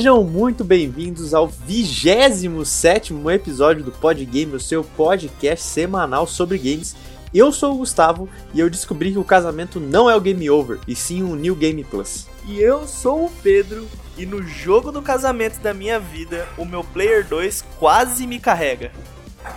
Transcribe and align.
Sejam 0.00 0.24
muito 0.24 0.64
bem-vindos 0.64 1.34
ao 1.34 1.46
27 1.46 3.12
episódio 3.30 3.84
do 3.84 3.92
Pod 3.92 4.24
Game, 4.24 4.56
o 4.56 4.58
seu 4.58 4.82
podcast 4.82 5.62
semanal 5.62 6.26
sobre 6.26 6.56
games. 6.56 6.96
Eu 7.34 7.52
sou 7.52 7.74
o 7.74 7.76
Gustavo 7.76 8.26
e 8.54 8.60
eu 8.60 8.70
descobri 8.70 9.12
que 9.12 9.18
o 9.18 9.24
casamento 9.24 9.78
não 9.78 10.08
é 10.08 10.16
o 10.16 10.20
Game 10.22 10.48
Over, 10.48 10.78
e 10.88 10.96
sim 10.96 11.22
um 11.22 11.36
New 11.36 11.54
Game 11.54 11.84
Plus. 11.84 12.26
E 12.48 12.58
eu 12.58 12.88
sou 12.88 13.26
o 13.26 13.30
Pedro 13.42 13.86
e 14.16 14.24
no 14.24 14.42
jogo 14.42 14.90
do 14.90 15.02
casamento 15.02 15.60
da 15.60 15.74
minha 15.74 16.00
vida, 16.00 16.48
o 16.56 16.64
meu 16.64 16.82
Player 16.82 17.28
2 17.28 17.62
quase 17.78 18.26
me 18.26 18.40
carrega. 18.40 18.92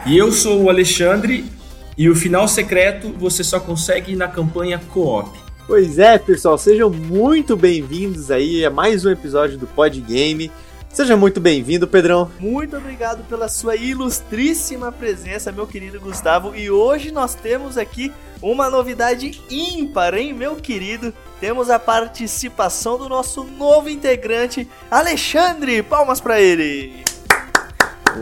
E 0.06 0.18
eu 0.18 0.30
sou 0.30 0.64
o 0.64 0.70
Alexandre 0.70 1.46
e 1.98 2.10
o 2.10 2.16
final 2.18 2.50
secreto 2.50 3.14
você 3.14 3.46
só 3.46 3.62
consegue 3.62 4.14
na 4.14 4.28
campanha 4.28 4.78
Co-op. 4.92 5.43
Pois 5.66 5.98
é, 5.98 6.18
pessoal, 6.18 6.58
sejam 6.58 6.90
muito 6.90 7.56
bem-vindos 7.56 8.30
aí 8.30 8.66
a 8.66 8.70
mais 8.70 9.06
um 9.06 9.10
episódio 9.10 9.58
do 9.58 9.66
Pod 9.66 10.00
Game. 10.02 10.52
Seja 10.90 11.16
muito 11.16 11.40
bem-vindo, 11.40 11.88
Pedrão. 11.88 12.30
Muito 12.38 12.76
obrigado 12.76 13.24
pela 13.30 13.48
sua 13.48 13.76
ilustríssima 13.78 14.92
presença, 14.92 15.54
meu 15.54 15.66
querido 15.66 16.02
Gustavo. 16.02 16.54
E 16.54 16.70
hoje 16.70 17.12
nós 17.12 17.34
temos 17.34 17.78
aqui 17.78 18.12
uma 18.42 18.70
novidade 18.70 19.42
ímpar, 19.50 20.16
hein, 20.16 20.34
meu 20.34 20.58
querido? 20.58 21.14
Temos 21.40 21.70
a 21.70 21.80
participação 21.80 22.98
do 22.98 23.08
nosso 23.08 23.46
novo 23.46 23.90
integrante, 23.90 24.68
Alexandre. 24.92 25.82
Palmas 25.82 26.20
para 26.20 26.42
ele. 26.42 26.94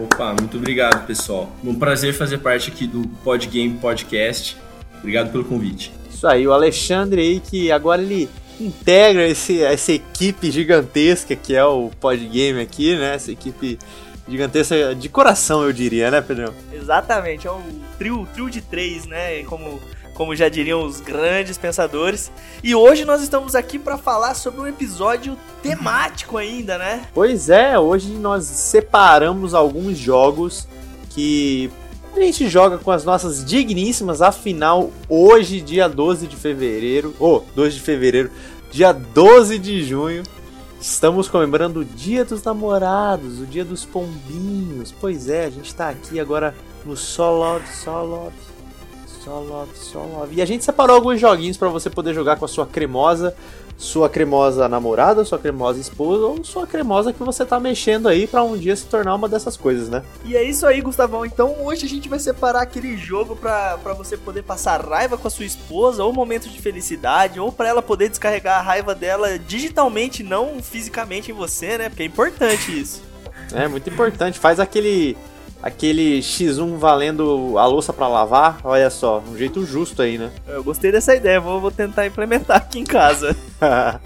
Opa, 0.04 0.36
muito 0.40 0.58
obrigado, 0.58 1.08
pessoal. 1.08 1.52
Um 1.64 1.74
prazer 1.74 2.14
fazer 2.14 2.38
parte 2.38 2.70
aqui 2.70 2.86
do 2.86 3.02
Pod 3.24 3.48
Game 3.48 3.80
Podcast. 3.80 4.56
Obrigado 5.00 5.32
pelo 5.32 5.44
convite. 5.44 6.01
Isso 6.22 6.28
aí, 6.28 6.48
o 6.48 6.54
Alexandre 6.54 7.20
aí 7.20 7.40
que 7.40 7.72
agora 7.72 8.00
ele 8.00 8.30
integra 8.60 9.28
esse, 9.28 9.64
essa 9.64 9.92
equipe 9.92 10.52
gigantesca 10.52 11.36
que 11.36 11.56
é 11.56 11.66
o 11.66 11.90
Podgame 12.00 12.62
aqui, 12.62 12.96
né? 12.96 13.16
Essa 13.16 13.32
equipe 13.32 13.80
gigantesca 14.28 14.94
de 14.94 15.10
coração, 15.10 15.64
eu 15.64 15.74
diria, 15.74 16.12
né, 16.12 16.22
Pedrão? 16.22 16.54
Exatamente, 16.72 17.48
é 17.48 17.52
um 17.52 17.64
trio, 17.98 18.28
trio 18.36 18.52
de 18.52 18.62
três, 18.62 19.08
né? 19.08 19.42
Como, 19.46 19.82
como 20.14 20.36
já 20.36 20.48
diriam 20.48 20.86
os 20.86 21.02
grandes 21.02 21.58
pensadores. 21.58 22.32
E 22.64 22.76
hoje 22.76 23.04
nós 23.04 23.24
estamos 23.24 23.56
aqui 23.56 23.80
para 23.80 23.98
falar 23.98 24.36
sobre 24.36 24.62
um 24.62 24.68
episódio 24.68 25.36
temático 25.64 26.38
ainda, 26.38 26.78
né? 26.78 27.02
Pois 27.16 27.50
é, 27.50 27.80
hoje 27.80 28.10
nós 28.10 28.44
separamos 28.44 29.56
alguns 29.56 29.98
jogos 29.98 30.68
que 31.10 31.72
a 32.16 32.20
gente 32.20 32.50
joga 32.50 32.78
com 32.78 32.92
as 32.92 33.04
nossas 33.04 33.44
digníssimas, 33.44 34.22
afinal, 34.22 34.92
hoje, 35.08 35.62
dia 35.62 35.88
12 35.88 36.28
de 36.28 36.36
fevereiro, 36.36 37.16
ou 37.20 37.38
oh, 37.38 37.56
12 37.56 37.76
de 37.76 37.82
fevereiro, 37.82 38.32
dia 38.72 38.92
12 38.92 39.58
de 39.58 39.84
junho, 39.84 40.24
estamos 40.80 41.28
comemorando 41.28 41.82
o 41.82 41.86
Dia 41.86 42.26
dos 42.26 42.44
Namorados, 42.44 43.40
o 43.40 43.46
Dia 43.46 43.64
dos 43.64 43.86
Pombinhos. 43.86 44.94
Pois 45.00 45.30
é, 45.30 45.46
a 45.46 45.50
gente 45.50 45.74
tá 45.74 45.90
aqui 45.90 46.20
agora 46.20 46.56
no 46.86 46.98
Solove, 46.98 47.68
Solove, 47.68 48.36
Solove, 49.24 49.72
Solove. 49.76 50.36
E 50.36 50.42
a 50.42 50.46
gente 50.46 50.64
separou 50.64 50.96
alguns 50.96 51.20
joguinhos 51.20 51.58
para 51.58 51.70
você 51.70 51.90
poder 51.90 52.14
jogar 52.14 52.38
com 52.38 52.46
a 52.46 52.48
sua 52.48 52.66
cremosa 52.66 53.36
sua 53.82 54.08
cremosa 54.08 54.70
namorada, 54.70 55.26
sua 55.26 55.40
cremosa 55.40 55.80
esposa 55.80 56.24
ou 56.24 56.44
sua 56.44 56.68
cremosa 56.68 57.12
que 57.12 57.24
você 57.24 57.44
tá 57.44 57.60
mexendo 57.60 58.08
aí 58.08 58.28
para 58.28 58.44
um 58.44 58.56
dia 58.56 58.76
se 58.76 58.86
tornar 58.86 59.16
uma 59.16 59.28
dessas 59.28 59.58
coisas, 59.58 59.90
né? 59.90 60.04
E 60.24 60.38
é 60.38 60.44
isso 60.44 60.68
aí, 60.68 60.80
Gustavão. 60.82 61.26
Então 61.26 61.56
hoje 61.64 61.88
a 61.88 61.90
gente 61.90 62.08
vai 62.08 62.20
separar 62.20 62.62
aquele 62.62 62.96
jogo 62.96 63.36
para 63.36 63.78
você 63.98 64.16
poder 64.16 64.44
passar 64.44 64.80
raiva 64.88 65.18
com 65.18 65.28
a 65.28 65.32
sua 65.32 65.46
esposa, 65.46 66.04
ou 66.04 66.14
momentos 66.14 66.52
de 66.52 66.62
felicidade, 66.62 67.40
ou 67.40 67.52
para 67.52 67.70
ela 67.70 67.82
poder 67.82 68.08
descarregar 68.08 68.60
a 68.60 68.62
raiva 68.62 68.94
dela 68.94 69.40
digitalmente, 69.40 70.22
não 70.22 70.62
fisicamente 70.62 71.32
em 71.32 71.34
você, 71.34 71.80
né? 71.80 71.90
Porque 71.90 72.04
é 72.04 72.06
importante 72.06 72.80
isso. 72.80 73.02
É, 73.52 73.68
muito 73.68 73.90
importante. 73.90 74.38
Faz 74.38 74.60
aquele 74.60 75.18
aquele 75.62 76.20
X1 76.20 76.78
valendo 76.78 77.58
a 77.58 77.66
louça 77.66 77.94
para 77.94 78.08
lavar, 78.08 78.60
olha 78.64 78.90
só, 78.90 79.24
um 79.32 79.38
jeito 79.38 79.66
justo 79.66 80.02
aí, 80.02 80.18
né? 80.18 80.32
Eu 80.48 80.64
gostei 80.64 80.92
dessa 80.92 81.16
ideia, 81.16 81.40
vou, 81.40 81.62
vou 81.62 81.72
tentar 81.72 82.06
implementar 82.06 82.58
aqui 82.58 82.80
em 82.80 82.84
casa. 82.84 83.36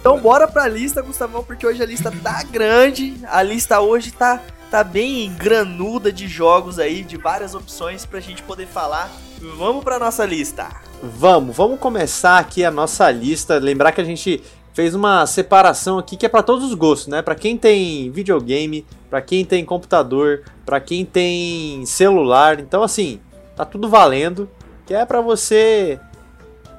então 0.00 0.20
bora 0.20 0.46
pra 0.46 0.68
lista, 0.68 1.02
Gustavão, 1.02 1.42
porque 1.42 1.66
hoje 1.66 1.82
a 1.82 1.86
lista 1.86 2.12
tá 2.22 2.42
grande, 2.42 3.16
a 3.26 3.42
lista 3.42 3.80
hoje 3.80 4.12
tá, 4.12 4.40
tá 4.70 4.84
bem 4.84 5.32
granuda 5.34 6.12
de 6.12 6.28
jogos 6.28 6.78
aí, 6.78 7.02
de 7.02 7.16
várias 7.16 7.54
opções 7.54 8.04
pra 8.04 8.20
gente 8.20 8.42
poder 8.42 8.66
falar. 8.66 9.10
Vamos 9.56 9.84
pra 9.84 9.98
nossa 9.98 10.24
lista. 10.24 10.68
Vamos, 11.02 11.54
vamos 11.54 11.78
começar 11.78 12.38
aqui 12.38 12.64
a 12.64 12.70
nossa 12.70 13.10
lista. 13.10 13.58
Lembrar 13.58 13.92
que 13.92 14.00
a 14.00 14.04
gente 14.04 14.42
fez 14.74 14.94
uma 14.94 15.24
separação 15.24 15.98
aqui 15.98 16.16
que 16.16 16.26
é 16.26 16.28
para 16.28 16.42
todos 16.42 16.64
os 16.64 16.74
gostos, 16.74 17.06
né? 17.06 17.22
Para 17.22 17.36
quem 17.36 17.56
tem 17.56 18.10
videogame, 18.10 18.84
para 19.08 19.22
quem 19.22 19.44
tem 19.44 19.64
computador, 19.64 20.42
para 20.66 20.80
quem 20.80 21.04
tem 21.04 21.86
celular. 21.86 22.58
Então 22.58 22.82
assim, 22.82 23.20
tá 23.56 23.64
tudo 23.64 23.88
valendo, 23.88 24.50
que 24.84 24.92
é 24.92 25.06
para 25.06 25.20
você 25.20 25.98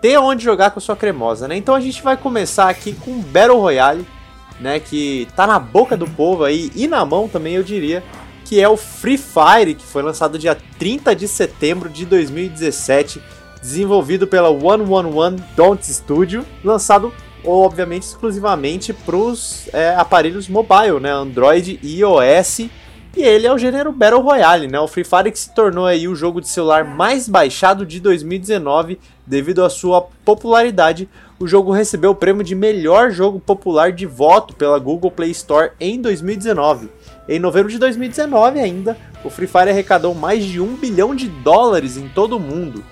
ter 0.01 0.19
onde 0.19 0.43
jogar 0.43 0.71
com 0.71 0.79
a 0.79 0.81
sua 0.81 0.95
cremosa, 0.95 1.47
né? 1.47 1.55
Então 1.55 1.73
a 1.73 1.79
gente 1.79 2.03
vai 2.03 2.17
começar 2.17 2.69
aqui 2.69 2.93
com 2.93 3.21
Battle 3.21 3.59
Royale, 3.59 4.05
né, 4.59 4.79
que 4.79 5.27
tá 5.35 5.47
na 5.47 5.59
boca 5.59 5.97
do 5.97 6.07
povo 6.07 6.43
aí 6.43 6.71
e 6.75 6.87
na 6.87 7.03
mão 7.05 7.27
também, 7.27 7.55
eu 7.55 7.63
diria, 7.63 8.03
que 8.45 8.61
é 8.61 8.69
o 8.69 8.77
Free 8.77 9.17
Fire, 9.17 9.73
que 9.73 9.83
foi 9.83 10.01
lançado 10.01 10.37
dia 10.37 10.57
30 10.77 11.15
de 11.15 11.27
setembro 11.27 11.89
de 11.89 12.05
2017, 12.05 13.21
desenvolvido 13.61 14.27
pela 14.27 14.49
111 14.49 15.43
Don't 15.55 15.83
Studio, 15.91 16.45
lançado 16.63 17.11
obviamente 17.45 18.03
exclusivamente 18.03 18.93
para 18.93 19.15
os 19.15 19.69
é, 19.73 19.95
aparelhos 19.95 20.47
mobile, 20.47 20.99
né, 20.99 21.11
Android 21.11 21.79
e 21.81 21.99
iOS. 21.99 22.69
E 23.17 23.23
ele 23.23 23.47
é 23.47 23.53
o 23.53 23.57
gênero 23.57 23.93
Battle 23.93 24.21
Royale, 24.21 24.67
né? 24.67 24.77
O 24.77 24.89
Free 24.89 25.05
Fire 25.05 25.31
que 25.31 25.39
se 25.39 25.53
tornou 25.55 25.85
aí 25.85 26.05
o 26.05 26.15
jogo 26.15 26.41
de 26.41 26.49
celular 26.49 26.83
mais 26.83 27.29
baixado 27.29 27.85
de 27.85 28.01
2019 28.01 28.99
devido 29.25 29.63
à 29.63 29.69
sua 29.69 30.01
popularidade. 30.25 31.07
O 31.39 31.47
jogo 31.47 31.71
recebeu 31.71 32.11
o 32.11 32.15
prêmio 32.15 32.43
de 32.43 32.53
melhor 32.53 33.11
jogo 33.11 33.39
popular 33.39 33.93
de 33.93 34.05
voto 34.05 34.53
pela 34.53 34.77
Google 34.79 35.11
Play 35.11 35.31
Store 35.31 35.71
em 35.79 36.01
2019. 36.01 36.89
Em 37.29 37.39
novembro 37.39 37.71
de 37.71 37.79
2019 37.79 38.59
ainda, 38.59 38.97
o 39.23 39.29
Free 39.29 39.47
Fire 39.47 39.69
arrecadou 39.69 40.13
mais 40.13 40.43
de 40.43 40.59
um 40.59 40.75
bilhão 40.75 41.15
de 41.15 41.29
dólares 41.29 41.95
em 41.95 42.09
todo 42.09 42.35
o 42.35 42.39
mundo. 42.39 42.83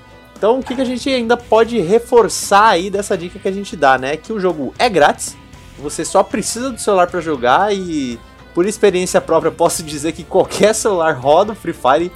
Então, 0.44 0.60
o 0.60 0.62
que, 0.62 0.76
que 0.76 0.82
a 0.82 0.86
gente 0.86 1.10
ainda 1.10 1.38
pode 1.38 1.80
reforçar 1.80 2.68
aí 2.68 2.90
dessa 2.90 3.18
dica 3.18 3.40
que 3.40 3.48
a 3.48 3.52
gente 3.52 3.78
dá, 3.78 3.98
né? 3.98 4.18
Que 4.18 4.34
o 4.34 4.42
jogo 4.42 4.74
é 4.78 4.90
grátis, 4.90 5.38
você 5.80 6.04
só 6.04 6.22
precisa 6.22 6.70
do 6.70 6.78
celular 6.82 7.08
para 7.08 7.22
jogar 7.22 7.74
e, 7.74 8.20
por 8.54 8.66
experiência 8.66 9.22
própria, 9.22 9.54
posso 9.54 9.82
dizer 9.84 10.12
que 10.12 10.22
qualquer 10.22 10.76
celular 10.76 11.14
roda 11.14 11.54
o 11.54 11.56
Free 11.56 11.72
Fire 11.72 12.12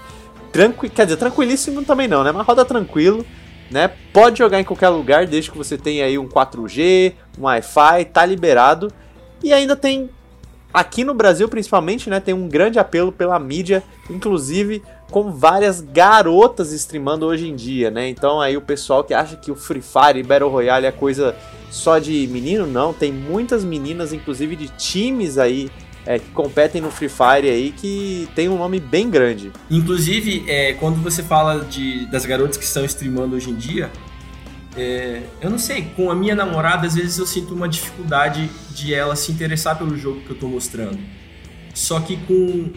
tranquilo, 0.52 0.94
quer 0.94 1.06
dizer, 1.06 1.16
tranquilíssimo 1.16 1.86
também 1.86 2.06
não, 2.06 2.22
né? 2.22 2.34
Mas 2.34 2.46
roda 2.46 2.66
tranquilo, 2.66 3.26
né? 3.72 3.90
Pode 4.12 4.40
jogar 4.40 4.60
em 4.60 4.66
qualquer 4.66 4.90
lugar, 4.90 5.26
desde 5.26 5.50
que 5.50 5.58
você 5.58 5.78
tenha 5.78 6.04
aí 6.04 6.18
um 6.18 6.28
4G, 6.28 7.14
um 7.40 7.44
Wi-Fi, 7.44 8.04
tá 8.12 8.26
liberado. 8.26 8.92
E 9.42 9.54
ainda 9.54 9.74
tem 9.74 10.10
aqui 10.74 11.06
no 11.06 11.14
Brasil 11.14 11.48
principalmente, 11.48 12.10
né, 12.10 12.20
tem 12.20 12.34
um 12.34 12.50
grande 12.50 12.78
apelo 12.78 13.10
pela 13.10 13.40
mídia, 13.40 13.82
inclusive 14.10 14.84
com 15.10 15.32
várias 15.32 15.82
garotas 15.82 16.72
streamando 16.74 17.26
hoje 17.26 17.48
em 17.48 17.56
dia, 17.56 17.90
né? 17.90 18.10
Então 18.10 18.42
aí 18.42 18.58
o 18.58 18.62
pessoal 18.62 19.04
que 19.04 19.14
acha 19.14 19.36
que 19.36 19.52
o 19.52 19.56
Free 19.56 19.82
Fire 19.82 20.20
e 20.20 20.24
Battle 20.24 20.50
Royale 20.50 20.86
é 20.86 20.92
coisa 20.92 21.36
só 21.70 22.00
de 22.00 22.28
menino, 22.28 22.66
não, 22.66 22.94
tem 22.94 23.12
muitas 23.12 23.64
meninas, 23.64 24.14
inclusive 24.14 24.56
de 24.56 24.68
times 24.70 25.38
aí 25.38 25.70
é, 26.06 26.18
que 26.20 26.30
competem 26.30 26.82
no 26.82 26.90
Free 26.90 27.10
Fire 27.10 27.50
aí 27.50 27.74
que 27.76 28.28
tem 28.34 28.48
um 28.48 28.58
nome 28.58 28.80
bem 28.80 29.10
grande. 29.10 29.52
Inclusive, 29.70 30.46
é, 30.48 30.74
quando 30.74 31.02
você 31.04 31.22
fala 31.22 31.66
de, 31.66 32.06
das 32.08 32.26
garotas 32.26 32.58
que 32.58 32.64
estão 32.64 32.86
streamando 32.86 33.36
hoje 33.36 33.50
em 33.50 33.56
dia, 33.56 33.92
é, 34.78 35.24
eu 35.42 35.50
não 35.50 35.58
sei, 35.60 35.92
com 35.96 36.10
a 36.10 36.16
minha 36.16 36.36
namorada, 36.36 36.88
às 36.88 36.96
vezes 36.96 37.18
eu 37.18 37.26
sinto 37.26 37.54
uma 37.54 37.68
dificuldade 37.68 38.50
de 38.72 38.94
ela 38.94 39.16
se 39.16 39.32
interessar 39.32 39.78
pelo 39.78 39.98
jogo 39.98 40.22
que 40.22 40.30
eu 40.30 40.38
tô 40.38 40.48
mostrando. 40.48 41.00
Só 41.74 42.00
que 42.00 42.16
com 42.26 42.72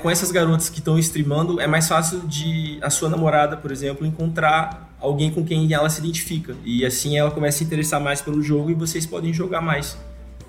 com 0.00 0.10
essas 0.10 0.30
garotas 0.30 0.68
que 0.68 0.78
estão 0.78 0.98
streamando, 0.98 1.60
é 1.60 1.66
mais 1.66 1.88
fácil 1.88 2.20
de 2.20 2.78
a 2.82 2.90
sua 2.90 3.08
namorada, 3.08 3.56
por 3.56 3.72
exemplo, 3.72 4.06
encontrar 4.06 4.94
alguém 5.00 5.30
com 5.30 5.44
quem 5.44 5.72
ela 5.72 5.88
se 5.88 6.00
identifica. 6.00 6.54
E 6.64 6.84
assim 6.84 7.18
ela 7.18 7.30
começa 7.30 7.56
a 7.56 7.58
se 7.58 7.64
interessar 7.64 8.00
mais 8.00 8.20
pelo 8.20 8.42
jogo 8.42 8.70
e 8.70 8.74
vocês 8.74 9.06
podem 9.06 9.32
jogar 9.32 9.60
mais 9.60 9.96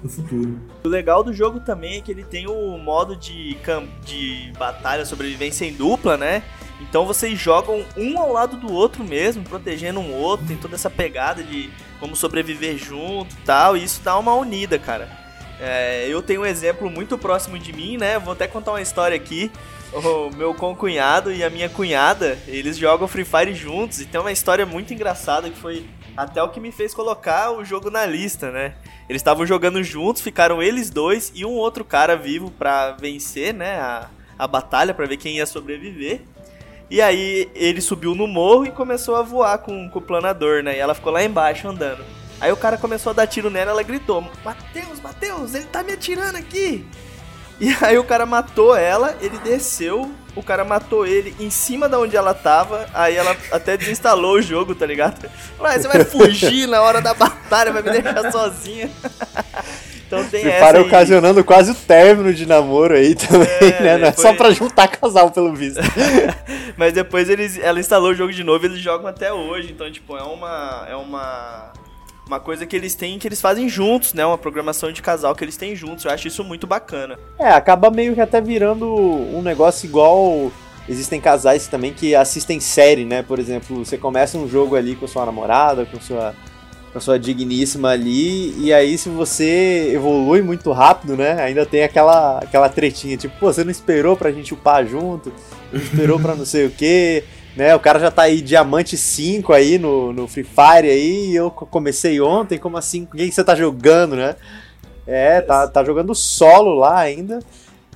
no 0.03 0.09
futuro. 0.09 0.59
O 0.83 0.87
legal 0.87 1.23
do 1.23 1.33
jogo 1.33 1.61
também 1.61 1.97
é 1.97 2.01
que 2.01 2.11
ele 2.11 2.23
tem 2.23 2.47
o 2.47 2.77
modo 2.77 3.15
de, 3.15 3.57
de 4.05 4.51
batalha, 4.59 5.05
sobrevivência 5.05 5.65
em 5.65 5.73
dupla, 5.73 6.17
né? 6.17 6.43
Então 6.81 7.05
vocês 7.05 7.39
jogam 7.39 7.85
um 7.95 8.19
ao 8.19 8.33
lado 8.33 8.57
do 8.57 8.71
outro 8.71 9.03
mesmo, 9.03 9.43
protegendo 9.43 10.01
um 10.01 10.13
outro, 10.13 10.45
tem 10.45 10.57
toda 10.57 10.75
essa 10.75 10.89
pegada 10.89 11.41
de 11.41 11.69
como 11.99 12.15
sobreviver 12.15 12.77
junto 12.77 13.33
e 13.33 13.45
tal, 13.45 13.77
e 13.77 13.83
isso 13.83 14.01
dá 14.03 14.17
uma 14.19 14.33
unida, 14.33 14.77
cara. 14.77 15.22
É, 15.59 16.07
eu 16.07 16.21
tenho 16.21 16.41
um 16.41 16.45
exemplo 16.45 16.89
muito 16.89 17.17
próximo 17.17 17.57
de 17.57 17.71
mim, 17.71 17.97
né? 17.97 18.19
Vou 18.19 18.33
até 18.33 18.47
contar 18.47 18.71
uma 18.71 18.81
história 18.81 19.15
aqui. 19.15 19.51
O 19.93 20.35
meu 20.35 20.53
concunhado 20.55 21.31
e 21.31 21.43
a 21.43 21.49
minha 21.49 21.69
cunhada, 21.69 22.37
eles 22.47 22.77
jogam 22.77 23.07
Free 23.07 23.23
Fire 23.23 23.53
juntos 23.53 24.01
e 24.01 24.05
tem 24.05 24.19
uma 24.19 24.31
história 24.31 24.65
muito 24.65 24.91
engraçada 24.91 25.49
que 25.51 25.57
foi 25.57 25.85
Até 26.17 26.41
o 26.41 26.49
que 26.49 26.59
me 26.59 26.71
fez 26.71 26.93
colocar 26.93 27.51
o 27.51 27.65
jogo 27.65 27.89
na 27.89 28.05
lista, 28.05 28.51
né? 28.51 28.75
Eles 29.09 29.19
estavam 29.19 29.45
jogando 29.45 29.83
juntos, 29.83 30.21
ficaram 30.21 30.61
eles 30.61 30.89
dois 30.89 31.31
e 31.35 31.45
um 31.45 31.51
outro 31.51 31.83
cara 31.83 32.15
vivo 32.15 32.51
pra 32.51 32.91
vencer, 32.91 33.53
né? 33.53 33.79
A, 33.79 34.09
a 34.37 34.47
batalha, 34.47 34.93
pra 34.93 35.05
ver 35.05 35.17
quem 35.17 35.37
ia 35.37 35.45
sobreviver. 35.45 36.21
E 36.89 37.01
aí 37.01 37.49
ele 37.55 37.81
subiu 37.81 38.13
no 38.13 38.27
morro 38.27 38.65
e 38.65 38.71
começou 38.71 39.15
a 39.15 39.23
voar 39.23 39.57
com, 39.59 39.89
com 39.89 39.99
o 39.99 40.01
planador, 40.01 40.61
né? 40.61 40.75
E 40.75 40.79
ela 40.79 40.93
ficou 40.93 41.11
lá 41.11 41.23
embaixo 41.23 41.67
andando. 41.67 42.03
Aí 42.43 42.51
o 42.51 42.57
cara 42.57 42.77
começou 42.77 43.11
a 43.11 43.13
dar 43.13 43.25
tiro 43.25 43.49
nela, 43.49 43.71
ela 43.71 43.83
gritou: 43.83 44.21
Mateus, 44.43 44.99
Mateus, 45.01 45.55
ele 45.55 45.63
tá 45.63 45.81
me 45.81 45.93
atirando 45.93 46.35
aqui! 46.35 46.85
E 47.57 47.73
aí 47.81 47.97
o 47.97 48.03
cara 48.03 48.25
matou 48.25 48.75
ela, 48.75 49.15
ele 49.21 49.37
desceu, 49.37 50.11
o 50.35 50.43
cara 50.43 50.65
matou 50.65 51.07
ele 51.07 51.33
em 51.39 51.49
cima 51.49 51.87
da 51.87 51.97
onde 51.97 52.17
ela 52.17 52.33
tava, 52.33 52.85
aí 52.93 53.15
ela 53.15 53.33
até 53.49 53.77
desinstalou 53.77 54.33
o 54.35 54.41
jogo, 54.41 54.75
tá 54.75 54.85
ligado? 54.85 55.25
Mas 55.57 55.83
você 55.83 55.87
vai 55.87 56.03
fugir 56.03 56.67
na 56.67 56.81
hora 56.81 57.01
da 57.01 57.13
batalha, 57.13 57.71
vai 57.71 57.81
me 57.81 57.91
deixar 57.91 58.29
sozinha. 58.29 58.91
Então 60.05 60.29
tem 60.29 60.45
essa. 60.45 60.59
Para 60.59 60.81
ocasionando 60.81 61.43
quase 61.43 61.71
o 61.71 61.75
término 61.75 62.31
de 62.35 62.45
namoro 62.45 62.93
aí 62.93 63.15
também, 63.15 63.47
é, 63.49 63.81
né? 63.81 63.97
Não 63.97 64.07
é 64.09 64.11
só 64.11 64.31
pra 64.31 64.51
juntar 64.51 64.87
casal, 64.87 65.31
pelo 65.31 65.55
visto. 65.55 65.79
Mas 66.77 66.93
depois 66.93 67.29
eles, 67.29 67.57
ela 67.57 67.79
instalou 67.79 68.11
o 68.11 68.13
jogo 68.13 68.31
de 68.31 68.43
novo 68.43 68.63
e 68.63 68.67
eles 68.67 68.79
jogam 68.79 69.07
até 69.07 69.33
hoje. 69.33 69.71
Então, 69.71 69.91
tipo, 69.91 70.15
é 70.15 70.21
uma. 70.21 70.85
É 70.87 70.95
uma 70.95 71.73
uma 72.27 72.39
coisa 72.39 72.65
que 72.65 72.75
eles 72.75 72.95
têm, 72.95 73.19
que 73.19 73.27
eles 73.27 73.41
fazem 73.41 73.67
juntos, 73.67 74.13
né? 74.13 74.25
Uma 74.25 74.37
programação 74.37 74.91
de 74.91 75.01
casal 75.01 75.35
que 75.35 75.43
eles 75.43 75.57
têm 75.57 75.75
juntos. 75.75 76.05
Eu 76.05 76.11
acho 76.11 76.27
isso 76.27 76.43
muito 76.43 76.65
bacana. 76.65 77.17
É, 77.37 77.49
acaba 77.49 77.91
meio 77.91 78.13
que 78.13 78.21
até 78.21 78.39
virando 78.39 78.87
um 78.87 79.41
negócio 79.41 79.85
igual. 79.85 80.51
Existem 80.87 81.21
casais 81.21 81.67
também 81.67 81.93
que 81.93 82.13
assistem 82.13 82.59
série, 82.59 83.05
né? 83.05 83.23
Por 83.23 83.39
exemplo, 83.39 83.85
você 83.85 83.97
começa 83.97 84.37
um 84.37 84.47
jogo 84.47 84.75
ali 84.75 84.95
com 84.95 85.07
sua 85.07 85.25
namorada, 85.25 85.85
com 85.85 85.99
sua, 85.99 86.35
com 86.91 86.99
sua 86.99 87.17
digníssima 87.17 87.89
ali, 87.89 88.53
e 88.61 88.73
aí 88.73 88.97
se 88.97 89.07
você 89.07 89.91
evolui 89.93 90.41
muito 90.41 90.73
rápido, 90.73 91.15
né? 91.15 91.41
Ainda 91.41 91.65
tem 91.65 91.83
aquela, 91.83 92.39
aquela 92.39 92.67
tretinha, 92.67 93.15
tipo, 93.15 93.33
pô, 93.39 93.53
você 93.53 93.63
não 93.63 93.71
esperou 93.71 94.17
pra 94.17 94.31
gente 94.31 94.53
upar 94.53 94.85
junto, 94.85 95.31
não 95.71 95.79
esperou 95.79 96.19
pra 96.19 96.35
não 96.35 96.45
sei 96.45 96.65
o 96.65 96.71
quê 96.71 97.23
né? 97.55 97.75
O 97.75 97.79
cara 97.79 97.99
já 97.99 98.11
tá 98.11 98.23
aí 98.23 98.41
diamante 98.41 98.97
5 98.97 99.53
aí 99.53 99.77
no, 99.77 100.11
no 100.11 100.27
Free 100.27 100.43
Fire 100.43 100.89
aí, 100.89 101.31
e 101.31 101.35
eu 101.35 101.51
comecei 101.51 102.19
ontem, 102.19 102.57
como 102.57 102.77
assim? 102.77 103.05
Quem 103.05 103.31
você 103.31 103.43
tá 103.43 103.55
jogando, 103.55 104.15
né? 104.15 104.35
É, 105.05 105.41
tá, 105.41 105.67
tá 105.67 105.83
jogando 105.83 106.15
solo 106.15 106.73
lá 106.75 106.97
ainda, 106.97 107.39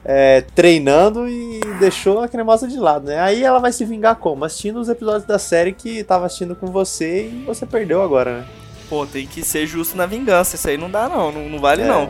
é, 0.04 0.42
treinando 0.54 1.28
e 1.28 1.60
deixou 1.80 2.20
a 2.20 2.28
cremosa 2.28 2.68
de 2.68 2.78
lado, 2.78 3.08
né? 3.08 3.20
Aí 3.20 3.44
ela 3.44 3.60
vai 3.60 3.72
se 3.72 3.86
vingar 3.86 4.18
como? 4.18 4.46
Assistindo 4.46 4.80
os 4.80 4.90
episódios 4.90 5.26
da 5.26 5.40
série 5.40 5.74
que 5.74 6.04
tava 6.04 6.26
assistindo 6.26 6.56
com 6.56 6.68
você 6.68 7.28
e 7.28 7.44
você 7.46 7.66
perdeu 7.66 8.02
agora, 8.02 8.40
né? 8.40 8.46
Pô, 8.90 9.06
tem 9.06 9.28
que 9.28 9.44
ser 9.44 9.66
justo 9.68 9.98
na 9.98 10.06
vingança, 10.06 10.56
isso 10.56 10.70
aí 10.70 10.78
não 10.78 10.90
dá 10.90 11.10
não, 11.10 11.32
não, 11.32 11.50
não 11.50 11.60
vale 11.60 11.82
é. 11.82 11.88
não. 11.88 12.10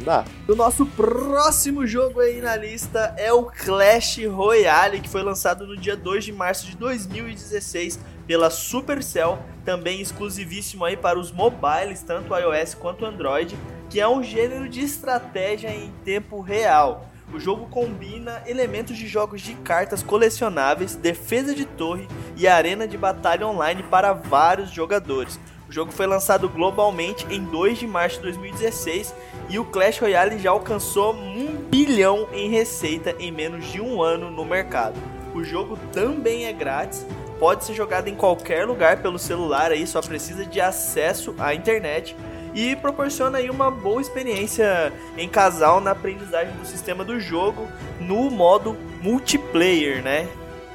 Não 0.00 0.04
dá. 0.04 0.24
O 0.48 0.54
nosso 0.54 0.86
próximo 0.86 1.86
jogo 1.86 2.20
aí 2.20 2.40
na 2.40 2.56
lista 2.56 3.14
é 3.18 3.32
o 3.32 3.44
Clash 3.44 4.18
Royale, 4.26 5.00
que 5.00 5.08
foi 5.08 5.22
lançado 5.22 5.66
no 5.66 5.76
dia 5.76 5.96
2 5.96 6.24
de 6.24 6.32
março 6.32 6.66
de 6.66 6.76
2016 6.76 8.00
pela 8.26 8.48
Supercell, 8.48 9.38
também 9.64 10.00
exclusivíssimo 10.00 10.84
aí 10.84 10.96
para 10.96 11.18
os 11.18 11.30
mobiles, 11.30 12.02
tanto 12.02 12.34
iOS 12.34 12.74
quanto 12.74 13.04
Android, 13.04 13.56
que 13.90 14.00
é 14.00 14.08
um 14.08 14.22
gênero 14.22 14.68
de 14.68 14.80
estratégia 14.80 15.68
em 15.68 15.92
tempo 16.04 16.40
real. 16.40 17.06
O 17.32 17.38
jogo 17.38 17.66
combina 17.66 18.42
elementos 18.46 18.96
de 18.96 19.06
jogos 19.06 19.40
de 19.40 19.54
cartas 19.56 20.02
colecionáveis, 20.02 20.96
defesa 20.96 21.54
de 21.54 21.64
torre 21.64 22.08
e 22.36 22.48
arena 22.48 22.88
de 22.88 22.96
batalha 22.96 23.46
online 23.46 23.82
para 23.84 24.12
vários 24.12 24.70
jogadores. 24.70 25.38
O 25.70 25.72
jogo 25.72 25.92
foi 25.92 26.04
lançado 26.04 26.48
globalmente 26.48 27.24
em 27.30 27.44
2 27.44 27.78
de 27.78 27.86
março 27.86 28.16
de 28.16 28.22
2016 28.22 29.14
e 29.48 29.56
o 29.56 29.64
Clash 29.64 30.00
Royale 30.00 30.36
já 30.36 30.50
alcançou 30.50 31.14
um 31.14 31.58
bilhão 31.70 32.26
em 32.32 32.50
receita 32.50 33.14
em 33.20 33.30
menos 33.30 33.70
de 33.70 33.80
um 33.80 34.02
ano 34.02 34.32
no 34.32 34.44
mercado. 34.44 34.96
O 35.32 35.44
jogo 35.44 35.78
também 35.92 36.46
é 36.46 36.52
grátis, 36.52 37.06
pode 37.38 37.64
ser 37.64 37.74
jogado 37.74 38.08
em 38.08 38.16
qualquer 38.16 38.66
lugar 38.66 39.00
pelo 39.00 39.16
celular, 39.16 39.70
aí 39.70 39.86
só 39.86 40.02
precisa 40.02 40.44
de 40.44 40.60
acesso 40.60 41.36
à 41.38 41.54
internet 41.54 42.16
e 42.52 42.74
proporciona 42.74 43.38
aí 43.38 43.48
uma 43.48 43.70
boa 43.70 44.00
experiência 44.00 44.92
em 45.16 45.28
casal 45.28 45.80
na 45.80 45.92
aprendizagem 45.92 46.52
do 46.56 46.66
sistema 46.66 47.04
do 47.04 47.20
jogo 47.20 47.68
no 48.00 48.28
modo 48.28 48.76
multiplayer, 49.00 50.02
né? 50.02 50.26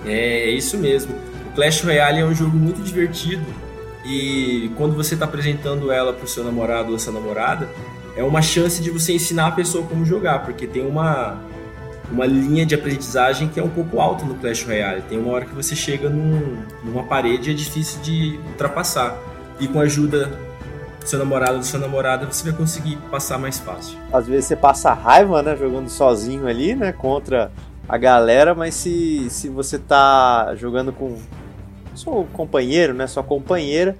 É, 0.05 0.47
é 0.47 0.49
isso 0.51 0.77
mesmo. 0.77 1.13
O 1.49 1.53
Clash 1.53 1.81
Royale 1.81 2.21
é 2.21 2.25
um 2.25 2.33
jogo 2.33 2.55
muito 2.55 2.81
divertido 2.81 3.64
e 4.05 4.71
quando 4.77 4.95
você 4.95 5.15
está 5.15 5.25
apresentando 5.25 5.91
ela 5.91 6.13
para 6.13 6.25
o 6.25 6.27
seu 6.27 6.43
namorado 6.43 6.91
ou 6.91 6.99
sua 6.99 7.11
namorada, 7.11 7.67
é 8.15 8.23
uma 8.23 8.41
chance 8.41 8.81
de 8.81 8.91
você 8.91 9.13
ensinar 9.13 9.47
a 9.47 9.51
pessoa 9.51 9.85
como 9.85 10.05
jogar, 10.05 10.45
porque 10.45 10.67
tem 10.67 10.85
uma, 10.85 11.41
uma 12.11 12.25
linha 12.25 12.65
de 12.65 12.75
aprendizagem 12.75 13.47
que 13.47 13.59
é 13.59 13.63
um 13.63 13.69
pouco 13.69 13.99
alta 13.99 14.23
no 14.23 14.35
Clash 14.35 14.63
Royale. 14.63 15.01
Tem 15.01 15.17
uma 15.17 15.33
hora 15.33 15.45
que 15.45 15.55
você 15.55 15.75
chega 15.75 16.07
num, 16.07 16.63
numa 16.83 17.03
parede 17.03 17.49
e 17.49 17.53
é 17.53 17.55
difícil 17.55 17.99
de 18.01 18.39
ultrapassar. 18.51 19.17
E 19.59 19.67
com 19.67 19.79
a 19.79 19.83
ajuda 19.83 20.27
do 20.99 21.07
seu 21.07 21.17
namorado 21.17 21.57
ou 21.57 21.63
sua 21.63 21.79
namorada, 21.79 22.25
você 22.25 22.49
vai 22.49 22.57
conseguir 22.57 22.97
passar 23.09 23.39
mais 23.39 23.59
fácil. 23.59 23.97
Às 24.13 24.27
vezes 24.27 24.45
você 24.45 24.55
passa 24.55 24.93
raiva, 24.93 25.41
né, 25.41 25.55
jogando 25.57 25.89
sozinho 25.89 26.47
ali, 26.47 26.75
né, 26.75 26.91
contra 26.91 27.51
a 27.87 27.97
galera, 27.97 28.53
mas 28.53 28.75
se, 28.75 29.29
se 29.29 29.49
você 29.49 29.77
tá 29.79 30.53
jogando 30.55 30.93
com 30.93 31.17
seu 31.95 32.27
companheiro, 32.33 32.93
né, 32.93 33.07
sua 33.07 33.23
companheira, 33.23 33.95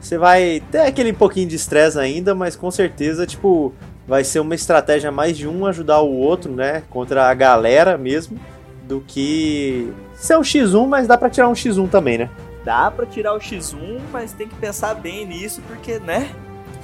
você 0.00 0.16
vai 0.16 0.62
ter 0.70 0.80
aquele 0.80 1.12
pouquinho 1.12 1.48
de 1.48 1.56
estresse 1.56 1.98
ainda, 1.98 2.34
mas 2.34 2.54
com 2.54 2.70
certeza, 2.70 3.26
tipo, 3.26 3.74
vai 4.06 4.24
ser 4.24 4.40
uma 4.40 4.54
estratégia 4.54 5.10
mais 5.10 5.36
de 5.36 5.48
um 5.48 5.66
ajudar 5.66 6.00
o 6.00 6.14
outro, 6.14 6.52
né, 6.52 6.82
contra 6.88 7.28
a 7.28 7.34
galera 7.34 7.98
mesmo, 7.98 8.38
do 8.84 9.02
que 9.06 9.92
ser 10.14 10.36
um 10.38 10.42
X1, 10.42 10.86
mas 10.86 11.06
dá 11.06 11.18
para 11.18 11.28
tirar 11.28 11.48
um 11.48 11.52
X1 11.52 11.90
também, 11.90 12.18
né? 12.18 12.30
Dá 12.64 12.90
para 12.90 13.06
tirar 13.06 13.34
o 13.34 13.38
X1, 13.38 14.00
mas 14.12 14.32
tem 14.32 14.48
que 14.48 14.54
pensar 14.54 14.94
bem 14.94 15.26
nisso, 15.26 15.60
porque, 15.66 15.98
né? 15.98 16.30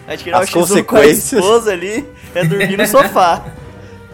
Vai 0.06 0.16
tirar 0.16 0.40
As 0.40 0.55
o 0.55 0.58
X1 0.58 0.84
com 0.84 0.96
a 0.96 1.06
esposa 1.06 1.72
ali, 1.72 2.06
é 2.34 2.44
dormir 2.44 2.76
no 2.76 2.87
sofá. 2.87 3.44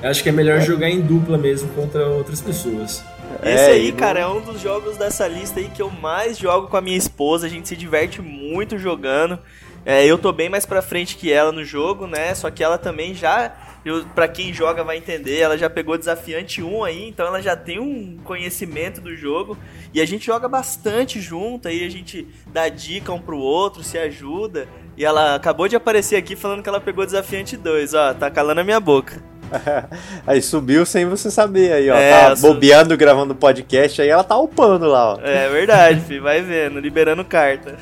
Eu 0.03 0.09
acho 0.09 0.23
que 0.23 0.31
é 0.31 0.33
melhor 0.33 0.61
jogar 0.63 0.89
em 0.89 1.01
dupla 1.01 1.37
mesmo 1.37 1.69
contra 1.75 2.07
outras 2.07 2.41
pessoas. 2.41 3.05
Esse 3.43 3.71
é, 3.71 3.73
aí, 3.73 3.93
cara, 3.93 4.21
é 4.21 4.27
um 4.27 4.41
dos 4.41 4.61
jogos 4.61 4.99
dessa 4.99 5.27
lista 5.27 5.61
aí 5.61 5.69
que 5.69 5.81
eu 5.81 5.91
mais 5.91 6.37
jogo 6.37 6.69
com 6.69 6.77
a 6.77 6.81
minha 6.81 6.97
esposa. 6.97 7.47
A 7.47 7.51
gente 7.51 7.69
se 7.69 7.77
diverte 7.77 8.21
muito 8.21 8.79
jogando. 8.79 9.39
É, 9.85 10.05
eu 10.05 10.19
tô 10.19 10.31
bem 10.31 10.51
mais 10.51 10.67
pra 10.67 10.83
frente 10.83 11.17
que 11.17 11.33
ela 11.33 11.51
no 11.51 11.65
jogo, 11.65 12.07
né? 12.07 12.35
Só 12.35 12.51
que 12.51 12.63
ela 12.63 12.77
também 12.77 13.15
já, 13.15 13.55
eu, 13.83 14.05
pra 14.15 14.29
quem 14.29 14.53
joga 14.53 14.85
vai 14.85 14.99
entender, 14.99 15.39
ela 15.39 15.57
já 15.57 15.71
pegou 15.71 15.97
Desafiante 15.97 16.63
1 16.63 16.85
aí, 16.85 17.09
então 17.09 17.27
ela 17.27 17.41
já 17.41 17.57
tem 17.57 17.79
um 17.81 18.19
conhecimento 18.23 19.01
do 19.01 19.17
jogo. 19.17 19.57
E 19.95 20.01
a 20.01 20.07
gente 20.07 20.27
joga 20.27 20.47
bastante 20.47 21.19
junto, 21.19 21.67
aí 21.67 21.83
a 21.85 21.89
gente 21.89 22.29
dá 22.49 22.69
dica 22.69 23.11
um 23.11 23.21
pro 23.21 23.39
outro, 23.39 23.83
se 23.83 23.97
ajuda. 23.97 24.69
E 24.99 25.05
ela 25.05 25.35
acabou 25.35 25.67
de 25.67 25.77
aparecer 25.77 26.17
aqui 26.17 26.37
falando 26.37 26.63
que 26.63 26.69
ela 26.69 26.81
pegou 26.81 27.07
Desafiante 27.07 27.57
2, 27.57 27.95
ó, 27.95 28.13
tá 28.13 28.31
calando 28.31 28.61
a 28.61 28.65
minha 28.65 28.81
boca. 28.81 29.23
aí 30.27 30.41
subiu 30.41 30.85
sem 30.87 31.07
você 31.07 31.31
saber 31.31 31.73
aí, 31.73 31.91
ó. 31.91 31.97
É, 31.97 32.29
tá 32.29 32.37
bobeando, 32.37 32.97
gravando 32.97 33.35
podcast, 33.35 34.01
aí 34.01 34.09
ela 34.09 34.25
tá 34.25 34.39
upando 34.39 34.87
lá, 34.87 35.15
ó. 35.15 35.21
É 35.23 35.49
verdade, 35.49 36.01
filho, 36.01 36.23
vai 36.23 36.41
vendo, 36.41 36.81
liberando 36.81 37.25
carta. 37.25 37.77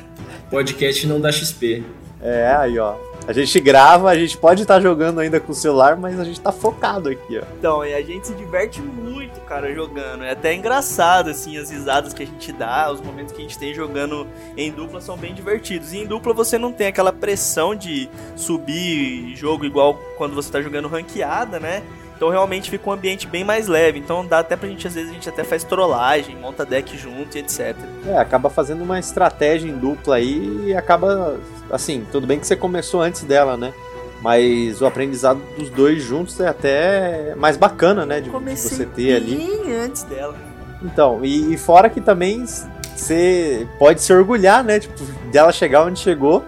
Podcast 0.49 1.05
não 1.07 1.21
dá 1.21 1.31
XP. 1.31 1.83
É, 2.21 2.55
aí, 2.57 2.77
ó. 2.79 2.95
A 3.29 3.31
gente 3.31 3.59
grava, 3.59 4.09
a 4.09 4.17
gente 4.17 4.35
pode 4.35 4.63
estar 4.63 4.77
tá 4.77 4.81
jogando 4.81 5.19
ainda 5.19 5.39
com 5.39 5.51
o 5.51 5.55
celular, 5.55 5.95
mas 5.95 6.19
a 6.19 6.23
gente 6.23 6.41
tá 6.41 6.51
focado 6.51 7.09
aqui, 7.09 7.37
ó. 7.37 7.43
Então, 7.59 7.85
e 7.85 7.93
a 7.93 8.01
gente 8.01 8.25
se 8.25 8.33
diverte 8.33 8.81
muito, 8.81 9.39
cara, 9.41 9.71
jogando. 9.71 10.23
É 10.23 10.31
até 10.31 10.51
engraçado, 10.51 11.29
assim, 11.29 11.55
as 11.55 11.69
risadas 11.69 12.11
que 12.11 12.23
a 12.23 12.25
gente 12.25 12.51
dá, 12.51 12.91
os 12.91 12.99
momentos 12.99 13.31
que 13.31 13.37
a 13.37 13.43
gente 13.43 13.55
tem 13.55 13.71
jogando 13.71 14.25
em 14.57 14.71
dupla 14.71 14.99
são 14.99 15.15
bem 15.15 15.35
divertidos. 15.35 15.93
E 15.93 15.99
em 15.99 16.07
dupla 16.07 16.33
você 16.33 16.57
não 16.57 16.71
tem 16.71 16.87
aquela 16.87 17.13
pressão 17.13 17.75
de 17.75 18.09
subir 18.35 19.35
jogo 19.35 19.63
igual 19.63 19.93
quando 20.17 20.33
você 20.33 20.51
tá 20.51 20.59
jogando 20.59 20.87
ranqueada, 20.87 21.59
né? 21.59 21.83
Então 22.19 22.27
realmente 22.27 22.69
fica 22.69 22.89
um 22.89 22.91
ambiente 22.91 23.25
bem 23.25 23.45
mais 23.45 23.69
leve. 23.69 23.97
Então 23.97 24.25
dá 24.25 24.39
até 24.39 24.57
pra 24.57 24.67
gente, 24.67 24.85
às 24.85 24.93
vezes, 24.93 25.09
a 25.09 25.13
gente 25.13 25.29
até 25.29 25.41
faz 25.41 25.63
trollagem, 25.63 26.35
monta 26.35 26.65
deck 26.65 26.97
junto 26.97 27.37
e 27.37 27.39
etc. 27.39 27.77
É, 28.05 28.17
acaba 28.17 28.49
fazendo 28.49 28.83
uma 28.83 28.99
estratégia 28.99 29.69
em 29.69 29.77
dupla 29.77 30.17
aí 30.17 30.65
e 30.65 30.75
acaba 30.75 31.39
assim, 31.71 32.05
tudo 32.11 32.27
bem 32.27 32.37
que 32.37 32.45
você 32.45 32.57
começou 32.57 33.01
antes 33.01 33.23
dela, 33.23 33.55
né? 33.55 33.73
Mas 34.21 34.81
o 34.81 34.85
aprendizado 34.85 35.39
dos 35.57 35.69
dois 35.69 36.03
juntos 36.03 36.37
é 36.41 36.49
até 36.49 37.35
mais 37.35 37.55
bacana, 37.55 38.05
né? 38.05 38.19
De, 38.19 38.29
Comecei 38.29 38.69
você 38.69 38.85
ter 38.85 39.15
ali. 39.15 39.73
antes 39.81 40.03
dela. 40.03 40.35
Então, 40.83 41.23
e, 41.23 41.53
e, 41.53 41.57
fora 41.57 41.89
que 41.89 42.01
também 42.01 42.45
você 42.45 43.65
pode 43.77 44.01
se 44.01 44.11
orgulhar, 44.11 44.61
né? 44.61 44.81
Tipo, 44.81 45.05
dela 45.31 45.53
chegar 45.53 45.85
onde 45.85 45.99
chegou, 45.99 46.43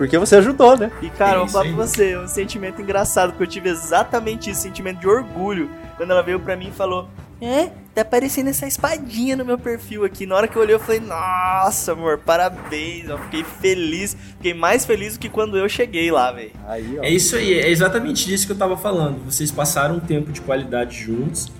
porque 0.00 0.16
você 0.16 0.36
ajudou, 0.36 0.78
né? 0.78 0.90
E 1.02 1.10
cara, 1.10 1.34
eu 1.34 1.40
vou 1.40 1.48
falar 1.48 1.66
pra 1.66 1.86
você, 1.86 2.16
um 2.16 2.26
sentimento 2.26 2.80
engraçado, 2.80 3.32
porque 3.32 3.42
eu 3.42 3.46
tive 3.46 3.68
exatamente 3.68 4.48
isso, 4.48 4.62
sentimento 4.62 4.98
de 4.98 5.06
orgulho, 5.06 5.68
quando 5.98 6.10
ela 6.10 6.22
veio 6.22 6.40
pra 6.40 6.56
mim 6.56 6.68
e 6.68 6.72
falou: 6.72 7.06
É, 7.38 7.68
tá 7.94 8.00
aparecendo 8.00 8.48
essa 8.48 8.66
espadinha 8.66 9.36
no 9.36 9.44
meu 9.44 9.58
perfil 9.58 10.02
aqui. 10.06 10.24
Na 10.24 10.36
hora 10.36 10.48
que 10.48 10.56
eu 10.56 10.62
olhei, 10.62 10.74
eu 10.74 10.80
falei, 10.80 11.00
nossa, 11.00 11.92
amor, 11.92 12.16
parabéns. 12.16 13.10
Eu 13.10 13.18
fiquei 13.18 13.44
feliz. 13.44 14.16
Fiquei 14.38 14.54
mais 14.54 14.86
feliz 14.86 15.18
do 15.18 15.20
que 15.20 15.28
quando 15.28 15.58
eu 15.58 15.68
cheguei 15.68 16.10
lá, 16.10 16.32
velho. 16.32 16.52
É 17.02 17.10
isso 17.10 17.36
aí, 17.36 17.52
é 17.52 17.68
exatamente 17.68 18.24
disso 18.24 18.46
que 18.46 18.52
eu 18.52 18.56
tava 18.58 18.78
falando. 18.78 19.22
Vocês 19.26 19.50
passaram 19.50 19.96
um 19.96 20.00
tempo 20.00 20.32
de 20.32 20.40
qualidade 20.40 20.96
juntos. 20.96 21.52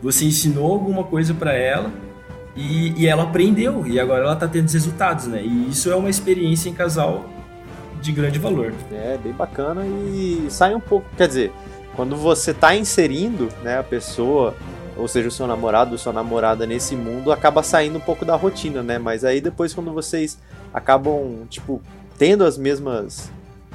Você 0.00 0.24
ensinou 0.24 0.70
alguma 0.70 1.02
coisa 1.02 1.34
para 1.34 1.52
ela 1.52 1.90
e, 2.54 2.92
e, 2.96 3.08
ela 3.08 3.24
aprendeu. 3.24 3.84
E 3.88 3.98
agora 3.98 4.22
ela 4.22 4.36
tá 4.36 4.46
tendo 4.46 4.66
os 4.66 4.72
resultados, 4.72 5.26
né? 5.26 5.42
E 5.42 5.68
isso 5.68 5.90
é 5.90 5.96
uma 5.96 6.08
experiência 6.08 6.68
em 6.68 6.72
casal 6.72 7.37
de 8.00 8.12
grande 8.12 8.38
valor. 8.38 8.72
É, 8.92 9.18
bem 9.22 9.32
bacana 9.32 9.86
e 9.86 10.46
sai 10.48 10.74
um 10.74 10.80
pouco. 10.80 11.06
Quer 11.16 11.28
dizer, 11.28 11.52
quando 11.94 12.16
você 12.16 12.54
tá 12.54 12.74
inserindo 12.74 13.48
né, 13.62 13.78
a 13.78 13.82
pessoa 13.82 14.54
ou 14.98 15.06
seja, 15.06 15.28
o 15.28 15.30
seu 15.30 15.46
namorado 15.46 15.92
ou 15.92 15.98
sua 15.98 16.12
namorada 16.12 16.66
nesse 16.66 16.96
mundo, 16.96 17.30
acaba 17.30 17.62
saindo 17.62 17.98
um 17.98 18.00
pouco 18.00 18.24
da 18.24 18.34
rotina, 18.34 18.82
né? 18.82 18.98
Mas 18.98 19.24
aí 19.24 19.40
depois 19.40 19.72
quando 19.72 19.92
vocês 19.92 20.38
acabam, 20.74 21.46
tipo, 21.48 21.80
tendo 22.18 22.44
as 22.44 22.58
mesmas 22.58 23.30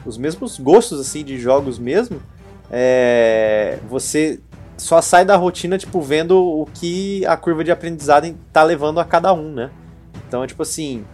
os 0.06 0.18
mesmos 0.18 0.60
gostos 0.60 1.00
assim 1.00 1.24
de 1.24 1.40
jogos 1.40 1.80
mesmo, 1.80 2.22
é, 2.70 3.80
você 3.90 4.42
só 4.78 5.02
sai 5.02 5.24
da 5.24 5.38
rotina 5.38 5.78
tipo 5.78 6.02
vendo 6.02 6.38
o 6.38 6.68
que 6.74 7.26
a 7.26 7.38
curva 7.38 7.64
de 7.64 7.72
aprendizado 7.72 8.36
tá 8.52 8.64
levando 8.64 9.00
a 9.00 9.06
cada 9.06 9.34
um, 9.34 9.54
né? 9.54 9.72
Então, 10.28 10.46
tipo 10.46 10.62
assim, 10.62 11.06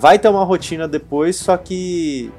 vai 0.00 0.18
ter 0.18 0.28
uma 0.28 0.42
rotina 0.42 0.88
depois, 0.88 1.36
só 1.36 1.56
que 1.56 2.32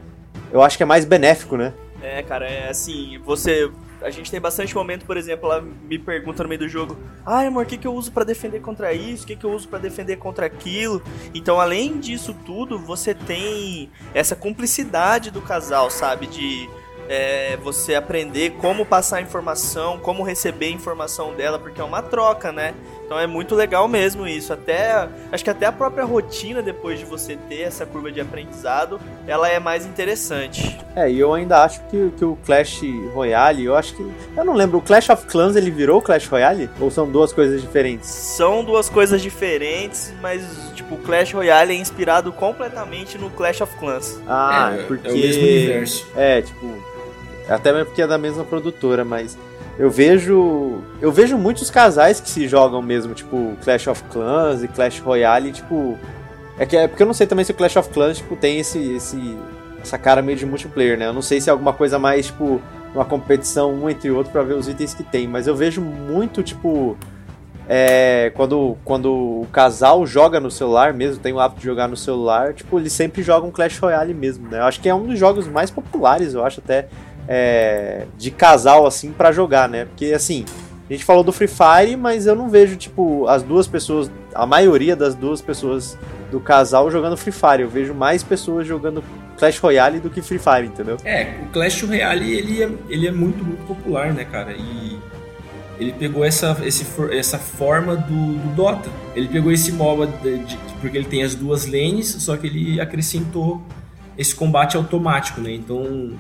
eu 0.52 0.62
acho 0.62 0.78
que 0.78 0.84
é 0.84 0.86
mais 0.86 1.06
benéfico, 1.06 1.58
né? 1.58 1.74
É, 2.02 2.22
cara, 2.22 2.48
é 2.48 2.70
assim, 2.70 3.18
você 3.20 3.70
a 4.02 4.12
gente 4.12 4.30
tem 4.30 4.40
bastante 4.40 4.76
momento, 4.76 5.06
por 5.06 5.18
exemplo, 5.18 5.52
ela 5.52 5.62
me 5.62 5.98
pergunta 5.98 6.44
no 6.44 6.50
meio 6.50 6.60
do 6.60 6.70
jogo: 6.70 6.96
"Ai, 7.26 7.48
amor, 7.48 7.64
o 7.64 7.68
que 7.68 7.78
que 7.78 7.88
eu 7.88 7.94
uso 7.94 8.12
para 8.12 8.24
defender 8.24 8.60
contra 8.62 8.94
isso? 8.94 9.24
O 9.24 9.28
que 9.28 9.36
que 9.36 9.46
eu 9.46 9.52
uso 9.52 9.68
para 9.68 9.80
defender 9.80 10.18
contra 10.18 10.46
aquilo?". 10.46 11.02
Então, 11.34 11.60
além 11.60 12.00
disso 12.00 12.36
tudo, 12.46 12.78
você 12.78 13.14
tem 13.16 13.90
essa 14.14 14.36
cumplicidade 14.36 15.32
do 15.32 15.42
casal, 15.42 15.90
sabe, 15.90 16.28
de 16.28 16.70
é, 17.08 17.58
você 17.58 17.96
aprender 17.96 18.52
como 18.54 18.86
passar 18.86 19.22
informação, 19.22 20.00
como 20.00 20.24
receber 20.24 20.70
informação 20.70 21.34
dela, 21.34 21.60
porque 21.60 21.82
é 21.82 21.84
uma 21.84 22.02
troca, 22.02 22.52
né? 22.52 22.74
Então 23.06 23.20
é 23.20 23.28
muito 23.28 23.54
legal 23.54 23.88
mesmo 23.88 24.28
isso. 24.28 24.52
Até 24.52 25.08
acho 25.32 25.44
que 25.44 25.50
até 25.50 25.66
a 25.68 25.72
própria 25.72 26.04
rotina 26.04 26.62
depois 26.62 27.00
de 27.00 27.06
você 27.06 27.38
ter 27.48 27.62
essa 27.62 27.86
curva 27.86 28.12
de 28.12 28.20
aprendizado, 28.20 29.00
ela 29.28 29.48
é 29.48 29.60
mais 29.60 29.86
interessante. 29.86 30.78
É, 30.96 31.10
e 31.10 31.20
eu 31.20 31.34
ainda 31.34 31.64
acho 31.64 31.82
que, 31.90 32.12
que 32.18 32.26
o 32.26 32.38
Clash 32.46 32.82
Royale, 33.14 33.66
eu 33.66 33.76
acho 33.76 33.96
que 33.96 34.12
eu 34.36 34.44
não 34.44 34.54
lembro, 34.54 34.80
o 34.80 34.82
Clash 34.82 35.10
of 35.10 35.26
Clans 35.28 35.56
ele 35.56 35.70
virou 35.70 36.02
Clash 36.02 36.28
Royale 36.28 36.70
ou 36.80 36.90
são 36.90 37.10
duas 37.10 37.32
coisas 37.32 37.62
diferentes? 37.62 38.10
São 38.10 38.64
duas 38.64 38.90
coisas 38.90 39.22
diferentes, 39.22 40.14
mas 40.22 40.42
tipo, 40.74 40.96
o 40.96 40.98
Clash 40.98 41.34
Royale 41.34 41.74
é 41.74 41.76
inspirado 41.76 42.32
completamente 42.32 43.18
no 43.18 43.30
Clash 43.30 43.62
of 43.62 43.76
Clans. 43.78 44.20
Ah, 44.28 44.76
é, 44.78 44.84
porque 44.84 45.08
é 45.08 45.12
o 45.12 45.14
mesmo 45.14 45.44
universo. 45.44 46.08
É, 46.16 46.42
tipo, 46.42 46.84
até 47.48 47.72
mesmo 47.72 47.86
porque 47.88 48.02
é 48.02 48.08
da 48.08 48.18
mesma 48.18 48.44
produtora, 48.44 49.06
mas 49.06 49.38
eu 49.78 49.90
vejo. 49.90 50.82
Eu 51.02 51.12
vejo 51.12 51.38
muitos 51.38 51.70
casais 51.70 52.20
que 52.22 52.30
se 52.30 52.48
jogam 52.48 52.82
mesmo, 52.82 53.14
tipo, 53.14 53.56
Clash 53.64 53.88
of 53.88 54.04
Clans 54.06 54.64
e 54.64 54.68
Clash 54.68 55.00
Royale, 55.00 55.52
tipo. 55.52 55.98
É, 56.58 56.66
que, 56.66 56.78
é 56.78 56.88
porque 56.88 57.04
eu 57.04 57.08
não 57.08 57.14
sei 57.14 57.28
também 57.28 57.44
se 57.44 57.52
o 57.52 57.56
Clash 57.56 57.76
of 57.76 57.90
Clans, 57.90 58.18
tipo, 58.18 58.36
tem 58.38 58.60
esse, 58.60 58.80
esse, 58.94 59.38
essa 59.82 59.98
cara 59.98 60.22
meio 60.22 60.38
de 60.38 60.46
multiplayer, 60.46 60.98
né? 60.98 61.08
Eu 61.08 61.14
não 61.14 61.22
sei 61.22 61.42
se 61.42 61.50
é 61.50 61.52
alguma 61.52 61.74
coisa 61.74 62.00
mais, 62.00 62.28
tipo, 62.28 62.62
uma 62.94 63.04
competição 63.04 63.74
um 63.74 63.90
entre 63.90 64.10
outro 64.10 64.32
para 64.32 64.44
ver 64.44 64.54
os 64.54 64.70
itens 64.70 64.94
que 64.94 65.04
tem, 65.04 65.28
mas 65.28 65.48
eu 65.48 65.56
vejo 65.56 65.82
muito, 65.82 66.42
tipo. 66.42 66.98
É, 67.68 68.32
quando, 68.36 68.78
quando 68.86 69.12
o 69.12 69.48
casal 69.52 70.06
joga 70.06 70.40
no 70.40 70.52
celular 70.52 70.94
mesmo, 70.94 71.20
tem 71.20 71.34
o 71.34 71.40
hábito 71.40 71.62
de 71.62 71.66
jogar 71.66 71.88
no 71.88 71.98
celular, 71.98 72.54
tipo, 72.54 72.80
eles 72.80 72.94
sempre 72.94 73.24
jogam 73.24 73.50
Clash 73.50 73.80
Royale 73.80 74.14
mesmo, 74.14 74.48
né? 74.48 74.60
Eu 74.60 74.66
acho 74.66 74.80
que 74.80 74.88
é 74.88 74.94
um 74.94 75.08
dos 75.08 75.18
jogos 75.18 75.48
mais 75.48 75.72
populares, 75.72 76.36
eu 76.36 76.46
acho 76.46 76.62
até 76.64 76.88
é, 77.28 78.06
de 78.18 78.32
casal 78.32 78.86
assim 78.86 79.12
para 79.12 79.32
jogar, 79.32 79.68
né? 79.70 79.86
Porque 79.86 80.14
assim, 80.14 80.46
a 80.90 80.94
gente 80.94 81.04
falou 81.04 81.24
do 81.24 81.32
Free 81.32 81.48
Fire, 81.48 81.96
mas 81.96 82.28
eu 82.28 82.36
não 82.36 82.50
vejo 82.50 82.76
tipo 82.76 83.28
as 83.28 83.42
duas 83.42 83.68
pessoas, 83.68 84.12
a 84.34 84.46
maioria 84.46 84.96
das 84.96 85.16
duas 85.16 85.42
pessoas 85.42 85.98
do 86.32 86.40
casal 86.40 86.92
jogando 86.92 87.18
Free 87.18 87.32
Fire. 87.32 87.62
Eu 87.62 87.70
vejo 87.70 87.94
mais 87.94 88.24
pessoas 88.24 88.68
jogando 88.68 89.04
Clash 89.38 89.58
Royale 89.60 90.00
do 90.00 90.10
que 90.10 90.22
Free 90.22 90.40
Fire, 90.40 90.68
entendeu? 90.68 90.98
É, 91.04 91.36
o 91.44 91.52
Clash 91.52 91.82
Royale 91.82 92.32
ele 92.32 92.64
é, 92.64 92.70
ele 92.90 93.08
é 93.08 93.12
muito 93.12 93.44
muito 93.44 93.66
popular, 93.66 94.14
né, 94.14 94.26
cara? 94.26 94.54
E 94.54 95.00
ele 95.80 95.92
pegou 95.92 96.24
essa, 96.24 96.58
esse, 96.64 96.86
essa 97.12 97.38
forma 97.38 97.96
do, 97.96 98.38
do 98.38 98.56
Dota. 98.56 98.90
Ele 99.16 99.28
pegou 99.28 99.52
esse 99.52 99.72
MOBA 99.72 100.08
de, 100.08 100.38
de, 100.40 100.58
porque 100.80 100.98
ele 100.98 101.08
tem 101.08 101.24
as 101.24 101.36
duas 101.36 101.66
lanes, 101.66 102.08
só 102.20 102.38
que 102.38 102.48
ele 102.48 102.80
acrescentou 102.80 103.62
esse 104.18 104.34
combate 104.34 104.78
automático, 104.78 105.42
né? 105.42 105.52
Então 105.52 106.12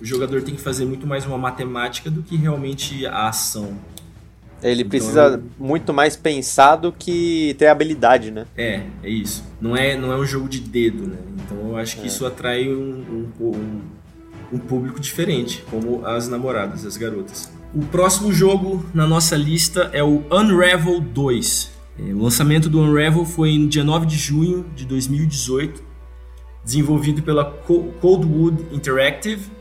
o 0.00 0.04
jogador 0.04 0.42
tem 0.42 0.54
que 0.54 0.60
fazer 0.60 0.84
muito 0.84 1.06
mais 1.06 1.26
uma 1.26 1.36
matemática 1.36 2.10
do 2.10 2.22
que 2.22 2.36
realmente 2.36 3.04
a 3.06 3.28
ação. 3.28 3.76
Ele 4.62 4.80
então, 4.80 4.90
precisa 4.90 5.42
muito 5.58 5.92
mais 5.92 6.16
pensar 6.16 6.76
do 6.76 6.92
que 6.92 7.54
ter 7.58 7.66
habilidade, 7.66 8.30
né? 8.30 8.46
É, 8.56 8.82
é 9.02 9.08
isso. 9.08 9.44
Não 9.60 9.76
é, 9.76 9.96
não 9.96 10.12
é 10.12 10.16
um 10.16 10.26
jogo 10.26 10.48
de 10.48 10.60
dedo, 10.60 11.06
né? 11.06 11.16
Então 11.44 11.68
eu 11.68 11.76
acho 11.76 11.96
que 11.96 12.02
é. 12.02 12.06
isso 12.06 12.26
atrai 12.26 12.68
um, 12.68 13.28
um, 13.40 13.44
um, 13.46 13.80
um, 14.52 14.58
público 14.58 14.98
diferente, 14.98 15.64
como 15.70 16.04
as 16.04 16.28
namoradas, 16.28 16.84
as 16.84 16.96
garotas. 16.96 17.50
O 17.74 17.84
próximo 17.86 18.32
jogo 18.32 18.84
na 18.92 19.06
nossa 19.06 19.36
lista 19.36 19.90
é 19.92 20.02
o 20.02 20.24
Unravel 20.30 21.00
2. 21.00 21.70
É, 22.00 22.02
o 22.12 22.22
lançamento 22.22 22.68
do 22.68 22.80
Unravel 22.80 23.24
foi 23.24 23.56
no 23.58 23.68
dia 23.68 23.84
9 23.84 24.06
de 24.06 24.16
junho 24.16 24.64
de 24.74 24.84
2018, 24.86 25.82
desenvolvido 26.64 27.22
pela 27.22 27.44
Coldwood 27.44 28.66
Interactive 28.72 29.57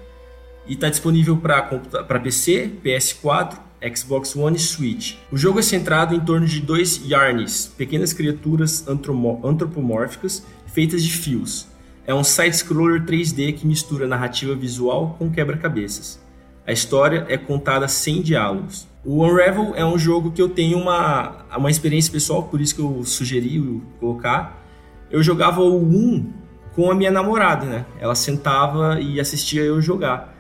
e 0.67 0.73
está 0.73 0.89
disponível 0.89 1.37
para 1.37 2.19
PC, 2.19 2.71
PS4, 2.83 3.57
Xbox 3.95 4.35
One 4.35 4.57
e 4.57 4.59
Switch. 4.59 5.15
O 5.31 5.37
jogo 5.37 5.59
é 5.59 5.61
centrado 5.61 6.15
em 6.15 6.19
torno 6.19 6.45
de 6.45 6.59
dois 6.59 7.01
Yarns, 7.05 7.67
pequenas 7.77 8.13
criaturas 8.13 8.85
antropomórficas 8.87 10.45
feitas 10.67 11.03
de 11.03 11.11
fios. 11.11 11.67
É 12.05 12.13
um 12.13 12.23
side-scroller 12.23 13.03
3D 13.03 13.53
que 13.53 13.67
mistura 13.67 14.07
narrativa 14.07 14.55
visual 14.55 15.15
com 15.17 15.29
quebra-cabeças. 15.29 16.19
A 16.65 16.71
história 16.71 17.25
é 17.29 17.37
contada 17.37 17.87
sem 17.87 18.21
diálogos. 18.21 18.87
O 19.03 19.23
Unravel 19.23 19.73
é 19.75 19.85
um 19.85 19.97
jogo 19.97 20.31
que 20.31 20.41
eu 20.41 20.49
tenho 20.49 20.77
uma, 20.77 21.45
uma 21.55 21.71
experiência 21.71 22.11
pessoal, 22.11 22.43
por 22.43 22.59
isso 22.59 22.75
que 22.75 22.81
eu 22.81 23.03
sugeri 23.03 23.81
colocar. 23.99 24.63
Eu 25.09 25.23
jogava 25.23 25.61
o 25.61 25.81
1 25.81 26.33
com 26.75 26.91
a 26.91 26.95
minha 26.95 27.09
namorada, 27.09 27.65
né? 27.65 27.85
Ela 27.99 28.15
sentava 28.15 28.99
e 28.99 29.19
assistia 29.19 29.63
eu 29.63 29.81
jogar. 29.81 30.36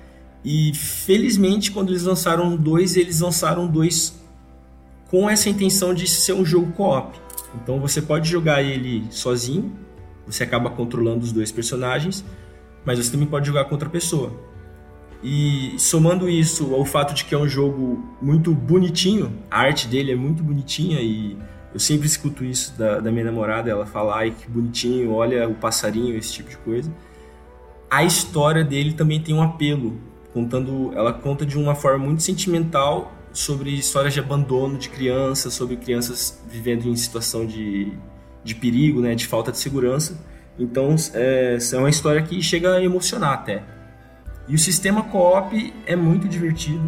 E 0.49 0.73
felizmente, 0.73 1.73
quando 1.73 1.89
eles 1.89 2.03
lançaram 2.03 2.55
dois, 2.55 2.95
eles 2.95 3.19
lançaram 3.19 3.67
dois 3.67 4.17
com 5.09 5.29
essa 5.29 5.49
intenção 5.49 5.93
de 5.93 6.07
ser 6.07 6.31
um 6.31 6.45
jogo 6.45 6.71
co-op. 6.71 7.19
Então 7.53 7.81
você 7.81 8.01
pode 8.01 8.29
jogar 8.29 8.63
ele 8.63 9.03
sozinho, 9.09 9.73
você 10.25 10.43
acaba 10.43 10.69
controlando 10.69 11.25
os 11.25 11.33
dois 11.33 11.51
personagens, 11.51 12.23
mas 12.85 12.97
você 12.97 13.11
também 13.11 13.27
pode 13.27 13.45
jogar 13.45 13.65
com 13.65 13.73
outra 13.75 13.89
pessoa. 13.89 14.31
E 15.21 15.75
somando 15.77 16.29
isso 16.29 16.73
ao 16.73 16.85
fato 16.85 17.13
de 17.13 17.25
que 17.25 17.35
é 17.35 17.37
um 17.37 17.49
jogo 17.49 18.15
muito 18.21 18.53
bonitinho, 18.53 19.33
a 19.51 19.59
arte 19.59 19.85
dele 19.85 20.13
é 20.13 20.15
muito 20.15 20.41
bonitinha 20.43 21.01
e 21.01 21.35
eu 21.73 21.79
sempre 21.79 22.07
escuto 22.07 22.45
isso 22.45 22.73
da, 22.77 23.01
da 23.01 23.11
minha 23.11 23.25
namorada, 23.25 23.69
ela 23.69 23.85
fala, 23.85 24.15
ai 24.15 24.31
que 24.31 24.49
bonitinho, 24.49 25.11
olha 25.11 25.45
o 25.49 25.55
passarinho, 25.55 26.15
esse 26.15 26.31
tipo 26.31 26.49
de 26.49 26.57
coisa. 26.59 26.89
A 27.89 28.05
história 28.05 28.63
dele 28.63 28.93
também 28.93 29.21
tem 29.21 29.35
um 29.35 29.41
apelo 29.41 30.06
contando, 30.37 30.91
ela 30.93 31.11
conta 31.11 31.43
de 31.43 31.57
uma 31.57 31.73
forma 31.73 32.05
muito 32.05 32.21
sentimental 32.21 33.11
sobre 33.33 33.71
histórias 33.71 34.13
de 34.13 34.19
abandono 34.19 34.77
de 34.77 34.87
crianças, 34.87 35.55
sobre 35.55 35.77
crianças 35.77 36.39
vivendo 36.47 36.87
em 36.87 36.95
situação 36.95 37.43
de, 37.43 37.91
de 38.43 38.53
perigo, 38.53 39.01
né, 39.01 39.15
de 39.15 39.25
falta 39.25 39.51
de 39.51 39.57
segurança. 39.57 40.15
Então 40.59 40.95
é, 41.15 41.57
é 41.73 41.77
uma 41.77 41.89
história 41.89 42.21
que 42.21 42.39
chega 42.39 42.75
a 42.75 42.83
emocionar 42.83 43.33
até. 43.33 43.63
E 44.47 44.53
o 44.53 44.59
sistema 44.59 45.01
co-op 45.01 45.73
é 45.87 45.95
muito 45.95 46.27
divertido. 46.27 46.87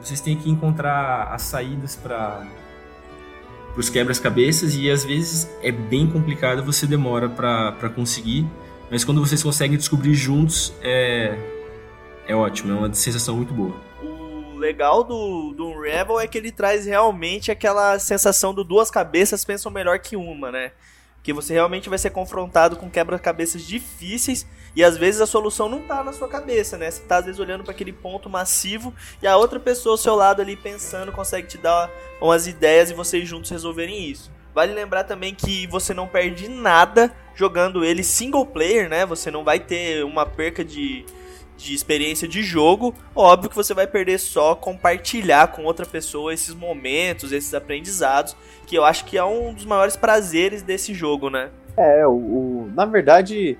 Vocês 0.00 0.20
têm 0.20 0.36
que 0.36 0.48
encontrar 0.48 1.32
as 1.32 1.42
saídas 1.42 1.96
para 1.96 2.46
os 3.76 3.90
quebras-cabeças 3.90 4.76
e 4.76 4.88
às 4.88 5.04
vezes 5.04 5.50
é 5.62 5.72
bem 5.72 6.06
complicado, 6.06 6.62
você 6.62 6.86
demora 6.86 7.28
para 7.28 7.88
conseguir. 7.90 8.46
Mas 8.88 9.04
quando 9.04 9.20
vocês 9.20 9.42
conseguem 9.42 9.76
descobrir 9.76 10.14
juntos, 10.14 10.72
é, 10.80 11.36
é 12.26 12.34
ótimo, 12.34 12.72
é 12.72 12.76
uma 12.76 12.94
sensação 12.94 13.36
muito 13.36 13.52
boa. 13.52 13.74
O 14.02 14.56
legal 14.56 15.04
do, 15.04 15.52
do 15.52 15.66
Unravel 15.66 16.18
é 16.18 16.26
que 16.26 16.38
ele 16.38 16.50
traz 16.50 16.86
realmente 16.86 17.50
aquela 17.50 17.98
sensação 17.98 18.54
do 18.54 18.64
duas 18.64 18.90
cabeças 18.90 19.44
pensam 19.44 19.70
melhor 19.70 19.98
que 19.98 20.16
uma, 20.16 20.50
né? 20.50 20.72
Porque 21.16 21.32
você 21.32 21.54
realmente 21.54 21.88
vai 21.88 21.98
ser 21.98 22.10
confrontado 22.10 22.76
com 22.76 22.90
quebra-cabeças 22.90 23.62
difíceis 23.62 24.46
e 24.76 24.84
às 24.84 24.96
vezes 24.96 25.20
a 25.20 25.26
solução 25.26 25.68
não 25.68 25.80
tá 25.80 26.04
na 26.04 26.12
sua 26.12 26.28
cabeça, 26.28 26.76
né? 26.76 26.90
Você 26.90 27.02
tá 27.02 27.16
às 27.16 27.24
vezes 27.24 27.40
olhando 27.40 27.64
para 27.64 27.72
aquele 27.72 27.92
ponto 27.92 28.28
massivo 28.28 28.92
e 29.22 29.26
a 29.26 29.36
outra 29.36 29.58
pessoa 29.58 29.94
ao 29.94 29.98
seu 29.98 30.14
lado 30.14 30.42
ali 30.42 30.56
pensando 30.56 31.12
consegue 31.12 31.48
te 31.48 31.58
dar 31.58 31.90
umas 32.20 32.46
ideias 32.46 32.90
e 32.90 32.94
vocês 32.94 33.26
juntos 33.28 33.50
resolverem 33.50 34.10
isso. 34.10 34.30
Vale 34.54 34.72
lembrar 34.72 35.04
também 35.04 35.34
que 35.34 35.66
você 35.66 35.92
não 35.92 36.06
perde 36.06 36.48
nada 36.48 37.10
jogando 37.34 37.84
ele 37.84 38.04
single 38.04 38.46
player, 38.46 38.88
né? 38.88 39.04
Você 39.04 39.30
não 39.30 39.42
vai 39.42 39.58
ter 39.58 40.04
uma 40.04 40.24
perca 40.24 40.64
de 40.64 41.04
de 41.56 41.74
experiência 41.74 42.26
de 42.26 42.42
jogo, 42.42 42.94
óbvio 43.14 43.48
que 43.48 43.56
você 43.56 43.72
vai 43.72 43.86
perder 43.86 44.18
só 44.18 44.54
compartilhar 44.54 45.48
com 45.48 45.64
outra 45.64 45.86
pessoa 45.86 46.34
esses 46.34 46.54
momentos, 46.54 47.32
esses 47.32 47.54
aprendizados, 47.54 48.36
que 48.66 48.76
eu 48.76 48.84
acho 48.84 49.04
que 49.04 49.16
é 49.16 49.24
um 49.24 49.52
dos 49.54 49.64
maiores 49.64 49.96
prazeres 49.96 50.62
desse 50.62 50.92
jogo, 50.92 51.30
né? 51.30 51.50
É, 51.76 52.06
o, 52.06 52.12
o 52.12 52.70
na 52.74 52.84
verdade, 52.84 53.56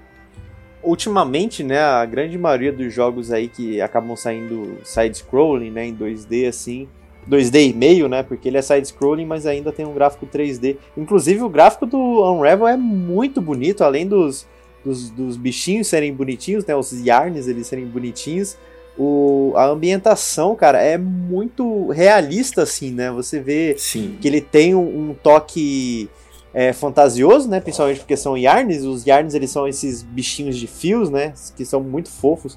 ultimamente, 0.83 1.63
né, 1.63 1.81
a 1.81 2.05
grande 2.05 2.37
maioria 2.37 2.73
dos 2.73 2.93
jogos 2.93 3.33
aí 3.33 3.49
que 3.49 3.81
acabam 3.81 4.17
saindo 4.17 4.79
side-scrolling, 4.85 5.71
né, 5.71 5.87
em 5.87 5.97
2D 5.97 6.49
assim, 6.49 6.89
2D 7.29 7.71
e 7.71 7.73
meio, 7.73 8.09
né, 8.09 8.23
porque 8.23 8.49
ele 8.49 8.59
é 8.59 8.63
side-scrolling, 8.63 9.25
mas 9.25 9.47
ainda 9.47 9.73
tem 9.73 9.87
um 9.87 9.95
gráfico 9.95 10.27
3D. 10.27 10.77
Inclusive 10.97 11.43
o 11.43 11.49
gráfico 11.49 11.87
do 11.87 11.99
Unravel 11.99 12.69
é 12.69 12.77
muito 12.77 13.41
bonito, 13.41 13.83
além 13.83 14.07
dos 14.07 14.47
dos, 14.85 15.11
dos 15.11 15.37
bichinhos 15.37 15.87
serem 15.87 16.13
bonitinhos, 16.13 16.65
né? 16.67 16.77
Os 16.77 16.93
yarns 16.93 17.49
eles 17.49 17.67
serem 17.67 17.87
bonitinhos. 17.87 18.57
O, 18.97 19.53
a 19.57 19.67
ambientação, 19.67 20.55
cara, 20.55 20.81
é 20.81 20.97
muito 20.97 21.89
realista, 21.89 22.63
assim, 22.63 22.93
né? 22.93 23.11
Você 23.11 23.41
vê 23.41 23.75
Sim. 23.77 24.17
que 24.21 24.29
ele 24.29 24.41
tem 24.41 24.75
um, 24.75 25.11
um 25.11 25.15
toque 25.15 26.09
é, 26.53 26.73
fantasioso, 26.73 27.49
né? 27.49 27.61
Principalmente 27.61 27.99
porque 27.99 28.17
são 28.17 28.39
yarns. 28.39 28.85
Os 28.85 29.05
yarns, 29.05 29.35
eles 29.35 29.51
são 29.51 29.67
esses 29.67 30.03
bichinhos 30.03 30.57
de 30.57 30.69
fios, 30.69 31.11
né? 31.11 31.35
Que 31.57 31.65
são 31.65 31.81
muito 31.81 32.09
fofos. 32.09 32.57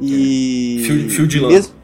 E... 0.00 0.82
Fio, 0.86 1.10
fio 1.10 1.26
de 1.26 1.40
lã. 1.40 1.48
Mesmo, 1.48 1.74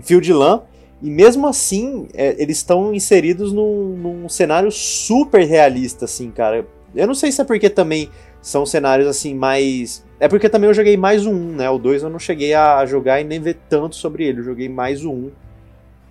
fio 0.00 0.20
de 0.20 0.32
lã. 0.32 0.62
E 1.00 1.10
mesmo 1.10 1.48
assim, 1.48 2.06
é, 2.14 2.36
eles 2.38 2.58
estão 2.58 2.94
inseridos 2.94 3.52
num, 3.52 3.96
num 3.96 4.28
cenário 4.28 4.70
super 4.70 5.44
realista, 5.44 6.04
assim, 6.04 6.30
cara. 6.30 6.66
Eu 6.94 7.06
não 7.06 7.14
sei 7.14 7.32
se 7.32 7.40
é 7.40 7.44
porque 7.44 7.70
também 7.70 8.10
são 8.42 8.66
cenários 8.66 9.08
assim 9.08 9.34
mais. 9.34 10.04
É 10.18 10.28
porque 10.28 10.48
também 10.48 10.68
eu 10.68 10.74
joguei 10.74 10.96
mais 10.96 11.24
um, 11.24 11.52
né? 11.52 11.70
O 11.70 11.78
2 11.78 12.02
eu 12.02 12.10
não 12.10 12.18
cheguei 12.18 12.52
a 12.52 12.84
jogar 12.84 13.20
e 13.20 13.24
nem 13.24 13.40
ver 13.40 13.56
tanto 13.68 13.94
sobre 13.94 14.24
ele, 14.24 14.40
eu 14.40 14.44
joguei 14.44 14.68
mais 14.68 15.04
1. 15.04 15.30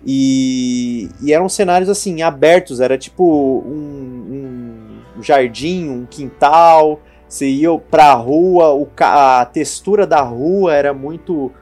E, 0.04 1.08
e 1.22 1.32
eram 1.32 1.48
cenários 1.48 1.88
assim, 1.88 2.22
abertos, 2.22 2.80
era 2.80 2.98
tipo 2.98 3.62
um, 3.64 4.98
um 5.16 5.22
jardim, 5.22 5.88
um 5.88 6.06
quintal, 6.06 7.00
você 7.28 7.46
ia 7.48 7.78
pra 7.78 8.12
rua, 8.14 8.74
o, 8.74 8.88
a 8.98 9.44
textura 9.44 10.06
da 10.06 10.20
rua 10.20 10.74
era 10.74 10.92
muito 10.92 11.52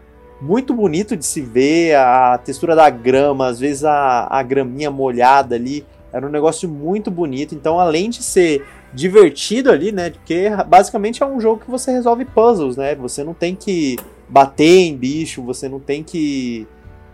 muito 0.41 0.73
bonito 0.73 1.15
de 1.15 1.27
se 1.27 1.43
ver, 1.43 1.95
a 1.97 2.39
textura 2.39 2.75
da 2.75 2.89
grama, 2.89 3.49
às 3.49 3.61
vezes 3.61 3.85
a, 3.85 4.27
a 4.31 4.43
graminha 4.43 4.91
molhada 4.91 5.55
ali, 5.55 5.85
era 6.11 6.27
um 6.27 6.31
negócio 6.31 6.67
muito 6.67 7.11
bonito. 7.11 7.55
Então, 7.55 7.79
além 7.79 8.09
de 8.09 8.23
ser 8.23 8.67
divertido 8.93 9.71
ali, 9.71 9.93
né? 9.93 10.11
Porque 10.11 10.49
basicamente 10.67 11.23
é 11.23 11.27
um 11.27 11.41
jogo 11.41 11.63
que 11.65 11.71
você 11.71 11.93
resolve 11.93 12.25
puzzles, 12.25 12.77
né? 12.77 12.95
Você 12.97 13.23
não 13.23 13.35
tem 13.35 13.55
que 13.55 13.97
bater 14.29 14.87
em 14.87 14.97
bicho, 14.97 15.43
você 15.43 15.69
não 15.69 15.81
tem 15.81 16.03
que 16.03 16.67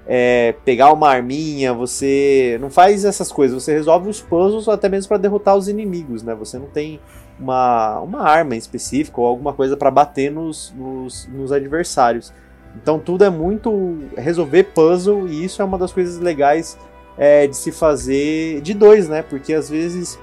é, 0.07 0.55
pegar 0.65 0.93
uma 0.93 1.09
arminha, 1.09 1.75
você 1.75 2.59
não 2.61 2.71
faz 2.71 3.05
essas 3.05 3.33
coisas, 3.33 3.63
você 3.63 3.73
resolve 3.73 4.09
os 4.09 4.21
puzzles 4.21 4.69
até 4.69 4.89
mesmo 4.89 5.09
para 5.09 5.19
derrotar 5.19 5.57
os 5.57 5.69
inimigos, 5.69 6.23
né? 6.23 6.35
Você 6.35 6.59
não 6.59 6.67
tem 6.67 7.01
uma, 7.39 8.01
uma 8.01 8.23
arma 8.23 8.57
específica 8.57 9.21
ou 9.21 9.27
alguma 9.27 9.53
coisa 9.53 9.77
para 9.77 9.91
bater 9.91 10.31
nos, 10.31 10.73
nos, 10.77 11.29
nos 11.33 11.53
adversários. 11.53 12.33
Então 12.75 12.99
tudo 12.99 13.25
é 13.25 13.31
muito 13.31 13.99
resolver 14.17 14.65
puzzle 14.65 15.29
e 15.29 15.45
isso 15.45 15.61
é 15.61 15.65
uma 15.65 15.79
das 15.79 15.93
coisas 15.93 16.19
legais 16.19 16.79
é, 17.19 17.47
de 17.47 17.57
se 17.57 17.73
fazer 17.73 18.61
de 18.61 18.75
dois, 18.75 19.09
né? 19.09 19.23
Porque 19.23 19.53
às 19.53 19.69
vezes 19.69 20.19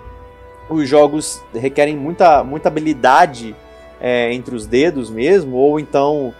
os 0.74 0.88
jogos 0.88 1.42
requerem 1.54 1.96
muita, 1.96 2.44
muita 2.44 2.70
habilidade 2.70 3.56
é, 4.00 4.34
entre 4.34 4.56
os 4.56 4.66
dedos 4.66 5.10
mesmo, 5.10 5.56
ou 5.56 5.80
então 5.80 6.34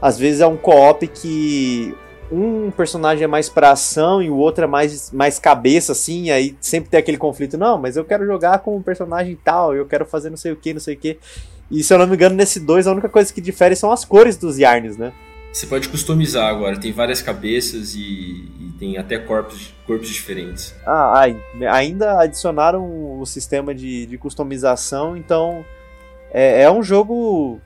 às 0.00 0.18
vezes 0.18 0.40
é 0.40 0.46
um 0.46 0.56
co-op 0.56 1.06
que 1.06 1.94
um 2.30 2.70
personagem 2.70 3.24
é 3.24 3.26
mais 3.26 3.48
pra 3.48 3.70
ação 3.70 4.20
e 4.20 4.28
o 4.28 4.36
outro 4.36 4.64
é 4.64 4.66
mais, 4.66 5.12
mais 5.12 5.38
cabeça, 5.38 5.92
assim, 5.92 6.30
aí 6.30 6.56
sempre 6.60 6.90
tem 6.90 6.98
aquele 6.98 7.16
conflito, 7.16 7.56
não, 7.56 7.78
mas 7.78 7.96
eu 7.96 8.04
quero 8.04 8.26
jogar 8.26 8.58
com 8.58 8.76
um 8.76 8.82
personagem 8.82 9.38
tal, 9.44 9.74
eu 9.74 9.86
quero 9.86 10.04
fazer 10.04 10.30
não 10.30 10.36
sei 10.36 10.52
o 10.52 10.56
que, 10.56 10.74
não 10.74 10.80
sei 10.80 10.94
o 10.94 10.98
que. 10.98 11.18
E 11.70 11.82
se 11.82 11.92
eu 11.92 11.98
não 11.98 12.06
me 12.06 12.14
engano, 12.14 12.34
nesse 12.34 12.60
2 12.60 12.86
a 12.86 12.92
única 12.92 13.08
coisa 13.08 13.32
que 13.32 13.40
difere 13.40 13.74
são 13.74 13.90
as 13.90 14.04
cores 14.04 14.36
dos 14.36 14.58
yarns, 14.58 14.96
né? 14.96 15.12
Você 15.56 15.66
pode 15.66 15.88
customizar 15.88 16.50
agora, 16.50 16.78
tem 16.78 16.92
várias 16.92 17.22
cabeças 17.22 17.94
e, 17.94 18.44
e 18.60 18.74
tem 18.78 18.98
até 18.98 19.16
corpos, 19.16 19.72
corpos 19.86 20.10
diferentes. 20.10 20.74
Ah, 20.86 21.24
ainda 21.70 22.20
adicionaram 22.20 23.18
o 23.18 23.24
sistema 23.24 23.74
de, 23.74 24.04
de 24.04 24.18
customização, 24.18 25.16
então 25.16 25.64
é, 26.30 26.64
é, 26.64 26.70
um 26.70 26.82
jogo. 26.82 27.58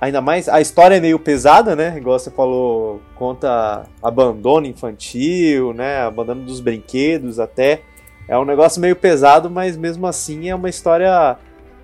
Ainda 0.00 0.20
mais. 0.20 0.48
A 0.48 0.60
história 0.60 0.94
é 0.94 1.00
meio 1.00 1.18
pesada, 1.18 1.74
né? 1.74 1.96
Igual 1.96 2.16
você 2.16 2.30
falou, 2.30 3.02
conta 3.16 3.86
abandono 4.00 4.68
infantil, 4.68 5.72
né? 5.72 6.02
Abandono 6.02 6.44
dos 6.44 6.60
brinquedos 6.60 7.40
até. 7.40 7.82
É 8.28 8.38
um 8.38 8.44
negócio 8.44 8.80
meio 8.80 8.94
pesado, 8.94 9.50
mas 9.50 9.76
mesmo 9.76 10.06
assim 10.06 10.48
é 10.48 10.54
uma 10.54 10.68
história 10.68 11.36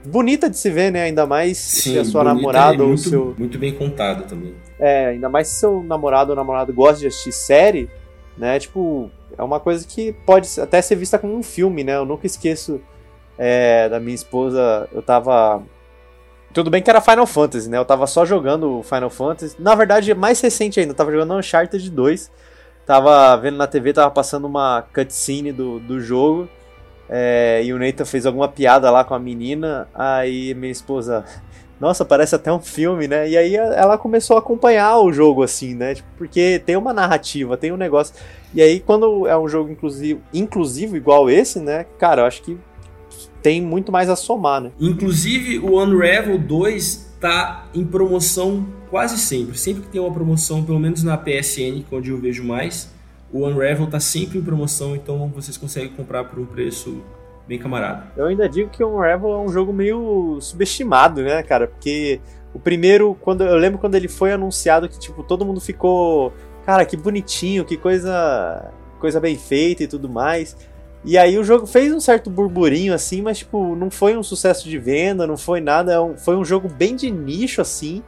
bonita 0.05 0.48
de 0.48 0.57
se 0.57 0.70
ver, 0.70 0.92
né? 0.92 1.02
Ainda 1.02 1.26
mais 1.26 1.59
Sim, 1.59 1.92
se 1.94 1.98
a 1.98 2.05
sua 2.05 2.24
namorada 2.24 2.83
ou 2.83 2.90
muito, 2.90 3.09
seu. 3.09 3.35
Muito 3.37 3.59
bem 3.59 3.72
contada 3.74 4.22
também. 4.22 4.55
É, 4.84 5.06
ainda 5.10 5.28
mais 5.28 5.46
se 5.46 5.60
seu 5.60 5.80
namorado 5.80 6.30
ou 6.30 6.36
namorado 6.36 6.72
gosta 6.74 6.98
de 6.98 7.06
assistir 7.06 7.30
série, 7.30 7.88
né? 8.36 8.58
Tipo, 8.58 9.08
é 9.38 9.40
uma 9.40 9.60
coisa 9.60 9.86
que 9.86 10.12
pode 10.26 10.48
até 10.60 10.82
ser 10.82 10.96
vista 10.96 11.20
como 11.20 11.36
um 11.36 11.42
filme, 11.42 11.84
né? 11.84 11.94
Eu 11.94 12.04
nunca 12.04 12.26
esqueço 12.26 12.80
é, 13.38 13.88
da 13.88 14.00
minha 14.00 14.16
esposa, 14.16 14.88
eu 14.90 15.00
tava. 15.00 15.62
Tudo 16.52 16.68
bem 16.68 16.82
que 16.82 16.90
era 16.90 17.00
Final 17.00 17.28
Fantasy, 17.28 17.70
né? 17.70 17.78
Eu 17.78 17.84
tava 17.84 18.08
só 18.08 18.24
jogando 18.24 18.82
Final 18.82 19.08
Fantasy. 19.08 19.54
Na 19.56 19.76
verdade, 19.76 20.12
mais 20.14 20.40
recente 20.40 20.80
ainda, 20.80 20.90
eu 20.90 20.96
tava 20.96 21.12
jogando 21.12 21.34
Uncharted 21.34 21.88
2. 21.88 22.28
Tava 22.84 23.36
vendo 23.36 23.58
na 23.58 23.68
TV, 23.68 23.92
tava 23.92 24.10
passando 24.10 24.46
uma 24.46 24.82
cutscene 24.92 25.52
do, 25.52 25.78
do 25.78 26.00
jogo. 26.00 26.48
É, 27.08 27.62
e 27.62 27.72
o 27.72 27.78
Nathan 27.78 28.04
fez 28.04 28.26
alguma 28.26 28.48
piada 28.48 28.90
lá 28.90 29.04
com 29.04 29.14
a 29.14 29.18
menina. 29.20 29.86
Aí 29.94 30.54
minha 30.54 30.72
esposa, 30.72 31.24
nossa, 31.82 32.04
parece 32.04 32.32
até 32.36 32.52
um 32.52 32.60
filme, 32.60 33.08
né? 33.08 33.28
E 33.28 33.36
aí 33.36 33.56
ela 33.56 33.98
começou 33.98 34.36
a 34.36 34.38
acompanhar 34.38 35.00
o 35.00 35.12
jogo 35.12 35.42
assim, 35.42 35.74
né? 35.74 35.96
Tipo, 35.96 36.08
porque 36.16 36.62
tem 36.64 36.76
uma 36.76 36.92
narrativa, 36.92 37.56
tem 37.56 37.72
um 37.72 37.76
negócio. 37.76 38.14
E 38.54 38.62
aí 38.62 38.78
quando 38.78 39.26
é 39.26 39.36
um 39.36 39.48
jogo 39.48 39.68
inclusivo, 39.68 40.20
inclusivo 40.32 40.96
igual 40.96 41.28
esse, 41.28 41.58
né? 41.58 41.84
Cara, 41.98 42.22
eu 42.22 42.26
acho 42.26 42.40
que 42.44 42.56
tem 43.42 43.60
muito 43.60 43.90
mais 43.90 44.08
a 44.08 44.14
somar, 44.14 44.60
né? 44.60 44.70
Inclusive 44.78 45.58
o 45.58 45.82
Unravel 45.82 46.38
2 46.38 47.16
tá 47.20 47.66
em 47.74 47.84
promoção 47.84 48.64
quase 48.88 49.18
sempre. 49.18 49.58
Sempre 49.58 49.82
que 49.82 49.88
tem 49.88 50.00
uma 50.00 50.12
promoção, 50.12 50.62
pelo 50.62 50.78
menos 50.78 51.02
na 51.02 51.18
PSN, 51.18 51.82
é 51.90 51.94
onde 51.96 52.10
eu 52.10 52.18
vejo 52.18 52.44
mais, 52.44 52.92
o 53.32 53.44
Unravel 53.44 53.88
tá 53.88 53.98
sempre 53.98 54.38
em 54.38 54.42
promoção, 54.42 54.94
então 54.94 55.26
vocês 55.34 55.56
conseguem 55.56 55.88
comprar 55.88 56.22
por 56.22 56.38
um 56.38 56.46
preço 56.46 57.02
bem 57.52 57.58
camarada. 57.58 58.06
Eu 58.16 58.26
ainda 58.26 58.48
digo 58.48 58.70
que 58.70 58.82
o 58.82 58.96
Unravel 58.96 59.32
é 59.34 59.38
um 59.38 59.48
jogo 59.48 59.72
meio 59.72 60.38
subestimado, 60.40 61.22
né, 61.22 61.42
cara? 61.42 61.68
Porque 61.68 62.18
o 62.54 62.58
primeiro, 62.58 63.14
quando 63.20 63.44
eu 63.44 63.56
lembro 63.56 63.78
quando 63.78 63.94
ele 63.94 64.08
foi 64.08 64.32
anunciado 64.32 64.88
que 64.88 64.98
tipo 64.98 65.22
todo 65.22 65.44
mundo 65.44 65.60
ficou, 65.60 66.32
cara, 66.64 66.86
que 66.86 66.96
bonitinho, 66.96 67.64
que 67.64 67.76
coisa, 67.76 68.72
coisa 68.98 69.20
bem 69.20 69.36
feita 69.36 69.82
e 69.82 69.86
tudo 69.86 70.08
mais. 70.08 70.56
E 71.04 71.18
aí 71.18 71.36
o 71.36 71.44
jogo 71.44 71.66
fez 71.66 71.92
um 71.92 72.00
certo 72.00 72.30
burburinho 72.30 72.94
assim, 72.94 73.20
mas 73.20 73.38
tipo, 73.38 73.76
não 73.76 73.90
foi 73.90 74.16
um 74.16 74.22
sucesso 74.22 74.66
de 74.66 74.78
venda, 74.78 75.26
não 75.26 75.36
foi 75.36 75.60
nada, 75.60 75.92
é 75.92 76.16
foi 76.16 76.36
um 76.36 76.44
jogo 76.44 76.68
bem 76.68 76.96
de 76.96 77.10
nicho 77.10 77.60
assim. 77.60 78.02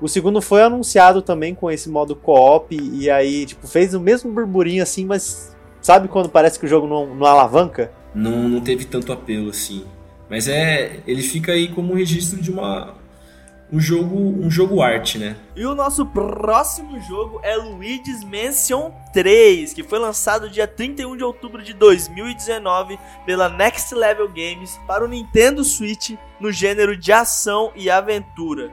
O 0.00 0.08
segundo 0.08 0.40
foi 0.40 0.62
anunciado 0.62 1.20
também 1.20 1.54
com 1.54 1.70
esse 1.70 1.90
modo 1.90 2.16
co-op 2.16 2.74
e 2.74 3.10
aí, 3.10 3.44
tipo, 3.44 3.66
fez 3.66 3.92
o 3.92 4.00
mesmo 4.00 4.32
burburinho 4.32 4.82
assim, 4.82 5.04
mas 5.04 5.54
sabe 5.82 6.08
quando 6.08 6.30
parece 6.30 6.58
que 6.58 6.64
o 6.64 6.68
jogo 6.68 6.86
não, 6.86 7.14
não 7.14 7.26
alavanca? 7.26 7.97
Não, 8.14 8.48
não 8.48 8.60
teve 8.60 8.84
tanto 8.84 9.12
apelo 9.12 9.50
assim. 9.50 9.84
Mas 10.28 10.48
é, 10.48 11.00
ele 11.06 11.22
fica 11.22 11.52
aí 11.52 11.68
como 11.68 11.92
um 11.92 11.96
registro 11.96 12.40
de 12.40 12.50
uma 12.50 12.94
um 13.70 13.78
jogo, 13.78 14.16
um 14.16 14.50
jogo 14.50 14.80
arte, 14.80 15.18
né? 15.18 15.36
E 15.54 15.64
o 15.66 15.74
nosso 15.74 16.06
próximo 16.06 16.98
jogo 17.00 17.38
é 17.42 17.54
Luigi's 17.54 18.24
Mansion 18.24 18.90
3, 19.12 19.74
que 19.74 19.82
foi 19.82 19.98
lançado 19.98 20.48
dia 20.48 20.66
31 20.66 21.16
de 21.16 21.24
outubro 21.24 21.62
de 21.62 21.74
2019 21.74 22.98
pela 23.26 23.48
Next 23.48 23.94
Level 23.94 24.28
Games 24.28 24.80
para 24.86 25.04
o 25.04 25.08
Nintendo 25.08 25.62
Switch 25.64 26.12
no 26.40 26.50
gênero 26.50 26.96
de 26.96 27.12
ação 27.12 27.70
e 27.76 27.90
aventura. 27.90 28.72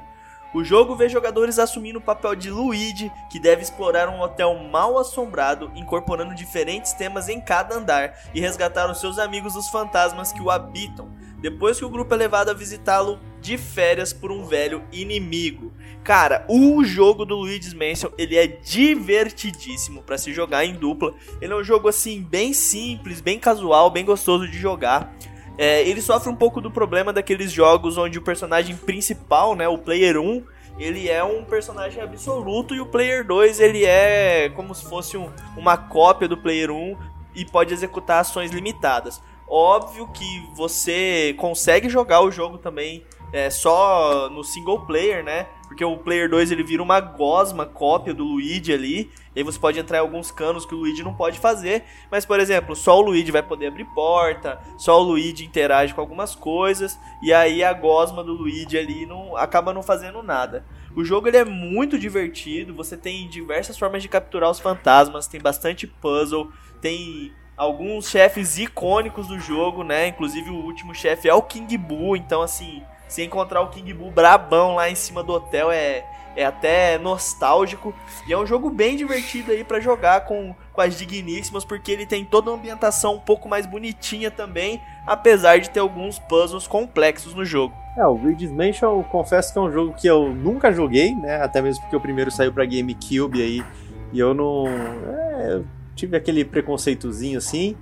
O 0.56 0.64
jogo 0.64 0.96
vê 0.96 1.10
jogadores 1.10 1.60
assumindo 1.60 2.00
o 2.00 2.02
papel 2.02 2.34
de 2.34 2.50
Luigi, 2.50 3.12
que 3.30 3.42
deve 3.42 3.62
explorar 3.62 4.08
um 4.08 4.22
hotel 4.22 4.56
mal 4.72 4.98
assombrado, 4.98 5.70
incorporando 5.76 6.34
diferentes 6.34 6.94
temas 6.94 7.28
em 7.28 7.42
cada 7.42 7.76
andar 7.76 8.18
e 8.34 8.40
resgatar 8.40 8.90
os 8.90 9.02
seus 9.02 9.20
amigos 9.20 9.58
os 9.58 9.68
fantasmas 9.68 10.32
que 10.32 10.42
o 10.42 10.50
habitam. 10.50 11.14
depois 11.42 11.78
que 11.78 11.84
o 11.84 11.90
grupo 11.90 12.14
é 12.14 12.18
levado 12.18 12.50
a 12.50 12.54
visitá-lo 12.54 13.20
de 13.42 13.58
férias 13.58 14.14
por 14.14 14.32
um 14.32 14.46
velho 14.46 14.82
inimigo. 14.94 15.74
Cara, 16.06 16.46
o 16.48 16.84
jogo 16.86 17.26
do 17.26 17.36
Luigi's 17.36 17.74
Mansion, 17.74 18.10
ele 18.18 18.38
é 18.38 18.48
divertidíssimo 18.48 20.04
para 20.04 20.18
se 20.18 20.34
jogar 20.34 20.64
em 20.64 20.74
dupla. 20.74 21.14
Ele 21.42 21.52
é 21.52 21.56
um 21.56 21.64
jogo 21.64 21.90
assim 21.90 22.24
bem 22.24 22.54
simples, 22.54 23.20
bem 23.20 23.38
casual, 23.38 23.92
bem 23.92 24.06
gostoso 24.06 24.48
de 24.48 24.58
jogar. 24.58 25.14
É, 25.58 25.88
ele 25.88 26.02
sofre 26.02 26.30
um 26.30 26.36
pouco 26.36 26.60
do 26.60 26.70
problema 26.70 27.14
daqueles 27.14 27.52
jogos 27.52 27.98
onde 27.98 28.20
o 28.20 28.22
personagem 28.22 28.76
principal, 28.76 29.56
né, 29.56 29.68
o 29.68 29.78
player 29.78 30.20
1, 30.20 30.44
ele 30.78 31.10
é 31.10 31.24
um 31.24 31.44
personagem 31.44 32.02
absoluto 32.02 32.76
e 32.76 32.82
o 32.82 32.86
player 32.86 33.26
2 33.26 33.60
ele 33.60 33.86
é 33.86 34.50
como 34.50 34.76
se 34.76 34.84
fosse 34.86 35.16
um, 35.16 35.30
uma 35.56 35.78
cópia 35.78 36.28
do 36.28 36.38
player 36.38 36.70
1 36.70 36.98
e 37.34 37.46
pode 37.46 37.74
executar 37.74 38.20
ações 38.20 38.52
limitadas. 38.52 39.22
Óbvio 39.48 40.08
que 40.08 40.44
você 40.54 41.34
consegue 41.38 41.88
jogar 41.88 42.22
o 42.22 42.32
jogo 42.32 42.58
também 42.58 43.06
é, 43.32 43.50
só 43.50 44.30
no 44.30 44.44
single 44.44 44.82
player, 44.82 45.24
né? 45.24 45.48
Porque 45.68 45.84
o 45.84 45.98
player 45.98 46.30
2 46.30 46.52
ele 46.52 46.64
vira 46.64 46.82
uma 46.82 47.00
gosma 47.00 47.66
cópia 47.66 48.14
do 48.14 48.24
Luigi 48.24 48.74
ali. 48.74 49.12
E 49.36 49.40
aí 49.40 49.44
você 49.44 49.60
pode 49.60 49.78
entrar 49.78 49.98
em 49.98 50.02
alguns 50.02 50.32
canos 50.32 50.66
que 50.66 50.74
o 50.74 50.78
Luigi 50.78 51.04
não 51.04 51.14
pode 51.14 51.40
fazer. 51.40 51.84
Mas, 52.10 52.26
por 52.26 52.40
exemplo, 52.40 52.76
só 52.76 52.98
o 52.98 53.02
Luigi 53.02 53.32
vai 53.32 53.44
poder 53.44 53.68
abrir 53.68 53.86
porta, 53.86 54.60
só 54.78 55.00
o 55.00 55.04
Luigi 55.04 55.46
interage 55.46 55.94
com 55.94 56.02
algumas 56.02 56.34
coisas. 56.34 56.98
E 57.22 57.34
aí 57.34 57.64
a 57.64 57.74
gosma 57.74 58.24
do 58.24 58.34
Luigi 58.34 58.78
ali 58.78 59.06
não 59.06 59.36
acaba 59.36 59.74
não 59.74 59.84
fazendo 59.84 60.24
nada. 60.24 60.66
O 60.96 61.04
jogo 61.04 61.28
ele 61.28 61.38
é 61.38 61.44
muito 61.44 62.00
divertido, 62.00 62.74
você 62.74 62.96
tem 62.96 63.28
diversas 63.28 63.78
formas 63.78 64.02
de 64.02 64.08
capturar 64.08 64.50
os 64.50 64.62
fantasmas, 64.62 65.28
tem 65.28 65.42
bastante 65.42 65.86
puzzle, 65.86 66.50
tem 66.80 67.34
alguns 67.58 68.10
chefes 68.10 68.58
icônicos 68.58 69.28
do 69.28 69.38
jogo, 69.38 69.84
né? 69.84 70.08
Inclusive 70.08 70.50
o 70.50 70.64
último 70.64 70.96
chefe 70.96 71.28
é 71.28 71.34
o 71.34 71.42
King 71.42 71.78
Boo, 71.78 72.16
então 72.16 72.42
assim, 72.42 72.82
se 73.10 73.24
encontrar 73.24 73.62
o 73.62 73.70
King 73.70 73.94
Boo 73.94 74.10
brabão 74.10 74.76
lá 74.76 74.90
em 74.90 74.96
cima 74.96 75.22
do 75.22 75.34
hotel 75.34 75.70
é, 75.70 76.06
é 76.36 76.46
até 76.46 76.98
nostálgico. 76.98 77.94
E 78.28 78.34
é 78.34 78.38
um 78.38 78.46
jogo 78.46 78.70
bem 78.70 78.96
divertido 78.96 79.52
aí 79.52 79.64
para 79.64 79.80
jogar 79.80 80.22
com, 80.26 80.56
com 80.74 80.82
as 80.82 80.98
digníssimas, 80.98 81.64
porque 81.64 81.92
ele 81.92 82.06
tem 82.06 82.26
toda 82.26 82.52
uma 82.52 82.58
ambientação 82.58 83.16
um 83.16 83.20
pouco 83.20 83.48
mais 83.48 83.66
bonitinha 83.66 84.30
também, 84.30 84.82
apesar 85.06 85.60
de 85.60 85.70
ter 85.70 85.80
alguns 85.80 86.20
puzzles 86.20 86.68
complexos 86.68 87.34
no 87.34 87.46
jogo. 87.46 87.74
É, 87.98 88.06
o 88.06 88.14
Luigi's 88.14 88.52
Mansion, 88.52 88.98
eu 88.98 89.04
confesso 89.04 89.54
que 89.54 89.60
é 89.60 89.62
um 89.62 89.72
jogo 89.72 89.94
que 89.94 90.08
eu 90.08 90.34
nunca 90.34 90.72
joguei, 90.72 91.16
né? 91.16 91.42
Até 91.42 91.62
mesmo 91.62 91.82
porque 91.84 91.96
o 91.96 92.02
primeiro 92.02 92.30
saiu 92.30 92.52
para 92.52 92.66
GameCube 92.66 93.42
aí 93.42 93.64
e 94.12 94.20
eu 94.20 94.34
não. 94.34 94.68
É, 94.68 95.54
eu 95.54 95.66
tive 95.96 96.18
aquele 96.18 96.44
preconceitozinho 96.44 97.38
assim. 97.38 97.76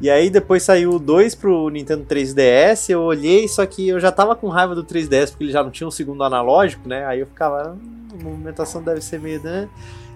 E 0.00 0.08
aí 0.08 0.30
depois 0.30 0.62
saiu 0.62 0.92
o 0.92 0.98
2 0.98 1.34
pro 1.34 1.68
Nintendo 1.68 2.04
3DS, 2.04 2.88
eu 2.88 3.02
olhei, 3.02 3.46
só 3.46 3.66
que 3.66 3.88
eu 3.88 4.00
já 4.00 4.10
tava 4.10 4.34
com 4.34 4.48
raiva 4.48 4.74
do 4.74 4.82
3DS 4.82 5.30
porque 5.30 5.44
ele 5.44 5.52
já 5.52 5.62
não 5.62 5.70
tinha 5.70 5.86
um 5.86 5.90
segundo 5.90 6.24
analógico, 6.24 6.88
né? 6.88 7.04
Aí 7.04 7.20
eu 7.20 7.26
ficava, 7.26 7.72
hum, 7.72 8.08
a 8.18 8.22
movimentação 8.22 8.82
deve 8.82 9.02
ser 9.02 9.20
meio, 9.20 9.42
né? 9.42 9.68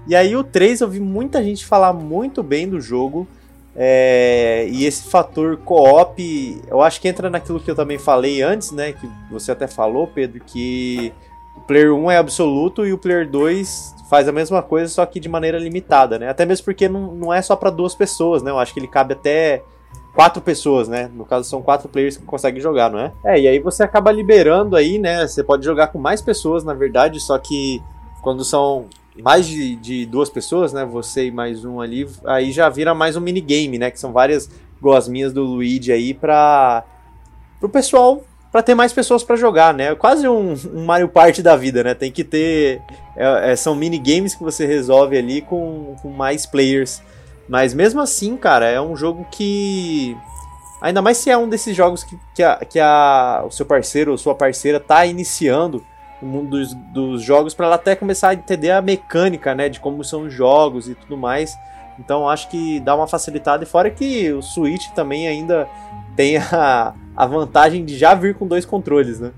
E 0.07 0.17
aí 0.17 0.35
o 0.35 0.43
3 0.43 0.81
eu 0.81 0.89
vi 0.89 1.01
muita 1.01 1.43
gente 1.43 1.67
falar 1.67 1.93
muito 1.93 2.43
bem 2.43 2.69
do 2.69 2.81
jogo. 2.81 3.29
É, 3.77 4.69
e 4.71 4.87
esse 4.87 5.11
fator 5.11 5.57
co-op, 5.59 6.63
eu 6.69 6.81
acho 6.81 7.01
que 7.01 7.09
entra 7.09 7.29
naquilo 7.29 7.59
que 7.59 7.71
eu 7.71 7.75
também 7.75 7.99
falei 7.99 8.41
antes, 8.41 8.71
né? 8.71 8.93
Que 8.93 9.07
você 9.31 9.53
até 9.53 9.67
falou, 9.67 10.07
Pedro, 10.07 10.41
que 10.47 11.13
o 11.57 11.61
Player 11.61 11.93
1 11.93 12.11
é 12.11 12.17
absoluto 12.17 12.87
e 12.87 12.93
o 12.93 12.99
Player 12.99 13.29
2 13.29 13.95
faz 14.09 14.29
a 14.29 14.33
mesma 14.33 14.63
coisa, 14.63 14.89
só 14.89 15.05
que 15.05 15.19
de 15.19 15.29
maneira 15.29 15.59
limitada, 15.59 16.19
né? 16.19 16.29
Até 16.29 16.47
mesmo 16.47 16.65
porque 16.65 16.89
não, 16.89 17.15
não 17.15 17.35
é 17.35 17.43
só 17.43 17.57
para 17.57 17.69
duas 17.69 17.95
pessoas, 17.95 18.43
né? 18.43 18.51
Eu 18.51 18.59
acho 18.59 18.73
que 18.73 18.81
ele 18.81 18.89
cabe 18.89 19.15
até 19.15 19.63
quatro 20.15 20.41
pessoas, 20.41 20.89
né? 20.89 21.11
No 21.13 21.25
caso, 21.25 21.49
são 21.49 21.61
quatro 21.61 21.89
players 21.89 22.17
que 22.17 22.25
conseguem 22.25 22.61
jogar, 22.63 22.91
não 22.91 22.99
é? 22.99 23.13
É, 23.25 23.41
e 23.41 23.49
aí 23.49 23.59
você 23.59 23.83
acaba 23.83 24.13
liberando 24.13 24.77
aí, 24.77 24.99
né? 24.99 25.27
Você 25.27 25.43
pode 25.43 25.65
jogar 25.65 25.89
com 25.89 25.99
mais 25.99 26.23
pessoas, 26.23 26.63
na 26.63 26.73
verdade, 26.73 27.21
só 27.21 27.37
que 27.37 27.83
quando 28.23 28.45
são 28.45 28.87
mais 29.23 29.47
de, 29.47 29.77
de 29.77 30.07
duas 30.07 30.31
pessoas, 30.31 30.73
né? 30.73 30.85
Você 30.85 31.27
e 31.27 31.31
mais 31.31 31.65
um 31.65 31.81
ali, 31.81 32.09
aí 32.25 32.53
já 32.53 32.69
vira 32.69 32.95
mais 32.95 33.17
um 33.17 33.21
minigame, 33.21 33.77
né? 33.77 33.91
Que 33.91 33.99
são 33.99 34.13
várias 34.13 34.49
gosminhas 34.81 35.33
do 35.33 35.43
Luigi 35.43 35.93
aí 35.93 36.15
pra. 36.15 36.85
pro 37.59 37.69
pessoal. 37.69 38.23
Pra 38.53 38.63
ter 38.63 38.77
mais 38.77 38.93
pessoas 38.93 39.25
para 39.25 39.35
jogar, 39.35 39.75
né? 39.75 39.97
Quase 39.97 40.29
um, 40.29 40.55
um, 40.73 40.85
Mario 40.85 41.09
Party 41.09 41.43
da 41.43 41.57
vida, 41.57 41.83
né? 41.83 41.93
Tem 41.93 42.13
que 42.13 42.23
ter. 42.23 42.81
É, 43.17 43.51
é, 43.51 43.57
são 43.57 43.75
minigames 43.75 44.37
que 44.37 44.45
você 44.45 44.65
resolve 44.65 45.19
ali 45.19 45.41
com, 45.41 45.97
com 46.01 46.09
mais 46.09 46.47
players. 46.47 47.03
Mas 47.49 47.75
mesmo 47.75 48.01
assim, 48.01 48.37
cara, 48.37 48.67
é 48.67 48.81
um 48.81 48.97
jogo 48.97 49.27
que. 49.31 50.17
Ainda 50.81 51.01
mais 51.01 51.17
se 51.17 51.31
é 51.31 51.37
um 51.37 51.49
desses 51.49 51.75
jogos 51.75 52.05
que, 52.05 52.19
que, 52.35 52.43
a, 52.43 52.57
que 52.57 52.79
a, 52.79 53.43
o 53.47 53.51
seu 53.51 53.65
parceiro 53.65 54.11
ou 54.11 54.19
sua 54.19 54.35
parceira 54.35 54.79
tá 54.79 55.07
iniciando 55.07 55.85
o 56.21 56.27
mundo 56.27 56.51
dos, 56.51 56.75
dos 56.93 57.23
jogos 57.23 57.55
para 57.55 57.67
ela 57.67 57.75
até 57.77 57.95
começar 57.95 58.31
a 58.31 58.35
entender 58.35 58.71
a 58.71 58.83
mecânica, 58.83 59.55
né, 59.55 59.69
de 59.69 59.81
como 59.81 60.05
são 60.05 60.23
os 60.23 60.33
jogos 60.33 60.89
e 60.89 60.95
tudo 60.95 61.17
mais. 61.17 61.57
Então 61.99 62.29
acho 62.29 62.51
que 62.51 62.81
dá 62.81 62.95
uma 62.95 63.07
facilitada 63.07 63.63
e 63.63 63.67
fora 63.67 63.91
que 63.91 64.33
o 64.33 64.43
Switch 64.43 64.89
também 64.91 65.29
ainda 65.29 65.69
tem 66.17 66.37
a, 66.37 66.95
a 67.17 67.27
vantagem 67.27 67.85
de 67.85 67.97
já 67.97 68.15
vir 68.15 68.35
com 68.35 68.47
dois 68.47 68.65
controles, 68.65 69.21
né? 69.21 69.33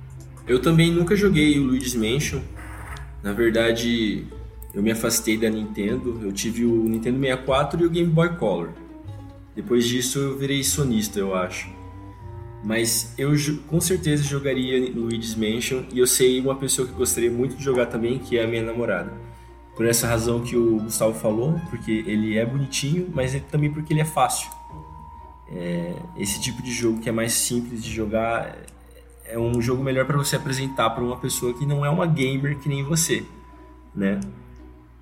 Eu 0.46 0.62
também 0.62 0.92
nunca 0.92 1.16
joguei 1.16 1.58
o 1.58 1.64
Luigi's 1.64 1.94
Mansion. 1.94 2.40
Na 3.22 3.32
verdade, 3.32 4.24
eu 4.76 4.82
me 4.82 4.92
afastei 4.92 5.38
da 5.38 5.48
Nintendo. 5.48 6.20
Eu 6.22 6.30
tive 6.30 6.66
o 6.66 6.84
Nintendo 6.84 7.18
64 7.18 7.82
e 7.82 7.86
o 7.86 7.90
Game 7.90 8.10
Boy 8.10 8.36
Color. 8.36 8.72
Depois 9.54 9.88
disso 9.88 10.18
eu 10.18 10.36
virei 10.36 10.62
sonista, 10.62 11.18
eu 11.18 11.34
acho. 11.34 11.74
Mas 12.62 13.14
eu 13.16 13.32
com 13.68 13.80
certeza 13.80 14.22
jogaria 14.22 14.92
Luigi's 14.94 15.34
Mansion 15.34 15.84
e 15.90 15.98
eu 15.98 16.06
sei 16.06 16.38
uma 16.40 16.56
pessoa 16.56 16.86
que 16.86 16.92
gostaria 16.92 17.30
muito 17.30 17.56
de 17.56 17.64
jogar 17.64 17.86
também, 17.86 18.18
que 18.18 18.36
é 18.36 18.44
a 18.44 18.46
minha 18.46 18.62
namorada. 18.62 19.14
Por 19.74 19.86
essa 19.86 20.06
razão 20.06 20.42
que 20.42 20.56
o 20.56 20.78
Gustavo 20.80 21.14
falou, 21.14 21.58
porque 21.70 22.04
ele 22.06 22.36
é 22.36 22.44
bonitinho, 22.44 23.08
mas 23.14 23.34
é 23.34 23.40
também 23.40 23.72
porque 23.72 23.94
ele 23.94 24.00
é 24.00 24.04
fácil. 24.04 24.50
É, 25.48 25.94
esse 26.18 26.38
tipo 26.38 26.62
de 26.62 26.72
jogo 26.72 27.00
que 27.00 27.08
é 27.08 27.12
mais 27.12 27.32
simples 27.32 27.82
de 27.82 27.90
jogar 27.90 28.54
é 29.24 29.38
um 29.38 29.58
jogo 29.62 29.82
melhor 29.82 30.04
para 30.04 30.18
você 30.18 30.36
apresentar 30.36 30.90
para 30.90 31.02
uma 31.02 31.16
pessoa 31.16 31.54
que 31.54 31.64
não 31.64 31.84
é 31.84 31.88
uma 31.88 32.06
gamer 32.06 32.58
que 32.58 32.68
nem 32.68 32.82
você, 32.82 33.24
né? 33.94 34.20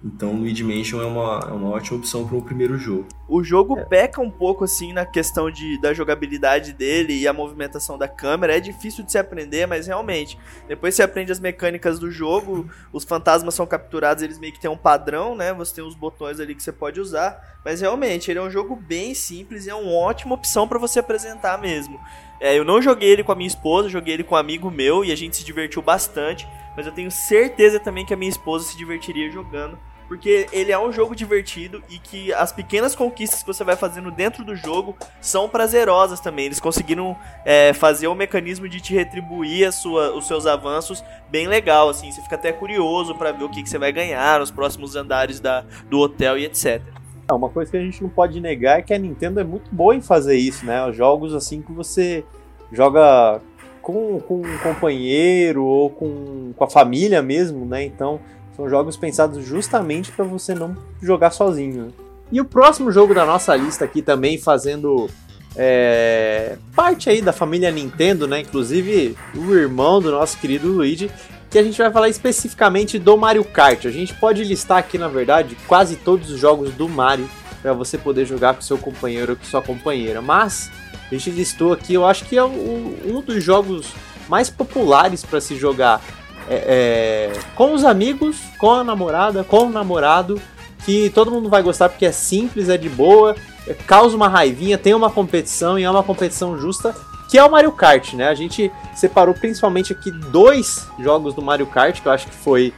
Então, 0.04 0.34
Luigi 0.34 0.62
Mansion 0.62 1.00
é 1.00 1.06
uma, 1.06 1.40
é 1.48 1.52
uma 1.52 1.70
ótima 1.70 1.96
opção 1.96 2.28
para 2.28 2.36
o 2.36 2.42
primeiro 2.42 2.76
jogo. 2.76 3.06
O 3.26 3.42
jogo 3.42 3.78
é. 3.78 3.84
peca 3.86 4.20
um 4.20 4.30
pouco 4.30 4.62
assim 4.62 4.92
na 4.92 5.06
questão 5.06 5.50
de, 5.50 5.80
da 5.80 5.94
jogabilidade 5.94 6.74
dele 6.74 7.18
e 7.18 7.26
a 7.26 7.32
movimentação 7.32 7.96
da 7.96 8.06
câmera. 8.06 8.54
É 8.54 8.60
difícil 8.60 9.02
de 9.02 9.10
se 9.10 9.16
aprender, 9.16 9.66
mas 9.66 9.86
realmente, 9.86 10.38
depois 10.68 10.94
você 10.94 11.02
aprende 11.02 11.32
as 11.32 11.40
mecânicas 11.40 11.98
do 11.98 12.10
jogo, 12.10 12.68
os 12.92 13.02
fantasmas 13.02 13.54
são 13.54 13.66
capturados, 13.66 14.22
eles 14.22 14.38
meio 14.38 14.52
que 14.52 14.60
têm 14.60 14.70
um 14.70 14.76
padrão, 14.76 15.34
né? 15.34 15.54
Você 15.54 15.76
tem 15.76 15.84
os 15.84 15.94
botões 15.94 16.38
ali 16.38 16.54
que 16.54 16.62
você 16.62 16.72
pode 16.72 17.00
usar. 17.00 17.58
Mas 17.64 17.80
realmente, 17.80 18.30
ele 18.30 18.38
é 18.38 18.42
um 18.42 18.50
jogo 18.50 18.76
bem 18.76 19.14
simples 19.14 19.64
e 19.64 19.70
é 19.70 19.74
uma 19.74 19.90
ótima 19.90 20.34
opção 20.34 20.68
para 20.68 20.78
você 20.78 20.98
apresentar 20.98 21.58
mesmo. 21.58 21.98
É, 22.38 22.58
eu 22.58 22.64
não 22.64 22.82
joguei 22.82 23.08
ele 23.08 23.24
com 23.24 23.32
a 23.32 23.34
minha 23.34 23.48
esposa, 23.48 23.88
joguei 23.88 24.12
ele 24.12 24.24
com 24.24 24.34
um 24.34 24.38
amigo 24.38 24.70
meu 24.70 25.02
e 25.02 25.10
a 25.10 25.16
gente 25.16 25.34
se 25.34 25.44
divertiu 25.44 25.80
bastante. 25.80 26.46
Mas 26.76 26.84
eu 26.84 26.92
tenho 26.92 27.10
certeza 27.10 27.80
também 27.80 28.04
que 28.04 28.12
a 28.12 28.16
minha 28.18 28.28
esposa 28.28 28.66
se 28.66 28.76
divertiria 28.76 29.30
jogando 29.30 29.78
porque 30.08 30.46
ele 30.52 30.70
é 30.70 30.78
um 30.78 30.92
jogo 30.92 31.14
divertido 31.14 31.82
e 31.88 31.98
que 31.98 32.32
as 32.32 32.52
pequenas 32.52 32.94
conquistas 32.94 33.42
que 33.42 33.46
você 33.46 33.64
vai 33.64 33.76
fazendo 33.76 34.10
dentro 34.10 34.44
do 34.44 34.54
jogo 34.54 34.96
são 35.20 35.48
prazerosas 35.48 36.20
também. 36.20 36.46
Eles 36.46 36.60
conseguiram 36.60 37.16
é, 37.44 37.72
fazer 37.72 38.08
um 38.08 38.14
mecanismo 38.14 38.68
de 38.68 38.80
te 38.80 38.94
retribuir 38.94 39.72
sua, 39.72 40.14
os 40.14 40.26
seus 40.26 40.46
avanços 40.46 41.02
bem 41.30 41.46
legal, 41.46 41.88
assim. 41.88 42.10
Você 42.10 42.20
fica 42.22 42.34
até 42.36 42.52
curioso 42.52 43.14
para 43.14 43.32
ver 43.32 43.44
o 43.44 43.48
que, 43.48 43.62
que 43.62 43.68
você 43.68 43.78
vai 43.78 43.92
ganhar 43.92 44.40
nos 44.40 44.50
próximos 44.50 44.94
andares 44.94 45.40
da, 45.40 45.64
do 45.88 45.98
hotel 45.98 46.38
e 46.38 46.44
etc. 46.44 46.82
É, 47.28 47.32
uma 47.32 47.48
coisa 47.48 47.70
que 47.70 47.76
a 47.76 47.80
gente 47.80 48.02
não 48.02 48.10
pode 48.10 48.40
negar 48.40 48.78
é 48.78 48.82
que 48.82 48.92
a 48.92 48.98
Nintendo 48.98 49.40
é 49.40 49.44
muito 49.44 49.74
boa 49.74 49.94
em 49.94 50.00
fazer 50.00 50.36
isso, 50.36 50.66
né? 50.66 50.86
Os 50.86 50.94
jogos 50.94 51.34
assim 51.34 51.62
que 51.62 51.72
você 51.72 52.24
joga 52.70 53.40
com, 53.80 54.20
com 54.20 54.42
um 54.42 54.58
companheiro 54.58 55.64
ou 55.64 55.90
com, 55.90 56.52
com 56.54 56.64
a 56.64 56.68
família 56.68 57.22
mesmo, 57.22 57.64
né? 57.64 57.82
Então 57.82 58.20
são 58.56 58.68
jogos 58.68 58.96
pensados 58.96 59.44
justamente 59.44 60.12
para 60.12 60.24
você 60.24 60.54
não 60.54 60.76
jogar 61.02 61.30
sozinho. 61.30 61.86
Né? 61.86 61.92
E 62.32 62.40
o 62.40 62.44
próximo 62.44 62.90
jogo 62.90 63.14
da 63.14 63.24
nossa 63.24 63.54
lista 63.54 63.84
aqui 63.84 64.00
também 64.02 64.38
fazendo 64.38 65.08
é, 65.56 66.56
parte 66.74 67.08
aí 67.08 67.20
da 67.20 67.32
família 67.32 67.70
Nintendo, 67.70 68.26
né? 68.26 68.40
Inclusive 68.40 69.16
o 69.34 69.54
irmão 69.54 70.00
do 70.00 70.10
nosso 70.10 70.38
querido 70.38 70.68
Luigi, 70.68 71.10
que 71.50 71.58
a 71.58 71.62
gente 71.62 71.78
vai 71.78 71.90
falar 71.90 72.08
especificamente 72.08 72.98
do 72.98 73.16
Mario 73.16 73.44
Kart. 73.44 73.86
A 73.86 73.90
gente 73.90 74.14
pode 74.14 74.42
listar 74.42 74.78
aqui, 74.78 74.98
na 74.98 75.08
verdade, 75.08 75.56
quase 75.68 75.96
todos 75.96 76.30
os 76.30 76.40
jogos 76.40 76.72
do 76.72 76.88
Mario 76.88 77.28
para 77.62 77.72
você 77.72 77.96
poder 77.96 78.26
jogar 78.26 78.54
com 78.54 78.62
seu 78.62 78.76
companheiro 78.76 79.32
ou 79.32 79.36
com 79.36 79.44
sua 79.44 79.62
companheira. 79.62 80.20
Mas 80.20 80.70
a 81.10 81.14
gente 81.14 81.30
listou 81.30 81.72
aqui, 81.72 81.94
eu 81.94 82.04
acho 82.04 82.24
que 82.24 82.36
é 82.36 82.44
um 82.44 83.22
dos 83.24 83.42
jogos 83.42 83.92
mais 84.28 84.50
populares 84.50 85.24
para 85.24 85.40
se 85.40 85.54
jogar 85.56 86.02
é, 86.48 87.32
é, 87.34 87.40
com 87.54 87.72
os 87.72 87.84
amigos, 87.84 88.36
com 88.58 88.72
a 88.72 88.84
namorada, 88.84 89.44
com 89.44 89.66
o 89.66 89.70
namorado, 89.70 90.40
que 90.84 91.10
todo 91.10 91.30
mundo 91.30 91.48
vai 91.48 91.62
gostar 91.62 91.88
porque 91.88 92.06
é 92.06 92.12
simples, 92.12 92.68
é 92.68 92.76
de 92.76 92.88
boa, 92.88 93.34
é, 93.66 93.74
causa 93.74 94.14
uma 94.14 94.28
raivinha, 94.28 94.76
tem 94.76 94.94
uma 94.94 95.10
competição 95.10 95.78
e 95.78 95.84
é 95.84 95.90
uma 95.90 96.02
competição 96.02 96.58
justa, 96.58 96.94
que 97.28 97.38
é 97.38 97.44
o 97.44 97.50
Mario 97.50 97.72
Kart, 97.72 98.12
né? 98.14 98.28
A 98.28 98.34
gente 98.34 98.70
separou 98.94 99.34
principalmente 99.34 99.92
aqui 99.92 100.10
dois 100.10 100.86
jogos 100.98 101.34
do 101.34 101.42
Mario 101.42 101.66
Kart, 101.66 102.00
que 102.00 102.06
eu 102.06 102.12
acho 102.12 102.26
que 102.26 102.34
foi 102.34 102.72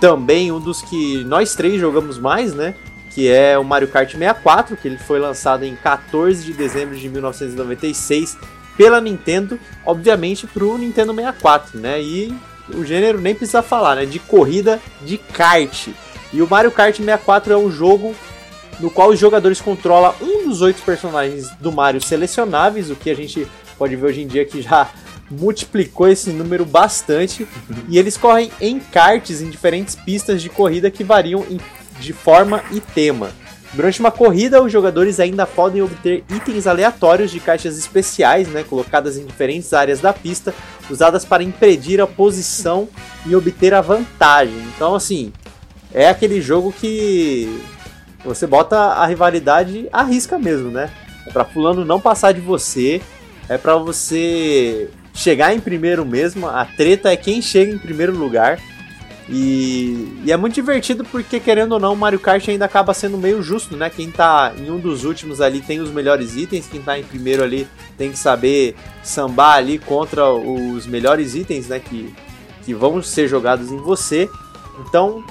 também 0.00 0.52
um 0.52 0.60
dos 0.60 0.82
que 0.82 1.24
nós 1.24 1.54
três 1.54 1.80
jogamos 1.80 2.18
mais, 2.18 2.54
né? 2.54 2.74
Que 3.10 3.28
é 3.28 3.58
o 3.58 3.64
Mario 3.64 3.88
Kart 3.88 4.12
64, 4.12 4.76
que 4.76 4.86
ele 4.86 4.98
foi 4.98 5.18
lançado 5.18 5.64
em 5.64 5.74
14 5.74 6.44
de 6.44 6.52
dezembro 6.52 6.96
de 6.96 7.08
1996 7.08 8.36
pela 8.76 9.00
Nintendo, 9.00 9.58
obviamente 9.84 10.46
para 10.46 10.64
o 10.64 10.78
Nintendo 10.78 11.12
64, 11.12 11.80
né? 11.80 12.00
E 12.00 12.32
o 12.74 12.84
gênero 12.84 13.20
nem 13.20 13.34
precisa 13.34 13.62
falar, 13.62 13.96
né? 13.96 14.06
De 14.06 14.18
corrida 14.18 14.80
de 15.02 15.18
kart. 15.18 15.88
E 16.32 16.42
o 16.42 16.48
Mario 16.48 16.70
Kart 16.70 16.96
64 16.96 17.52
é 17.52 17.56
um 17.56 17.70
jogo 17.70 18.14
no 18.80 18.90
qual 18.90 19.10
os 19.10 19.18
jogadores 19.18 19.60
controlam 19.60 20.14
um 20.20 20.48
dos 20.48 20.60
oito 20.60 20.82
personagens 20.82 21.50
do 21.60 21.72
Mario 21.72 22.00
selecionáveis, 22.00 22.90
o 22.90 22.96
que 22.96 23.10
a 23.10 23.14
gente 23.14 23.46
pode 23.76 23.96
ver 23.96 24.06
hoje 24.06 24.22
em 24.22 24.26
dia 24.26 24.44
que 24.44 24.62
já 24.62 24.90
multiplicou 25.30 26.08
esse 26.08 26.30
número 26.30 26.64
bastante. 26.64 27.46
e 27.88 27.98
eles 27.98 28.16
correm 28.16 28.50
em 28.60 28.78
karts 28.78 29.40
em 29.40 29.50
diferentes 29.50 29.94
pistas 29.94 30.42
de 30.42 30.48
corrida 30.48 30.90
que 30.90 31.04
variam 31.04 31.44
de 31.98 32.12
forma 32.12 32.62
e 32.70 32.80
tema. 32.80 33.30
Durante 33.74 34.00
uma 34.00 34.10
corrida, 34.10 34.62
os 34.62 34.72
jogadores 34.72 35.20
ainda 35.20 35.46
podem 35.46 35.82
obter 35.82 36.24
itens 36.30 36.66
aleatórios 36.66 37.30
de 37.30 37.38
caixas 37.38 37.78
especiais, 37.78 38.48
né, 38.48 38.64
colocadas 38.64 39.18
em 39.18 39.26
diferentes 39.26 39.72
áreas 39.74 40.00
da 40.00 40.12
pista, 40.12 40.54
usadas 40.88 41.24
para 41.24 41.42
impedir 41.42 42.00
a 42.00 42.06
posição 42.06 42.88
e 43.26 43.36
obter 43.36 43.74
a 43.74 43.82
vantagem. 43.82 44.58
Então, 44.74 44.94
assim, 44.94 45.32
é 45.92 46.08
aquele 46.08 46.40
jogo 46.40 46.72
que 46.72 47.60
você 48.24 48.46
bota 48.46 48.76
a 48.76 49.06
rivalidade 49.06 49.86
à 49.92 50.02
risca 50.02 50.38
mesmo, 50.38 50.70
né? 50.70 50.90
É 51.26 51.30
para 51.30 51.44
fulano 51.44 51.84
não 51.84 52.00
passar 52.00 52.32
de 52.32 52.40
você, 52.40 53.02
é 53.48 53.58
para 53.58 53.76
você 53.76 54.88
chegar 55.14 55.54
em 55.54 55.60
primeiro 55.60 56.06
mesmo. 56.06 56.46
A 56.46 56.64
treta 56.64 57.10
é 57.12 57.16
quem 57.16 57.42
chega 57.42 57.72
em 57.72 57.78
primeiro 57.78 58.16
lugar. 58.16 58.58
E, 59.28 60.22
e, 60.24 60.32
é 60.32 60.36
muito 60.36 60.54
divertido 60.54 61.04
porque, 61.04 61.38
querendo 61.38 61.72
ou 61.72 61.80
não, 61.80 61.92
o 61.92 61.96
Mario 61.96 62.18
Kart 62.18 62.48
ainda 62.48 62.64
acaba 62.64 62.94
sendo 62.94 63.18
meio 63.18 63.42
justo, 63.42 63.76
né? 63.76 63.90
Quem 63.90 64.10
tá 64.10 64.54
em 64.56 64.70
um 64.70 64.78
dos 64.78 65.04
últimos 65.04 65.40
ali 65.40 65.60
tem 65.60 65.80
os 65.80 65.90
melhores 65.90 66.34
itens, 66.34 66.66
quem 66.66 66.80
tá 66.80 66.98
em 66.98 67.04
primeiro 67.04 67.42
ali 67.42 67.68
tem 67.98 68.10
que 68.10 68.18
saber 68.18 68.74
sambar 69.02 69.56
ali 69.56 69.78
contra 69.78 70.32
os 70.32 70.86
melhores 70.86 71.34
itens, 71.34 71.68
né? 71.68 71.78
Que, 71.78 72.14
que 72.64 72.72
vão 72.72 73.02
ser 73.02 73.28
jogados 73.28 73.70
em 73.70 73.76
você. 73.76 74.30
Então, 74.80 75.22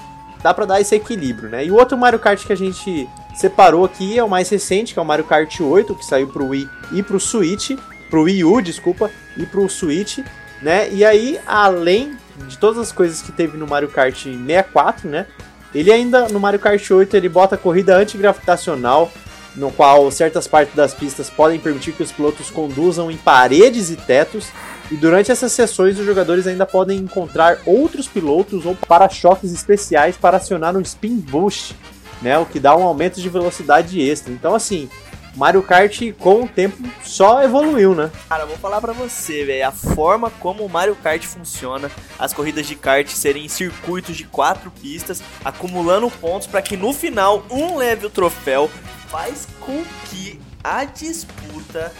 dá 0.43 0.53
pra 0.53 0.65
dar 0.65 0.79
esse 0.79 0.93
equilíbrio, 0.93 1.49
né? 1.49 1.65
E 1.65 1.71
o 1.71 1.75
outro 1.75 1.97
Mario 1.97 2.19
Kart 2.19 2.45
que 2.45 2.53
a 2.53 2.57
gente 2.57 3.09
separou 3.35 3.83
aqui 3.83 4.17
é 4.17 4.23
o 4.23 4.29
mais 4.29 4.47
recente, 4.49 4.93
que 4.93 4.99
é 4.99 5.01
o 5.01 5.05
Mario 5.05 5.25
Kart 5.25 5.59
8, 5.59 5.95
que 5.95 6.05
saiu 6.05 6.27
pro 6.27 6.49
Wii 6.49 6.69
e 6.91 7.01
pro 7.01 7.19
Switch, 7.19 7.71
pro 8.11 8.23
Wii 8.23 8.43
U, 8.43 8.61
desculpa, 8.61 9.09
e 9.35 9.45
pro 9.45 9.67
Switch, 9.67 10.19
né? 10.61 10.87
E 10.91 11.03
aí, 11.03 11.39
além 11.47 12.15
de 12.47 12.57
todas 12.57 12.77
as 12.77 12.91
coisas 12.91 13.21
que 13.21 13.31
teve 13.31 13.57
no 13.57 13.67
Mario 13.67 13.89
Kart 13.89 14.15
64, 14.15 15.09
né? 15.09 15.25
Ele 15.73 15.91
ainda, 15.91 16.27
no 16.29 16.39
Mario 16.39 16.59
Kart 16.59 16.89
8, 16.89 17.15
ele 17.15 17.29
bota 17.29 17.57
corrida 17.57 17.95
antigravitacional, 17.97 19.11
no 19.55 19.71
qual 19.71 20.09
certas 20.11 20.47
partes 20.47 20.75
das 20.75 20.93
pistas 20.93 21.29
podem 21.29 21.59
permitir 21.59 21.91
que 21.91 22.03
os 22.03 22.11
pilotos 22.11 22.49
conduzam 22.49 23.09
em 23.11 23.17
paredes 23.17 23.89
e 23.89 23.95
tetos, 23.95 24.47
e 24.89 24.95
durante 24.95 25.31
essas 25.31 25.51
sessões 25.51 25.99
os 25.99 26.05
jogadores 26.05 26.47
ainda 26.47 26.65
podem 26.65 26.99
encontrar 26.99 27.59
outros 27.65 28.07
pilotos 28.07 28.65
ou 28.65 28.75
para-choques 28.75 29.51
especiais 29.51 30.15
para 30.15 30.37
acionar 30.37 30.77
um 30.77 30.81
Spin 30.81 31.17
Boost, 31.17 31.75
né, 32.21 32.37
o 32.37 32.45
que 32.45 32.59
dá 32.59 32.75
um 32.75 32.83
aumento 32.83 33.19
de 33.19 33.29
velocidade 33.29 33.99
extra. 34.01 34.31
Então 34.31 34.55
assim, 34.55 34.89
Mario 35.37 35.61
Kart 35.61 36.01
com 36.17 36.43
o 36.43 36.47
tempo 36.47 36.77
só 37.03 37.43
evoluiu, 37.43 37.93
né? 37.93 38.09
Cara, 38.27 38.47
vou 38.47 38.57
falar 38.57 38.81
para 38.81 38.91
você, 38.91 39.45
velho, 39.45 39.67
a 39.67 39.71
forma 39.71 40.31
como 40.31 40.65
o 40.65 40.69
Mario 40.69 40.95
Kart 40.95 41.23
funciona, 41.23 41.91
as 42.17 42.33
corridas 42.33 42.65
de 42.65 42.73
kart 42.73 43.07
serem 43.07 43.45
em 43.45 43.47
circuitos 43.47 44.17
de 44.17 44.23
quatro 44.23 44.71
pistas, 44.71 45.21
acumulando 45.45 46.09
pontos 46.09 46.47
para 46.47 46.63
que 46.63 46.75
no 46.75 46.91
final 46.91 47.45
um 47.51 47.77
leve 47.77 48.07
o 48.07 48.09
troféu, 48.09 48.67
faz 49.09 49.47
com 49.59 49.83
que 50.09 50.39
a 50.63 50.83
disputa 50.85 51.93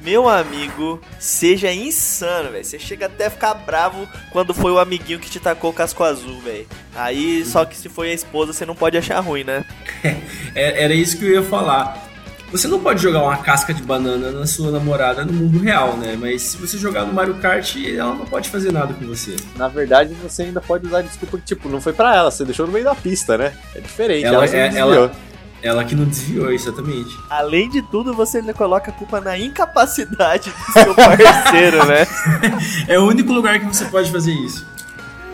meu 0.00 0.28
amigo, 0.28 1.00
seja 1.18 1.72
insano, 1.72 2.52
velho. 2.52 2.64
Você 2.64 2.78
chega 2.78 3.06
até 3.06 3.26
a 3.26 3.30
ficar 3.30 3.54
bravo 3.54 4.06
quando 4.30 4.52
foi 4.54 4.70
o 4.70 4.78
amiguinho 4.78 5.18
que 5.18 5.30
te 5.30 5.40
tacou 5.40 5.70
o 5.70 5.74
casco 5.74 6.04
azul, 6.04 6.38
velho. 6.42 6.66
Aí, 6.94 7.42
só 7.44 7.64
que 7.64 7.74
se 7.74 7.88
foi 7.88 8.10
a 8.10 8.14
esposa, 8.14 8.52
você 8.52 8.66
não 8.66 8.74
pode 8.76 8.98
achar 8.98 9.18
ruim, 9.20 9.42
né? 9.42 9.64
É, 10.56 10.84
era 10.84 10.94
isso 10.94 11.18
que 11.18 11.24
eu 11.24 11.32
ia 11.32 11.42
falar. 11.42 12.13
Você 12.54 12.68
não 12.68 12.78
pode 12.78 13.02
jogar 13.02 13.20
uma 13.20 13.36
casca 13.38 13.74
de 13.74 13.82
banana 13.82 14.30
na 14.30 14.46
sua 14.46 14.70
namorada 14.70 15.24
no 15.24 15.32
mundo 15.32 15.58
real, 15.58 15.96
né? 15.96 16.16
Mas 16.16 16.40
se 16.40 16.56
você 16.56 16.78
jogar 16.78 17.04
no 17.04 17.12
Mario 17.12 17.34
Kart, 17.34 17.74
ela 17.84 18.14
não 18.14 18.24
pode 18.24 18.48
fazer 18.48 18.70
nada 18.70 18.94
com 18.94 19.04
você. 19.04 19.34
Na 19.56 19.66
verdade, 19.66 20.14
você 20.14 20.44
ainda 20.44 20.60
pode 20.60 20.86
usar 20.86 21.02
desculpa 21.02 21.36
que, 21.38 21.42
tipo, 21.42 21.68
não 21.68 21.80
foi 21.80 21.92
para 21.92 22.14
ela, 22.14 22.30
você 22.30 22.44
deixou 22.44 22.64
no 22.64 22.72
meio 22.72 22.84
da 22.84 22.94
pista, 22.94 23.36
né? 23.36 23.52
É 23.74 23.80
diferente. 23.80 24.24
Ela, 24.24 24.46
ela, 24.46 24.56
é, 24.56 24.78
ela, 24.78 25.12
ela 25.60 25.84
que 25.84 25.96
não 25.96 26.04
desviou, 26.04 26.52
exatamente. 26.52 27.18
Além 27.28 27.68
de 27.68 27.82
tudo, 27.82 28.14
você 28.14 28.38
ainda 28.38 28.54
coloca 28.54 28.88
a 28.88 28.94
culpa 28.94 29.20
na 29.20 29.36
incapacidade 29.36 30.48
do 30.48 30.72
seu 30.74 30.94
parceiro, 30.94 31.84
né? 31.86 32.06
é 32.86 32.96
o 33.00 33.02
único 33.02 33.32
lugar 33.32 33.58
que 33.58 33.66
você 33.66 33.84
pode 33.86 34.12
fazer 34.12 34.32
isso. 34.32 34.64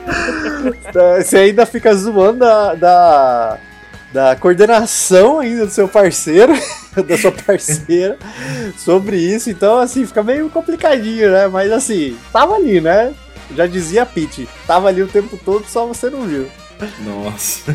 Você 1.23 1.37
ainda 1.37 1.67
fica 1.67 1.95
zoando 1.95 2.39
da, 2.39 2.75
da, 2.75 3.59
da 4.13 4.35
coordenação 4.37 5.39
ainda 5.39 5.67
do 5.67 5.73
seu 5.73 5.89
parceiro, 5.89 6.53
da 7.07 7.17
sua 7.17 7.33
parceira, 7.33 8.19
sobre 8.77 9.17
isso. 9.17 9.51
Então, 9.51 9.79
assim, 9.79 10.07
fica 10.07 10.23
meio 10.23 10.51
complicadinho, 10.51 11.31
né? 11.31 11.47
Mas, 11.49 11.71
assim, 11.71 12.17
tava 12.33 12.55
ali, 12.55 12.81
né? 12.81 13.15
Já 13.55 13.67
dizia 13.67 14.03
a 14.03 14.07
Pete, 14.07 14.49
tava 14.67 14.89
ali 14.89 15.03
o 15.03 15.09
tempo 15.09 15.37
todo, 15.45 15.67
só 15.67 15.87
você 15.87 16.09
não 16.09 16.23
viu. 16.23 16.49
Nossa. 17.01 17.75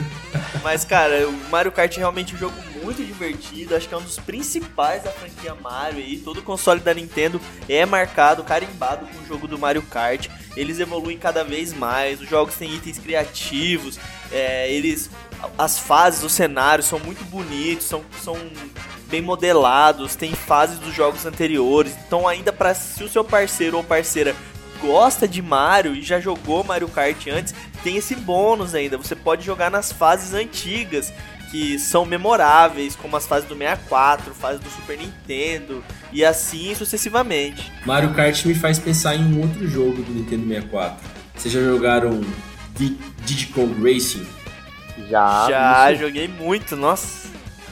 Mas, 0.64 0.84
cara, 0.84 1.28
o 1.28 1.34
Mario 1.50 1.72
Kart 1.72 1.96
é 1.96 2.00
realmente 2.00 2.34
um 2.34 2.38
jogo 2.38 2.56
muito 2.84 3.04
divertido. 3.04 3.76
Acho 3.76 3.88
que 3.88 3.94
é 3.94 3.98
um 3.98 4.02
dos 4.02 4.18
principais 4.18 5.04
da 5.04 5.12
franquia 5.12 5.56
Mario 5.56 6.00
aí. 6.00 6.18
Todo 6.18 6.42
console 6.42 6.80
da 6.80 6.94
Nintendo 6.94 7.40
é 7.68 7.86
marcado, 7.86 8.44
carimbado 8.44 9.06
com 9.06 9.22
o 9.22 9.26
jogo 9.26 9.48
do 9.48 9.58
Mario 9.58 9.82
Kart. 9.84 10.28
Eles 10.56 10.80
evoluem 10.80 11.18
cada 11.18 11.44
vez 11.44 11.74
mais. 11.74 12.22
Os 12.22 12.30
jogos 12.30 12.56
têm 12.56 12.74
itens 12.74 12.98
criativos. 12.98 14.00
É, 14.32 14.72
eles. 14.72 15.10
As 15.58 15.80
fases, 15.80 16.24
os 16.24 16.32
cenários 16.32 16.88
são 16.88 17.00
muito 17.00 17.24
bonitos, 17.26 17.88
são, 17.88 18.04
são 18.22 18.38
bem 19.08 19.22
modelados, 19.22 20.16
tem 20.16 20.34
fases 20.34 20.80
dos 20.80 20.94
jogos 20.94 21.26
anteriores. 21.26 21.94
Então, 22.06 22.28
ainda 22.28 22.52
para 22.52 22.74
se 22.74 23.04
o 23.04 23.10
seu 23.10 23.24
parceiro 23.24 23.78
ou 23.78 23.84
parceira 23.84 24.36
gosta 24.82 25.28
de 25.28 25.42
Mario 25.42 25.96
e 25.96 26.02
já 26.02 26.20
jogou 26.20 26.64
Mario 26.64 26.88
Kart 26.88 27.28
antes, 27.28 27.54
tem 27.84 27.98
esse 27.98 28.16
bônus 28.16 28.76
ainda. 28.76 28.98
Você 28.98 29.16
pode 29.16 29.46
jogar 29.46 29.72
nas 29.72 29.92
fases 29.92 30.34
antigas, 30.34 31.14
que 31.52 31.80
são 31.80 32.06
memoráveis, 32.06 32.96
como 32.96 33.16
as 33.16 33.26
fases 33.26 33.48
do 33.48 33.56
64, 33.56 34.34
fases 34.34 34.60
do 34.60 34.70
Super 34.70 34.98
Nintendo 34.98 35.84
e 36.12 36.26
assim 36.26 36.76
sucessivamente. 36.76 37.72
Mario 37.86 38.14
Kart 38.14 38.46
me 38.46 38.54
faz 38.54 38.80
pensar 38.80 39.16
em 39.16 39.24
um 39.24 39.42
outro 39.42 39.68
jogo 39.68 40.02
do 40.02 40.12
Nintendo 40.12 40.48
64. 40.48 40.98
Vocês 41.36 41.54
já 41.54 41.62
jogaram 41.62 42.22
Kong 43.54 43.74
Racing? 43.82 44.26
Já. 45.10 45.48
Já, 45.50 45.94
joguei 45.96 46.28
muito, 46.28 46.76
nossa. 46.76 47.28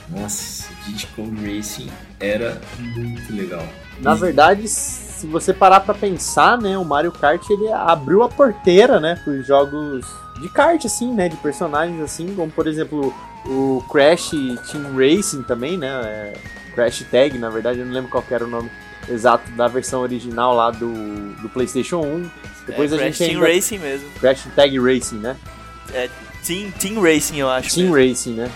Nossa, 0.10 0.68
Kong 1.16 1.56
Racing 1.56 1.90
era 2.20 2.62
muito 2.78 3.34
legal. 3.34 3.66
Na 4.00 4.14
verdade, 4.14 4.68
se 4.68 5.26
você 5.28 5.54
parar 5.54 5.80
para 5.80 5.94
pensar, 5.94 6.58
né, 6.58 6.78
o 6.78 6.84
Mario 6.84 7.12
Kart 7.12 7.42
ele 7.50 7.72
abriu 7.72 8.24
a 8.24 8.30
porteira, 8.30 9.00
né, 9.00 9.16
para 9.24 9.34
os 9.34 9.48
jogos 9.48 10.06
de 10.42 10.50
kart 10.50 10.84
assim, 10.86 11.14
né, 11.14 11.30
de 11.30 11.38
personagens 11.38 12.02
assim, 12.02 12.36
como 12.36 12.52
por 12.52 12.68
exemplo 12.68 13.14
o 13.46 13.84
Crash 13.90 14.32
Team 14.32 14.96
Racing 14.96 15.44
também, 15.44 15.78
né, 15.78 15.88
é, 15.88 16.34
Crash 16.74 17.06
Tag, 17.10 17.38
na 17.38 17.50
verdade, 17.50 17.80
eu 17.80 17.86
não 17.86 17.94
lembro 17.94 18.10
qual 18.10 18.24
era 18.30 18.44
o 18.44 18.48
nome 18.48 18.70
exato 19.08 19.50
da 19.52 19.68
versão 19.68 20.02
original 20.02 20.56
lá 20.56 20.72
do, 20.72 21.34
do 21.42 21.50
PlayStation 21.50 22.00
1. 22.00 22.30
Depois 22.68 22.92
é, 22.92 22.96
a 22.96 22.98
Crash 23.00 23.18
gente 23.18 23.30
Team 23.30 23.42
ainda... 23.42 23.56
Racing 23.56 23.78
mesmo. 23.80 24.10
Crash 24.20 24.48
Tag 24.56 24.80
Racing, 24.80 25.18
né? 25.18 25.36
É 25.94 26.10
Team, 26.46 26.72
Team 26.72 27.02
Racing, 27.02 27.38
eu 27.38 27.50
acho. 27.50 27.74
Team 27.74 27.92
mesmo. 27.92 28.10
Racing, 28.10 28.34
né? 28.34 28.52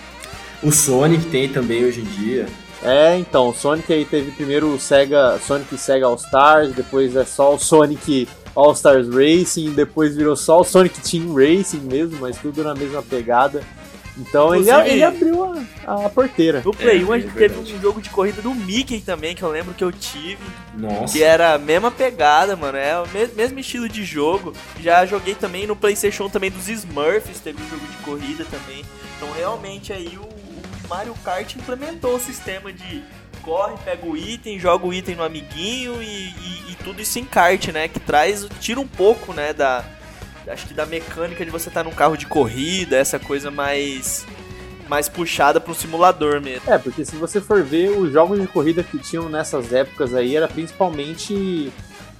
O 0.62 0.72
Sonic 0.72 1.26
tem 1.28 1.50
também 1.50 1.86
hoje 1.86 2.02
em 2.02 2.06
dia. 2.06 2.48
É, 2.84 3.18
então, 3.18 3.54
Sonic 3.54 3.92
aí 3.92 4.06
teve 4.06 4.32
primeiro 4.32 4.74
o 4.74 4.80
Sega, 4.80 5.40
Sonic 5.40 5.78
Sega 5.78 6.06
All 6.06 6.16
Stars, 6.16 6.74
depois 6.74 7.16
é 7.16 7.26
só 7.26 7.56
o 7.56 7.60
Sonic 7.60 8.28
All 8.56 8.72
Stars 8.74 9.08
Racing, 9.10 9.72
depois 9.72 10.16
virou 10.16 10.36
só 10.36 10.62
o 10.62 10.64
Sonic 10.64 11.00
Team 11.02 11.34
Racing 11.34 11.82
mesmo, 11.82 12.20
mas 12.20 12.38
tudo 12.38 12.64
na 12.64 12.76
mesma 12.76 13.02
pegada. 13.02 13.62
Então 14.18 14.54
ele, 14.56 14.70
ele, 14.70 15.04
abriu 15.04 15.44
a, 15.86 16.06
a, 16.06 16.10
porteira. 16.10 16.62
No 16.66 16.74
Play 16.74 17.04
1 17.04 17.14
é, 17.14 17.16
a 17.16 17.20
gente 17.20 17.36
é 17.36 17.40
teve 17.48 17.60
um 17.60 17.82
jogo 17.82 18.02
de 18.02 18.10
corrida 18.10 18.42
do 18.42 18.54
Mickey 18.54 19.00
também, 19.00 19.36
que 19.36 19.44
eu 19.44 19.50
lembro 19.50 19.74
que 19.74 19.84
eu 19.84 19.92
tive. 19.92 20.44
Nossa. 20.74 21.14
Que 21.14 21.24
era 21.24 21.54
a 21.54 21.58
mesma 21.58 21.92
pegada, 21.92 22.56
mano. 22.56 22.78
É 22.78 23.00
o 23.00 23.08
mesmo 23.36 23.60
estilo 23.60 23.88
de 23.88 24.04
jogo. 24.04 24.54
Já 24.80 25.06
joguei 25.06 25.36
também 25.36 25.68
no 25.68 25.76
Playstation 25.76 26.30
também 26.30 26.50
dos 26.50 26.68
Smurfs, 26.68 27.40
teve 27.40 27.62
um 27.62 27.70
jogo 27.70 27.86
de 27.86 27.98
corrida 27.98 28.46
também. 28.46 28.84
Então 29.16 29.32
realmente 29.34 29.94
aí 29.94 30.18
o 30.18 30.28
Mario 30.88 31.14
Kart 31.24 31.56
implementou 31.56 32.16
o 32.16 32.20
sistema 32.20 32.74
de 32.74 33.04
corre, 33.44 33.76
pega 33.86 34.06
o 34.06 34.18
item, 34.18 34.60
joga 34.60 34.86
o 34.86 34.94
item 34.94 35.16
no 35.16 35.24
amiguinho 35.24 36.02
e, 36.02 36.06
e, 36.06 36.72
e 36.72 36.78
tudo 36.84 37.02
isso 37.02 37.18
encarte, 37.18 37.72
né? 37.72 37.88
Que 37.88 38.00
traz, 38.00 38.46
tira 38.60 38.80
um 38.80 38.88
pouco, 38.88 39.32
né, 39.34 39.54
da, 39.54 39.86
acho 40.50 40.68
que 40.68 40.74
da 40.74 40.86
mecânica 40.86 41.44
de 41.44 41.52
você 41.52 41.70
estar 41.70 41.84
tá 41.84 41.90
num 41.90 41.96
carro 41.96 42.18
de 42.18 42.26
corrida, 42.26 42.96
essa 42.96 43.20
coisa 43.20 43.52
mais 43.52 44.26
mais 44.88 45.10
puxada 45.10 45.60
para 45.60 45.72
um 45.72 45.76
simulador 45.76 46.42
mesmo. 46.42 46.72
É, 46.72 46.78
porque 46.78 47.04
se 47.04 47.16
você 47.18 47.42
for 47.42 47.62
ver 47.62 47.90
os 47.90 48.12
jogos 48.12 48.40
de 48.40 48.48
corrida 48.48 48.84
que 48.84 48.98
tinham 48.98 49.28
nessas 49.28 49.74
épocas 49.74 50.14
aí 50.14 50.36
era 50.36 50.48
principalmente 50.48 51.72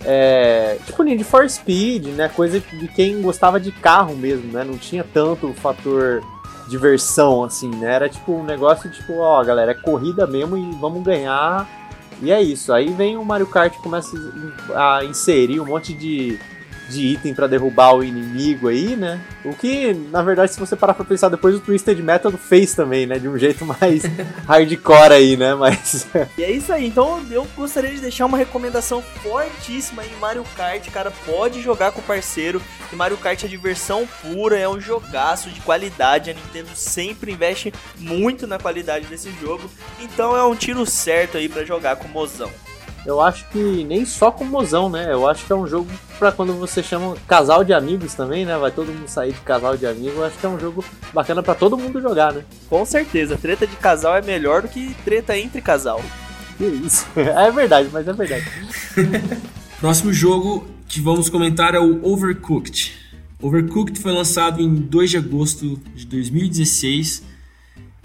é, 0.04 0.78
tipo 0.86 1.02
Need 1.04 1.24
for 1.24 1.50
Speed, 1.50 2.08
né? 2.08 2.30
Coisa 2.30 2.60
de 2.60 2.88
quem 2.90 3.22
gostava 3.22 3.60
de 3.60 3.72
carro 3.72 4.16
mesmo, 4.16 4.52
né? 4.52 4.64
Não 4.64 4.78
tinha 4.78 5.04
tanto 5.04 5.48
o 5.48 5.54
fator 5.54 6.22
diversão 6.68 7.44
assim, 7.44 7.70
né? 7.70 7.94
Era 7.94 8.10
tipo 8.10 8.34
um 8.34 8.44
negócio 8.44 8.92
tipo, 8.92 9.14
ó, 9.20 9.44
galera, 9.44 9.72
é 9.72 9.76
corrida 9.76 10.28
mesmo 10.28 10.58
e 10.58 10.72
vamos 10.80 11.04
ganhar. 11.04 11.68
E 12.22 12.32
é 12.32 12.42
isso. 12.42 12.74
Aí 12.74 12.92
vem 12.94 13.16
o 13.18 13.24
Mario 13.24 13.48
Kart 13.48 13.74
começa 13.78 14.16
a 14.76 15.04
inserir 15.04 15.60
um 15.60 15.66
monte 15.66 15.94
de 15.94 16.40
de 16.90 17.06
item 17.08 17.34
para 17.34 17.48
derrubar 17.48 17.96
o 17.96 18.04
inimigo 18.04 18.68
aí, 18.68 18.96
né? 18.96 19.20
O 19.44 19.54
que, 19.54 19.94
na 19.94 20.22
verdade, 20.22 20.54
se 20.54 20.60
você 20.60 20.76
parar 20.76 20.94
pra 20.94 21.06
pensar 21.06 21.30
depois, 21.30 21.56
o 21.56 21.60
Twisted 21.60 22.00
Metal 22.02 22.32
fez 22.32 22.74
também, 22.74 23.06
né? 23.06 23.20
De 23.20 23.28
um 23.28 23.38
jeito 23.38 23.66
mais 23.66 24.04
hardcore 24.48 25.14
aí, 25.14 25.38
né? 25.38 25.54
Mas. 25.56 26.08
e 26.38 26.44
é 26.44 26.52
isso 26.52 26.72
aí. 26.72 26.88
Então 26.88 27.22
eu 27.30 27.46
gostaria 27.56 27.92
de 27.92 28.00
deixar 28.00 28.26
uma 28.26 28.38
recomendação 28.38 29.02
fortíssima 29.02 30.06
em 30.06 30.16
Mario 30.20 30.44
Kart, 30.56 30.90
cara. 30.90 31.12
Pode 31.26 31.62
jogar 31.62 31.92
com 31.92 32.00
o 32.00 32.04
parceiro. 32.04 32.62
E 32.92 32.96
Mario 32.96 33.18
Kart 33.18 33.44
é 33.44 33.48
diversão 33.48 34.08
pura, 34.22 34.58
é 34.58 34.68
um 34.68 34.80
jogaço 34.80 35.50
de 35.50 35.62
qualidade. 35.62 36.30
A 36.30 36.34
Nintendo 36.34 36.70
sempre 36.74 37.32
investe 37.32 37.74
muito 37.98 38.48
na 38.48 38.58
qualidade 38.58 39.08
desse 39.08 39.32
jogo. 39.42 39.70
Então 40.00 40.36
é 40.36 40.44
um 40.44 40.56
tiro 40.56 40.86
certo 40.86 41.38
aí 41.38 41.50
para 41.50 41.66
jogar 41.66 41.98
com 41.98 42.08
o 42.08 42.12
mozão 42.12 42.52
eu 43.08 43.22
acho 43.22 43.48
que 43.48 43.86
nem 43.86 44.04
só 44.04 44.30
com 44.30 44.44
mozão, 44.44 44.90
né? 44.90 45.08
Eu 45.10 45.30
acho 45.30 45.46
que 45.46 45.54
é 45.54 45.56
um 45.56 45.66
jogo 45.66 45.90
para 46.20 46.30
quando 46.30 46.54
você 46.54 46.84
chama 46.84 47.16
casal 47.26 47.64
de 47.64 47.72
amigos 47.74 48.14
também, 48.14 48.46
né? 48.46 48.58
Vai 48.58 48.70
todo 48.70 48.92
mundo 48.92 49.08
sair 49.08 49.32
de 49.32 49.40
casal 49.40 49.78
de 49.78 49.88
amigos. 49.88 50.18
Eu 50.18 50.26
acho 50.26 50.38
que 50.38 50.46
é 50.46 50.50
um 50.50 50.60
jogo 50.60 50.84
bacana 51.14 51.42
para 51.42 51.56
todo 51.56 51.78
mundo 51.78 52.02
jogar, 52.02 52.34
né? 52.34 52.44
Com 52.70 52.86
certeza, 52.86 53.38
treta 53.38 53.66
de 53.66 53.78
casal 53.78 54.18
é 54.18 54.22
melhor 54.22 54.64
do 54.64 54.68
que 54.68 54.94
treta 55.06 55.38
entre 55.38 55.62
casal. 55.62 56.04
Que 56.58 56.66
isso. 56.66 57.08
É 57.16 57.50
verdade, 57.50 57.90
mas 57.94 58.06
é 58.06 58.12
verdade. 58.12 58.46
Próximo 59.80 60.12
jogo 60.12 60.68
que 60.86 61.00
vamos 61.00 61.30
comentar 61.30 61.76
é 61.76 61.80
o 61.80 62.06
Overcooked. 62.06 62.92
Overcooked 63.42 63.98
foi 64.02 64.12
lançado 64.12 64.62
em 64.62 64.76
2 64.76 65.12
de 65.12 65.18
agosto 65.18 65.80
de 65.96 66.06
2016 66.06 67.24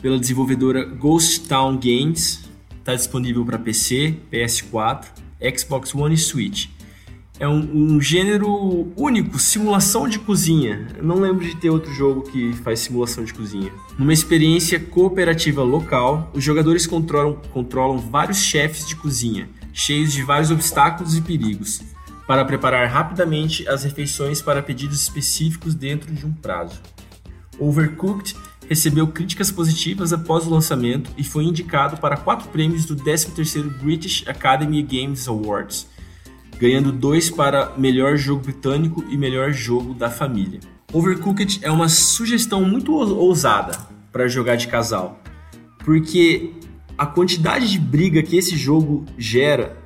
pela 0.01 0.17
desenvolvedora 0.17 0.85
Ghost 0.85 1.49
Town 1.49 1.77
Games 1.77 2.52
Está 2.83 2.97
disponível 2.97 3.45
para 3.45 3.61
PC, 3.61 4.16
PS4, 4.29 5.05
Xbox 5.57 5.95
One 5.95 6.16
e 6.16 6.18
Switch. 6.18 6.66
É 7.38 7.47
um, 7.47 7.95
um, 7.95 8.01
gênero 8.01 8.92
único, 8.97 9.38
simulação 9.38 10.09
de 10.09 10.18
cozinha. 10.18 10.88
Eu 10.97 11.05
não 11.05 11.21
lembro 11.21 11.45
de 11.45 11.55
ter 11.55 11.71
outro 11.71 11.95
jogo 11.95 12.23
que 12.23 12.53
faz 12.55 12.81
simulação 12.81 13.23
de 13.23 13.33
cozinha. 13.33 13.73
Numa 13.97 14.12
experiência 14.12 14.81
cooperativa 14.81 15.62
local, 15.62 16.29
os 16.35 16.42
jogadores 16.42 16.85
controlam, 16.85 17.40
controlam 17.53 17.99
vários 17.99 18.38
chefes 18.38 18.88
de 18.88 18.97
cozinha, 18.97 19.49
cheios 19.73 20.12
de 20.12 20.25
vários 20.25 20.51
obstáculos 20.51 21.16
e 21.16 21.21
perigos, 21.21 21.83
para 22.27 22.45
preparar 22.45 22.88
rapidamente 22.88 23.66
as 23.68 23.85
refeições 23.85 24.42
para 24.42 24.61
pedidos 24.61 25.01
específicos 25.01 25.73
dentro 25.73 26.12
de 26.12 26.27
um 26.27 26.33
prazo. 26.33 26.81
Overcooked 27.61 28.35
recebeu 28.73 29.07
críticas 29.07 29.51
positivas 29.51 30.15
após 30.15 30.47
o 30.47 30.51
lançamento 30.51 31.11
e 31.19 31.23
foi 31.23 31.45
indicado 31.45 31.99
para 31.99 32.17
quatro 32.17 32.49
prêmios 32.49 32.87
do 32.87 32.97
13º 32.97 33.69
British 33.83 34.25
Academy 34.27 34.83
Games 34.83 35.29
Awards, 35.29 35.87
ganhando 36.59 36.91
dois 36.91 37.29
para 37.29 37.75
melhor 37.77 38.17
jogo 38.17 38.45
britânico 38.45 39.05
e 39.11 39.17
melhor 39.19 39.53
jogo 39.53 39.93
da 39.93 40.09
família. 40.09 40.59
Overcooked 40.91 41.61
é 41.61 41.71
uma 41.71 41.87
sugestão 41.87 42.65
muito 42.65 42.95
ousada 42.95 43.79
para 44.11 44.27
jogar 44.27 44.57
de 44.57 44.69
casal, 44.69 45.21
porque 45.85 46.55
a 46.97 47.05
quantidade 47.05 47.71
de 47.71 47.79
briga 47.79 48.23
que 48.23 48.39
esse 48.39 48.57
jogo 48.57 49.05
gera 49.19 49.77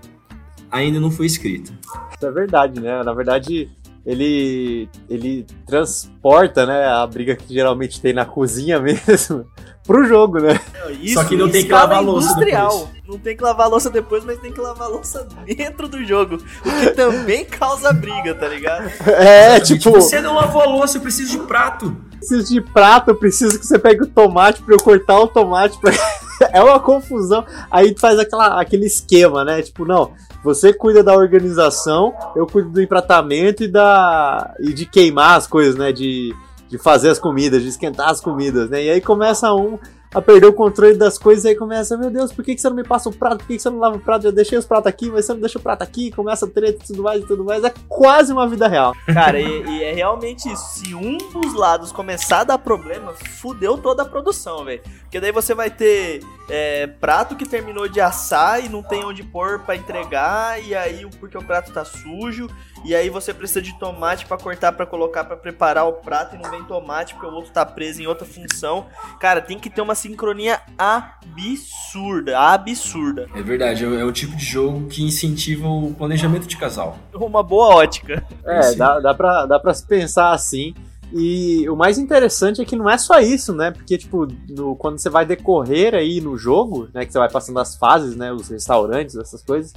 ainda 0.70 1.00
não 1.00 1.10
foi 1.10 1.26
escrita. 1.26 1.72
Isso 2.14 2.24
é 2.24 2.30
verdade, 2.30 2.80
né? 2.80 3.02
Na 3.02 3.12
verdade, 3.12 3.68
ele, 4.06 4.88
ele 5.10 5.44
transporta, 5.66 6.64
né, 6.64 6.86
a 6.86 7.04
briga 7.06 7.34
que 7.34 7.52
geralmente 7.52 8.00
tem 8.00 8.12
na 8.12 8.24
cozinha 8.24 8.78
mesmo 8.80 9.44
pro 9.86 10.04
jogo, 10.04 10.38
né? 10.40 10.60
Isso, 11.00 11.14
Só 11.14 11.24
que 11.24 11.36
não 11.36 11.48
tem 11.48 11.64
que 11.64 11.72
lavar 11.72 12.02
louça 12.02 12.32
industrial. 12.32 12.70
depois. 12.70 12.96
Não 13.06 13.18
tem 13.18 13.36
que 13.36 13.42
lavar 13.42 13.68
louça 13.68 13.88
depois, 13.88 14.24
mas 14.24 14.38
tem 14.40 14.52
que 14.52 14.60
lavar 14.60 14.88
louça 14.88 15.26
dentro 15.46 15.88
do 15.88 16.04
jogo. 16.04 16.36
O 16.64 16.80
que 16.80 16.90
também 16.90 17.44
causa 17.46 17.92
briga, 17.92 18.34
tá 18.34 18.48
ligado? 18.48 18.90
É, 19.08 19.60
tipo... 19.60 19.92
Você 19.92 20.20
não 20.20 20.34
lavou 20.34 20.62
a 20.62 20.66
louça, 20.66 20.98
eu 20.98 21.02
preciso 21.02 21.30
de 21.30 21.38
prato. 21.46 21.96
Preciso 22.26 22.52
de 22.52 22.60
prato, 22.60 23.10
eu 23.10 23.14
preciso 23.14 23.58
que 23.58 23.66
você 23.66 23.78
pegue 23.78 24.02
o 24.02 24.06
tomate 24.06 24.60
pra 24.62 24.74
eu 24.74 24.78
cortar 24.78 25.20
o 25.20 25.28
tomate. 25.28 25.78
Pra... 25.80 25.92
é 26.52 26.60
uma 26.62 26.80
confusão. 26.80 27.44
Aí 27.70 27.94
faz 27.96 28.18
aquela, 28.18 28.60
aquele 28.60 28.86
esquema, 28.86 29.44
né? 29.44 29.62
Tipo, 29.62 29.84
não, 29.84 30.10
você 30.42 30.72
cuida 30.72 31.04
da 31.04 31.14
organização, 31.14 32.12
eu 32.34 32.46
cuido 32.46 32.70
do 32.70 32.82
empratamento 32.82 33.62
e 33.62 33.68
da 33.68 34.54
e 34.58 34.72
de 34.72 34.86
queimar 34.86 35.36
as 35.36 35.46
coisas, 35.46 35.76
né? 35.76 35.92
De, 35.92 36.34
de 36.68 36.78
fazer 36.78 37.10
as 37.10 37.18
comidas, 37.18 37.62
de 37.62 37.68
esquentar 37.68 38.10
as 38.10 38.20
comidas, 38.20 38.68
né? 38.68 38.84
E 38.84 38.90
aí 38.90 39.00
começa 39.00 39.54
um 39.54 39.78
a 40.16 40.22
perder 40.22 40.46
o 40.46 40.52
controle 40.54 40.94
das 40.94 41.18
coisas 41.18 41.44
e 41.44 41.48
aí 41.48 41.54
começa, 41.54 41.94
meu 41.94 42.10
Deus, 42.10 42.32
por 42.32 42.42
que, 42.42 42.54
que 42.54 42.60
você 42.60 42.70
não 42.70 42.76
me 42.76 42.82
passa 42.82 43.06
o 43.10 43.12
prato? 43.12 43.36
Por 43.36 43.48
que, 43.48 43.56
que 43.56 43.62
você 43.62 43.68
não 43.68 43.78
lava 43.78 43.96
o 43.96 44.00
prato? 44.00 44.22
Já 44.22 44.30
deixei 44.30 44.56
os 44.56 44.64
pratos 44.64 44.86
aqui, 44.86 45.10
mas 45.10 45.26
você 45.26 45.34
não 45.34 45.40
deixa 45.40 45.58
o 45.58 45.62
prato 45.62 45.82
aqui, 45.82 46.10
começa 46.10 46.46
a 46.46 46.48
treta 46.48 46.82
e 46.82 46.86
tudo 46.86 47.02
mais 47.02 47.22
e 47.22 47.26
tudo 47.26 47.44
mais. 47.44 47.62
É 47.62 47.74
quase 47.86 48.32
uma 48.32 48.48
vida 48.48 48.66
real. 48.66 48.94
Cara, 49.12 49.38
e, 49.38 49.62
e, 49.62 49.84
é 49.84 49.92
realmente 49.92 50.50
isso. 50.50 50.64
Se 50.70 50.94
um 50.94 51.18
dos 51.18 51.52
lados 51.52 51.92
começar 51.92 52.40
a 52.40 52.44
dar 52.44 52.58
problema, 52.58 53.12
fudeu 53.12 53.76
toda 53.76 54.04
a 54.04 54.06
produção, 54.06 54.64
velho. 54.64 54.80
Porque 55.02 55.20
daí 55.20 55.32
você 55.32 55.54
vai 55.54 55.68
ter 55.68 56.20
é, 56.48 56.86
prato 56.86 57.34
que 57.34 57.46
terminou 57.46 57.88
de 57.88 58.00
assar 58.00 58.64
e 58.64 58.68
não 58.68 58.82
tem 58.82 59.04
onde 59.04 59.22
pôr 59.22 59.60
para 59.60 59.76
entregar, 59.76 60.62
e 60.62 60.74
aí 60.74 61.06
porque 61.18 61.36
o 61.36 61.42
prato 61.42 61.72
tá 61.72 61.84
sujo, 61.84 62.48
e 62.84 62.94
aí 62.94 63.10
você 63.10 63.34
precisa 63.34 63.60
de 63.60 63.76
tomate 63.78 64.26
para 64.26 64.36
cortar 64.38 64.72
para 64.72 64.86
colocar 64.86 65.24
para 65.24 65.36
preparar 65.36 65.86
o 65.86 65.94
prato 65.94 66.36
e 66.36 66.38
não 66.38 66.50
vem 66.50 66.62
tomate 66.64 67.14
porque 67.14 67.26
o 67.26 67.34
outro 67.34 67.52
tá 67.52 67.66
preso 67.66 68.00
em 68.00 68.06
outra 68.06 68.26
função. 68.26 68.86
Cara, 69.18 69.40
tem 69.40 69.58
que 69.58 69.68
ter 69.68 69.80
uma 69.80 69.94
sincronia 69.94 70.60
absurda, 70.78 72.38
absurda. 72.38 73.26
É 73.34 73.42
verdade, 73.42 73.84
é 73.84 74.04
um 74.04 74.12
tipo 74.12 74.36
de 74.36 74.44
jogo 74.44 74.86
que 74.86 75.02
incentiva 75.02 75.66
o 75.66 75.94
planejamento 75.94 76.46
de 76.46 76.56
casal. 76.56 76.98
Uma 77.14 77.42
boa 77.42 77.74
ótica. 77.74 78.24
É, 78.44 78.74
dá, 78.74 79.00
dá, 79.00 79.14
pra, 79.14 79.46
dá 79.46 79.58
pra 79.58 79.74
se 79.74 79.86
pensar 79.86 80.30
assim. 80.30 80.74
E 81.12 81.68
o 81.68 81.76
mais 81.76 81.98
interessante 81.98 82.60
é 82.60 82.64
que 82.64 82.76
não 82.76 82.90
é 82.90 82.98
só 82.98 83.20
isso, 83.20 83.54
né? 83.54 83.70
Porque, 83.70 83.96
tipo, 83.96 84.26
no, 84.48 84.74
quando 84.76 84.98
você 84.98 85.08
vai 85.08 85.24
decorrer 85.24 85.94
aí 85.94 86.20
no 86.20 86.36
jogo, 86.36 86.88
né? 86.92 87.06
Que 87.06 87.12
você 87.12 87.18
vai 87.18 87.30
passando 87.30 87.58
as 87.58 87.76
fases, 87.76 88.16
né? 88.16 88.32
Os 88.32 88.48
restaurantes, 88.48 89.16
essas 89.16 89.42
coisas. 89.42 89.72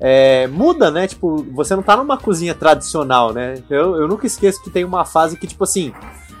É, 0.00 0.46
muda, 0.46 0.90
né? 0.90 1.08
Tipo, 1.08 1.42
você 1.52 1.74
não 1.74 1.82
tá 1.82 1.96
numa 1.96 2.16
cozinha 2.16 2.54
tradicional, 2.54 3.32
né? 3.32 3.62
Eu, 3.68 3.96
eu 3.96 4.06
nunca 4.08 4.26
esqueço 4.26 4.62
que 4.62 4.70
tem 4.70 4.84
uma 4.84 5.04
fase 5.04 5.36
que, 5.36 5.46
tipo 5.46 5.64
assim, 5.64 5.92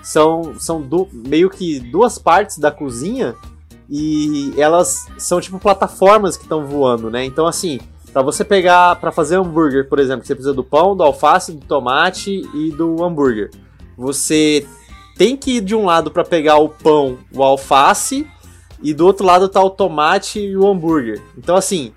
são, 0.02 0.54
são 0.58 0.86
meio 1.12 1.50
que 1.50 1.80
duas 1.80 2.18
partes 2.18 2.58
da 2.58 2.70
cozinha 2.70 3.34
e 3.90 4.52
elas 4.56 5.06
são 5.16 5.40
tipo 5.40 5.58
plataformas 5.58 6.36
que 6.36 6.44
estão 6.44 6.64
voando, 6.64 7.10
né? 7.10 7.24
Então, 7.24 7.46
assim, 7.46 7.80
para 8.12 8.22
você 8.22 8.44
pegar, 8.44 8.96
para 8.96 9.10
fazer 9.10 9.36
hambúrguer, 9.36 9.88
por 9.88 9.98
exemplo, 9.98 10.24
você 10.24 10.34
precisa 10.34 10.54
do 10.54 10.62
pão, 10.62 10.96
do 10.96 11.02
alface, 11.02 11.52
do 11.52 11.66
tomate 11.66 12.42
e 12.54 12.70
do 12.70 13.02
hambúrguer. 13.02 13.50
Você 13.98 14.64
tem 15.16 15.36
que 15.36 15.56
ir 15.56 15.60
de 15.60 15.74
um 15.74 15.84
lado 15.84 16.10
para 16.12 16.24
pegar 16.24 16.56
o 16.58 16.68
pão, 16.68 17.18
o 17.34 17.42
alface, 17.42 18.24
e 18.80 18.94
do 18.94 19.04
outro 19.04 19.26
lado 19.26 19.48
tá 19.48 19.60
o 19.60 19.68
tomate 19.68 20.38
e 20.38 20.56
o 20.56 20.66
hambúrguer. 20.66 21.20
Então, 21.36 21.56
assim, 21.56 21.92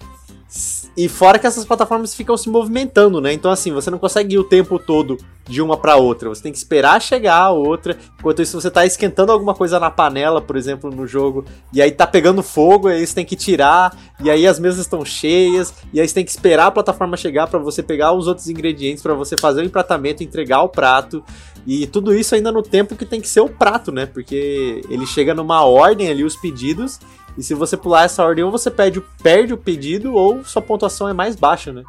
e 1.04 1.10
fora 1.10 1.40
que 1.40 1.48
essas 1.48 1.66
plataformas 1.66 2.14
ficam 2.14 2.38
se 2.38 2.48
movimentando, 2.48 3.20
né? 3.20 3.34
Então, 3.34 3.50
assim, 3.50 3.72
você 3.72 3.90
não 3.90 3.98
consegue 3.98 4.36
ir 4.36 4.38
o 4.38 4.44
tempo 4.44 4.78
todo 4.78 5.18
de 5.50 5.60
uma 5.60 5.76
para 5.76 5.96
outra. 5.96 6.30
Você 6.30 6.44
tem 6.44 6.52
que 6.52 6.58
esperar 6.60 7.02
chegar 7.02 7.38
a 7.38 7.50
outra. 7.50 7.98
Enquanto 8.19 8.44
isso, 8.44 8.62
você 8.62 8.69
tá 8.69 8.86
esquentando 8.86 9.32
alguma 9.32 9.56
coisa 9.56 9.80
na 9.80 9.90
panela, 9.90 10.40
por 10.40 10.56
exemplo, 10.56 10.92
no 10.92 11.08
jogo, 11.08 11.44
e 11.73 11.82
aí 11.82 11.90
tá 11.90 12.06
pegando 12.06 12.44
fogo, 12.44 12.88
e 12.88 12.94
aí 12.94 13.08
você 13.08 13.15
tem 13.15 13.25
que 13.25 13.36
tirar, 13.36 13.98
e 14.19 14.30
aí 14.30 14.46
as 14.46 14.60
mesas 14.60 14.82
estão 14.82 15.04
cheias, 15.04 15.73
e 15.92 16.00
aí 16.00 16.08
você 16.08 16.13
tem 16.13 16.23
que 16.23 16.30
esperar 16.30 16.67
a 16.67 16.71
plataforma 16.71 17.17
chegar 17.17 17.48
para 17.48 17.58
você 17.58 17.82
pegar 17.82 18.13
os 18.13 18.28
outros 18.28 18.48
ingredientes, 18.48 19.02
para 19.02 19.15
você 19.15 19.36
fazer 19.36 19.62
o 19.62 19.65
empratamento, 19.65 20.23
entregar 20.23 20.62
o 20.62 20.69
prato. 20.69 21.23
E 21.65 21.88
tudo 21.88 22.13
isso 22.13 22.36
ainda 22.36 22.52
no 22.52 22.62
tempo 22.62 22.96
que 22.96 23.06
tem 23.06 23.19
que 23.19 23.28
ser 23.28 23.42
o 23.42 23.50
prato, 23.50 23.92
né? 23.92 24.06
Porque 24.06 24.82
ele 24.88 25.08
chega 25.08 25.34
numa 25.34 25.63
ordem 25.63 26.10
ali, 26.10 26.23
os 26.23 26.36
pedidos, 26.36 27.00
e 27.38 27.44
se 27.44 27.54
você 27.54 27.77
pular 27.77 28.04
essa 28.04 28.23
ordem, 28.23 28.44
ou 28.44 28.52
você 28.52 28.69
perde, 28.69 29.02
perde 29.21 29.54
o 29.54 29.58
pedido, 29.58 30.13
ou 30.13 30.44
sua 30.44 30.62
pontuação 30.62 31.08
é 31.08 31.13
mais 31.13 31.36
baixa, 31.36 31.71
né? 31.71 31.84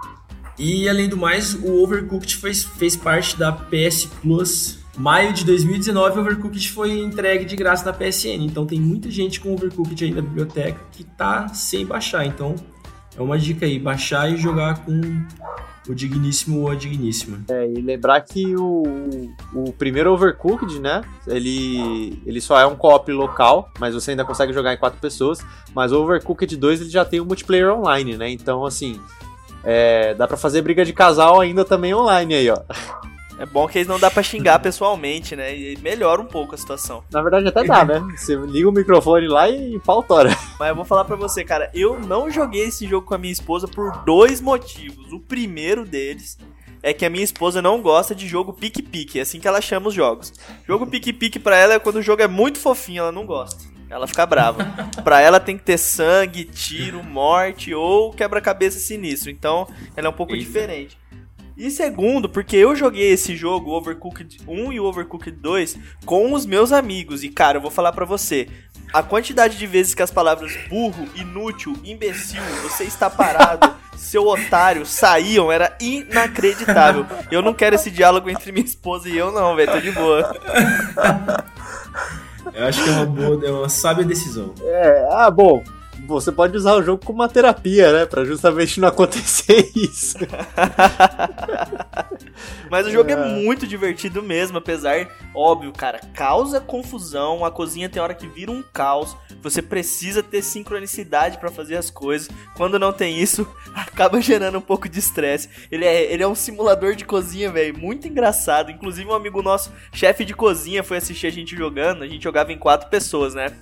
E 0.58 0.88
além 0.88 1.08
do 1.08 1.16
mais, 1.16 1.54
o 1.54 1.82
Overcooked 1.82 2.36
fez, 2.36 2.62
fez 2.62 2.94
parte 2.94 3.38
da 3.38 3.50
PS 3.52 4.06
Plus 4.20 4.82
maio 4.96 5.32
de 5.32 5.44
2019 5.44 6.18
o 6.18 6.20
Overcooked 6.20 6.70
foi 6.70 7.00
entregue 7.00 7.44
de 7.44 7.56
graça 7.56 7.84
na 7.84 7.92
PSN. 7.92 8.44
Então 8.44 8.66
tem 8.66 8.80
muita 8.80 9.10
gente 9.10 9.40
com 9.40 9.52
Overcooked 9.54 10.04
aí 10.04 10.10
na 10.10 10.20
biblioteca 10.20 10.80
que 10.92 11.04
tá 11.04 11.48
sem 11.48 11.86
baixar. 11.86 12.26
Então 12.26 12.54
é 13.16 13.22
uma 13.22 13.38
dica 13.38 13.66
aí, 13.66 13.78
baixar 13.78 14.30
e 14.30 14.36
jogar 14.36 14.84
com 14.84 15.00
o 15.88 15.94
digníssimo 15.94 16.60
ou 16.60 16.70
a 16.70 16.74
digníssima. 16.74 17.44
É, 17.48 17.66
e 17.66 17.80
lembrar 17.80 18.20
que 18.20 18.56
o, 18.56 18.82
o 19.54 19.72
primeiro 19.72 20.12
Overcooked, 20.12 20.80
né, 20.80 21.02
ele, 21.26 22.22
ele 22.24 22.40
só 22.40 22.58
é 22.58 22.66
um 22.66 22.76
co-op 22.76 23.10
local, 23.12 23.70
mas 23.78 23.94
você 23.94 24.12
ainda 24.12 24.24
consegue 24.24 24.52
jogar 24.52 24.72
em 24.72 24.78
quatro 24.78 25.00
pessoas, 25.00 25.40
mas 25.74 25.92
o 25.92 26.00
Overcooked 26.02 26.56
2 26.56 26.82
ele 26.82 26.90
já 26.90 27.04
tem 27.04 27.20
o 27.20 27.24
multiplayer 27.24 27.72
online, 27.72 28.16
né, 28.16 28.30
então 28.30 28.64
assim, 28.64 29.00
é, 29.64 30.14
dá 30.14 30.26
para 30.26 30.36
fazer 30.36 30.62
briga 30.62 30.84
de 30.84 30.92
casal 30.92 31.40
ainda 31.40 31.64
também 31.64 31.94
online 31.94 32.34
aí, 32.34 32.50
ó. 32.50 32.60
É 33.38 33.46
bom 33.46 33.66
que 33.66 33.78
eles 33.78 33.88
não 33.88 33.98
dá 33.98 34.10
pra 34.10 34.22
xingar 34.22 34.58
pessoalmente, 34.58 35.34
né? 35.34 35.56
E 35.56 35.76
melhora 35.78 36.20
um 36.20 36.26
pouco 36.26 36.54
a 36.54 36.58
situação. 36.58 37.02
Na 37.10 37.22
verdade 37.22 37.48
até 37.48 37.64
dá, 37.64 37.84
né? 37.84 38.00
Você 38.16 38.36
liga 38.36 38.68
o 38.68 38.72
microfone 38.72 39.26
lá 39.26 39.48
e 39.48 39.78
pau 39.80 40.02
tora. 40.02 40.30
Mas 40.58 40.68
eu 40.68 40.76
vou 40.76 40.84
falar 40.84 41.04
pra 41.04 41.16
você, 41.16 41.42
cara, 41.42 41.70
eu 41.74 41.98
não 41.98 42.30
joguei 42.30 42.64
esse 42.64 42.86
jogo 42.86 43.06
com 43.06 43.14
a 43.14 43.18
minha 43.18 43.32
esposa 43.32 43.66
por 43.66 44.04
dois 44.04 44.40
motivos. 44.40 45.12
O 45.12 45.20
primeiro 45.20 45.84
deles 45.84 46.38
é 46.82 46.92
que 46.92 47.04
a 47.04 47.10
minha 47.10 47.24
esposa 47.24 47.62
não 47.62 47.80
gosta 47.80 48.14
de 48.14 48.26
jogo 48.26 48.52
pique-pique, 48.52 49.18
é 49.18 49.22
assim 49.22 49.38
que 49.38 49.46
ela 49.46 49.60
chama 49.60 49.88
os 49.88 49.94
jogos. 49.94 50.32
Jogo 50.66 50.86
pique-pique 50.86 51.38
pra 51.38 51.56
ela 51.56 51.74
é 51.74 51.78
quando 51.78 51.96
o 51.96 52.02
jogo 52.02 52.22
é 52.22 52.28
muito 52.28 52.58
fofinho, 52.58 53.02
ela 53.02 53.12
não 53.12 53.24
gosta. 53.24 53.62
Ela 53.88 54.06
fica 54.06 54.24
brava. 54.24 54.64
pra 55.04 55.20
ela 55.20 55.38
tem 55.38 55.56
que 55.56 55.64
ter 55.64 55.78
sangue, 55.78 56.44
tiro, 56.44 57.02
morte 57.04 57.74
ou 57.74 58.10
quebra-cabeça 58.12 58.78
sinistro. 58.78 59.30
Então, 59.30 59.68
ela 59.94 60.08
é 60.08 60.10
um 60.10 60.14
pouco 60.14 60.32
Eita. 60.32 60.44
diferente. 60.44 61.01
E 61.56 61.70
segundo, 61.70 62.28
porque 62.28 62.56
eu 62.56 62.74
joguei 62.74 63.10
esse 63.10 63.36
jogo, 63.36 63.70
o 63.70 63.74
Overcooked 63.74 64.40
1 64.46 64.72
e 64.72 64.80
o 64.80 64.84
Overcooked 64.84 65.36
2, 65.36 65.78
com 66.04 66.32
os 66.32 66.46
meus 66.46 66.72
amigos. 66.72 67.22
E 67.22 67.28
cara, 67.28 67.58
eu 67.58 67.60
vou 67.60 67.70
falar 67.70 67.92
para 67.92 68.04
você, 68.04 68.48
a 68.92 69.02
quantidade 69.02 69.58
de 69.58 69.66
vezes 69.66 69.94
que 69.94 70.02
as 70.02 70.10
palavras 70.10 70.56
burro, 70.68 71.06
inútil, 71.14 71.76
imbecil, 71.84 72.42
você 72.62 72.84
está 72.84 73.10
parado, 73.10 73.74
seu 73.96 74.26
otário, 74.26 74.86
saíam, 74.86 75.52
era 75.52 75.76
inacreditável. 75.80 77.06
Eu 77.30 77.42
não 77.42 77.52
quero 77.52 77.76
esse 77.76 77.90
diálogo 77.90 78.30
entre 78.30 78.50
minha 78.50 78.64
esposa 78.64 79.08
e 79.08 79.16
eu, 79.16 79.30
não, 79.30 79.54
velho, 79.54 79.72
tô 79.72 79.80
de 79.80 79.92
boa. 79.92 80.36
Eu 82.54 82.66
acho 82.66 82.82
que 82.82 82.90
é 82.90 82.92
uma 82.92 83.06
boa, 83.06 83.46
é 83.46 83.50
uma 83.50 83.68
sábia 83.68 84.04
decisão. 84.04 84.54
É, 84.62 85.06
ah, 85.10 85.30
bom 85.30 85.62
você 86.06 86.32
pode 86.32 86.56
usar 86.56 86.74
o 86.74 86.82
jogo 86.82 87.04
como 87.04 87.20
uma 87.20 87.28
terapia, 87.28 87.92
né? 87.92 88.06
Pra 88.06 88.24
justamente 88.24 88.80
não 88.80 88.88
acontecer 88.88 89.70
isso. 89.76 90.18
Mas 92.70 92.86
o 92.86 92.90
jogo 92.90 93.10
é. 93.10 93.12
é. 93.12 93.16
muito 93.16 93.66
divertido 93.66 94.22
mesmo, 94.22 94.58
apesar, 94.58 95.08
óbvio, 95.34 95.72
cara, 95.72 96.00
causa 96.14 96.60
confusão, 96.60 97.44
a 97.44 97.50
cozinha 97.50 97.88
tem 97.88 98.02
hora 98.02 98.14
que 98.14 98.26
vira 98.26 98.50
um 98.50 98.62
caos, 98.62 99.16
você 99.42 99.60
precisa 99.60 100.22
ter 100.22 100.42
sincronicidade 100.42 101.38
para 101.38 101.50
fazer 101.50 101.76
as 101.76 101.90
coisas. 101.90 102.28
Quando 102.56 102.78
não 102.78 102.92
tem 102.92 103.18
isso, 103.18 103.46
acaba 103.74 104.20
gerando 104.20 104.58
um 104.58 104.62
pouco 104.62 104.88
de 104.88 104.98
estresse. 104.98 105.48
Ele 105.70 105.84
é, 105.84 106.12
ele 106.12 106.22
é 106.22 106.28
um 106.28 106.34
simulador 106.34 106.94
de 106.94 107.04
cozinha, 107.04 107.50
velho, 107.50 107.78
muito 107.78 108.08
engraçado. 108.08 108.70
Inclusive 108.70 109.08
um 109.08 109.14
amigo 109.14 109.42
nosso, 109.42 109.72
chefe 109.92 110.24
de 110.24 110.34
cozinha, 110.34 110.82
foi 110.82 110.96
assistir 110.96 111.26
a 111.26 111.30
gente 111.30 111.56
jogando, 111.56 112.02
a 112.02 112.08
gente 112.08 112.22
jogava 112.22 112.52
em 112.52 112.58
quatro 112.58 112.88
pessoas, 112.88 113.34
né? 113.34 113.52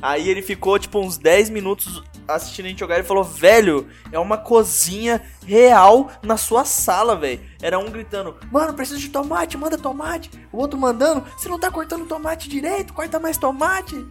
Aí 0.00 0.28
ele 0.28 0.42
ficou, 0.42 0.78
tipo, 0.78 1.00
uns 1.00 1.16
10 1.16 1.50
minutos 1.50 2.02
assistindo 2.28 2.66
a 2.66 2.68
gente 2.68 2.80
jogar 2.80 2.98
e 2.98 3.04
falou: 3.04 3.24
Velho, 3.24 3.86
é 4.10 4.18
uma 4.18 4.36
cozinha 4.36 5.22
real 5.46 6.10
na 6.22 6.36
sua 6.36 6.64
sala, 6.64 7.16
velho. 7.16 7.40
Era 7.62 7.78
um 7.78 7.90
gritando: 7.90 8.34
Mano, 8.50 8.74
preciso 8.74 9.00
de 9.00 9.08
tomate, 9.08 9.56
manda 9.56 9.78
tomate. 9.78 10.30
O 10.52 10.58
outro 10.58 10.78
mandando: 10.78 11.24
Você 11.36 11.48
não 11.48 11.58
tá 11.58 11.70
cortando 11.70 12.06
tomate 12.06 12.48
direito, 12.48 12.92
corta 12.92 13.18
mais 13.18 13.38
tomate. 13.38 14.04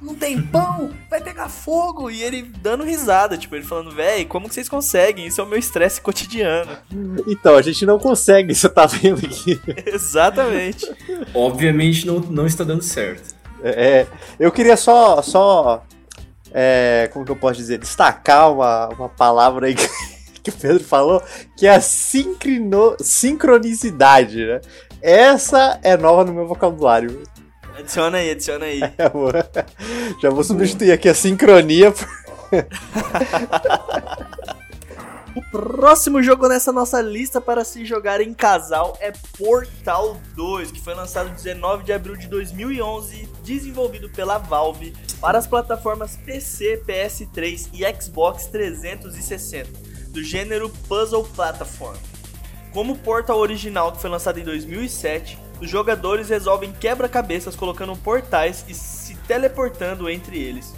Não 0.00 0.14
tem 0.14 0.40
pão, 0.40 0.90
vai 1.10 1.20
pegar 1.20 1.48
fogo. 1.48 2.10
E 2.10 2.22
ele 2.22 2.42
dando 2.42 2.84
risada, 2.84 3.36
tipo, 3.36 3.54
ele 3.54 3.64
falando: 3.64 3.90
Velho, 3.90 4.26
como 4.26 4.48
que 4.48 4.54
vocês 4.54 4.68
conseguem? 4.68 5.26
Isso 5.26 5.40
é 5.40 5.44
o 5.44 5.48
meu 5.48 5.58
estresse 5.58 6.00
cotidiano. 6.00 6.70
Então, 7.26 7.56
a 7.56 7.62
gente 7.62 7.84
não 7.84 7.98
consegue, 7.98 8.54
você 8.54 8.68
tá 8.68 8.86
vendo 8.86 9.26
aqui. 9.26 9.60
Exatamente. 9.86 10.86
Obviamente 11.34 12.06
não, 12.06 12.20
não 12.20 12.46
está 12.46 12.64
dando 12.64 12.82
certo. 12.82 13.35
É, 13.62 14.06
eu 14.38 14.52
queria 14.52 14.76
só, 14.76 15.22
só 15.22 15.82
é, 16.52 17.08
como 17.12 17.24
que 17.24 17.32
eu 17.32 17.36
posso 17.36 17.56
dizer, 17.56 17.78
destacar 17.78 18.52
uma, 18.52 18.88
uma 18.88 19.08
palavra 19.08 19.66
aí 19.66 19.74
que, 19.74 19.88
que 20.42 20.50
o 20.50 20.52
Pedro 20.52 20.84
falou, 20.84 21.22
que 21.56 21.66
é 21.66 21.74
a 21.74 21.80
sincrono, 21.80 22.96
sincronicidade, 23.00 24.44
né? 24.44 24.60
Essa 25.02 25.78
é 25.82 25.96
nova 25.96 26.24
no 26.24 26.32
meu 26.32 26.46
vocabulário. 26.46 27.22
Adiciona 27.78 28.18
aí, 28.18 28.30
adiciona 28.30 28.64
aí. 28.64 28.80
É, 28.96 30.22
já 30.22 30.30
vou 30.30 30.42
substituir 30.42 30.92
aqui 30.92 31.08
a 31.08 31.14
sincronia 31.14 31.92
por... 31.92 32.08
O 35.36 35.42
próximo 35.42 36.22
jogo 36.22 36.48
nessa 36.48 36.72
nossa 36.72 36.98
lista 37.02 37.42
para 37.42 37.62
se 37.62 37.84
jogar 37.84 38.22
em 38.22 38.32
casal 38.32 38.96
é 39.02 39.12
Portal 39.36 40.18
2, 40.34 40.72
que 40.72 40.80
foi 40.80 40.94
lançado 40.94 41.28
19 41.28 41.84
de 41.84 41.92
abril 41.92 42.16
de 42.16 42.26
2011, 42.26 43.28
desenvolvido 43.44 44.08
pela 44.08 44.38
Valve 44.38 44.94
para 45.20 45.36
as 45.36 45.46
plataformas 45.46 46.16
PC, 46.16 46.82
PS3 46.86 47.68
e 47.74 48.02
Xbox 48.02 48.46
360, 48.46 49.68
do 50.08 50.24
gênero 50.24 50.70
Puzzle 50.88 51.24
Platform. 51.24 51.98
Como 52.72 52.94
o 52.94 52.98
Portal 52.98 53.36
original 53.38 53.92
que 53.92 54.00
foi 54.00 54.08
lançado 54.08 54.40
em 54.40 54.42
2007, 54.42 55.38
os 55.60 55.68
jogadores 55.68 56.30
resolvem 56.30 56.72
quebra-cabeças 56.72 57.54
colocando 57.54 57.94
portais 57.94 58.64
e 58.66 58.72
se 58.72 59.14
teleportando 59.26 60.08
entre 60.08 60.38
eles. 60.38 60.72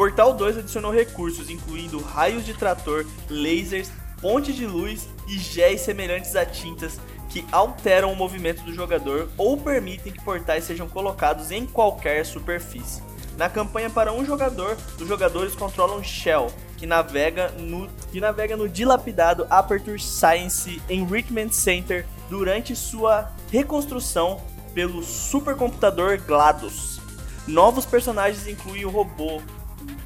Portal 0.00 0.32
2 0.32 0.56
adicionou 0.56 0.90
recursos 0.90 1.50
incluindo 1.50 2.00
raios 2.00 2.46
de 2.46 2.54
trator, 2.54 3.04
lasers, 3.28 3.92
pontes 4.18 4.56
de 4.56 4.66
luz 4.66 5.06
e 5.28 5.36
géis 5.36 5.82
semelhantes 5.82 6.34
a 6.34 6.46
tintas 6.46 6.98
que 7.28 7.44
alteram 7.52 8.10
o 8.10 8.16
movimento 8.16 8.62
do 8.62 8.72
jogador 8.72 9.28
ou 9.36 9.58
permitem 9.58 10.10
que 10.10 10.24
portais 10.24 10.64
sejam 10.64 10.88
colocados 10.88 11.50
em 11.50 11.66
qualquer 11.66 12.24
superfície. 12.24 13.02
Na 13.36 13.50
campanha 13.50 13.90
para 13.90 14.10
um 14.10 14.24
jogador, 14.24 14.74
os 14.98 15.06
jogadores 15.06 15.54
controlam 15.54 16.02
Shell, 16.02 16.46
que 16.78 16.86
navega 16.86 17.50
no, 17.58 17.86
que 18.10 18.22
navega 18.22 18.56
no 18.56 18.70
dilapidado 18.70 19.46
Aperture 19.50 20.00
Science 20.00 20.80
Enrichment 20.88 21.50
Center 21.50 22.06
durante 22.30 22.74
sua 22.74 23.30
reconstrução 23.52 24.40
pelo 24.72 25.02
supercomputador 25.02 26.18
GLaDOS. 26.22 27.02
Novos 27.46 27.84
personagens 27.84 28.46
incluem 28.46 28.86
o 28.86 28.90
robô 28.90 29.42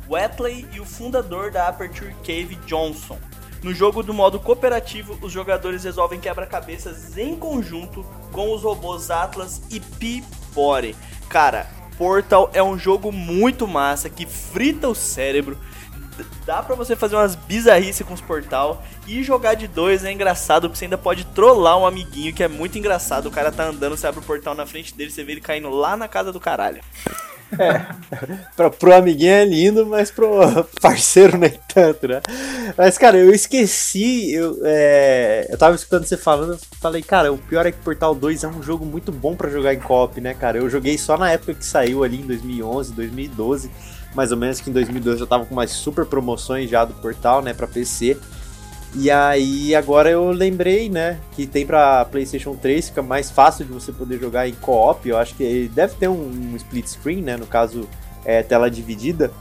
Wetley 0.09 0.67
e 0.73 0.81
o 0.81 0.85
fundador 0.85 1.51
da 1.51 1.69
Aperture 1.69 2.15
Cave, 2.25 2.57
Johnson. 2.67 3.19
No 3.63 3.73
jogo 3.73 4.03
do 4.03 4.13
modo 4.13 4.39
cooperativo, 4.39 5.19
os 5.23 5.33
jogadores 5.33 5.85
resolvem 5.85 6.21
quebra-cabeças 6.21 7.17
em 7.17 7.35
conjunto 7.35 8.05
com 8.31 8.53
os 8.53 8.63
robôs 8.63 9.11
Atlas 9.11 9.63
e 9.71 9.81
P-Body. 9.81 10.95
Cara, 11.31 11.67
Portal 11.97 12.51
é 12.53 12.63
um 12.63 12.79
jogo 12.79 13.11
muito 13.11 13.67
massa 13.67 14.11
que 14.11 14.27
frita 14.27 14.89
o 14.89 14.95
cérebro. 14.95 15.59
Dá 16.45 16.63
pra 16.63 16.77
você 16.77 16.95
fazer 16.95 17.17
umas 17.17 17.35
bizarrices 17.35 18.07
com 18.07 18.15
os 18.15 18.21
portal 18.21 18.85
e 19.07 19.23
jogar 19.25 19.55
de 19.55 19.67
dois 19.67 20.05
é 20.05 20.13
engraçado 20.13 20.69
porque 20.69 20.79
você 20.79 20.85
ainda 20.85 20.99
pode 20.99 21.25
trollar 21.25 21.77
um 21.79 21.87
amiguinho 21.87 22.33
que 22.33 22.43
é 22.43 22.49
muito 22.49 22.79
engraçado. 22.79 23.27
O 23.27 23.31
cara 23.31 23.51
tá 23.51 23.65
andando, 23.65 23.97
você 23.97 24.07
abre 24.07 24.21
o 24.21 24.23
portal 24.23 24.55
na 24.55 24.67
frente 24.67 24.95
dele, 24.95 25.11
você 25.11 25.25
vê 25.25 25.33
ele 25.33 25.41
caindo 25.41 25.71
lá 25.71 25.97
na 25.97 26.07
casa 26.07 26.31
do 26.31 26.39
caralho. 26.39 26.83
É, 27.59 27.87
pra, 28.57 28.71
pro 28.71 28.95
amiguinho 28.95 29.33
é 29.33 29.45
lindo, 29.45 29.87
mas 29.87 30.11
pro 30.11 30.39
parceiro 30.81 31.37
nem 31.39 31.59
tanto, 31.73 32.09
né? 32.09 32.21
Mas, 32.77 32.99
cara, 32.99 33.17
eu 33.17 33.31
esqueci, 33.31 34.33
eu, 34.33 34.59
é, 34.65 35.47
eu 35.51 35.59
tava 35.59 35.75
escutando 35.75 36.05
você 36.05 36.17
falando, 36.17 36.59
falei, 36.81 37.03
cara, 37.03 37.33
o 37.33 37.39
pior 37.39 37.67
é 37.67 37.73
que 37.73 37.79
Portal 37.79 38.15
2 38.15 38.45
é 38.45 38.49
um 38.49 38.63
jogo 38.63 38.85
muito 38.85 39.13
bom 39.13 39.35
para 39.35 39.51
jogar 39.51 39.75
em 39.75 39.81
co-op, 39.81 40.21
né, 40.21 40.35
cara? 40.35 40.59
Eu 40.59 40.69
joguei 40.69 40.97
só 40.99 41.17
na 41.17 41.31
época 41.31 41.55
que 41.55 41.65
saiu 41.65 42.05
ali 42.05 42.21
em 42.21 42.27
2011, 42.27 42.93
2012, 42.93 43.71
mais 44.15 44.31
ou 44.33 44.39
menos 44.39 44.61
que 44.61 44.71
em 44.71 44.73
2012 44.73 45.21
eu 45.21 45.27
tava 45.27 45.45
com 45.45 45.55
umas 45.55 45.71
super 45.71 46.07
promoções 46.07 46.71
já 46.71 46.85
do 46.85 46.95
Portal, 46.95 47.43
né, 47.43 47.53
pra 47.53 47.67
PC. 47.67 48.17
E 48.97 49.11
aí 49.11 49.75
agora 49.75 50.09
eu 50.09 50.31
lembrei, 50.31 50.89
né, 50.89 51.19
que 51.33 51.47
tem 51.47 51.67
para 51.67 52.05
PlayStation 52.05 52.55
3, 52.55 52.91
fica 52.91 53.03
mais 53.03 53.29
fácil 53.29 53.65
de 53.65 53.73
você 53.73 53.91
poder 53.91 54.21
jogar 54.21 54.49
em 54.49 54.55
co-op. 54.55 55.09
Eu 55.09 55.19
acho 55.19 55.35
que 55.35 55.69
deve 55.75 55.97
ter 55.97 56.09
um, 56.09 56.31
um, 56.31 56.57
split 56.57 56.87
screen, 56.87 57.21
né, 57.21 57.37
no 57.37 57.47
caso 57.47 57.89
é 58.25 58.43
tela 58.43 58.71
dividida. 58.71 59.33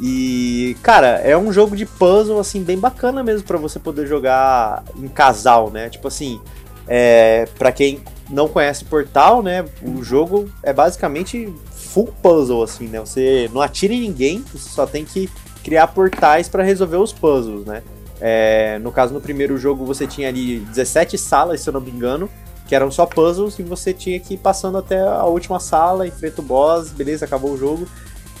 E 0.00 0.76
cara, 0.82 1.06
é 1.24 1.36
um 1.36 1.52
jogo 1.52 1.74
de 1.74 1.86
puzzle 1.86 2.38
assim 2.38 2.62
bem 2.62 2.78
bacana 2.78 3.24
mesmo 3.24 3.46
para 3.46 3.56
você 3.56 3.78
poder 3.78 4.06
jogar 4.06 4.84
em 4.96 5.08
casal, 5.08 5.70
né? 5.70 5.88
Tipo 5.88 6.06
assim, 6.06 6.40
é, 6.86 7.48
para 7.58 7.72
quem 7.72 8.00
não 8.30 8.46
conhece 8.46 8.84
Portal, 8.84 9.42
né, 9.42 9.64
o 9.82 10.02
jogo 10.04 10.48
é 10.62 10.72
basicamente 10.72 11.52
full 11.72 12.12
puzzle 12.22 12.62
assim, 12.62 12.86
né? 12.86 13.00
Você 13.00 13.50
não 13.54 13.62
atira 13.62 13.94
em 13.94 14.02
ninguém, 14.02 14.44
você 14.52 14.68
só 14.68 14.86
tem 14.86 15.04
que 15.04 15.28
criar 15.64 15.88
portais 15.88 16.48
para 16.48 16.62
resolver 16.62 16.98
os 16.98 17.12
puzzles, 17.12 17.64
né? 17.64 17.82
É, 18.20 18.78
no 18.80 18.90
caso, 18.90 19.14
no 19.14 19.20
primeiro 19.20 19.56
jogo 19.56 19.84
você 19.84 20.06
tinha 20.06 20.28
ali 20.28 20.60
17 20.60 21.16
salas, 21.16 21.60
se 21.60 21.68
eu 21.68 21.72
não 21.72 21.80
me 21.80 21.90
engano, 21.90 22.28
que 22.66 22.74
eram 22.74 22.90
só 22.90 23.06
puzzles 23.06 23.58
e 23.58 23.62
você 23.62 23.94
tinha 23.94 24.18
que 24.20 24.34
ir 24.34 24.38
passando 24.38 24.78
até 24.78 25.00
a 25.00 25.24
última 25.24 25.58
sala, 25.58 26.06
enfrenta 26.06 26.40
o 26.40 26.44
boss, 26.44 26.90
beleza, 26.90 27.24
acabou 27.24 27.52
o 27.52 27.56
jogo. 27.56 27.88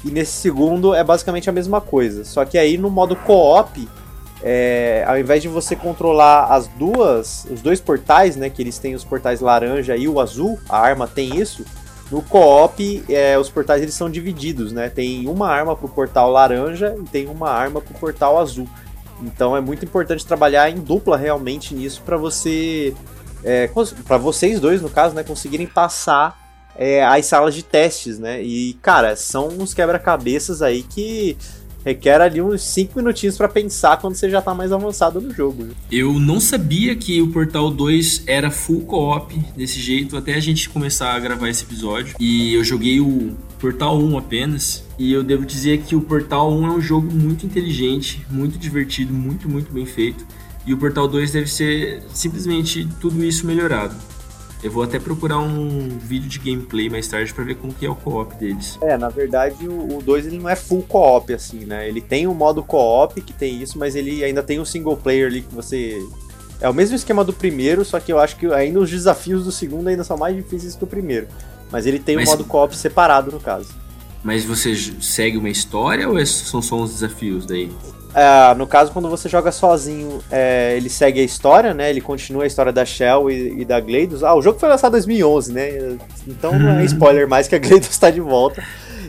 E 0.04 0.10
nesse 0.10 0.32
segundo 0.32 0.94
é 0.94 1.02
basicamente 1.02 1.48
a 1.48 1.52
mesma 1.52 1.80
coisa. 1.80 2.24
Só 2.24 2.44
que 2.44 2.58
aí 2.58 2.76
no 2.76 2.90
modo 2.90 3.16
co-op, 3.16 3.88
é, 4.42 5.04
ao 5.06 5.18
invés 5.18 5.42
de 5.42 5.48
você 5.48 5.74
controlar 5.74 6.44
as 6.44 6.68
duas, 6.68 7.46
os 7.50 7.60
dois 7.60 7.80
portais, 7.80 8.36
né, 8.36 8.48
que 8.50 8.62
eles 8.62 8.78
têm 8.78 8.94
os 8.94 9.04
portais 9.04 9.40
laranja 9.40 9.96
e 9.96 10.06
o 10.06 10.20
azul, 10.20 10.58
a 10.68 10.78
arma 10.78 11.08
tem 11.08 11.36
isso. 11.36 11.64
No 12.10 12.22
co-op, 12.22 13.04
é, 13.08 13.38
os 13.38 13.50
portais 13.50 13.82
eles 13.82 13.94
são 13.94 14.08
divididos, 14.08 14.72
né? 14.72 14.88
Tem 14.88 15.28
uma 15.28 15.50
arma 15.50 15.76
pro 15.76 15.90
portal 15.90 16.30
laranja 16.30 16.96
e 16.98 17.02
tem 17.02 17.26
uma 17.26 17.50
arma 17.50 17.82
pro 17.82 17.92
portal 17.98 18.38
azul. 18.38 18.66
Então 19.22 19.56
é 19.56 19.60
muito 19.60 19.84
importante 19.84 20.26
trabalhar 20.26 20.70
em 20.70 20.76
dupla 20.76 21.16
realmente 21.16 21.74
nisso 21.74 22.02
para 22.04 22.16
você, 22.16 22.94
é, 23.42 23.68
para 24.06 24.16
vocês 24.16 24.60
dois 24.60 24.80
no 24.80 24.88
caso, 24.88 25.14
né, 25.14 25.22
conseguirem 25.22 25.66
passar 25.66 26.38
é, 26.76 27.04
as 27.04 27.26
salas 27.26 27.54
de 27.54 27.62
testes, 27.62 28.18
né? 28.18 28.40
E 28.40 28.74
cara, 28.74 29.16
são 29.16 29.48
uns 29.48 29.74
quebra-cabeças 29.74 30.62
aí 30.62 30.82
que 30.82 31.36
requer 31.88 32.20
ali 32.20 32.40
uns 32.40 32.62
5 32.62 32.98
minutinhos 32.98 33.36
para 33.36 33.48
pensar 33.48 33.96
quando 33.96 34.14
você 34.14 34.28
já 34.28 34.42
tá 34.42 34.54
mais 34.54 34.72
avançado 34.72 35.20
no 35.20 35.32
jogo. 35.32 35.64
Né? 35.64 35.70
Eu 35.90 36.18
não 36.18 36.38
sabia 36.38 36.94
que 36.94 37.20
o 37.22 37.28
Portal 37.28 37.70
2 37.70 38.24
era 38.26 38.50
full 38.50 38.82
co-op 38.82 39.34
desse 39.56 39.80
jeito, 39.80 40.16
até 40.16 40.34
a 40.34 40.40
gente 40.40 40.68
começar 40.68 41.14
a 41.14 41.18
gravar 41.18 41.48
esse 41.48 41.64
episódio. 41.64 42.14
E 42.20 42.54
eu 42.54 42.62
joguei 42.62 43.00
o 43.00 43.36
Portal 43.58 43.98
1 43.98 44.18
apenas. 44.18 44.84
E 44.98 45.12
eu 45.12 45.22
devo 45.22 45.46
dizer 45.46 45.78
que 45.82 45.94
o 45.94 46.00
Portal 46.00 46.52
1 46.52 46.66
é 46.66 46.70
um 46.70 46.80
jogo 46.80 47.12
muito 47.12 47.46
inteligente, 47.46 48.26
muito 48.30 48.58
divertido, 48.58 49.12
muito, 49.12 49.48
muito 49.48 49.72
bem 49.72 49.86
feito. 49.86 50.26
E 50.66 50.74
o 50.74 50.76
Portal 50.76 51.08
2 51.08 51.30
deve 51.30 51.46
ser 51.46 52.02
simplesmente 52.12 52.86
tudo 53.00 53.24
isso 53.24 53.46
melhorado. 53.46 53.94
Eu 54.62 54.70
vou 54.72 54.82
até 54.82 54.98
procurar 54.98 55.38
um 55.38 55.88
vídeo 55.98 56.28
de 56.28 56.38
gameplay 56.38 56.90
mais 56.90 57.06
tarde 57.06 57.32
para 57.32 57.44
ver 57.44 57.54
como 57.56 57.72
que 57.72 57.86
é 57.86 57.90
o 57.90 57.94
co-op 57.94 58.34
deles. 58.34 58.76
É, 58.82 58.96
na 58.96 59.08
verdade 59.08 59.68
o 59.68 60.02
2 60.02 60.26
ele 60.26 60.38
não 60.38 60.48
é 60.48 60.56
full 60.56 60.82
co-op 60.82 61.32
assim, 61.32 61.64
né? 61.64 61.88
Ele 61.88 62.00
tem 62.00 62.26
o 62.26 62.32
um 62.32 62.34
modo 62.34 62.62
co-op 62.62 63.20
que 63.20 63.32
tem 63.32 63.62
isso, 63.62 63.78
mas 63.78 63.94
ele 63.94 64.24
ainda 64.24 64.42
tem 64.42 64.58
um 64.58 64.64
single 64.64 64.96
player 64.96 65.28
ali 65.28 65.42
que 65.42 65.54
você 65.54 66.02
é 66.60 66.68
o 66.68 66.74
mesmo 66.74 66.96
esquema 66.96 67.24
do 67.24 67.32
primeiro, 67.32 67.84
só 67.84 68.00
que 68.00 68.12
eu 68.12 68.18
acho 68.18 68.36
que 68.36 68.46
ainda 68.52 68.80
os 68.80 68.90
desafios 68.90 69.44
do 69.44 69.52
segundo 69.52 69.88
ainda 69.88 70.02
são 70.02 70.16
mais 70.16 70.34
difíceis 70.34 70.74
que 70.74 70.82
o 70.82 70.88
primeiro. 70.88 71.28
Mas 71.70 71.86
ele 71.86 72.00
tem 72.00 72.16
o 72.16 72.18
mas... 72.18 72.28
um 72.28 72.32
modo 72.32 72.44
co-op 72.44 72.76
separado 72.76 73.30
no 73.30 73.38
caso. 73.38 73.68
Mas 74.24 74.44
você 74.44 74.74
segue 75.00 75.36
uma 75.36 75.48
história 75.48 76.08
ou 76.08 76.18
é 76.18 76.26
são 76.26 76.60
só 76.60 76.80
os 76.80 76.90
desafios 76.90 77.46
daí? 77.46 77.70
É, 78.14 78.54
no 78.54 78.66
caso, 78.66 78.90
quando 78.92 79.08
você 79.08 79.28
joga 79.28 79.52
sozinho, 79.52 80.20
é, 80.30 80.74
ele 80.76 80.88
segue 80.88 81.20
a 81.20 81.24
história, 81.24 81.74
né? 81.74 81.90
Ele 81.90 82.00
continua 82.00 82.44
a 82.44 82.46
história 82.46 82.72
da 82.72 82.84
Shell 82.84 83.30
e, 83.30 83.60
e, 83.60 83.64
da 83.64 83.78
GLaDOS. 83.78 84.22
Ah, 84.22 84.34
o 84.34 84.42
jogo 84.42 84.58
foi 84.58 84.68
lançado 84.68 84.92
em 84.92 85.00
2011, 85.00 85.52
né? 85.52 85.98
Então 86.26 86.58
não 86.58 86.78
é 86.78 86.84
spoiler 86.84 87.28
mais 87.28 87.46
que 87.46 87.54
a 87.54 87.58
GLaDOS 87.60 87.90
está 87.90 88.10
de 88.10 88.20
volta. 88.20 88.64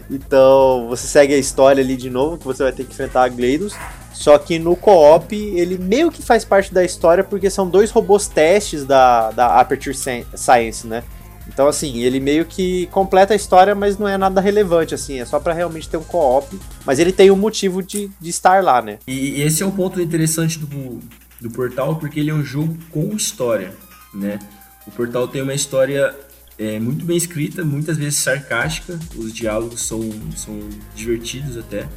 Então 0.10 0.88
você 0.89 1.08
segue 1.08 1.34
a 1.34 1.38
história 1.38 1.84
ali 1.84 1.95
de 1.95 2.10
novo, 2.10 2.38
que 2.38 2.45
você 2.45 2.64
vai 2.64 2.72
ter 2.72 2.84
que 2.84 2.91
enfrentar 2.91 3.24
a 3.24 3.30
GLaDOS. 3.30 3.76
Só 4.14 4.38
que 4.38 4.60
no 4.60 4.76
co-op 4.76 5.34
ele 5.34 5.78
meio 5.78 6.12
que 6.12 6.22
faz 6.22 6.43
parte 6.43 6.74
da 6.74 6.84
história 6.84 7.24
porque 7.24 7.50
são 7.50 7.70
dois 7.70 7.89
robôs 7.91 8.28
testes 8.28 8.84
da, 8.84 9.32
da 9.32 9.60
Aperture 9.60 9.95
Science, 9.95 10.86
né? 10.86 11.04
Então, 11.52 11.68
assim, 11.68 12.04
ele 12.04 12.20
meio 12.20 12.45
que 12.45 12.86
completa 12.88 13.34
a 13.34 13.36
história, 13.36 13.74
mas 13.74 13.97
não 13.97 14.08
é 14.08 14.18
nada 14.18 14.39
relevante, 14.39 14.93
assim, 14.93 15.20
é 15.20 15.26
só 15.26 15.39
para 15.39 15.52
realmente 15.52 15.89
ter 15.89 15.97
um 15.97 16.04
co-op. 16.04 16.58
Mas 16.86 17.00
ele 17.00 17.12
tem 17.12 17.32
um 17.32 17.36
motivo 17.36 17.82
de, 17.82 18.10
de 18.22 18.30
estar 18.30 18.64
lá, 18.64 18.82
né? 18.82 19.00
E, 19.08 19.41
esse 19.41 19.64
é 19.64 19.66
um 19.66 19.72
ponto 19.72 20.00
interessante 20.00 20.60
do, 20.60 21.00
do 21.41 21.50
Portal, 21.50 21.95
porque 21.95 22.20
ele 22.20 22.30
é 22.30 22.34
um 22.34 22.43
jogo 22.43 22.78
com 22.91 23.16
história, 23.16 23.74
né? 24.14 24.38
O 24.86 24.91
Portal 24.91 25.28
tem 25.28 25.41
uma 25.41 25.54
história 25.54 26.16
é, 26.58 26.80
muito 26.80 27.04
bem 27.04 27.18
escrita, 27.18 27.64
muitas 27.64 27.97
vezes 27.97 28.20
sarcástica, 28.20 29.00
os 29.16 29.34
diálogos 29.34 29.82
são, 29.82 30.08
são 30.36 30.60
divertidos 30.95 31.58
até. 31.58 31.89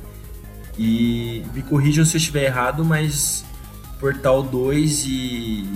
E 0.79 1.45
me 1.53 1.63
corrijam 1.63 2.07
se 2.07 2.17
eu 2.17 2.19
estiver 2.19 2.45
errado, 2.45 2.83
mas 2.83 3.45
Portal 4.01 4.43
2 4.43 5.05
e 5.07 5.67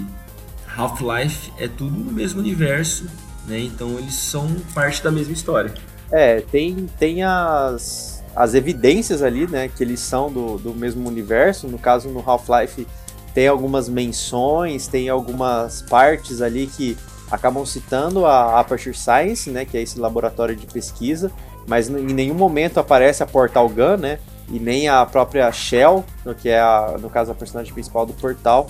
Half-Life 0.77 1.53
é 1.59 1.66
tudo 1.66 1.99
no 1.99 2.12
mesmo 2.12 2.41
universo 2.41 3.07
né? 3.47 3.61
Então 3.61 3.99
eles 3.99 4.14
são 4.14 4.49
parte 4.74 5.03
da 5.03 5.11
mesma 5.11 5.33
história. 5.33 5.72
É, 6.11 6.41
tem, 6.41 6.87
tem 6.99 7.22
as, 7.22 8.22
as 8.35 8.55
evidências 8.55 9.22
ali, 9.22 9.47
né, 9.47 9.68
que 9.68 9.83
eles 9.83 10.01
são 10.01 10.31
do, 10.31 10.59
do 10.59 10.74
mesmo 10.74 11.09
universo. 11.09 11.66
No 11.66 11.79
caso, 11.79 12.09
no 12.09 12.20
Half-Life 12.20 12.87
tem 13.35 13.49
algumas 13.49 13.89
menções, 13.89 14.87
tem 14.87 15.09
algumas 15.09 15.83
partes 15.83 16.41
ali 16.41 16.66
que 16.66 16.97
acabam 17.31 17.66
citando 17.66 18.24
a 18.24 18.61
Aperture 18.61 18.97
Science, 18.97 19.51
né, 19.51 19.64
que 19.64 19.77
é 19.77 19.83
esse 19.83 19.99
laboratório 19.99 20.55
de 20.55 20.66
pesquisa, 20.66 21.31
mas 21.66 21.89
em 21.89 22.14
nenhum 22.14 22.35
momento 22.35 22.79
aparece 22.79 23.22
a 23.22 23.27
Portal 23.27 23.68
Gun, 23.68 23.97
né, 23.97 24.20
e 24.49 24.61
nem 24.61 24.89
a 24.89 25.05
própria 25.05 25.51
Shell, 25.51 26.05
que 26.41 26.49
é 26.49 26.61
a, 26.61 26.97
no 27.01 27.11
caso 27.11 27.33
a 27.33 27.35
personagem 27.35 27.72
principal 27.72 28.07
do 28.07 28.12
Portal. 28.12 28.68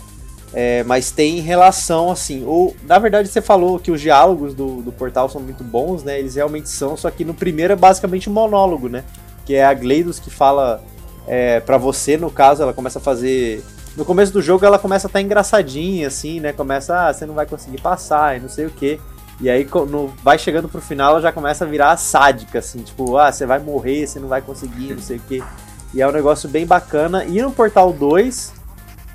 É, 0.59 0.83
mas 0.85 1.11
tem 1.11 1.41
relação, 1.41 2.11
assim. 2.11 2.43
Ou, 2.47 2.75
na 2.85 2.99
verdade, 2.99 3.29
você 3.29 3.43
falou 3.43 3.79
que 3.79 3.91
os 3.91 4.01
diálogos 4.01 4.55
do, 4.55 4.81
do 4.81 4.91
portal 4.91 5.29
são 5.29 5.39
muito 5.39 5.63
bons, 5.63 6.03
né? 6.03 6.19
Eles 6.19 6.35
realmente 6.35 6.71
são, 6.71 6.97
só 6.97 7.11
que 7.11 7.27
no 7.27 7.35
primeiro 7.35 7.75
é 7.75 7.77
basicamente 7.77 8.31
um 8.31 8.33
monólogo, 8.33 8.89
né? 8.89 9.05
Que 9.45 9.57
é 9.57 9.67
a 9.67 9.75
Gleidos 9.75 10.19
que 10.19 10.31
fala 10.31 10.83
é, 11.27 11.61
para 11.61 11.77
você, 11.77 12.17
no 12.17 12.31
caso, 12.31 12.63
ela 12.63 12.73
começa 12.73 12.99
a 12.99 13.03
fazer. 13.03 13.63
No 13.99 14.05
começo 14.07 14.33
do 14.33 14.41
jogo 14.41 14.65
ela 14.65 14.79
começa 14.79 15.07
a 15.07 15.11
estar 15.11 15.19
tá 15.19 15.23
engraçadinha, 15.23 16.09
assim, 16.09 16.41
né? 16.41 16.55
Começa, 16.55 17.07
ah, 17.07 17.13
você 17.13 17.27
não 17.27 17.35
vai 17.35 17.45
conseguir 17.45 17.83
passar 17.83 18.39
e 18.39 18.41
não 18.41 18.49
sei 18.49 18.65
o 18.65 18.71
que. 18.71 18.99
E 19.39 19.51
aí, 19.51 19.69
no, 19.91 20.09
vai 20.25 20.39
chegando 20.39 20.71
pro 20.71 20.81
final, 20.81 21.11
ela 21.11 21.21
já 21.21 21.33
começa 21.33 21.67
a 21.67 21.69
virar 21.69 21.95
sádica, 21.99 22.61
assim, 22.61 22.79
tipo, 22.79 23.19
ah, 23.19 23.31
você 23.31 23.45
vai 23.45 23.59
morrer, 23.59 24.07
você 24.07 24.19
não 24.19 24.29
vai 24.29 24.41
conseguir, 24.41 24.95
não 24.95 25.03
sei 25.03 25.19
o 25.19 25.21
que. 25.21 25.45
E 25.93 26.01
é 26.01 26.09
um 26.09 26.13
negócio 26.13 26.49
bem 26.49 26.65
bacana. 26.65 27.27
E 27.27 27.43
no 27.43 27.53
Portal 27.53 27.93
2, 27.93 28.55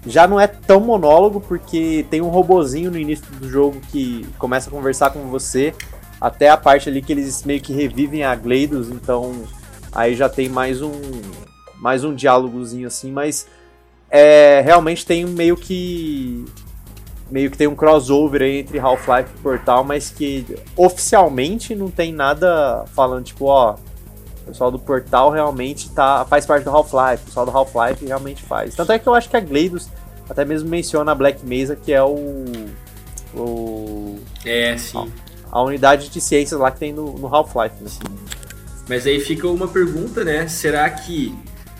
já 0.05 0.27
não 0.27 0.39
é 0.39 0.47
tão 0.47 0.79
monólogo, 0.79 1.39
porque 1.39 2.05
tem 2.09 2.21
um 2.21 2.29
robozinho 2.29 2.91
no 2.91 2.97
início 2.97 3.25
do 3.35 3.47
jogo 3.47 3.79
que 3.91 4.25
começa 4.37 4.69
a 4.69 4.73
conversar 4.73 5.11
com 5.11 5.27
você, 5.27 5.73
até 6.19 6.49
a 6.49 6.57
parte 6.57 6.89
ali 6.89 7.01
que 7.01 7.11
eles 7.11 7.43
meio 7.43 7.61
que 7.61 7.73
revivem 7.73 8.23
a 8.23 8.35
Gleidos, 8.35 8.89
então 8.89 9.43
aí 9.91 10.15
já 10.15 10.29
tem 10.29 10.49
mais 10.49 10.81
um 10.81 10.91
mais 11.79 12.03
um 12.03 12.13
diálogozinho 12.13 12.87
assim, 12.87 13.11
mas 13.11 13.47
é, 14.09 14.61
realmente 14.61 15.03
tem 15.05 15.25
meio 15.25 15.57
que 15.57 16.45
meio 17.31 17.49
que 17.49 17.57
tem 17.57 17.65
um 17.65 17.75
crossover 17.75 18.41
aí 18.41 18.59
entre 18.59 18.77
Half-Life 18.77 19.29
e 19.33 19.41
Portal, 19.41 19.83
mas 19.83 20.09
que 20.09 20.45
oficialmente 20.75 21.73
não 21.73 21.89
tem 21.89 22.13
nada 22.13 22.85
falando 22.93 23.23
tipo, 23.23 23.45
ó, 23.45 23.75
o 24.41 24.45
pessoal 24.45 24.71
do 24.71 24.79
Portal 24.79 25.29
realmente 25.29 25.89
tá, 25.91 26.25
faz 26.25 26.45
parte 26.45 26.63
do 26.63 26.69
Half-Life, 26.69 27.23
o 27.23 27.25
pessoal 27.25 27.45
do 27.45 27.51
Half-Life 27.51 28.05
realmente 28.05 28.43
faz. 28.43 28.75
Tanto 28.75 28.91
é 28.91 28.99
que 28.99 29.07
eu 29.07 29.13
acho 29.13 29.29
que 29.29 29.37
a 29.37 29.39
GLaDOS 29.39 29.89
até 30.29 30.45
mesmo 30.45 30.69
menciona 30.69 31.11
a 31.11 31.15
Black 31.15 31.45
Mesa, 31.45 31.75
que 31.75 31.91
é 31.91 32.01
o. 32.01 32.45
o 33.35 34.19
é, 34.45 34.77
sim. 34.77 34.97
A, 35.51 35.59
a 35.59 35.63
unidade 35.63 36.09
de 36.09 36.21
ciências 36.21 36.59
lá 36.59 36.71
que 36.71 36.79
tem 36.79 36.93
no, 36.93 37.13
no 37.13 37.33
Half-Life, 37.33 37.75
né? 37.83 37.89
Mas 38.87 39.05
aí 39.05 39.19
fica 39.19 39.47
uma 39.47 39.67
pergunta, 39.67 40.23
né? 40.23 40.47
Será 40.47 40.89
que 40.89 41.35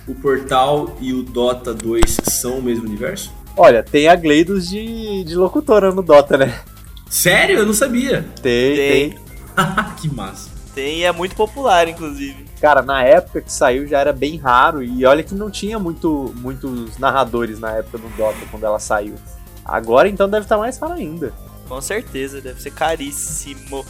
o 0.07 0.14
Portal 0.16 0.95
e 0.99 1.14
o 1.14 1.24
Dota 1.24 1.74
2 1.74 2.18
são 2.24 2.59
o 2.59 2.62
mesmo 2.62 2.86
universo? 2.86 3.32
Olha, 3.57 3.84
tem 3.84 4.07
a 4.07 4.16
GLaDOS 4.16 4.70
de, 4.70 5.24
de 5.24 5.36
locutora 5.36 5.91
no 5.91 6.01
Dota, 6.01 6.38
né? 6.38 6.62
Sério? 7.09 7.59
Eu 7.59 7.66
não 7.66 7.74
sabia. 7.74 8.26
Tem, 8.41 8.76
tem. 8.76 9.09
tem. 9.09 9.20
que 9.99 10.14
massa. 10.14 10.49
Tem 10.74 10.99
e 10.99 11.03
é 11.03 11.12
muito 11.12 11.36
popular, 11.36 11.88
inclusive. 11.88 12.51
Cara, 12.62 12.84
na 12.84 13.03
época 13.03 13.41
que 13.41 13.51
saiu 13.51 13.88
já 13.88 13.99
era 13.99 14.14
bem 14.14 14.38
raro 14.38 14.84
e 14.84 15.03
olha 15.03 15.24
que 15.24 15.34
não 15.34 15.49
tinha 15.49 15.80
muito, 15.80 16.32
muitos 16.38 16.95
narradores 16.99 17.59
na 17.59 17.72
época 17.72 17.97
do 17.97 18.07
Dota 18.09 18.38
quando 18.51 18.64
ela 18.64 18.78
saiu. 18.78 19.16
Agora 19.66 20.07
então 20.07 20.30
deve 20.30 20.45
estar 20.45 20.59
mais 20.59 20.78
raro 20.78 20.93
ainda. 20.93 21.34
Com 21.68 21.82
certeza, 21.82 22.39
deve 22.39 22.62
ser 22.62 22.72
caríssimo. 22.72 23.84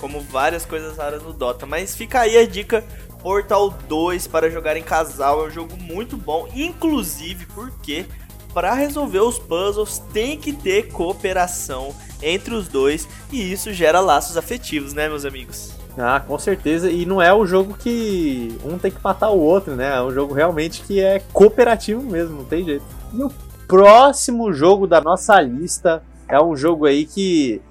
Como 0.00 0.20
várias 0.20 0.64
coisas 0.64 0.96
raras 0.96 1.22
no 1.22 1.34
Dota. 1.34 1.66
Mas 1.66 1.94
fica 1.94 2.20
aí 2.20 2.38
a 2.38 2.46
dica: 2.46 2.82
Portal 3.20 3.70
2 3.88 4.26
para 4.26 4.50
jogar 4.50 4.76
em 4.78 4.82
casal. 4.82 5.44
É 5.44 5.48
um 5.48 5.50
jogo 5.50 5.76
muito 5.76 6.16
bom, 6.16 6.48
inclusive 6.54 7.44
porque 7.54 8.06
para 8.54 8.72
resolver 8.72 9.18
os 9.18 9.38
puzzles 9.38 9.98
tem 10.14 10.38
que 10.38 10.52
ter 10.52 10.88
cooperação 10.88 11.94
entre 12.22 12.54
os 12.54 12.68
dois 12.68 13.06
e 13.30 13.52
isso 13.52 13.70
gera 13.72 14.00
laços 14.00 14.38
afetivos, 14.38 14.94
né, 14.94 15.08
meus 15.08 15.26
amigos? 15.26 15.73
Ah, 15.96 16.20
com 16.20 16.38
certeza. 16.38 16.90
E 16.90 17.06
não 17.06 17.22
é 17.22 17.32
o 17.32 17.46
jogo 17.46 17.74
que 17.74 18.56
um 18.64 18.78
tem 18.78 18.90
que 18.90 19.02
matar 19.02 19.30
o 19.30 19.38
outro, 19.38 19.76
né? 19.76 19.96
É 19.96 20.02
um 20.02 20.10
jogo 20.10 20.34
realmente 20.34 20.82
que 20.82 21.00
é 21.00 21.20
cooperativo 21.32 22.02
mesmo, 22.02 22.38
não 22.38 22.44
tem 22.44 22.64
jeito. 22.64 22.84
E 23.12 23.22
o 23.22 23.30
próximo 23.68 24.52
jogo 24.52 24.86
da 24.86 25.00
nossa 25.00 25.40
lista 25.40 26.02
é 26.28 26.40
um 26.40 26.56
jogo 26.56 26.86
aí 26.86 27.04
que 27.04 27.62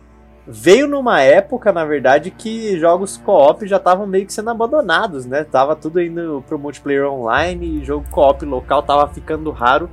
veio 0.48 0.88
numa 0.88 1.22
época, 1.22 1.72
na 1.72 1.86
verdade, 1.86 2.32
que 2.32 2.78
jogos 2.78 3.18
co-op 3.18 3.66
já 3.66 3.78
estavam 3.78 4.06
meio 4.06 4.26
que 4.26 4.34
sendo 4.34 4.50
abandonados, 4.50 5.26
né? 5.26 5.44
Tava 5.44 5.76
tudo 5.76 6.02
indo 6.02 6.44
pro 6.48 6.60
multiplayer 6.60 7.10
online 7.10 7.80
e 7.82 7.86
jogo 7.86 8.06
co-op 8.10 8.46
local 8.46 8.84
tava 8.84 9.08
ficando 9.14 9.52
raro, 9.52 9.90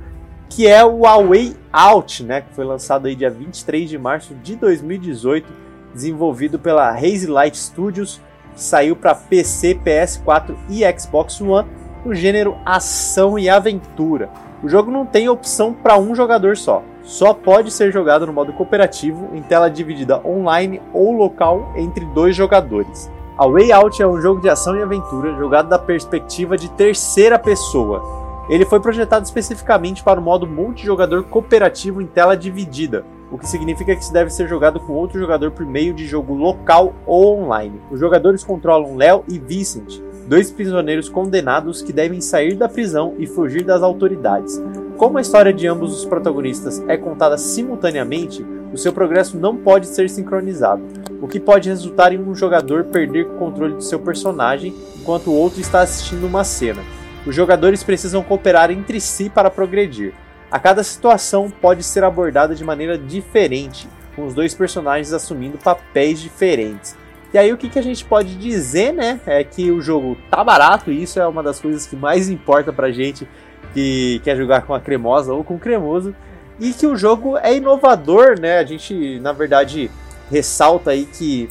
que 0.49 0.67
é 0.67 0.83
o 0.85 1.05
A 1.05 1.17
Way 1.17 1.55
Out, 1.71 2.23
né? 2.23 2.41
Que 2.41 2.53
foi 2.53 2.65
lançado 2.65 3.07
aí 3.07 3.15
dia 3.15 3.29
23 3.29 3.89
de 3.89 3.97
março 3.97 4.33
de 4.35 4.55
2018 4.55 5.70
desenvolvido 5.93 6.57
pela 6.57 6.89
Hazy 6.89 7.27
Light 7.27 7.57
Studios, 7.57 8.21
que 8.53 8.61
saiu 8.61 8.95
para 8.95 9.15
PC, 9.15 9.79
PS4 9.83 10.55
e 10.69 10.83
Xbox 10.99 11.39
One, 11.41 11.67
no 12.05 12.13
gênero 12.13 12.57
ação 12.65 13.37
e 13.37 13.49
aventura. 13.49 14.29
O 14.63 14.69
jogo 14.69 14.91
não 14.91 15.05
tem 15.05 15.27
opção 15.27 15.73
para 15.73 15.97
um 15.97 16.13
jogador 16.13 16.55
só. 16.55 16.83
Só 17.03 17.33
pode 17.33 17.71
ser 17.71 17.91
jogado 17.91 18.27
no 18.27 18.33
modo 18.33 18.53
cooperativo, 18.53 19.29
em 19.33 19.41
tela 19.41 19.69
dividida 19.69 20.21
online 20.25 20.81
ou 20.93 21.11
local 21.11 21.73
entre 21.75 22.05
dois 22.05 22.35
jogadores. 22.35 23.09
A 23.37 23.47
Way 23.47 23.71
Out 23.71 24.01
é 24.03 24.07
um 24.07 24.21
jogo 24.21 24.39
de 24.39 24.49
ação 24.49 24.77
e 24.77 24.83
aventura 24.83 25.35
jogado 25.35 25.67
da 25.67 25.79
perspectiva 25.79 26.55
de 26.55 26.69
terceira 26.69 27.39
pessoa. 27.39 28.03
Ele 28.47 28.65
foi 28.65 28.79
projetado 28.79 29.25
especificamente 29.25 30.03
para 30.03 30.19
o 30.19 30.23
modo 30.23 30.45
multijogador 30.45 31.23
cooperativo 31.23 32.01
em 32.01 32.05
tela 32.05 32.37
dividida, 32.37 33.03
o 33.31 33.37
que 33.37 33.47
significa 33.47 33.95
que 33.95 34.03
se 34.03 34.11
deve 34.11 34.29
ser 34.29 34.47
jogado 34.47 34.79
com 34.79 34.93
outro 34.93 35.19
jogador 35.19 35.51
por 35.51 35.65
meio 35.65 35.93
de 35.93 36.05
jogo 36.05 36.33
local 36.33 36.93
ou 37.05 37.39
online. 37.39 37.79
Os 37.89 37.99
jogadores 37.99 38.43
controlam 38.43 38.97
Léo 38.97 39.23
e 39.29 39.39
Vincent, 39.39 40.01
dois 40.27 40.51
prisioneiros 40.51 41.07
condenados 41.07 41.81
que 41.81 41.93
devem 41.93 42.19
sair 42.19 42.55
da 42.55 42.67
prisão 42.67 43.15
e 43.17 43.25
fugir 43.25 43.63
das 43.63 43.81
autoridades. 43.81 44.61
Como 44.97 45.17
a 45.17 45.21
história 45.21 45.53
de 45.53 45.65
ambos 45.67 45.97
os 45.97 46.05
protagonistas 46.05 46.83
é 46.87 46.97
contada 46.97 47.37
simultaneamente, 47.37 48.45
o 48.73 48.77
seu 48.77 48.93
progresso 48.93 49.37
não 49.37 49.57
pode 49.57 49.87
ser 49.87 50.09
sincronizado, 50.09 50.81
o 51.21 51.27
que 51.27 51.39
pode 51.39 51.69
resultar 51.69 52.13
em 52.13 52.19
um 52.19 52.35
jogador 52.35 52.85
perder 52.85 53.25
o 53.25 53.37
controle 53.37 53.75
do 53.75 53.83
seu 53.83 53.99
personagem 53.99 54.73
enquanto 54.99 55.27
o 55.27 55.35
outro 55.35 55.59
está 55.59 55.81
assistindo 55.81 56.25
uma 56.25 56.43
cena. 56.43 56.81
Os 57.25 57.35
jogadores 57.35 57.83
precisam 57.83 58.23
cooperar 58.23 58.71
entre 58.71 58.99
si 58.99 59.29
para 59.29 59.49
progredir. 59.49 60.13
A 60.51 60.59
cada 60.59 60.83
situação 60.83 61.49
pode 61.49 61.81
ser 61.81 62.03
abordada 62.03 62.53
de 62.53 62.63
maneira 62.63 62.97
diferente, 62.97 63.87
com 64.15 64.25
os 64.25 64.33
dois 64.33 64.53
personagens 64.53 65.13
assumindo 65.13 65.57
papéis 65.57 66.19
diferentes. 66.19 66.97
E 67.33 67.37
aí 67.37 67.53
o 67.53 67.57
que, 67.57 67.69
que 67.69 67.79
a 67.79 67.81
gente 67.81 68.03
pode 68.03 68.35
dizer, 68.35 68.91
né? 68.91 69.21
É 69.25 69.41
que 69.45 69.71
o 69.71 69.81
jogo 69.81 70.17
tá 70.29 70.43
barato 70.43 70.91
e 70.91 71.01
isso 71.01 71.17
é 71.17 71.25
uma 71.25 71.41
das 71.41 71.61
coisas 71.61 71.87
que 71.87 71.95
mais 71.95 72.29
importa 72.29 72.73
pra 72.73 72.91
gente 72.91 73.25
que 73.73 74.19
quer 74.25 74.35
jogar 74.35 74.63
com 74.63 74.73
a 74.73 74.81
cremosa 74.81 75.33
ou 75.33 75.41
com 75.41 75.57
cremoso. 75.57 76.13
E 76.59 76.73
que 76.73 76.85
o 76.85 76.97
jogo 76.97 77.37
é 77.37 77.55
inovador, 77.55 78.37
né? 78.37 78.59
A 78.59 78.65
gente, 78.65 79.17
na 79.21 79.31
verdade, 79.31 79.89
ressalta 80.29 80.91
aí 80.91 81.05
que 81.05 81.49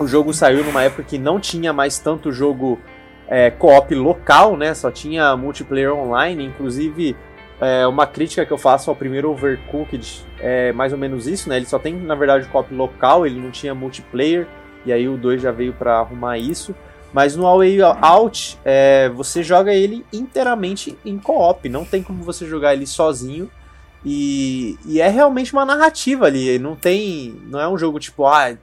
o 0.00 0.06
jogo 0.08 0.34
saiu 0.34 0.64
numa 0.64 0.82
época 0.82 1.04
que 1.04 1.16
não 1.16 1.38
tinha 1.38 1.72
mais 1.72 2.00
tanto 2.00 2.32
jogo 2.32 2.80
é, 3.28 3.50
co-op 3.50 3.94
local, 3.94 4.56
né? 4.56 4.74
Só 4.74 4.90
tinha 4.90 5.36
multiplayer 5.36 5.94
online, 5.94 6.44
inclusive 6.44 7.16
é, 7.60 7.86
uma 7.86 8.06
crítica 8.06 8.44
que 8.44 8.52
eu 8.52 8.58
faço 8.58 8.90
ao 8.90 8.96
primeiro 8.96 9.30
Overcooked 9.30 10.24
é 10.38 10.72
mais 10.72 10.92
ou 10.92 10.98
menos 10.98 11.26
isso, 11.26 11.48
né? 11.48 11.56
Ele 11.56 11.66
só 11.66 11.78
tem, 11.78 11.94
na 11.94 12.14
verdade, 12.14 12.48
co-op 12.48 12.72
local, 12.74 13.26
ele 13.26 13.40
não 13.40 13.50
tinha 13.50 13.74
multiplayer, 13.74 14.46
e 14.84 14.92
aí 14.92 15.08
o 15.08 15.16
2 15.16 15.40
já 15.40 15.50
veio 15.50 15.72
para 15.72 15.98
arrumar 15.98 16.38
isso. 16.38 16.74
Mas 17.12 17.34
no 17.34 17.46
Away 17.46 17.78
Out, 17.82 18.58
é, 18.62 19.08
você 19.08 19.42
joga 19.42 19.72
ele 19.72 20.04
inteiramente 20.12 20.98
em 21.04 21.18
co-op, 21.18 21.66
não 21.68 21.84
tem 21.84 22.02
como 22.02 22.22
você 22.22 22.46
jogar 22.46 22.74
ele 22.74 22.86
sozinho. 22.86 23.50
E, 24.04 24.78
e, 24.84 25.00
é 25.00 25.08
realmente 25.08 25.52
uma 25.52 25.64
narrativa 25.64 26.26
ali, 26.26 26.58
não 26.58 26.76
tem. 26.76 27.40
Não 27.46 27.58
é 27.58 27.66
um 27.66 27.78
jogo 27.78 27.98
tipo, 27.98 28.26
ah, 28.26 28.54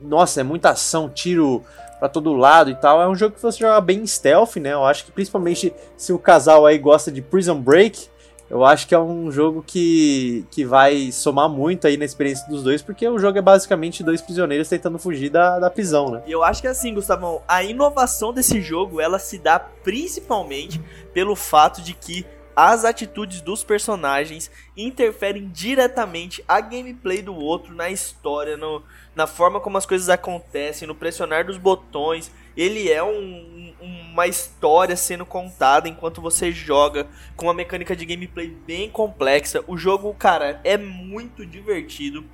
nossa, 0.00 0.40
é 0.40 0.42
muita 0.42 0.70
ação, 0.70 1.08
tiro 1.08 1.62
para 1.98 2.08
todo 2.08 2.32
lado 2.32 2.70
e 2.70 2.74
tal. 2.74 3.00
É 3.00 3.08
um 3.08 3.14
jogo 3.14 3.34
que 3.34 3.42
você 3.42 3.58
joga 3.58 3.80
bem 3.80 4.06
stealth, 4.06 4.56
né? 4.56 4.72
Eu 4.72 4.84
acho 4.84 5.04
que 5.04 5.12
principalmente 5.12 5.72
se 5.96 6.12
o 6.12 6.18
casal 6.18 6.66
aí 6.66 6.78
gosta 6.78 7.12
de 7.12 7.20
Prison 7.20 7.60
Break, 7.60 8.08
eu 8.50 8.64
acho 8.64 8.88
que 8.88 8.94
é 8.94 8.98
um 8.98 9.30
jogo 9.30 9.62
que, 9.66 10.44
que 10.50 10.64
vai 10.64 11.12
somar 11.12 11.48
muito 11.48 11.86
aí 11.86 11.96
na 11.96 12.04
experiência 12.04 12.48
dos 12.48 12.62
dois, 12.62 12.80
porque 12.80 13.06
o 13.06 13.18
jogo 13.18 13.38
é 13.38 13.42
basicamente 13.42 14.02
dois 14.02 14.22
prisioneiros 14.22 14.68
tentando 14.68 14.98
fugir 14.98 15.28
da, 15.28 15.58
da 15.58 15.70
prisão, 15.70 16.10
né? 16.10 16.22
E 16.26 16.32
eu 16.32 16.42
acho 16.42 16.62
que 16.62 16.68
assim, 16.68 16.94
Gustavão, 16.94 17.42
a 17.46 17.62
inovação 17.62 18.32
desse 18.32 18.60
jogo, 18.60 19.00
ela 19.00 19.18
se 19.18 19.38
dá 19.38 19.58
principalmente 19.58 20.80
pelo 21.12 21.36
fato 21.36 21.82
de 21.82 21.92
que 21.92 22.24
as 22.60 22.84
atitudes 22.84 23.40
dos 23.40 23.62
personagens 23.62 24.50
interferem 24.76 25.46
diretamente 25.46 26.44
a 26.48 26.60
gameplay 26.60 27.22
do 27.22 27.32
outro 27.32 27.72
na 27.72 27.88
história, 27.88 28.56
no, 28.56 28.82
na 29.14 29.28
forma 29.28 29.60
como 29.60 29.78
as 29.78 29.86
coisas 29.86 30.08
acontecem, 30.08 30.88
no 30.88 30.92
pressionar 30.92 31.46
dos 31.46 31.56
botões. 31.56 32.32
Ele 32.56 32.90
é 32.90 33.00
um, 33.00 33.72
uma 33.80 34.26
história 34.26 34.96
sendo 34.96 35.24
contada 35.24 35.88
enquanto 35.88 36.20
você 36.20 36.50
joga, 36.50 37.06
com 37.36 37.46
uma 37.46 37.54
mecânica 37.54 37.94
de 37.94 38.04
gameplay 38.04 38.48
bem 38.48 38.90
complexa. 38.90 39.62
O 39.68 39.76
jogo, 39.76 40.12
cara, 40.14 40.60
é 40.64 40.76
muito 40.76 41.46
divertido. 41.46 42.24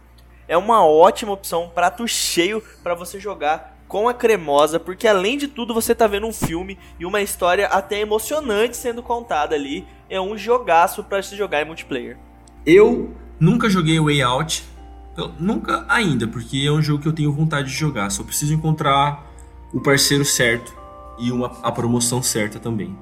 É 0.48 0.56
uma 0.56 0.86
ótima 0.86 1.32
opção, 1.32 1.68
prato 1.68 2.08
cheio 2.08 2.62
para 2.82 2.94
você 2.94 3.20
jogar 3.20 3.73
com 3.88 4.08
a 4.08 4.14
cremosa, 4.14 4.80
porque 4.80 5.06
além 5.06 5.36
de 5.36 5.48
tudo 5.48 5.74
você 5.74 5.94
tá 5.94 6.06
vendo 6.06 6.26
um 6.26 6.32
filme 6.32 6.78
e 6.98 7.06
uma 7.06 7.20
história 7.20 7.66
até 7.66 8.00
emocionante 8.00 8.76
sendo 8.76 9.02
contada 9.02 9.54
ali. 9.54 9.86
É 10.08 10.20
um 10.20 10.36
jogaço 10.36 11.02
para 11.04 11.22
se 11.22 11.36
jogar 11.36 11.62
em 11.62 11.64
multiplayer. 11.64 12.16
Eu 12.66 13.12
nunca 13.38 13.68
joguei 13.68 13.98
Way 14.00 14.22
Out, 14.22 14.64
eu, 15.16 15.32
nunca 15.38 15.84
ainda, 15.88 16.26
porque 16.26 16.64
é 16.66 16.72
um 16.72 16.82
jogo 16.82 17.02
que 17.02 17.08
eu 17.08 17.12
tenho 17.12 17.32
vontade 17.32 17.68
de 17.68 17.74
jogar. 17.74 18.10
Só 18.10 18.22
preciso 18.22 18.54
encontrar 18.54 19.24
o 19.72 19.80
parceiro 19.80 20.24
certo 20.24 20.74
e 21.18 21.30
uma, 21.30 21.46
a 21.62 21.70
promoção 21.70 22.22
certa 22.22 22.58
também. 22.58 22.96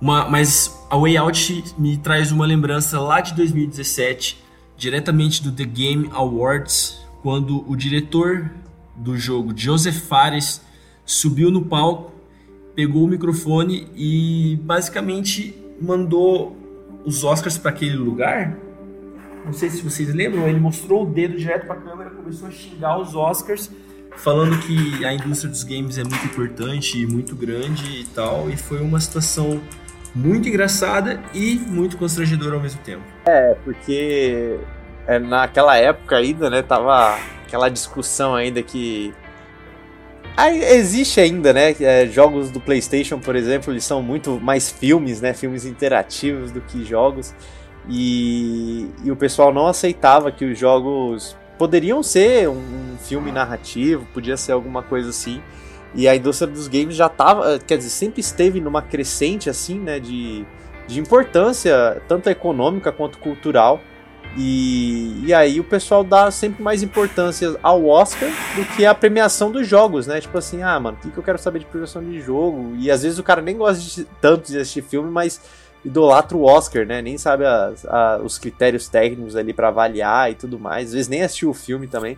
Uma, 0.00 0.28
mas 0.28 0.84
a 0.90 0.96
Way 0.96 1.16
Out 1.16 1.64
me 1.78 1.96
traz 1.96 2.32
uma 2.32 2.44
lembrança 2.44 3.00
lá 3.00 3.20
de 3.20 3.34
2017, 3.34 4.42
diretamente 4.76 5.42
do 5.42 5.52
The 5.52 5.64
Game 5.64 6.10
Awards, 6.12 7.00
quando 7.22 7.64
o 7.70 7.76
diretor 7.76 8.50
do 8.94 9.16
jogo, 9.16 9.52
Joseph 9.56 9.96
Fares, 9.96 10.62
subiu 11.04 11.50
no 11.50 11.64
palco, 11.64 12.12
pegou 12.74 13.04
o 13.04 13.08
microfone 13.08 13.88
e 13.94 14.58
basicamente 14.62 15.54
mandou 15.80 16.56
os 17.04 17.24
Oscars 17.24 17.58
para 17.58 17.70
aquele 17.70 17.96
lugar 17.96 18.56
não 19.44 19.52
sei 19.52 19.70
se 19.70 19.82
vocês 19.82 20.14
lembram, 20.14 20.46
ele 20.48 20.60
mostrou 20.60 21.02
o 21.02 21.06
dedo 21.06 21.36
direto 21.36 21.66
para 21.66 21.74
a 21.74 21.80
câmera, 21.80 22.10
começou 22.10 22.48
a 22.48 22.50
xingar 22.50 22.98
os 22.98 23.14
Oscars, 23.14 23.70
falando 24.16 24.56
que 24.60 25.04
a 25.04 25.12
indústria 25.12 25.50
dos 25.50 25.64
games 25.64 25.98
é 25.98 26.04
muito 26.04 26.24
importante 26.24 27.00
e 27.00 27.06
muito 27.06 27.34
grande 27.34 28.00
e 28.00 28.04
tal, 28.04 28.48
e 28.48 28.56
foi 28.56 28.80
uma 28.80 29.00
situação 29.00 29.60
muito 30.14 30.48
engraçada 30.48 31.20
e 31.34 31.56
muito 31.56 31.96
constrangedora 31.96 32.54
ao 32.54 32.62
mesmo 32.62 32.80
tempo. 32.82 33.02
É, 33.26 33.56
porque 33.64 34.60
é, 35.06 35.18
naquela 35.18 35.76
época 35.76 36.16
ainda, 36.16 36.48
né, 36.48 36.62
tava 36.62 37.18
aquela 37.52 37.68
discussão 37.68 38.34
ainda 38.34 38.62
que 38.62 39.12
Aí 40.34 40.64
existe 40.64 41.20
ainda, 41.20 41.52
né? 41.52 41.76
É, 41.78 42.06
jogos 42.06 42.50
do 42.50 42.58
PlayStation, 42.58 43.18
por 43.18 43.36
exemplo, 43.36 43.70
eles 43.70 43.84
são 43.84 44.02
muito 44.02 44.40
mais 44.40 44.70
filmes, 44.70 45.20
né? 45.20 45.34
Filmes 45.34 45.66
interativos 45.66 46.50
do 46.50 46.62
que 46.62 46.82
jogos. 46.86 47.34
E, 47.86 48.88
e 49.04 49.10
o 49.10 49.16
pessoal 49.16 49.52
não 49.52 49.66
aceitava 49.66 50.32
que 50.32 50.46
os 50.46 50.58
jogos 50.58 51.36
poderiam 51.58 52.02
ser 52.02 52.48
um, 52.48 52.96
filme 52.98 53.30
narrativo, 53.30 54.06
podia 54.14 54.38
ser 54.38 54.52
alguma 54.52 54.82
coisa 54.82 55.10
assim. 55.10 55.42
E 55.94 56.08
a 56.08 56.16
indústria 56.16 56.50
dos 56.50 56.66
games 56.66 56.96
já 56.96 57.08
estava, 57.08 57.58
quer 57.58 57.76
dizer, 57.76 57.90
sempre 57.90 58.20
esteve 58.20 58.58
numa 58.58 58.80
crescente 58.80 59.50
assim, 59.50 59.78
né, 59.78 60.00
de, 60.00 60.46
de 60.86 60.98
importância, 60.98 62.00
tanto 62.08 62.30
econômica 62.30 62.90
quanto 62.90 63.18
cultural. 63.18 63.82
E, 64.36 65.24
e 65.26 65.34
aí 65.34 65.60
o 65.60 65.64
pessoal 65.64 66.02
dá 66.02 66.30
sempre 66.30 66.62
mais 66.62 66.82
importância 66.82 67.54
ao 67.62 67.86
Oscar 67.86 68.30
do 68.56 68.64
que 68.74 68.86
a 68.86 68.94
premiação 68.94 69.50
dos 69.50 69.66
jogos, 69.68 70.06
né? 70.06 70.20
Tipo 70.20 70.38
assim, 70.38 70.62
ah, 70.62 70.78
mano, 70.80 70.96
o 70.98 71.00
que, 71.02 71.10
que 71.10 71.18
eu 71.18 71.22
quero 71.22 71.38
saber 71.38 71.58
de 71.58 71.66
premiação 71.66 72.02
de 72.02 72.20
jogo? 72.20 72.74
E 72.78 72.90
às 72.90 73.02
vezes 73.02 73.18
o 73.18 73.22
cara 73.22 73.42
nem 73.42 73.56
gosta 73.56 73.82
de, 73.82 74.04
tanto 74.20 74.50
de 74.50 74.58
assistir 74.58 74.82
filme, 74.82 75.10
mas 75.10 75.40
idolatra 75.84 76.36
o 76.36 76.44
Oscar, 76.44 76.86
né? 76.86 77.02
Nem 77.02 77.18
sabe 77.18 77.44
as, 77.44 77.84
a, 77.84 78.20
os 78.24 78.38
critérios 78.38 78.88
técnicos 78.88 79.36
ali 79.36 79.52
para 79.52 79.68
avaliar 79.68 80.30
e 80.30 80.34
tudo 80.34 80.58
mais. 80.58 80.86
Às 80.88 80.92
vezes 80.94 81.08
nem 81.08 81.22
assistiu 81.22 81.50
o 81.50 81.54
filme 81.54 81.86
também. 81.86 82.16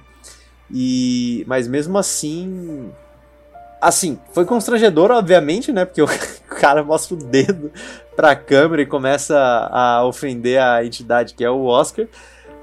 E 0.71 1.45
mas 1.49 1.67
mesmo 1.67 1.99
assim, 1.99 2.91
assim, 3.81 4.19
foi 4.33 4.45
constrangedor, 4.45 5.11
obviamente, 5.11 5.73
né? 5.73 5.85
Porque 5.85 6.01
o 6.01 6.07
cara 6.65 6.83
mostra 6.83 7.15
o 7.15 7.19
dedo 7.19 7.71
pra 8.17 8.35
câmera 8.35 8.81
e 8.81 8.87
começa 8.87 9.37
a 9.71 10.03
ofender 10.07 10.59
a 10.59 10.83
entidade 10.83 11.35
que 11.35 11.45
é 11.45 11.51
o 11.51 11.67
Oscar. 11.67 12.07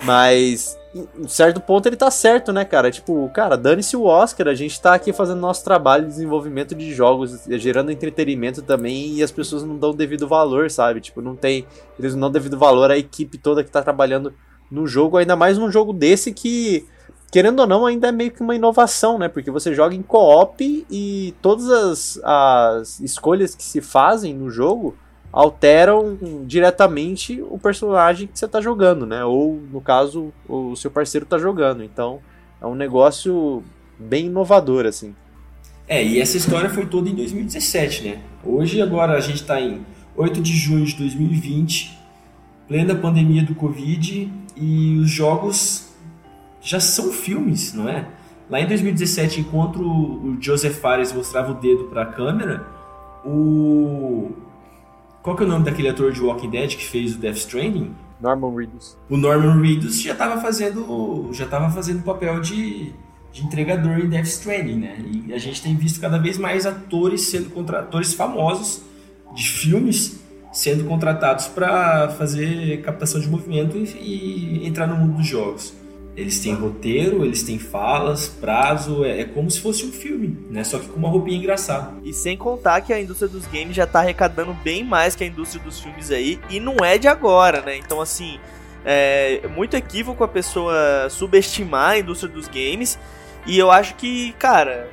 Mas 0.04 0.76
em 0.96 1.28
certo 1.28 1.62
ponto 1.62 1.88
ele 1.88 1.96
tá 1.96 2.10
certo, 2.10 2.52
né, 2.52 2.66
cara? 2.66 2.90
Tipo, 2.90 3.30
cara, 3.30 3.56
dane-se 3.56 3.96
o 3.96 4.06
Oscar, 4.06 4.48
a 4.48 4.56
gente 4.56 4.82
tá 4.82 4.96
aqui 4.96 5.14
fazendo 5.14 5.40
nosso 5.40 5.64
trabalho 5.64 6.06
de 6.06 6.14
desenvolvimento 6.14 6.74
de 6.74 6.92
jogos, 6.92 7.46
gerando 7.48 7.92
entretenimento 7.92 8.64
também, 8.64 9.14
e 9.14 9.22
as 9.22 9.32
pessoas 9.32 9.64
não 9.64 9.78
dão 9.78 9.94
devido 9.94 10.28
valor, 10.28 10.72
sabe? 10.72 11.00
Tipo, 11.00 11.22
não 11.22 11.36
tem. 11.36 11.68
Eles 12.00 12.16
não 12.16 12.22
dão 12.22 12.32
devido 12.32 12.58
valor 12.58 12.90
à 12.90 12.98
equipe 12.98 13.38
toda 13.38 13.64
que 13.64 13.70
tá 13.70 13.84
trabalhando 13.84 14.34
no 14.72 14.88
jogo, 14.88 15.18
ainda 15.18 15.36
mais 15.36 15.60
num 15.60 15.70
jogo 15.70 15.94
desse 15.94 16.34
que, 16.34 16.88
querendo 17.32 17.62
ou 17.62 17.68
não, 17.68 17.86
ainda 17.86 18.10
é 18.10 18.12
meio 18.12 18.30
que 18.30 18.42
uma 18.42 18.54
inovação, 18.54 19.18
né? 19.18 19.30
Porque 19.30 19.50
você 19.50 19.74
joga 19.74 19.96
em 19.96 20.02
co-op 20.02 20.86
e 20.92 21.34
todas 21.42 21.70
as, 21.70 22.20
as 22.24 23.00
escolhas 23.00 23.56
que 23.56 23.64
se 23.64 23.80
fazem 23.80 24.34
no 24.34 24.52
jogo 24.52 24.96
alteram 25.32 26.18
diretamente 26.46 27.42
o 27.50 27.58
personagem 27.58 28.28
que 28.28 28.38
você 28.38 28.46
está 28.46 28.60
jogando, 28.60 29.06
né? 29.06 29.24
Ou, 29.24 29.62
no 29.72 29.80
caso, 29.80 30.34
o 30.48 30.76
seu 30.76 30.92
parceiro 30.92 31.24
está 31.24 31.38
jogando. 31.38 31.82
Então, 31.82 32.20
é 32.62 32.66
um 32.66 32.76
negócio 32.76 33.64
bem 33.98 34.26
inovador, 34.26 34.86
assim. 34.86 35.16
É, 35.88 36.04
e 36.04 36.20
essa 36.20 36.36
história 36.36 36.70
foi 36.70 36.86
toda 36.86 37.10
em 37.10 37.16
2017, 37.16 38.04
né? 38.04 38.22
Hoje, 38.44 38.82
agora, 38.82 39.14
a 39.14 39.22
gente 39.22 39.42
está 39.42 39.60
em 39.60 39.86
8 40.18 40.42
de 40.42 40.52
junho 40.52 40.86
de 40.86 40.96
2020, 40.98 41.98
plena 42.68 42.94
pandemia 42.94 43.44
do 43.44 43.56
Covid, 43.56 44.30
e 44.58 44.98
os 44.98 45.10
jogos 45.10 45.91
já 46.62 46.80
são 46.80 47.12
filmes, 47.12 47.74
não 47.74 47.90
é? 47.90 48.08
Lá 48.50 48.60
em 48.60 48.68
2017, 48.68 49.42
enquanto 49.42 49.82
o 49.82 50.38
Joseph 50.40 50.78
Fares 50.80 51.12
mostrava 51.14 51.52
o 51.52 51.56
dedo 51.56 51.86
para 51.86 52.04
a 52.04 52.06
câmera, 52.06 52.68
o 53.26 54.32
qual 55.22 55.36
que 55.36 55.44
é 55.44 55.46
o 55.46 55.50
nome 55.50 55.66
daquele 55.66 55.90
ator 55.90 56.12
de 56.12 56.22
Walking 56.22 56.50
Dead 56.50 56.76
que 56.76 56.86
fez 56.86 57.16
o 57.16 57.20
Death 57.20 57.38
Stranding? 57.38 57.94
Norman 58.20 58.56
Reedus. 58.56 58.98
O 59.10 59.18
Norman 59.18 59.62
Reedus 59.62 60.02
já 60.02 60.14
estava 60.14 60.40
fazendo 60.42 61.30
já 61.32 61.46
estava 61.46 61.70
fazendo 61.70 62.04
papel 62.04 62.40
de, 62.42 62.92
de 63.32 63.44
entregador 63.44 64.00
em 64.00 64.10
Death 64.10 64.26
Stranding, 64.26 64.80
né? 64.80 64.98
E 65.00 65.34
a 65.34 65.38
gente 65.38 65.62
tem 65.62 65.76
visto 65.76 66.00
cada 66.00 66.18
vez 66.18 66.38
mais 66.38 66.66
atores 66.66 67.22
sendo 67.22 67.50
contratores 67.52 68.14
famosos 68.14 68.82
de 69.34 69.48
filmes 69.48 70.20
sendo 70.52 70.84
contratados 70.84 71.48
para 71.48 72.10
fazer 72.10 72.82
captação 72.82 73.22
de 73.22 73.30
movimento 73.30 73.78
e, 73.78 74.64
e 74.64 74.68
entrar 74.68 74.86
no 74.88 74.98
mundo 74.98 75.18
dos 75.18 75.26
jogos. 75.26 75.74
Eles 76.16 76.40
têm 76.40 76.54
roteiro, 76.54 77.24
eles 77.24 77.42
têm 77.44 77.58
falas, 77.58 78.28
prazo, 78.28 79.06
é, 79.06 79.22
é, 79.22 79.24
como 79.24 79.50
se 79.50 79.62
fosse 79.62 79.86
um 79.86 79.92
filme, 79.92 80.38
né? 80.50 80.64
Só 80.64 80.78
que 80.78 80.88
com 80.88 80.98
uma 80.98 81.10
roupinha 81.10 81.38
engraçada. 81.38 81.94
E 82.04 82.14
sem 82.14 82.36
contar 82.36 82.82
que 82.82 82.92
a 82.92 83.00
indústria 83.00 83.30
dos 83.30 83.46
games 83.46 83.76
já 83.76 83.88
tá 83.88 84.00
arrecadando 84.00 84.54
bem 84.64 84.84
mais 84.84 85.16
que 85.16 85.24
a 85.24 85.28
indústria 85.28 85.64
dos 85.64 85.80
filmes 85.80 86.12
aí, 86.12 86.40
e 86.50 86.60
não 86.60 86.76
é 86.84 86.98
de 86.98 87.08
agora, 87.08 87.62
né? 87.62 87.78
Então, 87.78 88.02
assim, 88.02 88.40
é 88.84 89.48
muito 89.48 89.76
equívoco 89.76 90.24
a 90.24 90.28
pessoa 90.28 91.08
subestimar 91.10 91.92
a 91.92 92.00
indústria 92.00 92.32
dos 92.32 92.48
games, 92.48 93.00
e 93.46 93.58
eu 93.58 93.72
acho 93.72 93.96
que, 93.96 94.34
cara, 94.34 94.90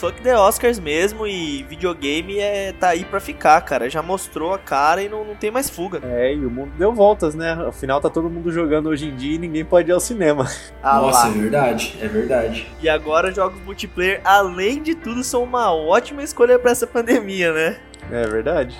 fuck 0.00 0.18
the 0.22 0.34
Oscars 0.34 0.78
mesmo 0.78 1.26
e 1.26 1.62
videogame 1.64 2.38
é 2.38 2.72
tá 2.72 2.88
aí 2.88 3.04
pra 3.04 3.20
ficar, 3.20 3.60
cara. 3.60 3.90
Já 3.90 4.00
mostrou 4.02 4.54
a 4.54 4.58
cara 4.58 5.02
e 5.02 5.10
não, 5.10 5.26
não 5.26 5.34
tem 5.34 5.50
mais 5.50 5.68
fuga. 5.68 6.00
É, 6.02 6.32
e 6.32 6.46
o 6.46 6.50
mundo 6.50 6.72
deu 6.78 6.90
voltas, 6.94 7.34
né? 7.34 7.52
Afinal 7.68 8.00
tá 8.00 8.08
todo 8.08 8.30
mundo 8.30 8.50
jogando 8.50 8.88
hoje 8.88 9.08
em 9.08 9.14
dia 9.14 9.34
e 9.34 9.38
ninguém 9.38 9.62
pode 9.62 9.90
ir 9.90 9.92
ao 9.92 10.00
cinema. 10.00 10.48
Ah, 10.82 10.98
Nossa, 10.98 11.28
lá. 11.28 11.34
é 11.34 11.38
verdade, 11.38 11.98
é 12.00 12.08
verdade. 12.08 12.66
E 12.80 12.88
agora 12.88 13.30
jogos 13.30 13.60
multiplayer, 13.60 14.20
além 14.24 14.82
de 14.82 14.94
tudo, 14.94 15.22
são 15.22 15.42
uma 15.42 15.70
ótima 15.74 16.22
escolha 16.22 16.58
para 16.58 16.70
essa 16.70 16.86
pandemia, 16.86 17.52
né? 17.52 17.76
É 18.10 18.26
verdade. 18.26 18.74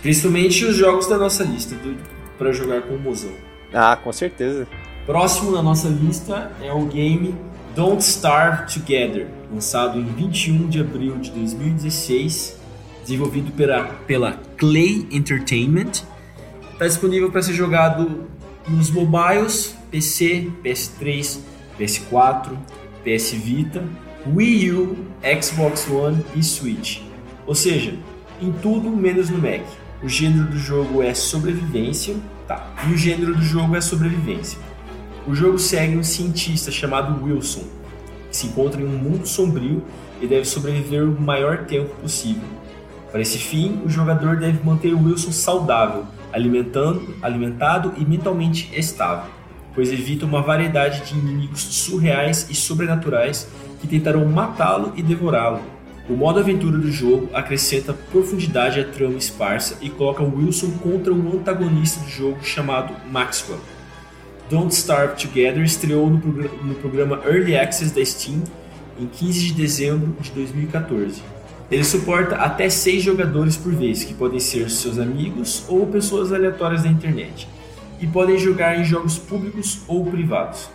Principalmente 0.00 0.64
os 0.64 0.76
jogos 0.76 1.08
da 1.08 1.18
nossa 1.18 1.42
lista 1.42 1.74
para 2.38 2.52
jogar 2.52 2.82
com 2.82 2.94
o 2.94 2.98
mozão. 2.98 3.32
Ah, 3.74 3.96
com 3.96 4.12
certeza. 4.12 4.68
Próximo 5.06 5.50
na 5.50 5.60
nossa 5.60 5.88
lista 5.88 6.52
é 6.62 6.72
o 6.72 6.84
game 6.84 7.34
Don't 7.74 8.02
Starve 8.02 8.72
Together, 8.72 9.28
lançado 9.52 9.98
em 9.98 10.04
21 10.04 10.68
de 10.68 10.80
abril 10.80 11.16
de 11.18 11.30
2016, 11.30 12.58
desenvolvido 13.02 13.52
pela, 13.52 13.84
pela 14.06 14.32
Clay 14.56 15.06
Entertainment. 15.10 15.92
Está 16.72 16.86
disponível 16.86 17.30
para 17.30 17.42
ser 17.42 17.52
jogado 17.52 18.28
nos 18.68 18.90
mobiles, 18.90 19.76
PC, 19.90 20.50
PS3, 20.64 21.38
PS4, 21.78 22.50
PS 23.04 23.32
Vita, 23.32 23.84
Wii 24.26 24.72
U, 24.72 24.96
Xbox 25.40 25.88
One 25.88 26.24
e 26.34 26.42
Switch. 26.42 27.00
Ou 27.46 27.54
seja, 27.54 27.94
em 28.40 28.50
tudo 28.52 28.90
menos 28.90 29.30
no 29.30 29.38
Mac. 29.38 29.62
O 30.02 30.08
gênero 30.08 30.46
do 30.46 30.58
jogo 30.58 31.02
é 31.02 31.12
sobrevivência, 31.12 32.16
tá? 32.48 32.72
E 32.88 32.94
o 32.94 32.96
gênero 32.96 33.34
do 33.34 33.42
jogo 33.42 33.76
é 33.76 33.80
sobrevivência. 33.80 34.58
O 35.30 35.34
jogo 35.36 35.60
segue 35.60 35.96
um 35.96 36.02
cientista 36.02 36.72
chamado 36.72 37.22
Wilson, 37.22 37.62
que 38.28 38.36
se 38.36 38.48
encontra 38.48 38.82
em 38.82 38.84
um 38.84 38.98
mundo 38.98 39.28
sombrio 39.28 39.80
e 40.20 40.26
deve 40.26 40.44
sobreviver 40.44 41.04
o 41.04 41.20
maior 41.20 41.66
tempo 41.66 41.94
possível. 42.00 42.42
Para 43.12 43.20
esse 43.20 43.38
fim, 43.38 43.80
o 43.84 43.88
jogador 43.88 44.38
deve 44.38 44.58
manter 44.64 44.92
Wilson 44.92 45.30
saudável, 45.30 46.04
alimentando, 46.32 47.14
alimentado 47.22 47.94
e 47.96 48.04
mentalmente 48.04 48.76
estável, 48.76 49.30
pois 49.72 49.92
evita 49.92 50.26
uma 50.26 50.42
variedade 50.42 51.04
de 51.04 51.16
inimigos 51.16 51.60
surreais 51.60 52.48
e 52.50 52.54
sobrenaturais 52.56 53.46
que 53.80 53.86
tentarão 53.86 54.24
matá-lo 54.26 54.92
e 54.96 55.02
devorá-lo. 55.02 55.60
O 56.08 56.14
modo 56.14 56.40
aventura 56.40 56.76
do 56.76 56.90
jogo 56.90 57.30
acrescenta 57.32 57.94
profundidade 58.10 58.80
à 58.80 58.84
trama 58.84 59.16
esparsa 59.16 59.78
e 59.80 59.88
coloca 59.90 60.24
Wilson 60.24 60.72
contra 60.82 61.14
um 61.14 61.34
antagonista 61.34 62.00
do 62.00 62.10
jogo 62.10 62.42
chamado 62.42 62.92
Maxwell 63.08 63.60
Don't 64.50 64.74
Starve 64.74 65.14
Together 65.14 65.62
estreou 65.62 66.10
no, 66.10 66.18
progr 66.18 66.50
no 66.64 66.74
programa 66.74 67.22
Early 67.24 67.56
Access 67.56 67.94
da 67.94 68.04
Steam 68.04 68.42
em 68.98 69.06
15 69.06 69.46
de 69.46 69.52
dezembro 69.52 70.16
de 70.20 70.28
2014. 70.32 71.22
Ele 71.70 71.84
suporta 71.84 72.34
até 72.34 72.68
6 72.68 73.00
jogadores 73.00 73.56
por 73.56 73.72
vez, 73.72 74.02
que 74.02 74.12
podem 74.12 74.40
ser 74.40 74.68
seus 74.68 74.98
amigos 74.98 75.64
ou 75.68 75.86
pessoas 75.86 76.32
aleatórias 76.32 76.82
da 76.82 76.88
internet, 76.88 77.46
e 78.00 78.08
podem 78.08 78.36
jogar 78.36 78.76
em 78.76 78.84
jogos 78.84 79.16
públicos 79.16 79.82
ou 79.86 80.04
privados. 80.04 80.68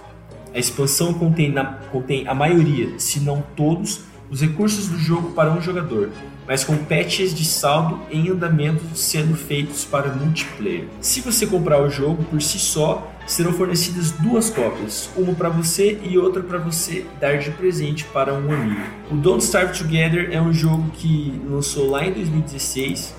A 0.54 0.58
expansão 0.58 1.14
contém, 1.14 1.52
na, 1.52 1.66
contém 1.92 2.26
a 2.30 2.34
maioria, 2.34 2.98
se 2.98 3.20
não 3.20 3.44
todos, 3.58 4.06
os 4.30 4.42
recursos 4.42 4.88
do 4.88 4.98
jogo 4.98 5.32
para 5.32 5.52
um 5.52 5.62
jogador, 5.62 6.10
mas 6.48 6.64
com 6.64 6.78
patches 6.78 7.34
de 7.34 7.46
saldo 7.46 8.00
em 8.12 8.30
andamento 8.30 8.84
sendo 8.94 9.36
feitos 9.36 9.86
para 9.86 10.14
multiplayer. 10.14 10.86
Se 11.00 11.22
você 11.22 11.46
comprar 11.46 11.82
o 11.82 11.90
jogo 11.90 12.24
por 12.24 12.42
si 12.42 12.60
só, 12.60 13.12
serão 13.26 13.54
fornecidas 13.54 14.12
duas 14.12 14.50
cópias, 14.50 15.10
uma 15.16 15.34
para 15.34 15.50
você 15.50 16.00
e 16.04 16.18
outra 16.18 16.44
para 16.44 16.58
você 16.58 17.06
dar 17.20 17.38
de 17.38 17.52
presente 17.52 18.06
para 18.06 18.34
um 18.34 18.52
amigo. 18.52 18.82
O 19.12 19.16
Don't 19.16 19.44
Starve 19.44 19.78
Together 19.78 20.30
é 20.32 20.42
um 20.42 20.54
jogo 20.54 20.90
que 20.92 21.42
lançou 21.48 21.90
lá 21.90 22.06
em 22.06 22.14
2016, 22.14 23.16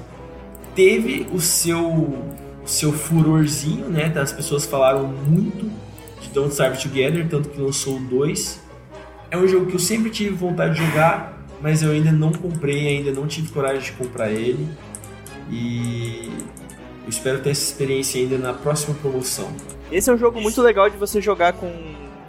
teve 0.75 1.27
o 1.33 1.41
seu 1.41 2.37
o 2.67 2.69
seu 2.69 2.93
furorzinho, 2.93 3.89
né? 3.89 4.13
As 4.17 4.33
pessoas 4.33 4.67
falaram 4.67 5.07
muito 5.07 5.71
de 6.21 6.29
Don't 6.31 6.51
Starve 6.51 6.83
Together, 6.83 7.27
tanto 7.29 7.49
que 7.49 7.61
lançou 7.61 7.99
dois. 8.01 8.61
É 9.31 9.37
um 9.37 9.47
jogo 9.47 9.67
que 9.67 9.75
eu 9.75 9.81
sempre 9.81 10.11
tive 10.11 10.31
vontade 10.31 10.75
de 10.75 10.87
jogar, 10.87 11.39
mas 11.61 11.83
eu 11.83 11.91
ainda 11.91 12.13
não 12.13 12.33
comprei, 12.33 12.89
ainda 12.89 13.13
não 13.13 13.27
tive 13.27 13.49
coragem 13.49 13.83
de 13.83 13.93
comprar 13.93 14.31
ele. 14.31 14.69
E 15.51 16.31
eu 17.05 17.09
espero 17.09 17.41
ter 17.41 17.51
essa 17.51 17.63
experiência 17.63 18.21
ainda 18.21 18.39
na 18.39 18.53
próxima 18.53 18.95
promoção. 18.95 19.51
Esse 19.91 20.11
é 20.11 20.13
um 20.13 20.19
jogo 20.19 20.41
muito 20.41 20.61
legal 20.61 20.91
de 20.91 20.97
você 20.97 21.21
jogar 21.21 21.53
com, 21.53 21.73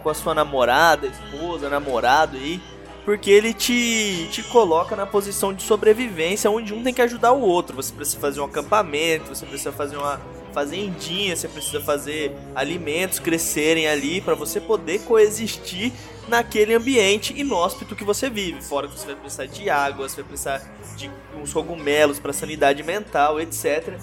com 0.02 0.08
a 0.08 0.14
sua 0.14 0.34
namorada, 0.34 1.06
esposa, 1.06 1.68
namorado 1.68 2.36
aí. 2.36 2.60
Porque 3.08 3.30
ele 3.30 3.54
te, 3.54 4.28
te 4.30 4.42
coloca 4.42 4.94
na 4.94 5.06
posição 5.06 5.54
de 5.54 5.62
sobrevivência, 5.62 6.50
onde 6.50 6.74
um 6.74 6.82
tem 6.82 6.92
que 6.92 7.00
ajudar 7.00 7.32
o 7.32 7.40
outro. 7.40 7.74
Você 7.74 7.90
precisa 7.90 8.20
fazer 8.20 8.38
um 8.38 8.44
acampamento, 8.44 9.34
você 9.34 9.46
precisa 9.46 9.72
fazer 9.72 9.96
uma 9.96 10.20
fazendinha, 10.52 11.34
você 11.34 11.48
precisa 11.48 11.80
fazer 11.80 12.36
alimentos 12.54 13.18
crescerem 13.18 13.88
ali 13.88 14.20
para 14.20 14.34
você 14.34 14.60
poder 14.60 14.98
coexistir 15.04 15.90
naquele 16.28 16.74
ambiente 16.74 17.32
inóspito 17.34 17.96
que 17.96 18.04
você 18.04 18.28
vive. 18.28 18.60
Fora 18.60 18.86
que 18.86 18.98
você 18.98 19.06
vai 19.06 19.16
precisar 19.16 19.46
de 19.46 19.70
água, 19.70 20.06
você 20.06 20.16
vai 20.16 20.24
precisar 20.28 20.58
de 20.94 21.10
uns 21.34 21.50
cogumelos 21.50 22.18
para 22.18 22.34
sanidade 22.34 22.82
mental, 22.82 23.40
etc. 23.40 23.94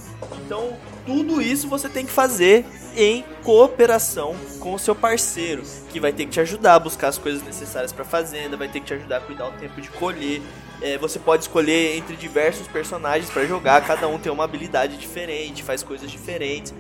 Então, 0.43 0.75
tudo 1.05 1.41
isso 1.41 1.67
você 1.67 1.87
tem 1.87 2.05
que 2.05 2.11
fazer 2.11 2.65
em 2.95 3.23
cooperação 3.43 4.35
com 4.59 4.73
o 4.73 4.79
seu 4.79 4.95
parceiro, 4.95 5.63
que 5.89 5.99
vai 5.99 6.11
ter 6.11 6.25
que 6.25 6.31
te 6.31 6.39
ajudar 6.39 6.75
a 6.75 6.79
buscar 6.79 7.09
as 7.09 7.17
coisas 7.17 7.43
necessárias 7.43 7.91
para 7.91 8.03
a 8.03 8.07
fazenda, 8.07 8.57
vai 8.57 8.67
ter 8.67 8.79
que 8.79 8.87
te 8.87 8.93
ajudar 8.93 9.17
a 9.17 9.21
cuidar 9.21 9.47
o 9.47 9.51
tempo 9.53 9.79
de 9.81 9.89
colher. 9.89 10.41
É, 10.81 10.97
você 10.97 11.19
pode 11.19 11.43
escolher 11.43 11.97
entre 11.97 12.15
diversos 12.15 12.67
personagens 12.67 13.29
para 13.29 13.45
jogar, 13.45 13.85
cada 13.85 14.07
um 14.07 14.17
tem 14.17 14.31
uma 14.31 14.43
habilidade 14.43 14.97
diferente, 14.97 15.63
faz 15.63 15.83
coisas 15.83 16.09
diferentes. 16.09 16.73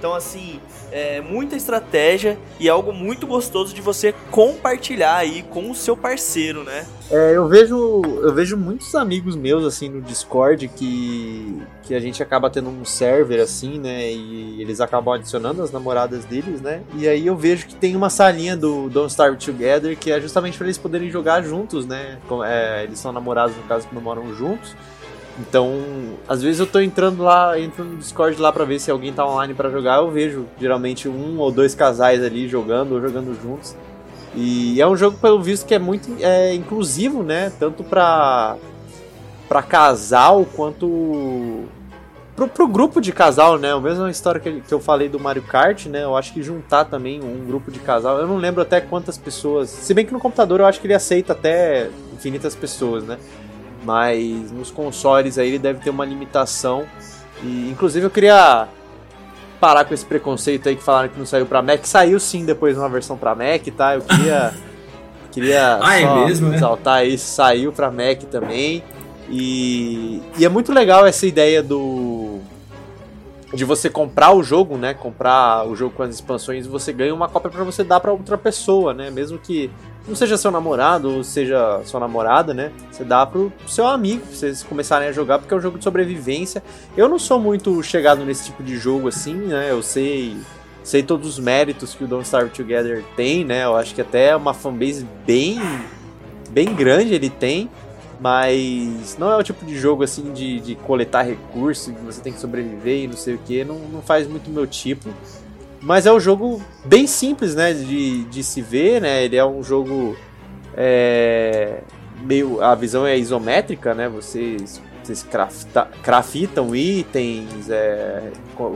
Então, 0.00 0.14
assim, 0.14 0.58
é 0.90 1.20
muita 1.20 1.54
estratégia 1.54 2.38
e 2.58 2.70
algo 2.70 2.90
muito 2.90 3.26
gostoso 3.26 3.74
de 3.74 3.82
você 3.82 4.14
compartilhar 4.30 5.16
aí 5.16 5.42
com 5.42 5.70
o 5.70 5.74
seu 5.74 5.94
parceiro, 5.94 6.64
né? 6.64 6.86
É, 7.10 7.36
eu 7.36 7.46
vejo, 7.46 8.00
eu 8.22 8.32
vejo 8.32 8.56
muitos 8.56 8.94
amigos 8.94 9.36
meus, 9.36 9.62
assim, 9.62 9.90
no 9.90 10.00
Discord 10.00 10.68
que, 10.68 11.60
que 11.82 11.94
a 11.94 12.00
gente 12.00 12.22
acaba 12.22 12.48
tendo 12.48 12.70
um 12.70 12.82
server, 12.82 13.42
assim, 13.42 13.78
né? 13.78 14.10
E 14.10 14.62
eles 14.62 14.80
acabam 14.80 15.12
adicionando 15.12 15.62
as 15.62 15.70
namoradas 15.70 16.24
deles, 16.24 16.62
né? 16.62 16.80
E 16.96 17.06
aí 17.06 17.26
eu 17.26 17.36
vejo 17.36 17.66
que 17.66 17.74
tem 17.74 17.94
uma 17.94 18.08
salinha 18.08 18.56
do 18.56 18.88
Don't 18.88 19.10
Starve 19.10 19.36
Together 19.36 19.94
que 19.98 20.10
é 20.10 20.18
justamente 20.18 20.56
para 20.56 20.66
eles 20.66 20.78
poderem 20.78 21.10
jogar 21.10 21.42
juntos, 21.42 21.84
né? 21.84 22.18
É, 22.46 22.84
eles 22.84 22.98
são 22.98 23.12
namorados, 23.12 23.54
no 23.54 23.64
caso, 23.64 23.86
que 23.86 23.94
moram 23.96 24.34
juntos. 24.34 24.74
Então, 25.38 25.80
às 26.28 26.42
vezes 26.42 26.60
eu 26.60 26.66
tô 26.66 26.80
entrando 26.80 27.22
lá, 27.22 27.58
entro 27.58 27.84
no 27.84 27.96
Discord 27.96 28.40
lá 28.40 28.52
para 28.52 28.64
ver 28.64 28.78
se 28.78 28.90
alguém 28.90 29.12
tá 29.12 29.24
online 29.26 29.54
para 29.54 29.70
jogar, 29.70 29.98
eu 29.98 30.10
vejo 30.10 30.46
geralmente 30.60 31.08
um 31.08 31.38
ou 31.38 31.50
dois 31.50 31.74
casais 31.74 32.22
ali 32.22 32.48
jogando 32.48 32.92
ou 32.92 33.00
jogando 33.00 33.34
juntos. 33.40 33.74
E 34.34 34.80
é 34.80 34.86
um 34.86 34.96
jogo, 34.96 35.16
pelo 35.18 35.42
visto, 35.42 35.66
que 35.66 35.74
é 35.74 35.78
muito 35.78 36.08
é, 36.20 36.54
inclusivo, 36.54 37.22
né? 37.22 37.50
Tanto 37.58 37.82
pra, 37.82 38.56
pra 39.48 39.62
casal 39.62 40.46
quanto 40.54 41.66
pro, 42.36 42.48
pro 42.48 42.68
grupo 42.68 43.00
de 43.00 43.12
casal, 43.12 43.58
né? 43.58 43.72
A 43.72 43.80
mesma 43.80 44.10
história 44.10 44.40
que, 44.40 44.60
que 44.60 44.72
eu 44.72 44.80
falei 44.80 45.08
do 45.08 45.18
Mario 45.18 45.42
Kart, 45.42 45.86
né? 45.86 46.04
Eu 46.04 46.16
acho 46.16 46.32
que 46.32 46.42
juntar 46.42 46.84
também 46.84 47.22
um 47.22 47.44
grupo 47.44 47.70
de 47.70 47.80
casal. 47.80 48.18
Eu 48.18 48.26
não 48.26 48.36
lembro 48.36 48.62
até 48.62 48.80
quantas 48.80 49.18
pessoas. 49.18 49.68
Se 49.68 49.92
bem 49.92 50.06
que 50.06 50.12
no 50.12 50.20
computador 50.20 50.60
eu 50.60 50.66
acho 50.66 50.80
que 50.80 50.86
ele 50.86 50.94
aceita 50.94 51.32
até 51.32 51.90
infinitas 52.14 52.54
pessoas, 52.54 53.04
né? 53.04 53.18
Mas 53.82 54.50
nos 54.52 54.70
consoles 54.70 55.38
aí 55.38 55.48
ele 55.48 55.58
deve 55.58 55.80
ter 55.80 55.90
uma 55.90 56.04
limitação. 56.04 56.86
E 57.42 57.70
inclusive 57.70 58.06
eu 58.06 58.10
queria 58.10 58.68
parar 59.60 59.84
com 59.84 59.92
esse 59.92 60.04
preconceito 60.04 60.68
aí 60.68 60.76
que 60.76 60.82
falaram 60.82 61.08
que 61.08 61.18
não 61.18 61.26
saiu 61.26 61.46
pra 61.46 61.62
Mac. 61.62 61.84
Saiu 61.84 62.18
sim 62.20 62.44
depois 62.44 62.76
uma 62.76 62.88
versão 62.88 63.16
pra 63.16 63.34
Mac, 63.34 63.62
tá? 63.76 63.94
Eu 63.94 64.02
queria. 64.02 64.54
queria 65.30 65.78
ah, 65.80 66.00
é 66.00 66.24
mesmo, 66.24 66.52
exaltar 66.52 67.06
isso. 67.06 67.26
Saiu 67.26 67.72
pra 67.72 67.90
Mac 67.90 68.22
também. 68.30 68.82
E, 69.28 70.20
e 70.36 70.44
é 70.44 70.48
muito 70.48 70.72
legal 70.72 71.06
essa 71.06 71.26
ideia 71.26 71.62
do 71.62 72.40
de 73.52 73.64
você 73.64 73.90
comprar 73.90 74.32
o 74.32 74.42
jogo, 74.42 74.76
né? 74.76 74.94
Comprar 74.94 75.66
o 75.66 75.74
jogo 75.74 75.94
com 75.96 76.02
as 76.02 76.14
expansões, 76.14 76.66
você 76.66 76.92
ganha 76.92 77.14
uma 77.14 77.28
cópia 77.28 77.50
para 77.50 77.64
você 77.64 77.82
dar 77.82 77.98
para 78.00 78.12
outra 78.12 78.38
pessoa, 78.38 78.94
né? 78.94 79.10
Mesmo 79.10 79.38
que 79.38 79.70
não 80.06 80.14
seja 80.14 80.36
seu 80.36 80.50
namorado 80.50 81.16
ou 81.16 81.24
seja 81.24 81.80
sua 81.84 82.00
namorada, 82.00 82.54
né? 82.54 82.70
Você 82.90 83.04
dá 83.04 83.26
pro 83.26 83.52
seu 83.66 83.86
amigo, 83.86 84.24
pra 84.24 84.36
vocês 84.36 84.62
começarem 84.62 85.08
a 85.08 85.12
jogar, 85.12 85.38
porque 85.38 85.52
é 85.52 85.56
um 85.56 85.60
jogo 85.60 85.78
de 85.78 85.84
sobrevivência. 85.84 86.62
Eu 86.96 87.08
não 87.08 87.18
sou 87.18 87.40
muito 87.40 87.82
chegado 87.82 88.24
nesse 88.24 88.46
tipo 88.46 88.62
de 88.62 88.76
jogo 88.76 89.08
assim, 89.08 89.34
né? 89.34 89.70
Eu 89.70 89.82
sei 89.82 90.36
sei 90.82 91.02
todos 91.02 91.28
os 91.28 91.38
méritos 91.38 91.94
que 91.94 92.04
o 92.04 92.06
Don't 92.06 92.24
Starve 92.24 92.50
Together 92.50 93.04
tem, 93.14 93.44
né? 93.44 93.64
Eu 93.64 93.76
acho 93.76 93.94
que 93.94 94.00
até 94.00 94.34
uma 94.34 94.54
fanbase 94.54 95.06
bem 95.26 95.60
bem 96.50 96.74
grande 96.74 97.14
ele 97.14 97.30
tem. 97.30 97.68
Mas 98.20 99.16
não 99.18 99.32
é 99.32 99.36
o 99.36 99.42
tipo 99.42 99.64
de 99.64 99.78
jogo 99.78 100.02
assim 100.02 100.32
de, 100.32 100.60
de 100.60 100.74
coletar 100.74 101.22
recursos, 101.22 101.94
que 101.94 102.02
você 102.02 102.20
tem 102.20 102.32
que 102.32 102.38
sobreviver 102.38 103.04
e 103.04 103.06
não 103.06 103.16
sei 103.16 103.34
o 103.34 103.38
que, 103.38 103.64
não, 103.64 103.78
não 103.78 104.02
faz 104.02 104.26
muito 104.26 104.50
meu 104.50 104.66
tipo. 104.66 105.08
Mas 105.80 106.04
é 106.04 106.12
um 106.12 106.20
jogo 106.20 106.62
bem 106.84 107.06
simples, 107.06 107.54
né, 107.54 107.72
de, 107.72 108.24
de 108.24 108.42
se 108.44 108.60
ver, 108.60 109.00
né, 109.00 109.24
ele 109.24 109.36
é 109.36 109.44
um 109.44 109.62
jogo 109.62 110.14
é, 110.76 111.80
meio, 112.22 112.62
a 112.62 112.74
visão 112.74 113.06
é 113.06 113.16
isométrica, 113.16 113.94
né, 113.94 114.06
vocês, 114.06 114.82
vocês 115.02 115.22
crafta, 115.22 115.88
craftam 116.02 116.76
itens, 116.76 117.70
é, 117.70 118.30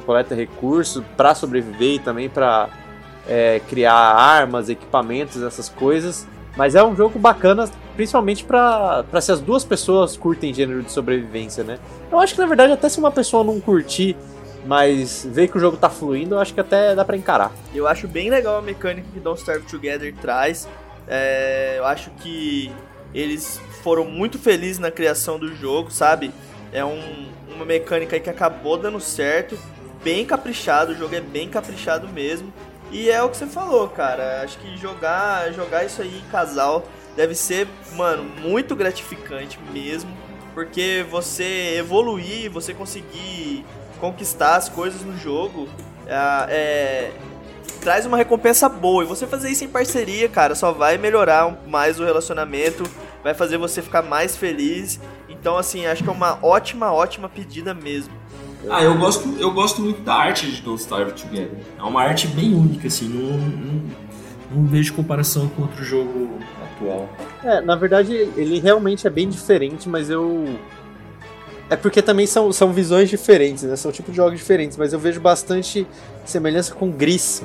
coleta 0.06 0.34
recursos 0.34 1.04
para 1.14 1.34
sobreviver 1.34 1.96
e 1.96 1.98
também 1.98 2.30
para 2.30 2.70
é, 3.28 3.60
criar 3.68 3.92
armas, 3.92 4.70
equipamentos, 4.70 5.42
essas 5.42 5.68
coisas. 5.68 6.26
Mas 6.56 6.74
é 6.74 6.82
um 6.82 6.96
jogo 6.96 7.18
bacana, 7.18 7.68
principalmente 7.94 8.44
para 8.44 9.04
se 9.20 9.32
as 9.32 9.40
duas 9.40 9.64
pessoas 9.64 10.16
curtem 10.16 10.52
gênero 10.52 10.82
de 10.82 10.90
sobrevivência, 10.90 11.64
né? 11.64 11.78
Eu 12.10 12.18
acho 12.18 12.34
que 12.34 12.40
na 12.40 12.46
verdade 12.46 12.72
até 12.72 12.88
se 12.88 12.98
uma 12.98 13.10
pessoa 13.10 13.44
não 13.44 13.60
curtir, 13.60 14.16
mas 14.66 15.26
ver 15.30 15.48
que 15.48 15.56
o 15.56 15.60
jogo 15.60 15.76
tá 15.76 15.90
fluindo, 15.90 16.34
eu 16.34 16.38
acho 16.38 16.54
que 16.54 16.60
até 16.60 16.94
dá 16.94 17.04
para 17.04 17.16
encarar. 17.16 17.52
Eu 17.74 17.86
acho 17.86 18.08
bem 18.08 18.30
legal 18.30 18.58
a 18.58 18.62
mecânica 18.62 19.06
que 19.12 19.20
Don't 19.20 19.38
Starve 19.40 19.66
Together 19.66 20.14
traz. 20.20 20.68
É, 21.06 21.74
eu 21.78 21.84
acho 21.84 22.10
que 22.10 22.72
eles 23.14 23.60
foram 23.82 24.04
muito 24.04 24.38
felizes 24.38 24.78
na 24.78 24.90
criação 24.90 25.38
do 25.38 25.54
jogo, 25.54 25.90
sabe? 25.90 26.32
É 26.72 26.84
um, 26.84 27.28
uma 27.54 27.64
mecânica 27.64 28.18
que 28.18 28.28
acabou 28.28 28.76
dando 28.76 28.98
certo, 29.00 29.56
bem 30.02 30.24
caprichado, 30.24 30.92
o 30.92 30.96
jogo 30.96 31.14
é 31.14 31.20
bem 31.20 31.48
caprichado 31.48 32.08
mesmo. 32.08 32.52
E 32.90 33.10
é 33.10 33.22
o 33.22 33.28
que 33.28 33.36
você 33.36 33.46
falou, 33.46 33.88
cara. 33.88 34.42
Acho 34.42 34.58
que 34.58 34.76
jogar, 34.76 35.52
jogar 35.52 35.84
isso 35.84 36.02
aí 36.02 36.18
em 36.18 36.30
casal 36.30 36.84
deve 37.16 37.34
ser, 37.34 37.68
mano, 37.96 38.24
muito 38.40 38.74
gratificante 38.74 39.58
mesmo. 39.72 40.10
Porque 40.54 41.04
você 41.10 41.76
evoluir, 41.78 42.50
você 42.50 42.72
conseguir 42.72 43.64
conquistar 44.00 44.56
as 44.56 44.68
coisas 44.68 45.02
no 45.02 45.16
jogo 45.16 45.68
é, 46.06 46.46
é, 46.48 47.12
traz 47.80 48.06
uma 48.06 48.16
recompensa 48.16 48.68
boa. 48.68 49.02
E 49.02 49.06
você 49.06 49.26
fazer 49.26 49.50
isso 49.50 49.64
em 49.64 49.68
parceria, 49.68 50.28
cara, 50.28 50.54
só 50.54 50.72
vai 50.72 50.96
melhorar 50.96 51.56
mais 51.66 51.98
o 51.98 52.04
relacionamento, 52.04 52.84
vai 53.22 53.34
fazer 53.34 53.58
você 53.58 53.82
ficar 53.82 54.02
mais 54.02 54.36
feliz. 54.36 55.00
Então, 55.28 55.56
assim, 55.56 55.86
acho 55.86 56.02
que 56.02 56.08
é 56.08 56.12
uma 56.12 56.38
ótima, 56.42 56.92
ótima 56.92 57.28
pedida 57.28 57.74
mesmo. 57.74 58.12
Ah, 58.70 58.82
eu 58.82 58.96
gosto, 58.96 59.28
eu 59.38 59.50
gosto 59.52 59.82
muito 59.82 60.00
da 60.00 60.14
arte 60.14 60.50
de 60.50 60.62
Don't 60.62 60.80
Starve 60.80 61.12
Together. 61.12 61.58
É 61.78 61.82
uma 61.82 62.02
arte 62.02 62.26
bem 62.28 62.54
única, 62.54 62.86
assim, 62.88 63.08
não, 63.08 63.36
não, 63.36 63.82
não 64.50 64.66
vejo 64.66 64.94
comparação 64.94 65.48
com 65.48 65.62
outro 65.62 65.84
jogo 65.84 66.30
atual. 66.62 67.08
É, 67.42 67.60
na 67.60 67.76
verdade, 67.76 68.12
ele 68.36 68.58
realmente 68.58 69.06
é 69.06 69.10
bem 69.10 69.28
diferente, 69.28 69.88
mas 69.88 70.10
eu. 70.10 70.58
É 71.70 71.76
porque 71.76 72.02
também 72.02 72.26
são, 72.26 72.52
são 72.52 72.72
visões 72.72 73.08
diferentes, 73.08 73.62
né? 73.62 73.74
São 73.76 73.90
tipos 73.90 74.12
de 74.12 74.16
jogos 74.16 74.38
diferentes, 74.38 74.76
mas 74.76 74.92
eu 74.92 74.98
vejo 74.98 75.20
bastante 75.20 75.86
semelhança 76.24 76.74
com 76.74 76.90
Gris. 76.90 77.42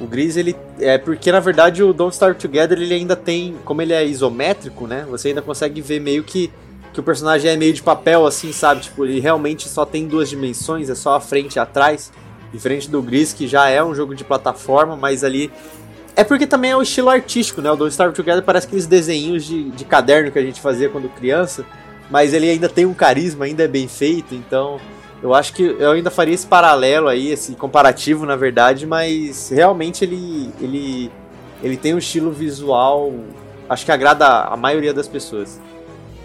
O 0.00 0.06
Gris, 0.06 0.36
ele. 0.36 0.56
É 0.80 0.98
porque 0.98 1.30
na 1.30 1.40
verdade 1.40 1.82
o 1.82 1.92
Don't 1.92 2.12
Starve 2.12 2.38
Together 2.38 2.78
ele 2.78 2.94
ainda 2.94 3.14
tem. 3.14 3.56
Como 3.64 3.80
ele 3.80 3.92
é 3.92 4.04
isométrico, 4.04 4.86
né? 4.86 5.06
Você 5.10 5.28
ainda 5.28 5.42
consegue 5.42 5.80
ver 5.80 6.00
meio 6.00 6.24
que 6.24 6.50
que 6.92 7.00
o 7.00 7.02
personagem 7.02 7.50
é 7.50 7.56
meio 7.56 7.72
de 7.72 7.82
papel, 7.82 8.26
assim, 8.26 8.52
sabe? 8.52 8.82
Tipo, 8.82 9.06
ele 9.06 9.18
realmente 9.18 9.68
só 9.68 9.84
tem 9.86 10.06
duas 10.06 10.28
dimensões, 10.28 10.90
é 10.90 10.94
só 10.94 11.14
a 11.14 11.20
frente 11.20 11.56
e 11.56 11.58
atrás. 11.58 12.12
Diferente 12.52 12.90
do 12.90 13.00
Gris, 13.00 13.32
que 13.32 13.48
já 13.48 13.68
é 13.68 13.82
um 13.82 13.94
jogo 13.94 14.14
de 14.14 14.24
plataforma, 14.24 14.94
mas 14.96 15.24
ali. 15.24 15.50
É 16.14 16.22
porque 16.22 16.46
também 16.46 16.70
é 16.70 16.76
o 16.76 16.82
estilo 16.82 17.08
artístico, 17.08 17.62
né? 17.62 17.70
O 17.70 17.76
Don't 17.76 17.90
Starve 17.90 18.14
Together 18.14 18.42
parece 18.42 18.66
aqueles 18.66 18.86
desenhos 18.86 19.44
de, 19.44 19.70
de 19.70 19.84
caderno 19.84 20.30
que 20.30 20.38
a 20.38 20.42
gente 20.42 20.60
fazia 20.60 20.88
quando 20.88 21.08
criança, 21.08 21.64
mas 22.10 22.34
ele 22.34 22.50
ainda 22.50 22.68
tem 22.68 22.84
um 22.84 22.92
carisma, 22.92 23.46
ainda 23.46 23.62
é 23.62 23.68
bem 23.68 23.88
feito, 23.88 24.34
então. 24.34 24.78
Eu 25.22 25.32
acho 25.32 25.54
que 25.54 25.62
eu 25.62 25.92
ainda 25.92 26.10
faria 26.10 26.34
esse 26.34 26.46
paralelo 26.46 27.08
aí, 27.08 27.30
esse 27.30 27.54
comparativo, 27.54 28.26
na 28.26 28.34
verdade, 28.34 28.84
mas 28.86 29.50
realmente 29.50 30.04
ele, 30.04 30.50
ele, 30.60 31.12
ele 31.62 31.76
tem 31.76 31.94
um 31.94 31.98
estilo 31.98 32.32
visual, 32.32 33.12
acho 33.68 33.84
que 33.84 33.92
agrada 33.92 34.26
a 34.26 34.56
maioria 34.56 34.92
das 34.92 35.06
pessoas. 35.06 35.60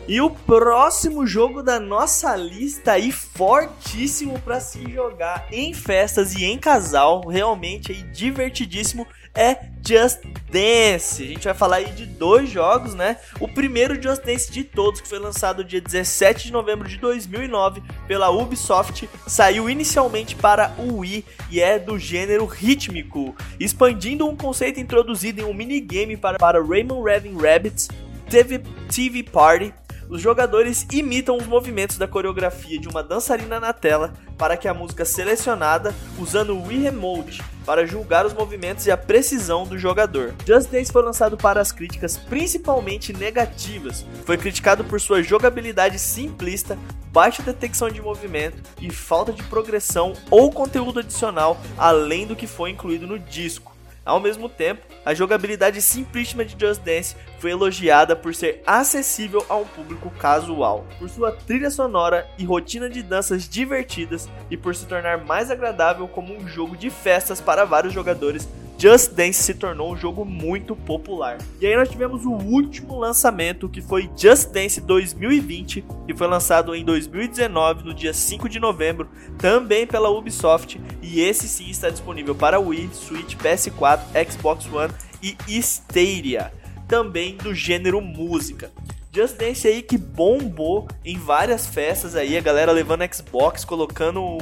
E 0.08 0.22
o 0.22 0.30
próximo 0.30 1.28
jogo 1.28 1.62
da 1.62 1.82
nossa 1.82 2.34
lista 2.34 2.94
aí, 2.94 3.12
fortíssimo 3.12 4.40
para 4.40 4.62
se 4.62 4.90
jogar 4.90 5.50
em 5.52 5.74
festas 5.74 6.34
e 6.34 6.46
em 6.46 6.58
casal, 6.58 7.28
realmente 7.28 7.92
aí 7.92 8.04
divertidíssimo, 8.04 9.06
é 9.36 9.58
Just 9.86 10.20
Dance. 10.50 11.24
A 11.24 11.28
gente 11.28 11.44
vai 11.44 11.54
falar 11.54 11.76
aí 11.78 11.92
de 11.92 12.06
dois 12.06 12.50
jogos, 12.50 12.94
né? 12.94 13.18
O 13.42 13.50
primeiro 13.50 14.02
Just 14.02 14.24
Dance 14.24 14.50
de 14.50 14.64
todos, 14.64 15.02
que 15.02 15.10
foi 15.10 15.20
lançado 15.20 15.62
dia 15.62 15.82
17 15.82 16.46
de 16.46 16.54
novembro 16.54 16.88
de 16.88 16.98
2009 16.98 17.84
pela 18.08 18.30
Ubisoft, 18.30 19.10
saiu 19.28 19.70
inicialmente 19.70 20.38
para 20.38 20.74
o 20.78 21.00
Wii 21.00 21.26
e 21.52 21.60
é 21.60 21.78
do 21.78 22.00
gênero 22.00 22.46
rítmico, 22.46 23.36
expandindo 23.60 24.26
um 24.26 24.38
conceito 24.38 24.80
introduzido 24.80 25.42
em 25.42 25.44
um 25.44 25.54
minigame 25.54 26.16
para, 26.16 26.38
para 26.38 26.64
Raymond 26.64 27.04
Raven 27.04 27.36
Rabbits, 27.36 27.90
teve 28.30 28.60
TV 28.90 29.22
Party 29.22 29.74
os 30.10 30.22
jogadores 30.22 30.86
imitam 30.92 31.38
os 31.38 31.46
movimentos 31.46 31.98
da 31.98 32.08
coreografia 32.08 32.80
de 32.80 32.88
uma 32.88 33.04
dançarina 33.04 33.60
na 33.60 33.74
tela 33.74 34.14
para 34.38 34.56
que 34.56 34.68
a 34.68 34.74
música 34.74 35.04
selecionada 35.04 35.94
usando 36.18 36.56
o 36.56 36.66
Wii 36.66 36.84
Remote 36.84 37.44
para 37.66 37.86
julgar 37.86 38.26
os 38.26 38.34
movimentos 38.34 38.86
e 38.86 38.92
a 38.92 38.98
precisão 38.98 39.66
do 39.66 39.78
jogador. 39.78 40.34
Just 40.46 40.70
Dance 40.70 40.92
foi 40.92 41.04
lançado 41.04 41.36
para 41.36 41.60
as 41.60 41.72
críticas 41.72 42.16
principalmente 42.16 43.12
negativas. 43.12 44.06
Foi 44.26 44.38
criticado 44.38 44.84
por 44.86 45.02
sua 45.02 45.22
jogabilidade 45.22 46.00
simplista, 46.00 46.78
baixa 47.12 47.44
detecção 47.44 47.90
de 47.90 48.02
movimento 48.02 48.62
e 48.80 48.90
falta 48.92 49.34
de 49.34 49.44
progressão 49.44 50.14
ou 50.30 50.52
conteúdo 50.52 51.00
adicional 51.00 51.60
além 51.78 52.26
do 52.26 52.36
que 52.36 52.48
foi 52.48 52.70
incluído 52.70 53.06
no 53.06 53.20
disco. 53.20 53.77
Ao 54.08 54.22
mesmo 54.22 54.48
tempo, 54.48 54.88
a 55.06 55.14
jogabilidade 55.14 55.82
simplíssima 55.82 56.46
de 56.46 56.56
Just 56.58 56.82
Dance 56.82 57.14
foi 57.40 57.52
elogiada 57.52 58.16
por 58.16 58.34
ser 58.34 58.64
acessível 58.66 59.46
a 59.50 59.58
um 59.58 59.66
público 59.66 60.10
casual, 60.12 60.86
por 60.98 61.10
sua 61.10 61.34
trilha 61.34 61.70
sonora 61.70 62.26
e 62.38 62.46
rotina 62.46 62.90
de 62.90 63.04
danças 63.04 63.50
divertidas 63.50 64.30
e 64.50 64.56
por 64.56 64.74
se 64.74 64.86
tornar 64.86 65.26
mais 65.26 65.52
agradável 65.52 66.08
como 66.08 66.34
um 66.34 66.48
jogo 66.48 66.78
de 66.78 66.90
festas 66.90 67.42
para 67.42 67.66
vários 67.66 67.94
jogadores 67.94 68.48
Just 68.80 69.14
Dance 69.14 69.42
se 69.42 69.56
tornou 69.56 69.92
um 69.92 69.98
jogo 69.98 70.24
muito 70.24 70.76
popular. 70.76 71.40
E 71.60 71.66
aí 71.66 71.76
nós 71.76 71.90
tivemos 71.90 72.26
o 72.26 72.32
último 72.32 72.96
lançamento, 72.96 73.68
que 73.68 73.82
foi 73.82 74.08
Just 74.16 74.52
Dance 74.52 74.80
2020, 74.80 75.84
que 76.06 76.16
foi 76.16 76.28
lançado 76.28 76.76
em 76.76 76.86
2019, 76.86 77.84
no 77.84 77.94
dia 77.94 78.14
5 78.14 78.48
de 78.48 78.60
novembro, 78.60 79.10
também 79.40 79.88
pela 79.88 80.12
Ubisoft, 80.12 80.80
e 81.02 81.22
esse 81.22 81.48
sim 81.48 81.70
está 81.72 81.90
disponível 81.90 82.36
para 82.36 82.60
Wii, 82.60 82.92
Switch, 82.94 83.36
PS4, 83.36 84.32
Xbox 84.32 84.72
One 84.72 84.94
e 85.24 85.36
Stadia, 85.58 86.52
também 86.88 87.36
do 87.36 87.56
gênero 87.56 88.00
música. 88.00 88.72
Just 89.12 89.38
Dance 89.38 89.68
aí 89.68 89.82
que 89.82 89.98
bombou 89.98 90.88
em 91.04 91.18
várias 91.18 91.66
festas 91.66 92.16
aí, 92.16 92.38
a 92.38 92.42
galera 92.42 92.72
levando 92.72 93.12
Xbox, 93.12 93.66
colocando 93.66 94.38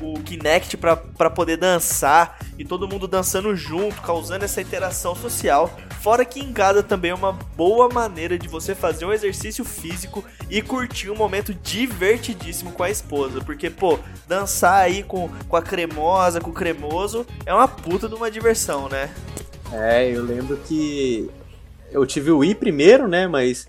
o 0.00 0.20
Kinect 0.20 0.76
para 0.76 1.30
poder 1.30 1.56
dançar 1.56 2.38
e 2.58 2.64
todo 2.64 2.88
mundo 2.88 3.06
dançando 3.06 3.54
junto, 3.54 4.00
causando 4.02 4.44
essa 4.44 4.60
interação 4.60 5.14
social. 5.14 5.70
Fora 6.00 6.24
que 6.24 6.40
engada 6.40 6.82
também 6.82 7.10
é 7.10 7.14
uma 7.14 7.32
boa 7.32 7.88
maneira 7.88 8.38
de 8.38 8.48
você 8.48 8.74
fazer 8.74 9.04
um 9.04 9.12
exercício 9.12 9.64
físico 9.64 10.24
e 10.48 10.62
curtir 10.62 11.10
um 11.10 11.16
momento 11.16 11.52
divertidíssimo 11.52 12.72
com 12.72 12.82
a 12.82 12.90
esposa. 12.90 13.40
Porque, 13.40 13.68
pô, 13.68 13.98
dançar 14.26 14.80
aí 14.80 15.02
com, 15.02 15.28
com 15.48 15.56
a 15.56 15.62
cremosa, 15.62 16.40
com 16.40 16.50
o 16.50 16.54
cremoso, 16.54 17.26
é 17.44 17.52
uma 17.52 17.68
puta 17.68 18.08
de 18.08 18.14
uma 18.14 18.30
diversão, 18.30 18.88
né? 18.88 19.10
É, 19.72 20.08
eu 20.10 20.24
lembro 20.24 20.56
que 20.56 21.28
eu 21.90 22.06
tive 22.06 22.30
o 22.30 22.38
Wii 22.38 22.54
primeiro, 22.54 23.08
né? 23.08 23.26
Mas 23.26 23.68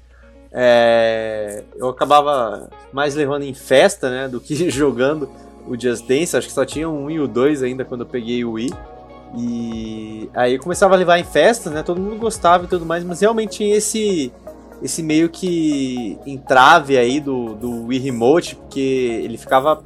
é, 0.51 1.63
eu 1.75 1.89
acabava 1.89 2.69
mais 2.91 3.15
levando 3.15 3.43
em 3.43 3.53
festa, 3.53 4.09
né? 4.09 4.27
Do 4.27 4.39
que 4.39 4.69
jogando 4.71 5.29
o 5.69 5.79
Just 5.79 6.05
Dance. 6.05 6.35
Acho 6.35 6.47
que 6.47 6.53
só 6.53 6.65
tinha 6.65 6.89
um 6.89 7.09
e 7.09 7.19
o 7.19 7.27
2 7.27 7.63
ainda 7.63 7.85
quando 7.85 8.01
eu 8.01 8.07
peguei 8.07 8.43
o 8.43 8.53
Wii. 8.53 8.73
E 9.37 10.29
aí 10.33 10.55
eu 10.55 10.59
começava 10.59 10.95
a 10.95 10.97
levar 10.97 11.19
em 11.19 11.23
festa, 11.23 11.69
né? 11.69 11.83
Todo 11.83 12.01
mundo 12.01 12.17
gostava 12.17 12.65
e 12.65 12.67
tudo 12.67 12.85
mais, 12.85 13.03
mas 13.03 13.21
realmente 13.21 13.57
tinha 13.57 13.75
esse 13.75 14.31
esse 14.81 15.03
meio 15.03 15.27
que 15.29 16.17
entrave 16.25 16.97
aí 16.97 17.19
do, 17.19 17.53
do 17.53 17.87
Wii 17.87 17.99
Remote, 17.99 18.55
porque 18.55 18.79
ele 19.23 19.37
ficava 19.37 19.83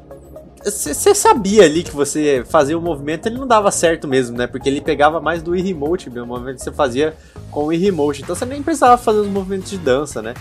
você 0.63 1.13
sabia 1.13 1.63
ali 1.63 1.83
que 1.83 1.91
você 1.91 2.43
fazia 2.47 2.77
o 2.77 2.81
movimento, 2.81 3.25
ele 3.25 3.37
não 3.37 3.45
dava 3.45 3.69
certo 3.69 4.07
mesmo, 4.07 4.37
né? 4.37 4.47
Porque 4.47 4.69
ele 4.69 4.79
pegava 4.79 5.19
mais 5.19 5.41
do 5.41 5.51
Wii 5.51 5.63
Remote, 5.63 6.09
o 6.09 6.25
movimento 6.25 6.57
que 6.57 6.63
você 6.63 6.71
fazia 6.71 7.13
com 7.51 7.63
o 7.63 7.65
Wii 7.65 7.79
Remote. 7.79 8.21
Então 8.21 8.35
você 8.35 8.45
nem 8.45 8.63
precisava 8.63 8.97
fazer 8.97 9.19
os 9.19 9.27
movimentos 9.27 9.69
de 9.69 9.77
dança, 9.77 10.21
né? 10.21 10.33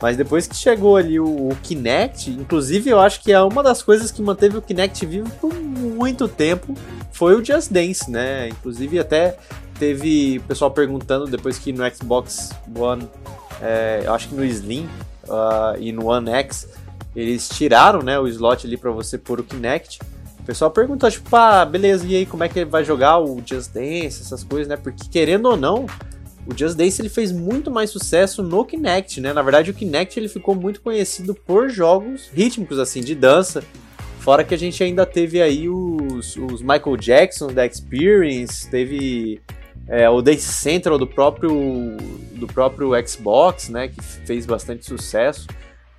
Mas 0.00 0.16
depois 0.16 0.46
que 0.46 0.54
chegou 0.54 0.96
ali 0.96 1.18
o, 1.18 1.48
o, 1.48 1.56
Kinect, 1.62 2.30
inclusive 2.30 2.88
eu 2.88 3.00
acho 3.00 3.20
que 3.20 3.32
é 3.32 3.40
uma 3.40 3.62
das 3.62 3.82
coisas 3.82 4.12
que 4.12 4.22
manteve 4.22 4.56
o 4.56 4.62
Kinect 4.62 5.04
vivo 5.04 5.28
por 5.40 5.52
muito 5.52 6.28
tempo 6.28 6.74
foi 7.10 7.34
o 7.34 7.44
Just 7.44 7.72
Dance, 7.72 8.08
né? 8.08 8.48
Inclusive 8.48 8.98
até 8.98 9.36
teve 9.78 10.40
pessoal 10.46 10.70
perguntando 10.70 11.26
depois 11.26 11.58
que 11.58 11.72
no 11.72 11.82
Xbox 11.92 12.50
One, 12.76 13.08
é, 13.60 14.02
eu 14.04 14.14
acho 14.14 14.28
que 14.28 14.34
no 14.36 14.44
Slim 14.44 14.88
uh, 15.28 15.76
e 15.80 15.90
no 15.90 16.06
One 16.06 16.30
X, 16.30 16.68
eles 17.14 17.48
tiraram 17.48 18.00
né, 18.00 18.18
o 18.18 18.28
slot 18.28 18.66
ali 18.66 18.76
para 18.76 18.92
você 18.92 19.18
pôr 19.18 19.40
o 19.40 19.44
Kinect. 19.44 19.98
O 20.38 20.44
pessoal 20.44 20.70
perguntou, 20.70 21.10
tipo, 21.10 21.34
ah, 21.34 21.64
beleza, 21.64 22.06
e 22.06 22.14
aí 22.14 22.24
como 22.24 22.44
é 22.44 22.48
que 22.48 22.60
ele 22.60 22.70
vai 22.70 22.84
jogar 22.84 23.18
o 23.18 23.42
Just 23.44 23.72
Dance, 23.72 24.22
essas 24.22 24.44
coisas, 24.44 24.68
né? 24.68 24.76
Porque 24.76 25.08
querendo 25.10 25.46
ou 25.46 25.56
não, 25.56 25.86
o 26.48 26.56
Just 26.56 26.78
Dance 26.78 27.00
ele 27.00 27.10
fez 27.10 27.30
muito 27.30 27.70
mais 27.70 27.90
sucesso 27.90 28.42
no 28.42 28.64
Kinect, 28.64 29.20
né? 29.20 29.34
Na 29.34 29.42
verdade, 29.42 29.70
o 29.70 29.74
Kinect 29.74 30.18
ele 30.18 30.30
ficou 30.30 30.54
muito 30.54 30.80
conhecido 30.80 31.34
por 31.34 31.68
jogos 31.68 32.30
rítmicos 32.32 32.78
assim 32.78 33.02
de 33.02 33.14
dança. 33.14 33.62
Fora 34.20 34.42
que 34.42 34.54
a 34.54 34.58
gente 34.58 34.82
ainda 34.82 35.04
teve 35.04 35.42
aí 35.42 35.68
os, 35.68 36.36
os 36.36 36.62
Michael 36.62 36.96
Jackson 36.96 37.48
da 37.48 37.66
Experience, 37.66 38.66
teve 38.70 39.42
é, 39.86 40.08
o 40.08 40.22
Dance 40.22 40.40
Central 40.40 40.96
do 40.96 41.06
próprio 41.06 41.50
do 42.32 42.46
próprio 42.46 42.92
Xbox, 43.06 43.68
né? 43.68 43.88
Que 43.88 44.02
fez 44.02 44.46
bastante 44.46 44.86
sucesso. 44.86 45.46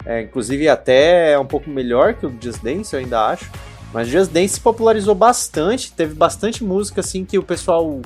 É, 0.04 0.24
inclusive 0.24 0.68
até 0.68 1.34
é 1.34 1.39
um 1.39 1.45
pouco 1.45 1.70
melhor 1.70 2.16
que 2.16 2.26
o 2.26 2.36
Just 2.41 2.64
Dance, 2.64 2.95
eu 2.95 3.00
ainda 3.00 3.28
acho. 3.28 3.52
Mas 3.93 4.08
Just 4.08 4.32
Dance 4.32 4.56
se 4.56 4.60
popularizou 4.60 5.14
bastante, 5.14 5.93
teve 5.93 6.16
bastante 6.16 6.64
música 6.64 7.02
assim 7.02 7.24
que 7.24 7.38
o 7.38 7.43
pessoal 7.43 8.02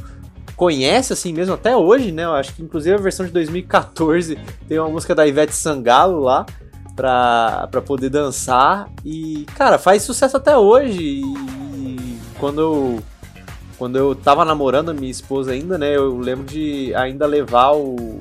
conhece 0.56 1.14
assim 1.14 1.34
mesmo 1.34 1.54
até 1.54 1.76
hoje, 1.76 2.12
né? 2.12 2.26
Eu 2.26 2.34
acho 2.34 2.54
que 2.54 2.62
inclusive 2.62 2.96
a 2.96 3.00
versão 3.00 3.26
de 3.26 3.32
2014 3.32 4.38
tem 4.68 4.80
uma 4.80 4.90
música 4.90 5.16
da 5.16 5.28
Ivete 5.28 5.56
Sangalo 5.56 6.20
lá 6.20 6.46
pra, 6.96 7.68
poder 7.86 8.10
dançar 8.10 8.90
e, 9.04 9.46
cara, 9.56 9.78
faz 9.78 10.04
sucesso 10.04 10.38
até 10.38 10.58
hoje. 10.58 11.02
E 11.02 12.20
quando 12.40 12.62
eu, 12.62 13.04
quando 13.78 13.98
eu 13.98 14.16
tava 14.16 14.46
namorando 14.46 14.90
a 14.90 14.94
minha 14.94 15.12
esposa 15.12 15.52
ainda, 15.52 15.78
né? 15.78 15.96
Eu 15.96 16.18
lembro 16.18 16.46
de 16.46 16.94
ainda 16.96 17.26
levar 17.26 17.72
o, 17.72 18.20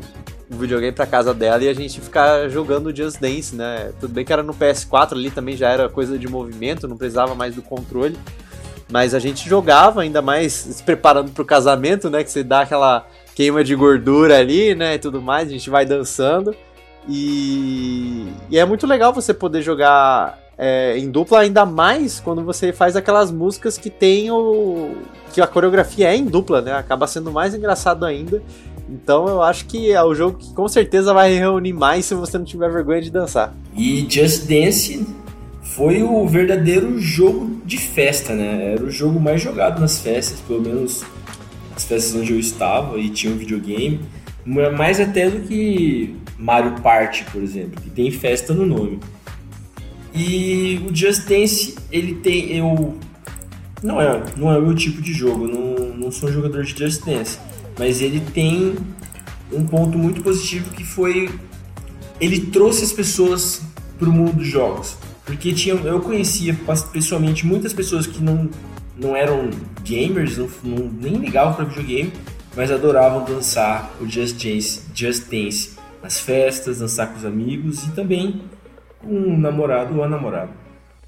o 0.51 0.57
videogame 0.57 0.93
pra 0.93 1.07
casa 1.07 1.35
dela 1.35 1.63
e 1.63 1.69
a 1.69 1.75
gente 1.75 2.01
ficar 2.01 2.49
jogando 2.49 2.95
Just 2.95 3.21
Dance, 3.21 3.55
né? 3.55 3.93
Tudo 4.01 4.15
bem 4.15 4.25
que 4.25 4.33
era 4.33 4.43
no 4.43 4.55
PS4 4.55 5.13
ali 5.13 5.31
também 5.31 5.57
já 5.57 5.69
era 5.69 5.89
coisa 5.89 6.19
de 6.19 6.29
movimento, 6.29 6.89
não 6.89 6.97
precisava 6.97 7.35
mais 7.35 7.55
do 7.55 7.63
controle. 7.63 8.17
Mas 8.93 9.15
a 9.15 9.19
gente 9.19 9.49
jogava 9.49 10.03
ainda 10.03 10.21
mais 10.21 10.53
se 10.53 10.83
preparando 10.83 11.31
pro 11.31 11.47
casamento, 11.47 12.11
né? 12.11 12.23
Que 12.23 12.31
você 12.31 12.45
dá 12.45 12.61
aquela 12.61 13.07
queima 13.35 13.65
de 13.65 13.75
gordura 13.75 14.39
ali, 14.39 14.75
né? 14.75 14.97
E 14.97 14.99
tudo 14.99 15.23
mais, 15.23 15.49
a 15.49 15.53
gente 15.53 15.71
vai 15.71 15.87
dançando. 15.87 16.55
E, 17.09 18.27
e 18.51 18.59
é 18.59 18.65
muito 18.67 18.87
legal 18.87 19.11
você 19.11 19.33
poder 19.33 19.63
jogar 19.63 20.39
é, 20.59 20.99
em 20.99 21.11
dupla, 21.11 21.41
ainda 21.41 21.65
mais 21.65 22.21
quando 22.21 22.45
você 22.45 22.71
faz 22.71 22.95
aquelas 22.95 23.33
músicas 23.33 23.79
que 23.79 23.89
tem 23.89 24.31
o. 24.31 24.95
que 25.33 25.41
a 25.41 25.47
coreografia 25.47 26.13
é 26.13 26.17
em 26.17 26.27
dupla, 26.27 26.61
né? 26.61 26.75
Acaba 26.75 27.07
sendo 27.07 27.33
mais 27.33 27.55
engraçado 27.55 28.05
ainda. 28.05 28.43
Então 28.91 29.27
eu 29.27 29.41
acho 29.41 29.65
que 29.65 29.91
é 29.91 30.03
o 30.03 30.15
jogo 30.15 30.37
que 30.37 30.53
com 30.53 30.69
certeza 30.69 31.15
vai 31.15 31.33
reunir 31.33 31.73
mais 31.73 32.05
se 32.05 32.15
você 32.15 32.37
não 32.37 32.45
tiver 32.45 32.71
vergonha 32.71 33.01
de 33.01 33.11
dançar. 33.11 33.55
E 33.75 34.07
Just 34.07 34.47
Dance 34.47 35.22
foi 35.75 36.03
o 36.03 36.27
verdadeiro 36.27 37.01
jogo 37.01 37.63
de 37.65 37.79
festa, 37.79 38.35
né? 38.35 38.75
Era 38.75 38.85
o 38.85 38.91
jogo 38.91 39.19
mais 39.19 39.41
jogado 39.41 39.81
nas 39.81 39.99
festas, 39.99 40.39
pelo 40.41 40.61
menos 40.61 41.03
as 41.75 41.85
festas 41.85 42.15
onde 42.15 42.33
eu 42.33 42.39
estava 42.39 42.99
e 42.99 43.09
tinha 43.09 43.33
um 43.33 43.37
videogame. 43.37 44.01
Mais 44.45 45.01
até 45.01 45.31
do 45.31 45.41
que 45.47 46.15
Mario 46.39 46.81
Party, 46.83 47.25
por 47.33 47.43
exemplo, 47.43 47.81
que 47.81 47.89
tem 47.89 48.11
festa 48.11 48.53
no 48.53 48.67
nome. 48.67 49.01
E 50.15 50.85
o 50.89 50.95
Just 50.95 51.27
Dance, 51.27 51.75
ele 51.91 52.17
tem. 52.17 52.55
Eu. 52.57 52.99
Não 53.83 54.01
é, 54.01 54.23
não 54.37 54.53
é 54.53 54.59
o 54.59 54.63
meu 54.63 54.75
tipo 54.75 55.01
de 55.01 55.13
jogo, 55.13 55.49
não, 55.49 55.97
não 55.97 56.11
sou 56.11 56.29
um 56.29 56.33
jogador 56.33 56.65
de 56.65 56.79
Just 56.79 57.05
Dance. 57.05 57.39
Mas 57.79 58.03
ele 58.03 58.21
tem 58.35 58.75
um 59.51 59.65
ponto 59.65 59.97
muito 59.97 60.23
positivo 60.23 60.71
que 60.71 60.85
foi. 60.85 61.31
Ele 62.21 62.41
trouxe 62.41 62.85
as 62.85 62.93
pessoas 62.93 63.63
para 63.99 64.09
o 64.09 64.13
mundo 64.13 64.35
dos 64.35 64.47
jogos. 64.47 64.99
Porque 65.25 65.53
tinha, 65.53 65.75
eu 65.75 66.01
conhecia 66.01 66.57
pessoalmente 66.93 67.47
muitas 67.47 67.73
pessoas 67.73 68.07
que 68.07 68.23
não, 68.23 68.51
não 68.97 69.17
eram 69.17 69.51
gamers, 69.83 70.37
não, 70.37 70.49
não 70.65 70.89
nem 70.89 71.15
ligavam 71.15 71.55
para 71.55 71.65
videogame, 71.65 72.13
mas 72.57 72.71
adoravam 72.71 73.25
dançar 73.25 73.93
o 74.01 74.09
Just 74.09 74.43
Dance, 74.43 74.83
Just 74.95 75.29
Dance 75.31 75.77
nas 76.03 76.19
festas, 76.19 76.81
dançar 76.81 77.09
com 77.09 77.19
os 77.19 77.25
amigos 77.25 77.85
e 77.85 77.93
também 77.93 78.43
com 78.99 79.15
um 79.15 79.39
namorado 79.39 79.97
ou 79.97 80.05
a 80.05 80.09
namorada. 80.09 80.62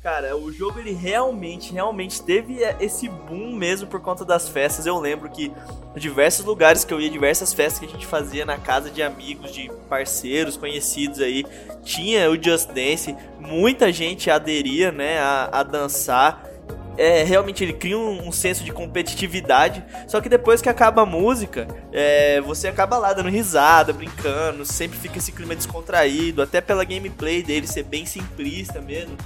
Cara, 0.05 0.37
o 0.37 0.53
jogo 0.53 0.79
ele 0.79 0.93
realmente, 0.93 1.73
realmente 1.73 2.21
teve 2.21 2.59
esse 2.79 3.09
boom 3.09 3.57
mesmo 3.57 3.89
por 3.89 4.03
conta 4.03 4.23
das 4.23 4.47
festas. 4.47 4.85
Eu 4.85 5.01
lembro 5.01 5.31
que 5.31 5.51
diversos 5.97 6.45
lugares 6.45 6.85
que 6.85 6.93
eu 6.93 7.01
ia, 7.01 7.09
diversas 7.09 7.55
festas 7.55 7.79
que 7.79 7.87
a 7.87 7.89
gente 7.89 8.07
fazia 8.07 8.45
na 8.45 8.59
casa 8.59 8.91
de 8.91 9.03
amigos, 9.03 9.51
de 9.51 9.73
parceiros, 9.89 10.59
conhecidos 10.59 11.23
aí, 11.23 11.43
tinha 11.83 12.31
o 12.31 12.35
Just 12.35 12.69
Dance. 12.69 13.17
Muita 13.41 13.91
gente 13.91 14.31
aderia, 14.31 14.93
né, 14.93 15.21
a, 15.21 15.49
a 15.51 15.63
dançar. 15.63 16.51
É, 16.99 17.23
realmente 17.23 17.65
ele 17.65 17.73
cria 17.73 17.97
um, 17.97 18.29
um, 18.29 18.31
senso 18.31 18.63
de 18.63 18.73
competitividade. 18.73 19.83
Só 20.07 20.21
que 20.21 20.29
depois 20.29 20.61
que 20.61 20.69
acaba 20.69 21.01
a 21.01 21.07
música, 21.07 21.67
é, 21.91 22.43
você 22.43 22.69
acaba 22.69 22.99
lá 22.99 23.15
dando 23.15 23.31
risada, 23.31 23.91
brincando, 23.91 24.67
sempre 24.67 24.99
fica 24.99 25.17
esse 25.17 25.33
clima 25.33 25.57
descontraído, 25.57 26.43
até 26.43 26.61
pela 26.61 26.85
gameplay 26.85 27.43
dele 27.43 27.67
ser 27.67 27.85
bem 27.85 28.05
simplista 28.05 28.83
mesmo. 28.83 29.17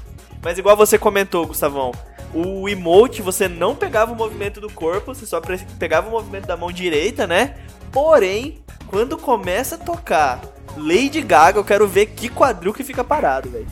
Mas 0.43 0.59
igual 0.59 0.77
você 0.77 0.99
comentou, 0.99 1.47
Gustavão, 1.47 1.93
o 2.33 2.69
emote 2.69 3.23
você 3.23 3.49
não 3.49 3.75
pegava 3.75 4.13
o 4.13 4.17
movimento 4.17 4.61
do 4.61 4.71
corpo, 4.71 5.15
você 5.15 5.27
só 5.27 5.41
pegava 5.79 6.09
o 6.09 6.13
movimento 6.13 6.47
da 6.47 6.57
mão 6.57 6.71
direita, 6.71 7.27
né? 7.27 7.55
Porém, 7.91 8.59
quando 8.87 9.17
começa 9.17 9.75
a 9.75 9.79
tocar 9.79 10.41
Lady 10.77 11.21
Gaga, 11.23 11.59
eu 11.59 11.65
quero 11.65 11.89
ver 11.89 12.07
que 12.07 12.29
quadril 12.29 12.73
que 12.73 12.85
fica 12.85 13.03
parado, 13.03 13.51
velho. 13.51 13.67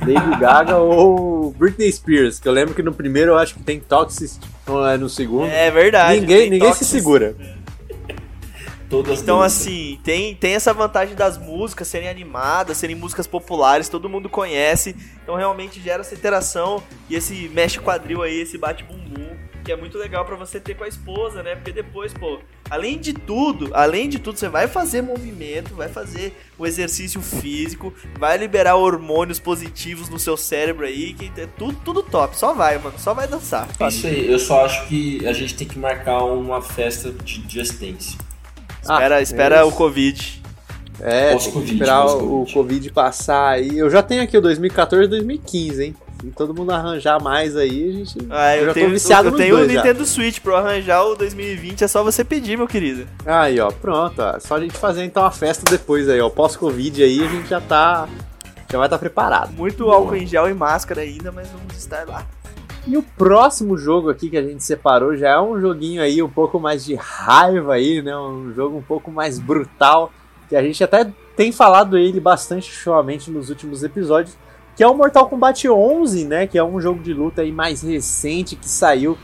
Lady 0.00 0.40
Gaga 0.40 0.78
ou 0.78 1.52
Britney 1.52 1.90
Spears, 1.92 2.38
que 2.40 2.48
eu 2.48 2.52
lembro 2.52 2.74
que 2.74 2.82
no 2.82 2.92
primeiro 2.92 3.32
eu 3.32 3.38
acho 3.38 3.54
que 3.54 3.62
tem 3.62 3.80
Toxic, 3.80 4.38
é 4.92 4.96
no 4.96 5.08
segundo. 5.08 5.46
É 5.46 5.70
verdade. 5.70 6.20
Ninguém, 6.20 6.50
ninguém 6.50 6.74
se 6.74 6.84
segura. 6.84 7.34
Todas 8.92 9.22
então, 9.22 9.40
assim, 9.40 9.98
tem, 10.04 10.34
tem 10.34 10.52
essa 10.52 10.74
vantagem 10.74 11.14
das 11.14 11.38
músicas 11.38 11.88
serem 11.88 12.10
animadas, 12.10 12.76
serem 12.76 12.94
músicas 12.94 13.26
populares, 13.26 13.88
todo 13.88 14.06
mundo 14.06 14.28
conhece. 14.28 14.94
Então, 15.22 15.34
realmente 15.34 15.80
gera 15.80 16.02
essa 16.02 16.14
interação 16.14 16.82
e 17.08 17.14
esse 17.14 17.48
mexe 17.48 17.80
quadril 17.80 18.20
aí, 18.20 18.42
esse 18.42 18.58
bate-bumbum, 18.58 19.34
que 19.64 19.72
é 19.72 19.76
muito 19.76 19.96
legal 19.96 20.26
para 20.26 20.36
você 20.36 20.60
ter 20.60 20.74
com 20.74 20.84
a 20.84 20.88
esposa, 20.88 21.42
né? 21.42 21.54
Porque 21.54 21.72
depois, 21.72 22.12
pô, 22.12 22.40
além 22.68 22.98
de 22.98 23.14
tudo, 23.14 23.70
além 23.72 24.10
de 24.10 24.18
tudo, 24.18 24.38
você 24.38 24.50
vai 24.50 24.68
fazer 24.68 25.00
movimento, 25.00 25.74
vai 25.74 25.88
fazer 25.88 26.36
o 26.58 26.66
exercício 26.66 27.22
físico, 27.22 27.94
vai 28.18 28.36
liberar 28.36 28.74
hormônios 28.74 29.38
positivos 29.38 30.10
no 30.10 30.18
seu 30.18 30.36
cérebro 30.36 30.84
aí, 30.84 31.14
que 31.14 31.32
é 31.40 31.46
tudo, 31.46 31.78
tudo 31.82 32.02
top. 32.02 32.36
Só 32.36 32.52
vai, 32.52 32.76
mano, 32.76 32.98
só 32.98 33.14
vai 33.14 33.26
dançar. 33.26 33.70
Isso 33.88 34.06
aí, 34.06 34.30
eu 34.30 34.38
só 34.38 34.66
acho 34.66 34.86
que 34.86 35.26
a 35.26 35.32
gente 35.32 35.54
tem 35.54 35.66
que 35.66 35.78
marcar 35.78 36.22
uma 36.24 36.60
festa 36.60 37.10
de 37.10 37.42
Just 37.48 37.80
Dance. 37.80 38.18
Espera, 38.82 39.16
ah, 39.16 39.22
espera 39.22 39.56
é 39.56 39.62
o 39.62 39.72
Covid. 39.72 40.42
É, 41.00 41.34
tem 41.34 41.52
que 41.52 41.72
esperar 41.72 42.06
o, 42.06 42.42
o 42.42 42.52
Covid 42.52 42.92
passar 42.92 43.54
aí. 43.54 43.78
Eu 43.78 43.88
já 43.88 44.02
tenho 44.02 44.22
aqui 44.22 44.36
o 44.36 44.40
2014 44.40 45.04
e 45.04 45.08
2015, 45.08 45.84
hein? 45.84 45.96
E 46.22 46.30
todo 46.30 46.54
mundo 46.54 46.70
arranjar 46.70 47.20
mais 47.20 47.56
aí, 47.56 47.88
a 47.88 47.92
gente. 47.92 48.18
Ah, 48.30 48.56
eu, 48.56 48.66
já 48.66 48.74
tenho, 48.74 48.86
tô 48.86 48.92
viciado 48.92 49.28
eu 49.28 49.36
tenho 49.36 49.54
o 49.54 49.58
dois 49.58 49.72
já. 49.72 49.82
Nintendo 49.82 50.06
Switch 50.06 50.38
pra 50.38 50.52
eu 50.52 50.56
arranjar 50.58 51.02
o 51.02 51.16
2020, 51.16 51.82
é 51.82 51.88
só 51.88 52.04
você 52.04 52.22
pedir, 52.22 52.56
meu 52.56 52.68
querido. 52.68 53.08
Aí, 53.26 53.58
ó, 53.58 53.72
pronto. 53.72 54.22
Ó. 54.22 54.38
Só 54.38 54.56
a 54.56 54.60
gente 54.60 54.76
fazer 54.76 55.04
então 55.04 55.24
a 55.24 55.32
festa 55.32 55.68
depois 55.68 56.08
aí, 56.08 56.20
ó. 56.20 56.28
Pós-Covid 56.28 57.02
aí, 57.02 57.24
a 57.24 57.28
gente 57.28 57.48
já 57.48 57.60
tá. 57.60 58.08
Já 58.70 58.78
vai 58.78 58.86
estar 58.86 58.98
preparado. 58.98 59.52
Muito 59.52 59.90
álcool 59.90 60.16
em 60.16 60.26
gel 60.26 60.48
e 60.48 60.54
máscara 60.54 61.00
ainda, 61.00 61.32
mas 61.32 61.48
vamos 61.48 61.76
estar 61.76 62.06
lá. 62.06 62.24
E 62.84 62.96
o 62.96 63.02
próximo 63.02 63.78
jogo 63.78 64.10
aqui 64.10 64.28
que 64.28 64.36
a 64.36 64.42
gente 64.42 64.64
separou 64.64 65.16
já 65.16 65.30
é 65.30 65.40
um 65.40 65.60
joguinho 65.60 66.02
aí 66.02 66.20
um 66.20 66.28
pouco 66.28 66.58
mais 66.58 66.84
de 66.84 66.96
raiva 66.96 67.74
aí, 67.74 68.02
né? 68.02 68.16
Um 68.16 68.52
jogo 68.52 68.76
um 68.76 68.82
pouco 68.82 69.10
mais 69.10 69.38
brutal, 69.38 70.12
que 70.48 70.56
a 70.56 70.62
gente 70.62 70.82
até 70.82 71.08
tem 71.36 71.52
falado 71.52 71.96
ele 71.96 72.18
bastante 72.18 72.72
suavemente 72.72 73.30
nos 73.30 73.50
últimos 73.50 73.84
episódios, 73.84 74.36
que 74.74 74.82
é 74.82 74.88
o 74.88 74.94
Mortal 74.96 75.28
Kombat 75.28 75.68
11, 75.68 76.24
né? 76.24 76.46
Que 76.48 76.58
é 76.58 76.64
um 76.64 76.80
jogo 76.80 77.00
de 77.00 77.14
luta 77.14 77.42
aí 77.42 77.52
mais 77.52 77.82
recente 77.82 78.56
que 78.56 78.68
saiu, 78.68 79.16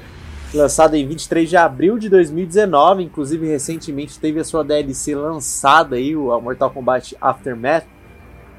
lançado 0.55 0.95
em 0.95 1.07
23 1.07 1.51
de 1.51 1.57
abril 1.57 1.99
de 1.99 2.09
2019, 2.09 3.03
inclusive 3.03 3.45
recentemente 3.47 4.21
teve 4.21 4.39
a 4.39 4.45
sua 4.45 4.63
DLC 4.63 5.17
lançada 5.17 5.97
aí, 5.97 6.15
o 6.15 6.41
Mortal 6.41 6.71
Kombat 6.71 7.17
Aftermath. 7.21 7.87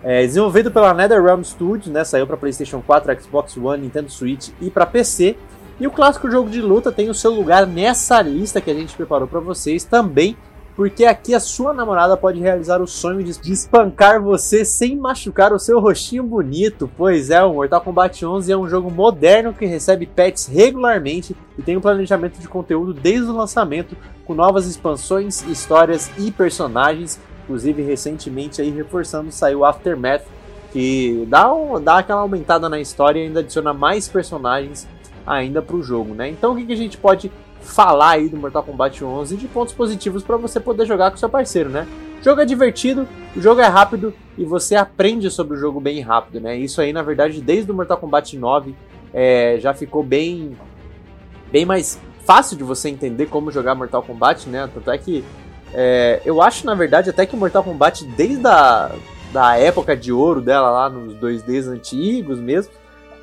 É, 0.03 0.25
desenvolvido 0.25 0.71
pela 0.71 0.93
NetherRealm 0.93 1.43
Studios, 1.43 1.87
né, 1.87 2.03
saiu 2.03 2.25
para 2.25 2.37
PlayStation 2.37 2.81
4, 2.81 3.21
Xbox 3.21 3.57
One, 3.57 3.83
Nintendo 3.83 4.09
Switch 4.09 4.49
e 4.61 4.69
para 4.69 4.85
PC. 4.85 5.35
E 5.79 5.87
o 5.87 5.91
clássico 5.91 6.29
jogo 6.29 6.49
de 6.49 6.61
luta 6.61 6.91
tem 6.91 7.09
o 7.09 7.13
seu 7.13 7.31
lugar 7.31 7.65
nessa 7.65 8.21
lista 8.21 8.59
que 8.59 8.69
a 8.69 8.73
gente 8.73 8.95
preparou 8.95 9.27
para 9.27 9.39
vocês 9.39 9.83
também, 9.83 10.35
porque 10.75 11.05
aqui 11.05 11.33
a 11.33 11.39
sua 11.39 11.73
namorada 11.73 12.15
pode 12.15 12.39
realizar 12.39 12.81
o 12.81 12.87
sonho 12.87 13.21
de 13.23 13.51
espancar 13.51 14.21
você 14.21 14.63
sem 14.63 14.95
machucar 14.95 15.51
o 15.51 15.59
seu 15.59 15.79
rostinho 15.79 16.23
bonito. 16.23 16.89
Pois 16.97 17.29
é, 17.29 17.43
o 17.43 17.53
Mortal 17.53 17.81
Kombat 17.81 18.25
11 18.25 18.51
é 18.51 18.57
um 18.57 18.67
jogo 18.67 18.89
moderno 18.89 19.53
que 19.53 19.65
recebe 19.65 20.05
patches 20.05 20.47
regularmente 20.47 21.35
e 21.57 21.61
tem 21.61 21.75
um 21.75 21.81
planejamento 21.81 22.39
de 22.39 22.47
conteúdo 22.47 22.93
desde 22.93 23.29
o 23.29 23.35
lançamento, 23.35 23.95
com 24.25 24.33
novas 24.33 24.67
expansões, 24.67 25.41
histórias 25.43 26.09
e 26.17 26.31
personagens. 26.31 27.19
Inclusive, 27.49 27.81
recentemente, 27.81 28.61
aí 28.61 28.69
reforçando, 28.69 29.31
saiu 29.31 29.65
Aftermath, 29.65 30.21
que 30.71 31.25
dá, 31.27 31.51
um, 31.51 31.81
dá 31.81 31.97
aquela 31.97 32.21
aumentada 32.21 32.69
na 32.69 32.79
história 32.79 33.19
e 33.19 33.23
ainda 33.23 33.39
adiciona 33.39 33.73
mais 33.73 34.07
personagens 34.07 34.87
ainda 35.25 35.59
para 35.59 35.75
o 35.75 35.81
jogo, 35.81 36.13
né? 36.13 36.29
Então, 36.29 36.53
o 36.53 36.55
que, 36.55 36.67
que 36.67 36.73
a 36.73 36.77
gente 36.77 36.95
pode 36.95 37.31
falar 37.59 38.11
aí 38.11 38.29
do 38.29 38.37
Mortal 38.37 38.61
Kombat 38.61 39.03
11 39.03 39.35
de 39.35 39.47
pontos 39.47 39.73
positivos 39.73 40.23
para 40.23 40.37
você 40.37 40.59
poder 40.59 40.85
jogar 40.85 41.09
com 41.09 41.17
seu 41.17 41.27
parceiro, 41.27 41.71
né? 41.71 41.87
O 42.21 42.23
jogo 42.23 42.39
é 42.39 42.45
divertido, 42.45 43.07
o 43.35 43.41
jogo 43.41 43.61
é 43.61 43.67
rápido 43.67 44.13
e 44.37 44.45
você 44.45 44.75
aprende 44.75 45.31
sobre 45.31 45.57
o 45.57 45.59
jogo 45.59 45.81
bem 45.81 46.01
rápido, 46.01 46.39
né? 46.39 46.55
Isso 46.55 46.79
aí, 46.79 46.93
na 46.93 47.01
verdade, 47.01 47.41
desde 47.41 47.71
o 47.71 47.73
Mortal 47.73 47.97
Kombat 47.97 48.37
9 48.37 48.75
é, 49.11 49.57
já 49.59 49.73
ficou 49.73 50.03
bem, 50.03 50.55
bem 51.51 51.65
mais 51.65 51.99
fácil 52.27 52.55
de 52.55 52.63
você 52.63 52.89
entender 52.89 53.25
como 53.25 53.49
jogar 53.51 53.73
Mortal 53.73 54.03
Kombat, 54.03 54.47
né? 54.47 54.69
Tanto 54.71 54.91
é 54.91 54.97
que 54.99 55.25
é, 55.73 56.21
eu 56.25 56.41
acho, 56.41 56.65
na 56.65 56.73
verdade, 56.73 57.09
até 57.09 57.25
que 57.25 57.35
o 57.35 57.37
Mortal 57.37 57.63
Kombat, 57.63 58.05
desde 58.05 58.47
a 58.47 58.91
da 59.31 59.57
época 59.57 59.95
de 59.95 60.11
ouro 60.11 60.41
dela 60.41 60.71
lá 60.71 60.89
nos 60.89 61.13
2Ds 61.15 61.67
antigos 61.67 62.39
mesmo, 62.39 62.73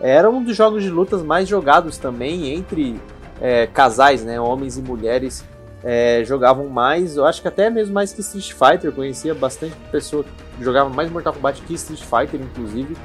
era 0.01 0.30
um 0.30 0.42
dos 0.42 0.57
jogos 0.57 0.82
de 0.82 0.90
lutas 0.90 1.22
mais 1.22 1.49
jogados 1.49 1.99
também 1.99 2.55
entre 2.55 3.01
é, 3.40 3.66
casais, 3.66 4.24
né? 4.24 4.40
Homens 4.40 4.78
e 4.78 4.82
mulheres 4.82 5.44
é, 5.82 6.22
jogavam 6.24 6.68
mais, 6.68 7.16
eu 7.16 7.24
acho 7.24 7.40
que 7.40 7.49
até 7.49 7.70
mesmo 7.70 7.94
mais 7.94 8.12
que 8.12 8.20
Street 8.20 8.53
Fighter, 8.53 8.90
eu 8.90 8.92
conhecia 8.92 9.34
bastante 9.34 9.74
pessoa 9.90 10.24
que 10.24 10.64
jogava 10.64 10.90
mais 10.90 11.11
Mortal 11.11 11.32
Kombat 11.32 11.62
que 11.62 11.74
Street 11.74 12.03
Fighter, 12.03 12.40
inclusive. 12.40 12.97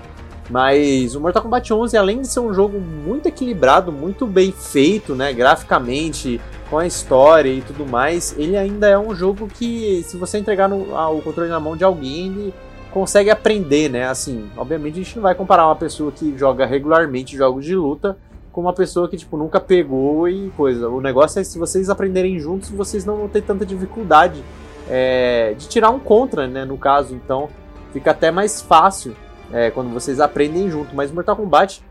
Mas 0.50 1.16
o 1.16 1.22
Mortal 1.22 1.44
Kombat 1.44 1.72
11, 1.72 1.96
além 1.96 2.22
de 2.22 2.28
ser 2.28 2.42
um 2.42 2.54
jogo 2.54 2.80
muito 2.80 3.28
equilibrado, 3.28 3.92
muito 3.92 4.28
bem 4.28 4.52
feito, 4.52 5.16
né, 5.16 5.32
graficamente, 5.32 6.42
com 6.72 6.78
a 6.78 6.88
história 6.88 7.50
e 7.50 7.62
tudo 7.62 7.86
mais, 7.86 8.34
ele 8.38 8.56
ainda 8.56 8.88
é 8.88 8.98
um 8.98 9.14
jogo 9.14 9.46
que, 9.46 10.02
se 10.04 10.16
você 10.16 10.38
entregar 10.38 10.70
no, 10.70 10.96
o 10.96 11.22
controle 11.22 11.50
na 11.50 11.60
mão 11.60 11.76
de 11.76 11.84
alguém, 11.84 12.28
ele 12.28 12.54
consegue 12.92 13.30
aprender, 13.30 13.90
né? 13.90 14.08
Assim, 14.08 14.50
obviamente 14.56 14.94
a 14.94 15.04
gente 15.04 15.16
não 15.18 15.24
vai 15.24 15.36
comparar 15.36 15.66
uma 15.66 15.76
pessoa 15.76 16.14
que 16.14 16.36
joga 16.38 16.66
regularmente 16.66 17.36
jogos 17.36 17.66
de 17.66 17.76
luta 17.76 18.18
com 18.54 18.62
uma 18.62 18.72
pessoa 18.72 19.10
que, 19.10 19.18
tipo, 19.18 19.36
nunca 19.36 19.60
pegou 19.60 20.30
e 20.30 20.50
coisa. 20.56 20.88
O 20.88 21.02
negócio 21.02 21.42
é 21.42 21.44
se 21.44 21.60
vocês 21.60 21.90
aprenderem 21.90 22.40
juntos, 22.40 22.70
vocês 22.70 23.04
não 23.04 23.18
vão 23.18 23.28
ter 23.28 23.42
tanta 23.42 23.66
dificuldade 23.66 24.42
é, 24.90 25.54
de 25.58 25.68
tirar 25.68 25.90
um 25.90 26.00
contra, 26.00 26.48
né? 26.48 26.64
No 26.64 26.78
caso, 26.78 27.14
então 27.14 27.50
fica 27.92 28.12
até 28.12 28.32
mais 28.32 28.62
fácil 28.62 29.14
é, 29.52 29.72
quando 29.72 29.90
vocês 29.90 30.22
aprendem 30.22 30.70
junto. 30.70 30.96
Mas 30.96 31.12
Mortal 31.12 31.36
Kombat, 31.36 31.84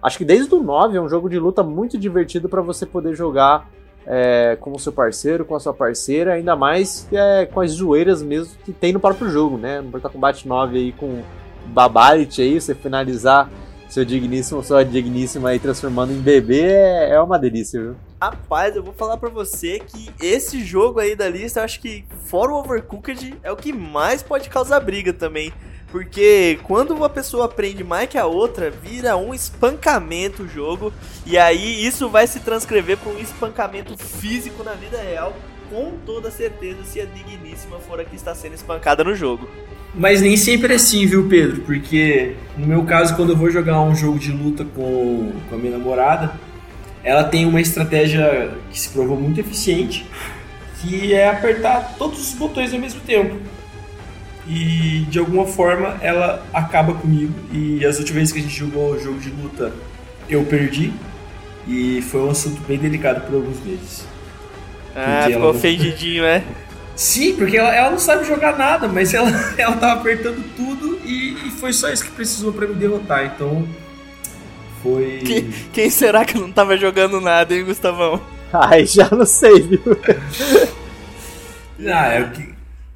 acho 0.00 0.18
que 0.18 0.24
desde 0.24 0.54
o 0.54 0.62
9 0.62 0.96
é 0.96 1.00
um 1.00 1.08
jogo 1.08 1.28
de 1.28 1.38
luta 1.38 1.64
muito 1.64 1.98
divertido 1.98 2.48
para 2.48 2.62
você 2.62 2.86
poder 2.86 3.16
jogar 3.16 3.68
é, 4.06 4.56
com 4.60 4.72
o 4.72 4.78
seu 4.78 4.92
parceiro, 4.92 5.44
com 5.44 5.54
a 5.54 5.60
sua 5.60 5.74
parceira, 5.74 6.34
ainda 6.34 6.56
mais 6.56 7.06
é, 7.12 7.46
com 7.46 7.60
as 7.60 7.72
zoeiras 7.72 8.22
mesmo 8.22 8.54
que 8.64 8.72
tem 8.72 8.92
no 8.92 9.00
próprio 9.00 9.30
jogo, 9.30 9.56
né? 9.56 9.80
No 9.80 9.90
Mortal 9.90 10.10
Kombat 10.10 10.46
9 10.46 10.78
aí 10.78 10.92
com 10.92 11.22
Babalit 11.66 12.40
aí, 12.40 12.60
você 12.60 12.74
finalizar 12.74 13.50
seu 13.88 14.04
digníssimo, 14.04 14.62
sua 14.62 14.84
digníssima 14.84 15.50
aí 15.50 15.58
transformando 15.58 16.12
em 16.12 16.20
bebê 16.20 16.62
é, 16.62 17.10
é 17.10 17.20
uma 17.20 17.38
delícia, 17.38 17.80
viu? 17.80 17.96
Rapaz, 18.22 18.76
eu 18.76 18.82
vou 18.82 18.92
falar 18.92 19.16
pra 19.16 19.28
você 19.28 19.80
que 19.80 20.10
esse 20.20 20.62
jogo 20.62 21.00
aí 21.00 21.16
da 21.16 21.28
lista, 21.28 21.60
eu 21.60 21.64
acho 21.64 21.80
que 21.80 22.04
fora 22.24 22.52
o 22.52 22.58
Overcooked, 22.58 23.34
é 23.42 23.50
o 23.50 23.56
que 23.56 23.72
mais 23.72 24.22
pode 24.22 24.48
causar 24.48 24.78
briga 24.80 25.12
também. 25.12 25.52
Porque 25.90 26.58
quando 26.62 26.94
uma 26.94 27.08
pessoa 27.08 27.46
aprende 27.46 27.82
mais 27.82 28.08
que 28.08 28.16
a 28.16 28.26
outra, 28.26 28.70
vira 28.70 29.16
um 29.16 29.34
espancamento 29.34 30.44
o 30.44 30.48
jogo. 30.48 30.92
E 31.26 31.36
aí 31.36 31.84
isso 31.84 32.08
vai 32.08 32.26
se 32.26 32.40
transcrever 32.40 32.96
para 32.96 33.12
um 33.12 33.18
espancamento 33.18 33.96
físico 33.96 34.62
na 34.62 34.72
vida 34.72 35.00
real. 35.00 35.34
Com 35.68 35.92
toda 36.04 36.30
certeza, 36.30 36.82
se 36.84 37.00
a 37.00 37.04
digníssima 37.04 37.78
for 37.78 38.00
a 38.00 38.04
que 38.04 38.16
está 38.16 38.34
sendo 38.34 38.54
espancada 38.54 39.04
no 39.04 39.14
jogo. 39.14 39.48
Mas 39.94 40.20
nem 40.20 40.36
sempre 40.36 40.72
é 40.72 40.76
assim, 40.76 41.06
viu, 41.06 41.28
Pedro? 41.28 41.62
Porque 41.62 42.34
no 42.56 42.66
meu 42.66 42.84
caso, 42.84 43.16
quando 43.16 43.30
eu 43.30 43.36
vou 43.36 43.50
jogar 43.50 43.80
um 43.80 43.94
jogo 43.94 44.18
de 44.18 44.30
luta 44.30 44.64
com, 44.64 45.32
com 45.48 45.54
a 45.54 45.58
minha 45.58 45.76
namorada, 45.76 46.32
ela 47.02 47.24
tem 47.24 47.46
uma 47.46 47.60
estratégia 47.60 48.52
que 48.70 48.78
se 48.78 48.90
provou 48.90 49.16
muito 49.16 49.40
eficiente, 49.40 50.06
que 50.80 51.12
é 51.12 51.28
apertar 51.28 51.94
todos 51.98 52.20
os 52.20 52.34
botões 52.34 52.72
ao 52.72 52.80
mesmo 52.80 53.00
tempo. 53.00 53.36
E 54.52 55.06
de 55.08 55.18
alguma 55.20 55.46
forma 55.46 55.96
ela 56.02 56.44
acaba 56.52 56.92
comigo. 56.94 57.32
E 57.52 57.86
as 57.86 57.98
últimas 57.98 58.18
vezes 58.18 58.32
que 58.32 58.38
a 58.40 58.42
gente 58.42 58.56
jogou 58.58 58.98
jogo 58.98 59.20
de 59.20 59.30
luta, 59.30 59.72
eu 60.28 60.42
perdi. 60.44 60.92
E 61.68 62.02
foi 62.02 62.22
um 62.22 62.30
assunto 62.30 62.60
bem 62.62 62.76
delicado 62.78 63.20
por 63.20 63.34
alguns 63.36 63.62
meses. 63.64 64.04
Ah, 64.96 65.22
ficou 65.26 65.42
ela- 65.42 65.50
ofendidinho, 65.50 66.22
né? 66.24 66.42
Sim, 66.96 67.34
porque 67.36 67.56
ela, 67.56 67.72
ela 67.74 67.90
não 67.92 67.98
sabe 67.98 68.24
jogar 68.26 68.58
nada, 68.58 68.88
mas 68.88 69.14
ela, 69.14 69.30
ela 69.56 69.76
tava 69.76 70.00
apertando 70.00 70.42
tudo 70.56 70.98
e, 71.04 71.46
e 71.46 71.50
foi 71.52 71.72
só 71.72 71.88
isso 71.90 72.04
que 72.04 72.10
precisou 72.10 72.52
pra 72.52 72.66
me 72.66 72.74
derrotar. 72.74 73.24
Então 73.26 73.66
foi. 74.82 75.18
Que- 75.24 75.42
Quem 75.72 75.88
será 75.90 76.24
que 76.24 76.36
não 76.36 76.50
tava 76.50 76.76
jogando 76.76 77.20
nada, 77.20 77.54
hein, 77.54 77.64
Gustavão? 77.64 78.20
Ai, 78.52 78.84
já 78.84 79.08
não 79.12 79.24
sei, 79.24 79.60
viu? 79.60 79.80
Ah, 81.88 82.08
é 82.12 82.20
o 82.22 82.30
que. 82.30 82.48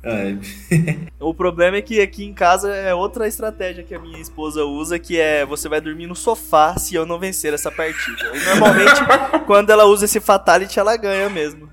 O 1.20 1.32
problema 1.32 1.78
é 1.78 1.82
que 1.82 2.00
aqui 2.00 2.24
em 2.24 2.34
casa 2.34 2.74
é 2.74 2.94
outra 2.94 3.26
estratégia 3.26 3.82
que 3.82 3.94
a 3.94 3.98
minha 3.98 4.20
esposa 4.20 4.64
usa, 4.64 4.98
que 4.98 5.18
é 5.18 5.44
você 5.46 5.68
vai 5.68 5.80
dormir 5.80 6.06
no 6.06 6.14
sofá 6.14 6.76
se 6.76 6.94
eu 6.94 7.06
não 7.06 7.18
vencer 7.18 7.54
essa 7.54 7.70
partida. 7.70 8.30
E 8.34 8.44
normalmente, 8.44 9.00
quando 9.46 9.70
ela 9.70 9.84
usa 9.86 10.04
esse 10.04 10.20
fatality, 10.20 10.78
ela 10.78 10.96
ganha 10.96 11.30
mesmo. 11.30 11.70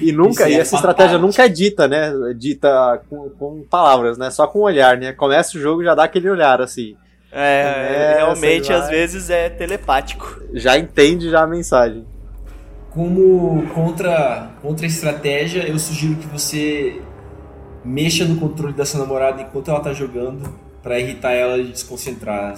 E 0.00 0.12
nunca, 0.12 0.44
Isso 0.44 0.52
e 0.52 0.54
é 0.54 0.60
essa 0.60 0.76
estratégia 0.76 1.18
fatality. 1.18 1.26
nunca 1.26 1.44
é 1.44 1.48
dita, 1.48 1.88
né? 1.88 2.12
Dita 2.36 3.02
com, 3.10 3.28
com 3.30 3.62
palavras, 3.68 4.16
né? 4.16 4.30
Só 4.30 4.46
com 4.46 4.60
o 4.60 4.62
olhar, 4.62 4.96
né? 4.96 5.12
Começa 5.12 5.58
o 5.58 5.60
jogo 5.60 5.82
já 5.84 5.94
dá 5.94 6.04
aquele 6.04 6.30
olhar, 6.30 6.60
assim. 6.62 6.96
É, 7.32 7.64
Começa, 7.72 8.16
realmente, 8.16 8.72
às 8.72 8.88
vezes 8.88 9.28
é 9.28 9.50
telepático. 9.50 10.40
Já 10.52 10.78
entende 10.78 11.28
já 11.30 11.42
a 11.42 11.46
mensagem. 11.46 12.06
como 12.90 13.66
contra, 13.74 14.52
contra 14.62 14.86
estratégia, 14.86 15.66
eu 15.68 15.78
sugiro 15.78 16.14
que 16.14 16.26
você 16.28 17.02
mexa 17.84 18.24
no 18.24 18.36
controle 18.36 18.72
da 18.72 18.84
sua 18.84 19.00
namorada 19.00 19.42
enquanto 19.42 19.70
ela 19.70 19.80
tá 19.80 19.92
jogando 19.92 20.48
pra 20.82 20.98
irritar 21.00 21.32
ela 21.32 21.58
e 21.58 21.64
desconcentrar. 21.68 22.54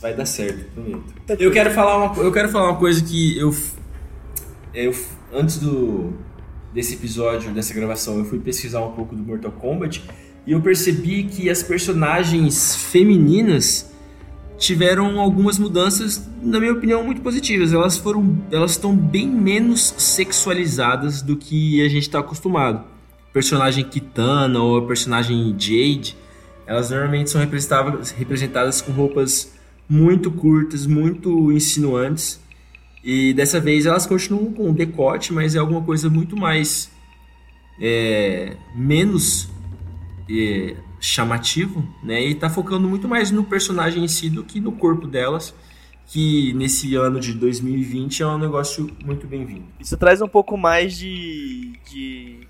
Vai 0.00 0.14
dar 0.14 0.26
certo, 0.26 0.64
prometo. 0.72 1.14
Eu 1.38 1.50
quero 1.50 1.70
falar 1.70 1.96
uma, 1.96 2.22
eu 2.22 2.32
quero 2.32 2.48
falar 2.48 2.70
uma 2.70 2.78
coisa 2.78 3.02
que 3.02 3.38
eu, 3.38 3.52
f- 3.52 3.72
eu 4.74 4.94
antes 5.32 5.58
do 5.58 6.12
desse 6.72 6.94
episódio, 6.94 7.50
dessa 7.52 7.72
gravação, 7.72 8.18
eu 8.18 8.24
fui 8.24 8.38
pesquisar 8.38 8.80
um 8.80 8.92
pouco 8.92 9.14
do 9.14 9.22
Mortal 9.22 9.50
Kombat 9.52 10.04
e 10.46 10.52
eu 10.52 10.60
percebi 10.60 11.24
que 11.24 11.48
as 11.48 11.62
personagens 11.62 12.76
femininas 12.76 13.90
tiveram 14.58 15.18
algumas 15.20 15.58
mudanças, 15.58 16.28
na 16.42 16.58
minha 16.58 16.72
opinião, 16.72 17.04
muito 17.04 17.20
positivas. 17.20 17.72
Elas 17.72 17.96
foram, 17.96 18.36
elas 18.50 18.72
estão 18.72 18.94
bem 18.94 19.26
menos 19.28 19.94
sexualizadas 19.96 21.22
do 21.22 21.36
que 21.36 21.84
a 21.84 21.88
gente 21.88 22.02
está 22.02 22.18
acostumado. 22.18 22.84
Personagem 23.38 23.84
Kitana 23.84 24.60
ou 24.60 24.78
a 24.78 24.82
personagem 24.84 25.54
Jade, 25.56 26.16
elas 26.66 26.90
normalmente 26.90 27.30
são 27.30 27.40
representadas, 27.40 28.10
representadas 28.10 28.80
com 28.80 28.90
roupas 28.90 29.54
muito 29.88 30.28
curtas, 30.28 30.86
muito 30.86 31.52
insinuantes. 31.52 32.40
E 33.04 33.32
dessa 33.32 33.60
vez 33.60 33.86
elas 33.86 34.06
continuam 34.06 34.52
com 34.52 34.72
decote, 34.72 35.32
mas 35.32 35.54
é 35.54 35.60
alguma 35.60 35.80
coisa 35.82 36.10
muito 36.10 36.36
mais. 36.36 36.90
É, 37.80 38.56
menos 38.74 39.48
é, 40.28 40.74
chamativo, 40.98 41.88
né? 42.02 42.20
E 42.20 42.34
tá 42.34 42.50
focando 42.50 42.88
muito 42.88 43.06
mais 43.06 43.30
no 43.30 43.44
personagem 43.44 44.02
em 44.02 44.08
si 44.08 44.28
do 44.28 44.42
que 44.42 44.58
no 44.58 44.72
corpo 44.72 45.06
delas, 45.06 45.54
que 46.06 46.52
nesse 46.54 46.96
ano 46.96 47.20
de 47.20 47.34
2020 47.34 48.20
é 48.20 48.26
um 48.26 48.36
negócio 48.36 48.90
muito 49.04 49.28
bem-vindo. 49.28 49.66
Isso 49.78 49.96
traz 49.96 50.20
um 50.20 50.26
pouco 50.26 50.56
mais 50.56 50.98
de, 50.98 51.78
de 51.88 52.40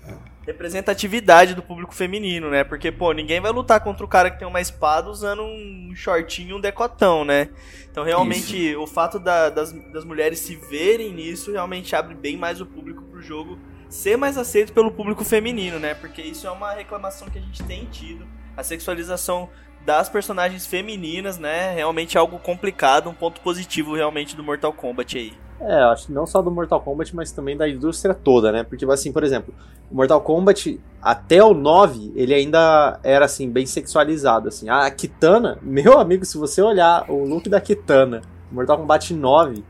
representatividade 0.49 1.53
do 1.53 1.61
público 1.61 1.93
feminino, 1.93 2.49
né? 2.49 2.63
Porque, 2.63 2.91
pô, 2.91 3.11
ninguém 3.11 3.39
vai 3.39 3.51
lutar 3.51 3.79
contra 3.81 4.03
o 4.03 4.07
cara 4.09 4.31
que 4.31 4.39
tem 4.39 4.47
uma 4.47 4.59
espada 4.59 5.09
usando 5.09 5.43
um 5.43 5.91
shortinho, 5.95 6.57
um 6.57 6.59
decotão, 6.59 7.23
né? 7.23 7.49
Então, 7.91 8.03
realmente, 8.03 8.71
Isso. 8.71 8.81
o 8.81 8.87
fato 8.87 9.19
da, 9.19 9.49
das, 9.49 9.71
das 9.91 10.03
mulheres 10.03 10.39
se 10.39 10.55
verem 10.55 11.13
nisso 11.13 11.51
realmente 11.51 11.95
abre 11.95 12.15
bem 12.15 12.35
mais 12.35 12.59
o 12.59 12.65
público 12.65 13.03
pro 13.03 13.21
jogo 13.21 13.59
ser 13.87 14.17
mais 14.17 14.37
aceito 14.37 14.73
pelo 14.73 14.91
público 14.91 15.23
feminino, 15.23 15.79
né? 15.79 15.93
Porque 15.93 16.21
isso 16.21 16.47
é 16.47 16.51
uma 16.51 16.73
reclamação 16.73 17.29
que 17.29 17.37
a 17.37 17.41
gente 17.41 17.63
tem 17.63 17.85
tido. 17.85 18.27
A 18.57 18.63
sexualização 18.63 19.49
das 19.89 20.07
personagens 20.07 20.67
femininas, 20.67 21.39
né? 21.39 21.73
Realmente 21.73 22.15
algo 22.15 22.37
complicado, 22.37 23.09
um 23.09 23.13
ponto 23.13 23.41
positivo 23.41 23.95
realmente 23.95 24.35
do 24.35 24.43
Mortal 24.43 24.71
Kombat 24.71 25.17
aí. 25.17 25.33
É, 25.59 25.81
acho 25.85 26.05
que 26.05 26.13
não 26.13 26.27
só 26.27 26.43
do 26.43 26.51
Mortal 26.51 26.79
Kombat, 26.79 27.15
mas 27.15 27.31
também 27.31 27.57
da 27.57 27.67
indústria 27.67 28.13
toda, 28.13 28.51
né? 28.51 28.63
Porque, 28.63 28.85
assim, 28.85 29.11
por 29.11 29.23
exemplo, 29.23 29.51
Mortal 29.91 30.21
Kombat, 30.21 30.79
até 31.01 31.43
o 31.43 31.55
9, 31.55 32.13
ele 32.15 32.35
ainda 32.35 32.99
era, 33.01 33.25
assim, 33.25 33.49
bem 33.49 33.65
sexualizado, 33.65 34.47
assim. 34.47 34.69
A 34.69 34.91
Kitana, 34.91 35.57
meu 35.59 35.97
amigo, 35.97 36.23
se 36.23 36.37
você 36.37 36.61
olhar 36.61 37.09
o 37.09 37.25
look 37.25 37.49
da 37.49 37.59
Kitana, 37.59 38.21
Mortal 38.51 38.77
Kombat 38.77 39.11
9, 39.11 39.63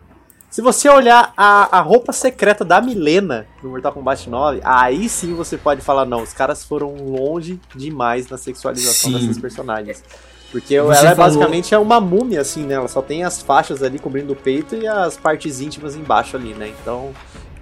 se 0.49 0.61
você 0.61 0.89
olhar 0.89 1.31
a, 1.38 1.77
a 1.77 1.81
roupa 1.81 2.11
secreta 2.11 2.65
da 2.65 2.81
Milena 2.81 3.45
no 3.61 3.69
Mortal 3.69 3.93
Kombat 3.93 4.27
9, 4.27 4.61
aí 4.63 5.07
sim 5.07 5.35
você 5.35 5.57
pode 5.57 5.81
falar, 5.81 6.05
não, 6.05 6.23
os 6.23 6.34
caras 6.34 6.63
foram 6.63 6.95
longe 6.95 7.59
demais 7.76 8.27
na 8.27 8.38
sexualização 8.38 9.11
sim. 9.11 9.19
dessas 9.19 9.38
personagens. 9.38 10.03
Porque 10.51 10.81
Você 10.81 10.99
ela 11.01 11.11
é 11.11 11.15
falou... 11.15 11.15
basicamente 11.15 11.76
é 11.76 11.77
uma 11.77 12.01
múmia, 12.01 12.41
assim, 12.41 12.63
né? 12.63 12.73
Ela 12.73 12.88
só 12.88 13.03
tem 13.03 13.23
as 13.23 13.39
faixas 13.39 13.84
ali 13.84 13.99
cobrindo 13.99 14.34
o 14.34 14.35
peito 14.35 14.76
e 14.76 14.88
as 14.88 15.15
partes 15.15 15.61
íntimas 15.61 15.95
embaixo 15.95 16.35
ali, 16.35 16.55
né? 16.55 16.73
Então, 16.81 17.11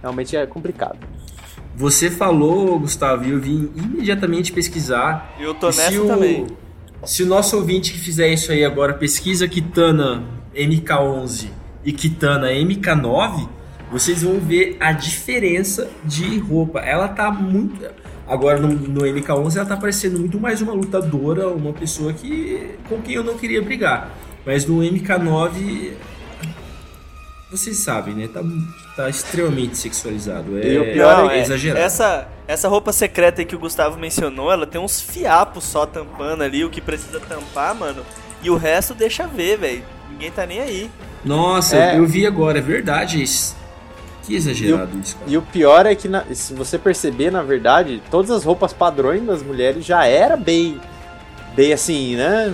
realmente 0.01 0.37
é 0.37 0.45
complicado. 0.45 0.97
Você 1.75 2.09
falou, 2.09 2.79
Gustavo, 2.79 3.25
e 3.25 3.31
eu 3.31 3.39
vim 3.41 3.69
imediatamente 3.75 4.53
pesquisar. 4.53 5.35
Eu 5.37 5.53
tô 5.53 5.67
nessa 5.67 6.01
o, 6.01 6.07
também. 6.07 6.47
Se 7.03 7.23
o 7.23 7.25
nosso 7.25 7.57
ouvinte 7.57 7.91
que 7.91 7.99
fizer 7.99 8.29
isso 8.29 8.53
aí 8.53 8.63
agora 8.63 8.93
pesquisa 8.93 9.47
Kitana 9.49 10.23
MK11 10.55 11.56
e 11.87 11.93
Kitana 11.93 12.51
MK9, 12.51 13.47
vocês 13.89 14.21
vão 14.21 14.39
ver 14.39 14.75
a 14.77 14.91
diferença 14.91 15.89
de 16.03 16.37
roupa. 16.37 16.81
Ela 16.81 17.07
tá 17.07 17.31
muito 17.31 17.83
Agora 18.27 18.59
no, 18.59 18.67
no 18.67 19.01
MK11 19.03 19.55
ela 19.55 19.65
tá 19.65 19.77
parecendo 19.77 20.19
muito 20.19 20.37
mais 20.37 20.61
uma 20.61 20.73
lutadora, 20.73 21.47
uma 21.47 21.71
pessoa 21.71 22.11
que 22.11 22.75
com 22.89 23.01
quem 23.01 23.15
eu 23.15 23.23
não 23.23 23.37
queria 23.37 23.61
brigar. 23.61 24.11
Mas 24.45 24.65
no 24.65 24.79
MK9 24.79 25.93
vocês 27.49 27.77
sabem, 27.77 28.13
né? 28.13 28.27
Tá, 28.27 28.41
tá 28.97 29.09
extremamente 29.09 29.77
sexualizado. 29.77 30.59
É, 30.59 30.67
e 30.67 30.77
o 30.77 30.91
pior 30.91 31.31
é, 31.31 31.37
é 31.37 31.41
exagerado. 31.41 31.85
Essa, 31.85 32.27
essa 32.45 32.67
roupa 32.67 32.91
secreta 32.91 33.41
aí 33.41 33.45
que 33.45 33.55
o 33.55 33.59
Gustavo 33.59 33.97
mencionou, 33.97 34.51
ela 34.51 34.67
tem 34.67 34.81
uns 34.81 34.99
fiapos 34.99 35.63
só 35.63 35.85
tampando 35.85 36.43
ali, 36.43 36.65
o 36.65 36.69
que 36.69 36.81
precisa 36.81 37.21
tampar, 37.21 37.73
mano. 37.73 38.03
E 38.43 38.49
o 38.49 38.57
resto 38.57 38.93
deixa 38.93 39.25
ver, 39.25 39.57
velho. 39.57 39.96
Ninguém 40.11 40.31
tá 40.31 40.45
nem 40.45 40.59
aí. 40.59 40.91
Nossa, 41.23 41.77
é. 41.77 41.97
eu 41.97 42.05
vi 42.05 42.25
agora, 42.25 42.59
é 42.59 42.61
verdade. 42.61 43.23
Que 44.23 44.35
exagerado 44.35 44.91
e 44.93 44.97
o, 44.97 45.01
isso, 45.01 45.15
cara. 45.15 45.31
E 45.31 45.37
o 45.37 45.41
pior 45.41 45.85
é 45.85 45.95
que, 45.95 46.07
na, 46.07 46.23
se 46.33 46.53
você 46.53 46.77
perceber, 46.77 47.31
na 47.31 47.41
verdade, 47.41 48.01
todas 48.09 48.31
as 48.31 48.43
roupas 48.43 48.73
padrões 48.73 49.25
das 49.25 49.41
mulheres 49.41 49.85
já 49.85 50.05
era 50.05 50.35
bem, 50.35 50.79
bem 51.55 51.73
assim, 51.73 52.15
né? 52.15 52.53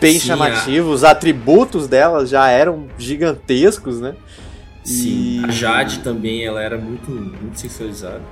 Bem 0.00 0.18
Sim, 0.18 0.26
chamativo. 0.28 0.90
A... 0.90 0.94
Os 0.94 1.04
atributos 1.04 1.88
delas 1.88 2.28
já 2.28 2.48
eram 2.48 2.86
gigantescos, 2.98 4.00
né? 4.00 4.14
Sim, 4.84 5.42
e... 5.42 5.44
a 5.44 5.50
Jade 5.50 5.98
também, 5.98 6.44
ela 6.44 6.62
era 6.62 6.78
muito, 6.78 7.10
muito 7.10 7.58
sexualizada. 7.58 8.22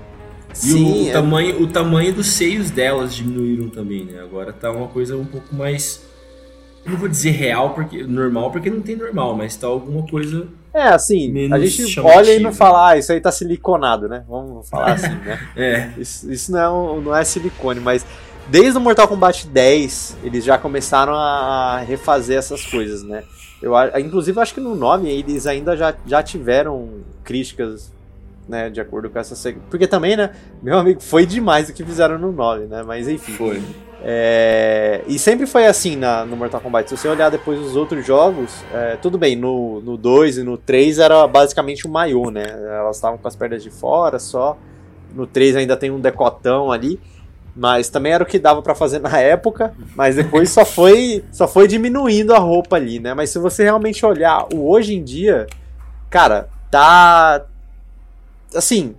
E 0.51 0.57
Sim, 0.57 1.07
o, 1.07 1.09
é... 1.09 1.13
tamanho, 1.13 1.63
o 1.63 1.67
tamanho 1.67 2.15
dos 2.15 2.29
seios 2.29 2.71
delas 2.71 3.15
diminuíram 3.15 3.69
também, 3.69 4.05
né? 4.05 4.21
Agora 4.21 4.53
tá 4.53 4.71
uma 4.71 4.87
coisa 4.89 5.17
um 5.17 5.25
pouco 5.25 5.55
mais 5.55 6.03
não 6.87 6.97
vou 6.97 7.09
dizer 7.09 7.31
real, 7.31 7.71
porque 7.71 8.03
normal, 8.03 8.51
porque 8.51 8.71
não 8.71 8.81
tem 8.81 8.97
normal, 8.97 9.35
mas 9.35 9.57
tá 9.57 9.67
alguma 9.67 10.07
coisa. 10.07 10.47
É, 10.73 10.89
assim, 10.89 11.53
a 11.53 11.59
gente 11.59 11.99
olha 12.01 12.35
e 12.35 12.41
não 12.41 12.53
fala, 12.53 12.91
ah, 12.91 12.99
isso 12.99 13.13
aí 13.13 13.21
tá 13.21 13.31
siliconado, 13.31 14.09
né? 14.09 14.25
Vamos 14.29 14.69
falar 14.69 14.93
assim, 14.93 15.15
né? 15.15 15.39
é. 15.57 15.91
Isso, 15.97 16.31
isso 16.31 16.53
não, 16.53 16.99
é 16.99 17.01
não 17.01 17.17
é 17.17 17.25
silicone, 17.25 17.81
mas 17.81 18.05
desde 18.49 18.77
o 18.77 18.81
Mortal 18.81 19.09
Kombat 19.09 19.47
10, 19.47 20.19
eles 20.25 20.45
já 20.45 20.59
começaram 20.59 21.15
a 21.15 21.79
refazer 21.79 22.39
essas 22.39 22.67
coisas, 22.67 23.03
né? 23.03 23.23
Eu, 23.63 23.73
inclusive, 23.99 24.39
acho 24.41 24.53
que 24.53 24.61
no 24.61 24.75
nome 24.75 25.11
eles 25.11 25.47
ainda 25.47 25.77
já, 25.77 25.95
já 26.07 26.23
tiveram 26.23 27.01
críticas, 27.23 27.91
né, 28.47 28.69
de 28.69 28.79
acordo 28.79 29.09
com 29.09 29.19
essa... 29.19 29.55
Porque 29.71 29.87
também, 29.87 30.17
né, 30.17 30.35
meu 30.63 30.77
amigo, 30.79 31.01
foi 31.01 31.25
demais 31.25 31.71
o 31.71 31.73
que 31.73 31.83
fizeram 31.83 32.19
no 32.19 32.31
9, 32.31 32.67
né? 32.67 32.83
Mas 32.83 33.09
enfim. 33.09 33.33
Foi. 33.33 33.63
É, 34.07 35.03
e 35.09 35.19
sempre 35.19 35.47
foi 35.47 35.65
assim 35.67 35.97
na, 35.97 36.27
no 36.27 36.37
Mortal 36.37 36.61
Kombat. 36.61 36.91
Se 36.91 36.97
você 36.97 37.09
olhar 37.09 37.31
depois 37.31 37.59
os 37.59 37.75
outros 37.75 38.05
jogos, 38.05 38.63
é, 38.71 38.97
tudo 38.97 39.17
bem, 39.17 39.35
no, 39.35 39.81
no 39.81 39.97
2 39.97 40.39
e 40.39 40.43
no 40.43 40.59
3 40.59 40.99
era 40.99 41.27
basicamente 41.27 41.89
um 41.89 41.91
maiô, 41.91 42.31
né? 42.31 42.45
Elas 42.79 42.97
estavam 42.97 43.17
com 43.17 43.27
as 43.27 43.35
pernas 43.35 43.63
de 43.63 43.71
fora 43.71 44.19
só. 44.19 44.59
No 45.15 45.27
3 45.27 45.57
ainda 45.57 45.75
tem 45.75 45.91
um 45.91 45.99
decotão 45.99 46.71
ali. 46.71 47.01
Mas 47.57 47.89
também 47.89 48.13
era 48.13 48.23
o 48.23 48.27
que 48.27 48.39
dava 48.39 48.61
para 48.61 48.75
fazer 48.75 48.99
na 48.99 49.17
época, 49.19 49.73
mas 49.95 50.17
depois 50.17 50.51
só 50.51 50.67
foi 50.67 51.25
só 51.31 51.47
foi 51.47 51.69
diminuindo 51.69 52.35
a 52.35 52.39
roupa 52.39 52.75
ali, 52.75 52.99
né? 52.99 53.15
Mas 53.15 53.31
se 53.31 53.39
você 53.39 53.63
realmente 53.63 54.05
olhar 54.05 54.49
o 54.53 54.69
hoje 54.69 54.95
em 54.95 55.05
dia, 55.05 55.47
cara, 56.11 56.49
tá 56.69 57.47
assim, 58.53 58.97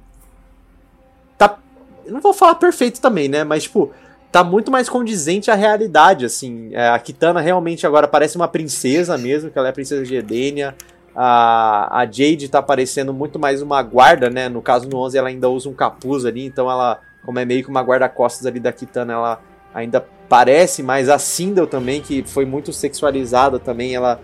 tá, 1.38 1.60
eu 2.06 2.14
não 2.14 2.22
vou 2.22 2.34
falar 2.34 2.56
perfeito 2.56 3.02
também, 3.02 3.28
né? 3.28 3.44
Mas 3.44 3.64
tipo, 3.64 3.92
tá 4.36 4.44
muito 4.44 4.70
mais 4.70 4.90
condizente 4.90 5.50
à 5.50 5.56
realidade, 5.56 6.26
assim. 6.26 6.68
É, 6.74 6.90
a 6.90 7.00
Kitana 7.00 7.40
realmente 7.40 7.88
agora 7.88 8.06
parece 8.06 8.36
uma 8.36 8.50
princesa 8.50 9.18
mesmo, 9.18 9.50
que 9.50 9.58
ela 9.58 9.70
é 9.70 9.72
a 9.72 9.74
princesa 9.74 10.04
de 10.04 10.14
Edenia. 10.14 10.76
A, 11.16 12.02
a 12.02 12.06
Jade 12.06 12.50
tá 12.50 12.62
parecendo 12.62 13.14
muito 13.14 13.40
mais 13.40 13.62
uma 13.62 13.82
guarda, 13.82 14.30
né? 14.30 14.50
No 14.50 14.62
caso, 14.62 14.90
no 14.90 14.98
11 14.98 15.18
ela 15.18 15.30
ainda 15.30 15.48
usa 15.50 15.70
um 15.70 15.74
capuz 15.74 16.26
ali, 16.26 16.46
então 16.46 16.70
ela, 16.70 17.00
como 17.24 17.40
é 17.40 17.46
meio 17.46 17.64
que 17.64 17.70
uma 17.70 17.80
guarda-costas 17.80 18.46
ali 18.46 18.60
da 18.60 18.74
Kitana, 18.74 19.14
ela 19.14 19.40
ainda 19.74 20.06
parece 20.28 20.84
mais 20.84 21.08
a 21.08 21.18
Sindel 21.18 21.66
também, 21.66 22.02
que 22.02 22.22
foi 22.28 22.46
muito 22.46 22.74
sexualizada 22.74 23.58
também, 23.58 23.96
ela 23.96 24.20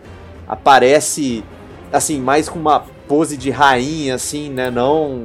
aparece, 0.45 1.41
assim, 1.89 2.19
mais 2.19 2.49
com 2.49 2.59
uma 2.59 2.81
pose 3.07 3.37
de 3.37 3.49
rainha, 3.49 4.15
assim, 4.15 4.49
né? 4.49 4.69
Não 4.69 5.23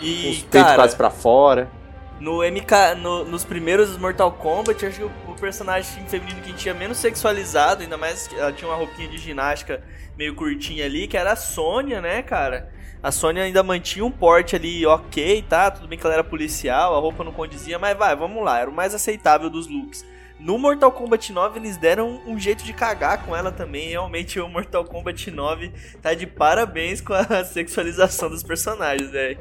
e, 0.00 0.30
os 0.30 0.38
peitos 0.42 0.74
quase 0.74 0.96
pra 0.96 1.10
fora. 1.10 1.75
No 2.18 2.38
MK, 2.42 2.94
no, 2.96 3.24
nos 3.24 3.44
primeiros 3.44 3.96
Mortal 3.98 4.32
Kombat, 4.32 4.86
acho 4.86 4.98
que 4.98 5.04
o, 5.04 5.10
o, 5.28 5.34
personagem 5.34 6.06
feminino 6.06 6.40
que 6.40 6.54
tinha 6.54 6.72
menos 6.72 6.96
sexualizado, 6.96 7.82
ainda 7.82 7.98
mais 7.98 8.30
ela 8.32 8.50
tinha 8.52 8.70
uma 8.70 8.76
roupinha 8.76 9.08
de 9.08 9.18
ginástica 9.18 9.82
meio 10.16 10.34
curtinha 10.34 10.86
ali, 10.86 11.06
que 11.06 11.16
era 11.16 11.32
a 11.32 11.36
Sônia, 11.36 12.00
né, 12.00 12.22
cara? 12.22 12.72
A 13.02 13.12
Sônia 13.12 13.42
ainda 13.42 13.62
mantinha 13.62 14.04
um 14.04 14.10
porte 14.10 14.56
ali 14.56 14.86
ok, 14.86 15.44
tá? 15.46 15.70
Tudo 15.70 15.86
bem 15.86 15.98
que 15.98 16.06
ela 16.06 16.14
era 16.14 16.24
policial, 16.24 16.96
a 16.96 16.98
roupa 16.98 17.22
não 17.22 17.32
condizia, 17.32 17.78
mas 17.78 17.96
vai, 17.96 18.16
vamos 18.16 18.42
lá, 18.42 18.60
era 18.60 18.70
o 18.70 18.74
mais 18.74 18.94
aceitável 18.94 19.50
dos 19.50 19.66
looks. 19.68 20.04
No 20.38 20.58
Mortal 20.58 20.92
Kombat 20.92 21.32
9 21.32 21.58
eles 21.58 21.78
deram 21.78 22.20
um 22.26 22.38
jeito 22.38 22.62
de 22.62 22.72
cagar 22.72 23.24
com 23.24 23.34
ela 23.34 23.50
também. 23.50 23.88
Realmente 23.88 24.38
o 24.38 24.48
Mortal 24.48 24.84
Kombat 24.84 25.30
9 25.30 25.72
tá 26.02 26.12
de 26.12 26.26
parabéns 26.26 27.00
com 27.00 27.14
a 27.14 27.24
sexualização 27.44 28.28
dos 28.28 28.42
personagens, 28.42 29.10
velho. 29.10 29.38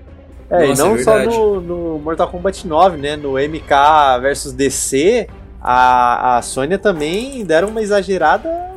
É, 0.50 0.68
Nossa, 0.68 0.82
e 0.82 0.86
não 0.86 0.96
é 0.96 1.04
só 1.04 1.20
no, 1.20 1.62
no, 1.62 2.00
Mortal 2.00 2.28
Kombat 2.28 2.68
9, 2.68 2.98
né? 2.98 3.16
No 3.16 3.34
MK 3.34 4.22
versus 4.22 4.54
DC, 4.54 5.28
a, 5.62 6.38
a 6.38 6.42
Sônia 6.42 6.78
também 6.78 7.44
deram 7.44 7.70
uma 7.70 7.82
exagerada, 7.82 8.76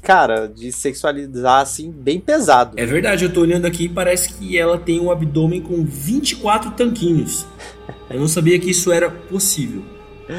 cara, 0.00 0.46
de 0.46 0.70
sexualizar 0.70 1.60
assim, 1.60 1.90
bem 1.90 2.20
pesado. 2.20 2.78
É 2.78 2.86
verdade, 2.86 3.24
eu 3.24 3.32
tô 3.32 3.40
olhando 3.40 3.66
aqui 3.66 3.84
e 3.84 3.88
parece 3.88 4.32
que 4.32 4.56
ela 4.56 4.78
tem 4.78 5.00
um 5.00 5.10
abdômen 5.10 5.60
com 5.60 5.84
24 5.84 6.70
tanquinhos. 6.72 7.46
Eu 8.10 8.20
não 8.20 8.28
sabia 8.28 8.58
que 8.58 8.68
isso 8.68 8.92
era 8.92 9.08
possível. 9.08 9.82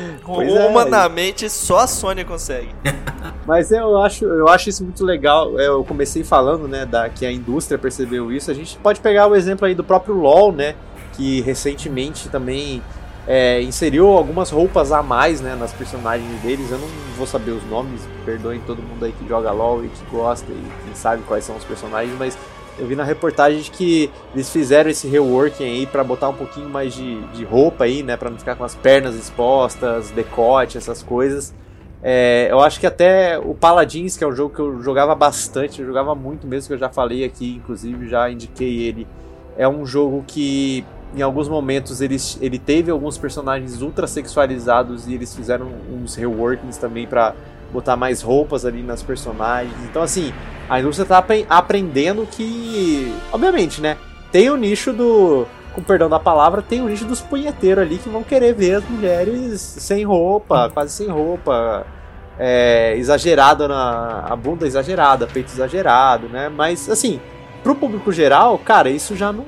Humanamente, 0.25 1.45
é. 1.45 1.49
só 1.49 1.79
a 1.79 1.87
Sony 1.87 2.23
consegue. 2.23 2.69
Mas 3.45 3.71
eu 3.71 4.01
acho, 4.01 4.25
eu 4.25 4.47
acho 4.47 4.69
isso 4.69 4.83
muito 4.83 5.03
legal. 5.03 5.59
É, 5.59 5.67
eu 5.67 5.83
comecei 5.83 6.23
falando, 6.23 6.67
né, 6.67 6.85
da, 6.85 7.09
que 7.09 7.25
a 7.25 7.31
indústria 7.31 7.77
percebeu 7.77 8.31
isso. 8.31 8.49
A 8.49 8.53
gente 8.53 8.77
pode 8.77 8.99
pegar 8.99 9.27
o 9.27 9.35
exemplo 9.35 9.65
aí 9.65 9.75
do 9.75 9.83
próprio 9.83 10.15
LoL, 10.15 10.51
né, 10.51 10.75
que 11.13 11.41
recentemente 11.41 12.29
também 12.29 12.81
é, 13.27 13.61
inseriu 13.61 14.07
algumas 14.07 14.49
roupas 14.49 14.91
a 14.91 15.01
mais 15.01 15.41
né, 15.41 15.55
nas 15.55 15.73
personagens 15.73 16.41
deles. 16.41 16.71
Eu 16.71 16.79
não 16.79 16.87
vou 17.17 17.27
saber 17.27 17.51
os 17.51 17.63
nomes, 17.65 18.01
perdoem 18.25 18.59
todo 18.61 18.81
mundo 18.81 19.03
aí 19.05 19.11
que 19.11 19.27
joga 19.27 19.51
LOL 19.51 19.83
e 19.83 19.89
que 19.89 20.05
gosta 20.09 20.51
e 20.51 20.71
quem 20.85 20.95
sabe 20.95 21.23
quais 21.23 21.43
são 21.43 21.55
os 21.55 21.63
personagens, 21.63 22.15
mas 22.17 22.37
eu 22.77 22.87
vi 22.87 22.95
na 22.95 23.03
reportagem 23.03 23.61
que 23.71 24.09
eles 24.33 24.49
fizeram 24.49 24.89
esse 24.89 25.07
reworking 25.07 25.63
aí 25.63 25.85
para 25.85 26.03
botar 26.03 26.29
um 26.29 26.33
pouquinho 26.33 26.69
mais 26.69 26.93
de, 26.93 27.21
de 27.27 27.43
roupa 27.43 27.83
aí, 27.83 28.03
né, 28.03 28.17
para 28.17 28.29
não 28.29 28.37
ficar 28.37 28.55
com 28.55 28.63
as 28.63 28.75
pernas 28.75 29.15
expostas, 29.15 30.09
decote, 30.11 30.77
essas 30.77 31.03
coisas. 31.03 31.53
É, 32.01 32.47
eu 32.51 32.59
acho 32.59 32.79
que 32.79 32.85
até 32.85 33.39
o 33.39 33.53
Paladins, 33.53 34.17
que 34.17 34.23
é 34.23 34.27
um 34.27 34.35
jogo 34.35 34.53
que 34.53 34.59
eu 34.59 34.81
jogava 34.81 35.15
bastante, 35.15 35.79
eu 35.79 35.87
jogava 35.87 36.13
muito 36.13 36.45
mesmo, 36.45 36.67
que 36.67 36.73
eu 36.73 36.77
já 36.77 36.89
falei 36.89 37.23
aqui, 37.23 37.55
inclusive 37.55 38.09
já 38.09 38.29
indiquei 38.29 38.81
ele. 38.81 39.07
É 39.57 39.67
um 39.67 39.85
jogo 39.85 40.23
que 40.27 40.83
em 41.15 41.21
alguns 41.21 41.47
momentos 41.47 42.01
ele, 42.01 42.17
ele 42.41 42.57
teve 42.59 42.91
alguns 42.91 43.17
personagens 43.17 43.81
ultra 43.81 44.07
sexualizados 44.07 45.07
e 45.07 45.13
eles 45.13 45.33
fizeram 45.33 45.71
uns 45.91 46.15
reworkings 46.15 46.77
também 46.77 47.07
para 47.07 47.35
botar 47.73 47.97
mais 47.97 48.21
roupas 48.21 48.65
ali 48.65 48.83
nas 48.83 49.01
personagens. 49.01 49.73
Então, 49.89 50.01
assim, 50.01 50.31
a 50.69 50.79
indústria 50.79 51.05
tá 51.05 51.25
aprendendo 51.49 52.27
que, 52.29 53.13
obviamente, 53.31 53.81
né? 53.81 53.97
Tem 54.31 54.49
o 54.49 54.55
nicho 54.55 54.93
do. 54.93 55.45
Com 55.73 55.81
perdão 55.81 56.07
da 56.07 56.19
palavra, 56.19 56.61
tem 56.61 56.81
o 56.81 56.87
nicho 56.87 57.03
dos 57.03 57.19
punheteiros 57.19 57.83
ali 57.83 57.97
que 57.97 58.07
vão 58.07 58.21
querer 58.21 58.53
ver 58.53 58.75
as 58.75 58.83
mulheres 58.87 59.59
sem 59.59 60.03
roupa, 60.03 60.69
quase 60.69 60.91
sem 60.91 61.07
roupa, 61.07 61.85
é, 62.37 62.95
exagerada 62.95 63.67
na. 63.67 64.25
a 64.29 64.35
bunda 64.35 64.67
exagerada, 64.67 65.25
peito 65.25 65.51
exagerado, 65.51 66.29
né? 66.29 66.47
Mas, 66.47 66.87
assim, 66.87 67.19
pro 67.63 67.73
público 67.73 68.11
geral, 68.11 68.57
cara, 68.59 68.89
isso 68.89 69.15
já 69.15 69.33
não 69.33 69.45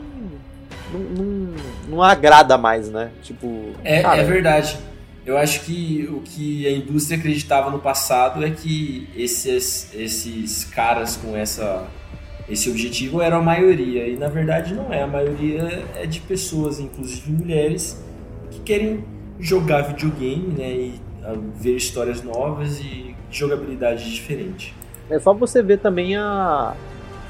não, 0.91 0.99
não, 0.99 1.55
não 1.89 2.03
agrada 2.03 2.57
mais, 2.57 2.89
né? 2.89 3.11
Tipo. 3.21 3.73
É, 3.83 4.01
cara, 4.01 4.21
é 4.21 4.23
verdade. 4.23 4.79
Eu 5.25 5.37
acho 5.37 5.61
que 5.61 6.07
o 6.11 6.21
que 6.21 6.67
a 6.67 6.71
indústria 6.71 7.17
acreditava 7.17 7.71
no 7.71 7.79
passado 7.79 8.45
é 8.45 8.51
que 8.51 9.09
esses, 9.15 9.89
esses 9.95 10.65
caras 10.65 11.17
com 11.17 11.35
essa, 11.35 11.87
esse 12.47 12.69
objetivo 12.69 13.21
eram 13.21 13.37
a 13.37 13.41
maioria. 13.41 14.07
E 14.07 14.15
na 14.15 14.27
verdade 14.27 14.75
não 14.75 14.93
é. 14.93 15.01
A 15.01 15.07
maioria 15.07 15.83
é 15.95 16.05
de 16.05 16.19
pessoas, 16.19 16.79
inclusive 16.79 17.31
mulheres, 17.31 18.03
que 18.51 18.59
querem 18.59 19.03
jogar 19.39 19.81
videogame 19.81 20.53
né, 20.55 20.71
e 20.71 21.01
ah, 21.23 21.33
ver 21.55 21.75
histórias 21.75 22.21
novas 22.21 22.79
e 22.79 23.15
jogabilidade 23.31 24.13
diferente. 24.13 24.75
É 25.09 25.19
só 25.19 25.33
você 25.33 25.61
ver 25.61 25.79
também 25.79 26.15
a, 26.15 26.75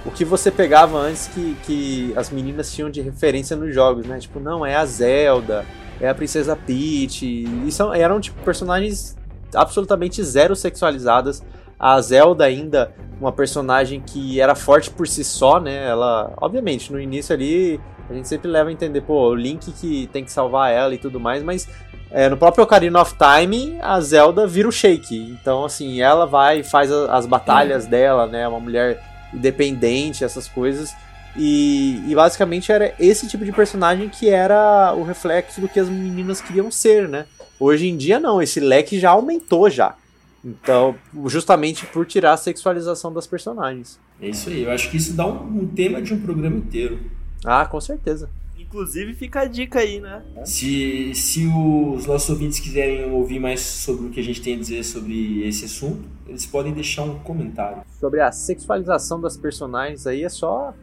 o 0.05 0.11
que 0.11 0.26
você 0.26 0.51
pegava 0.51 0.97
antes 0.97 1.27
que, 1.27 1.55
que 1.65 2.13
as 2.15 2.30
meninas 2.30 2.73
tinham 2.73 2.89
de 2.89 3.01
referência 3.01 3.55
nos 3.55 3.73
jogos, 3.73 4.05
né? 4.05 4.19
Tipo, 4.19 4.39
não, 4.39 4.65
é 4.65 4.76
a 4.76 4.85
Zelda, 4.85 5.65
é 5.99 6.09
a 6.09 6.15
Princesa 6.15 6.55
Peach, 6.55 7.26
e 7.26 7.72
são, 7.72 7.93
eram 7.93 8.19
tipo 8.19 8.41
personagens 8.43 9.15
absolutamente 9.53 10.23
zero 10.23 10.55
sexualizadas. 10.55 11.43
A 11.80 11.99
Zelda 12.01 12.45
ainda 12.45 12.93
uma 13.19 13.31
personagem 13.31 14.01
que 14.01 14.39
era 14.39 14.55
forte 14.55 14.89
por 14.89 15.07
si 15.07 15.23
só, 15.23 15.59
né? 15.59 15.88
Ela, 15.88 16.34
obviamente, 16.38 16.91
no 16.91 16.99
início 16.99 17.34
ali 17.34 17.80
a 18.09 18.13
gente 18.13 18.27
sempre 18.27 18.49
leva 18.49 18.69
a 18.69 18.73
entender, 18.73 19.01
pô, 19.01 19.30
o 19.30 19.35
Link 19.35 19.72
que 19.72 20.07
tem 20.13 20.23
que 20.23 20.31
salvar 20.31 20.72
ela 20.72 20.93
e 20.93 20.97
tudo 20.97 21.19
mais, 21.19 21.41
mas 21.41 21.67
é, 22.11 22.30
no 22.30 22.38
próprio 22.38 22.63
Ocarina 22.63 23.01
of 23.01 23.15
Time, 23.15 23.80
a 23.81 23.99
Zelda 23.99 24.45
vira 24.45 24.67
o 24.67 24.72
Shake. 24.72 25.17
Então, 25.17 25.65
assim, 25.65 26.01
ela 26.01 26.26
vai 26.26 26.59
e 26.59 26.63
faz 26.63 26.91
as 26.91 27.26
batalhas 27.26 27.88
dela, 27.88 28.27
né? 28.27 28.47
Uma 28.47 28.59
mulher 28.59 29.01
independente, 29.34 30.23
essas 30.23 30.47
coisas. 30.47 30.95
E, 31.37 32.01
e, 32.07 32.15
basicamente 32.15 32.71
era 32.71 32.95
esse 32.99 33.27
tipo 33.27 33.43
de 33.43 33.51
personagem 33.51 34.07
que 34.07 34.29
era 34.29 34.93
o 34.95 35.03
reflexo 35.03 35.59
do 35.59 35.67
que 35.67 35.79
as 35.79 35.89
meninas 35.89 36.39
queriam 36.39 36.71
ser, 36.71 37.09
né? 37.09 37.25
Hoje 37.59 37.87
em 37.87 37.97
dia 37.97 38.19
não, 38.19 38.41
esse 38.41 38.59
leque 38.59 38.99
já 38.99 39.11
aumentou 39.11 39.69
já. 39.69 39.95
Então, 40.43 40.95
justamente 41.25 41.85
por 41.87 42.05
tirar 42.05 42.33
a 42.33 42.37
sexualização 42.37 43.11
das 43.11 43.25
personagens. 43.25 43.99
É 44.21 44.29
isso 44.29 44.49
aí, 44.49 44.63
eu 44.63 44.71
acho 44.71 44.89
que 44.89 44.97
isso 44.97 45.13
dá 45.13 45.25
um, 45.27 45.61
um 45.61 45.67
tema 45.67 46.01
de 46.01 46.13
um 46.13 46.21
programa 46.21 46.57
inteiro. 46.57 46.99
Ah, 47.43 47.65
com 47.65 47.81
certeza. 47.81 48.29
Inclusive 48.57 49.13
fica 49.13 49.41
a 49.41 49.45
dica 49.45 49.79
aí, 49.79 49.99
né? 49.99 50.23
Se, 50.43 51.13
se 51.15 51.47
os 51.47 52.05
nossos 52.05 52.29
ouvintes 52.29 52.59
quiserem 52.59 53.11
ouvir 53.11 53.39
mais 53.39 53.61
sobre 53.61 54.07
o 54.07 54.09
que 54.09 54.19
a 54.19 54.23
gente 54.23 54.41
tem 54.41 54.55
a 54.55 54.57
dizer 54.57 54.83
sobre 54.83 55.47
esse 55.47 55.65
assunto, 55.65 56.03
eles 56.27 56.45
podem 56.45 56.73
deixar 56.73 57.03
um 57.03 57.19
comentário. 57.19 57.83
Sobre 57.99 58.21
a 58.21 58.31
sexualização 58.31 59.19
das 59.19 59.37
personagens 59.37 60.05
aí 60.05 60.23
é 60.23 60.29
só 60.29 60.73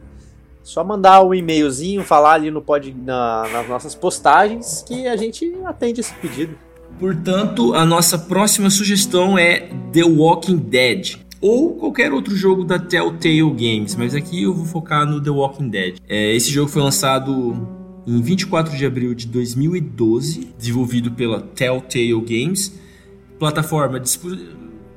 só 0.63 0.83
mandar 0.83 1.21
um 1.23 1.33
e-mailzinho, 1.33 2.03
falar 2.03 2.33
ali 2.35 2.49
no 2.49 2.61
pod, 2.61 2.95
na, 3.05 3.47
nas 3.51 3.67
nossas 3.67 3.93
postagens 3.93 4.83
que 4.87 5.07
a 5.07 5.15
gente 5.17 5.53
atende 5.65 5.99
esse 5.99 6.13
pedido. 6.15 6.57
Portanto, 6.99 7.73
a 7.73 7.85
nossa 7.85 8.17
próxima 8.17 8.69
sugestão 8.69 9.37
é 9.37 9.69
The 9.91 10.03
Walking 10.03 10.57
Dead 10.57 11.17
ou 11.41 11.75
qualquer 11.75 12.13
outro 12.13 12.33
jogo 12.33 12.63
da 12.63 12.79
Telltale 12.79 13.51
Games, 13.51 13.95
mas 13.97 14.15
aqui 14.15 14.43
eu 14.43 14.53
vou 14.53 14.63
focar 14.63 15.05
no 15.05 15.21
The 15.21 15.29
Walking 15.29 15.67
Dead. 15.67 15.97
É, 16.07 16.33
esse 16.33 16.49
jogo 16.49 16.69
foi 16.69 16.81
lançado 16.81 17.67
em 18.07 18.21
24 18.21 18.77
de 18.77 18.85
abril 18.85 19.13
de 19.13 19.27
2012, 19.27 20.53
desenvolvido 20.57 21.11
pela 21.11 21.41
Telltale 21.41 22.21
Games. 22.21 22.73
Plataforma 23.37 23.99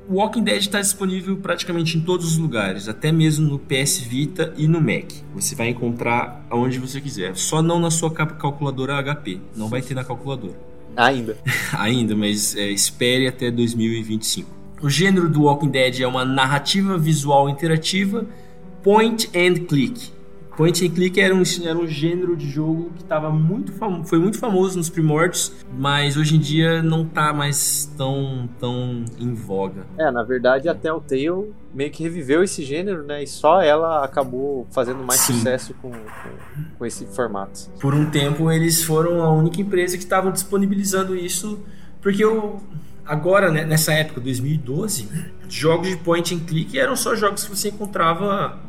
Walking 0.09 0.43
Dead 0.43 0.59
está 0.59 0.79
disponível 0.79 1.35
praticamente 1.35 1.97
em 1.97 2.01
todos 2.01 2.25
os 2.25 2.37
lugares, 2.37 2.87
até 2.87 3.11
mesmo 3.11 3.49
no 3.49 3.59
PS 3.59 3.99
Vita 3.99 4.53
e 4.55 4.65
no 4.65 4.79
Mac. 4.79 5.11
Você 5.35 5.53
vai 5.53 5.67
encontrar 5.69 6.45
aonde 6.49 6.79
você 6.79 7.01
quiser, 7.01 7.35
só 7.35 7.61
não 7.61 7.77
na 7.77 7.91
sua 7.91 8.09
calculadora 8.09 9.03
HP. 9.03 9.41
Não 9.53 9.67
vai 9.67 9.81
ter 9.81 9.93
na 9.93 10.05
calculadora. 10.05 10.57
Ainda. 10.95 11.37
Ainda, 11.77 12.15
mas 12.15 12.55
é, 12.55 12.69
espere 12.71 13.27
até 13.27 13.51
2025. 13.51 14.49
O 14.81 14.89
gênero 14.89 15.27
do 15.27 15.43
Walking 15.43 15.69
Dead 15.69 15.99
é 15.99 16.07
uma 16.07 16.23
narrativa 16.23 16.97
visual 16.97 17.49
interativa 17.49 18.25
point 18.81 19.29
and 19.35 19.65
click. 19.65 20.11
Point 20.57 20.83
and 20.83 20.89
click 20.89 21.21
era 21.21 21.35
um, 21.35 21.43
era 21.63 21.77
um 21.77 21.85
gênero 21.85 22.35
de 22.35 22.49
jogo 22.49 22.91
que 22.97 23.03
tava 23.03 23.29
muito 23.29 23.71
foi 24.05 24.17
muito 24.17 24.39
famoso 24.39 24.75
nos 24.75 24.89
primórdios, 24.89 25.53
mas 25.77 26.17
hoje 26.17 26.35
em 26.35 26.39
dia 26.39 26.81
não 26.81 27.05
tá 27.05 27.31
mais 27.31 27.85
tão, 27.95 28.49
tão 28.59 29.05
em 29.19 29.35
voga. 29.35 29.85
É, 29.99 30.09
na 30.09 30.23
verdade 30.23 30.67
até 30.67 30.91
o 30.91 30.99
Telltale 30.99 31.53
meio 31.71 31.91
que 31.91 32.01
reviveu 32.01 32.43
esse 32.43 32.63
gênero, 32.63 33.03
né? 33.03 33.21
E 33.21 33.27
só 33.27 33.61
ela 33.61 34.03
acabou 34.03 34.65
fazendo 34.71 35.03
mais 35.03 35.19
Sim. 35.19 35.33
sucesso 35.33 35.75
com, 35.75 35.91
com, 35.91 36.63
com, 36.79 36.85
esse 36.87 37.05
formato. 37.05 37.69
Por 37.79 37.93
um 37.93 38.09
tempo 38.09 38.51
eles 38.51 38.83
foram 38.83 39.21
a 39.21 39.31
única 39.31 39.61
empresa 39.61 39.95
que 39.95 40.03
estavam 40.03 40.31
disponibilizando 40.31 41.15
isso, 41.15 41.63
porque 42.01 42.25
o 42.25 42.57
agora, 43.05 43.51
né, 43.51 43.63
nessa 43.63 43.93
época, 43.93 44.19
2012, 44.19 45.07
jogos 45.47 45.87
de 45.87 45.97
point 45.97 46.33
and 46.33 46.39
click 46.39 46.77
eram 46.77 46.95
só 46.95 47.15
jogos 47.15 47.43
que 47.43 47.55
você 47.55 47.69
encontrava 47.69 48.59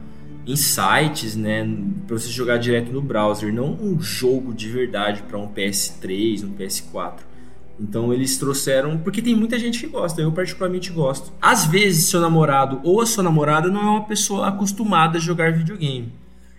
em 0.49 0.57
sites, 0.57 1.37
né, 1.37 1.69
para 2.07 2.19
você 2.19 2.31
jogar 2.31 2.57
direto 2.57 2.91
no 2.91 3.03
browser, 3.03 3.53
não 3.53 3.75
um 3.75 4.01
jogo 4.01 4.55
de 4.55 4.67
verdade 4.67 5.23
para 5.23 5.37
um 5.37 5.47
PS3, 5.47 6.43
um 6.43 6.55
PS4. 6.55 7.19
Então 7.79 8.15
eles 8.15 8.39
trouxeram, 8.39 8.97
porque 8.97 9.21
tem 9.21 9.35
muita 9.35 9.59
gente 9.59 9.79
que 9.79 9.87
gosta, 9.87 10.23
eu 10.23 10.33
particularmente 10.33 10.91
gosto. 10.91 11.31
Às 11.39 11.67
vezes 11.67 12.07
seu 12.07 12.19
namorado 12.19 12.81
ou 12.83 13.03
a 13.03 13.07
sua 13.07 13.23
namorada 13.23 13.69
não 13.69 13.81
é 13.83 13.91
uma 13.91 14.05
pessoa 14.05 14.49
acostumada 14.49 15.19
a 15.19 15.21
jogar 15.21 15.53
videogame. 15.53 16.11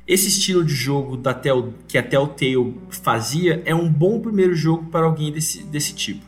Esse 0.07 0.27
estilo 0.27 0.63
de 0.63 0.73
jogo 0.73 1.17
da 1.17 1.33
Tel, 1.33 1.73
que 1.87 1.97
a 1.97 2.03
Telltale 2.03 2.75
fazia 2.91 3.61
é 3.65 3.73
um 3.73 3.91
bom 3.91 4.19
primeiro 4.19 4.53
jogo 4.53 4.85
para 4.91 5.07
alguém 5.07 5.31
desse, 5.31 5.63
desse 5.63 5.95
tipo. 5.95 6.23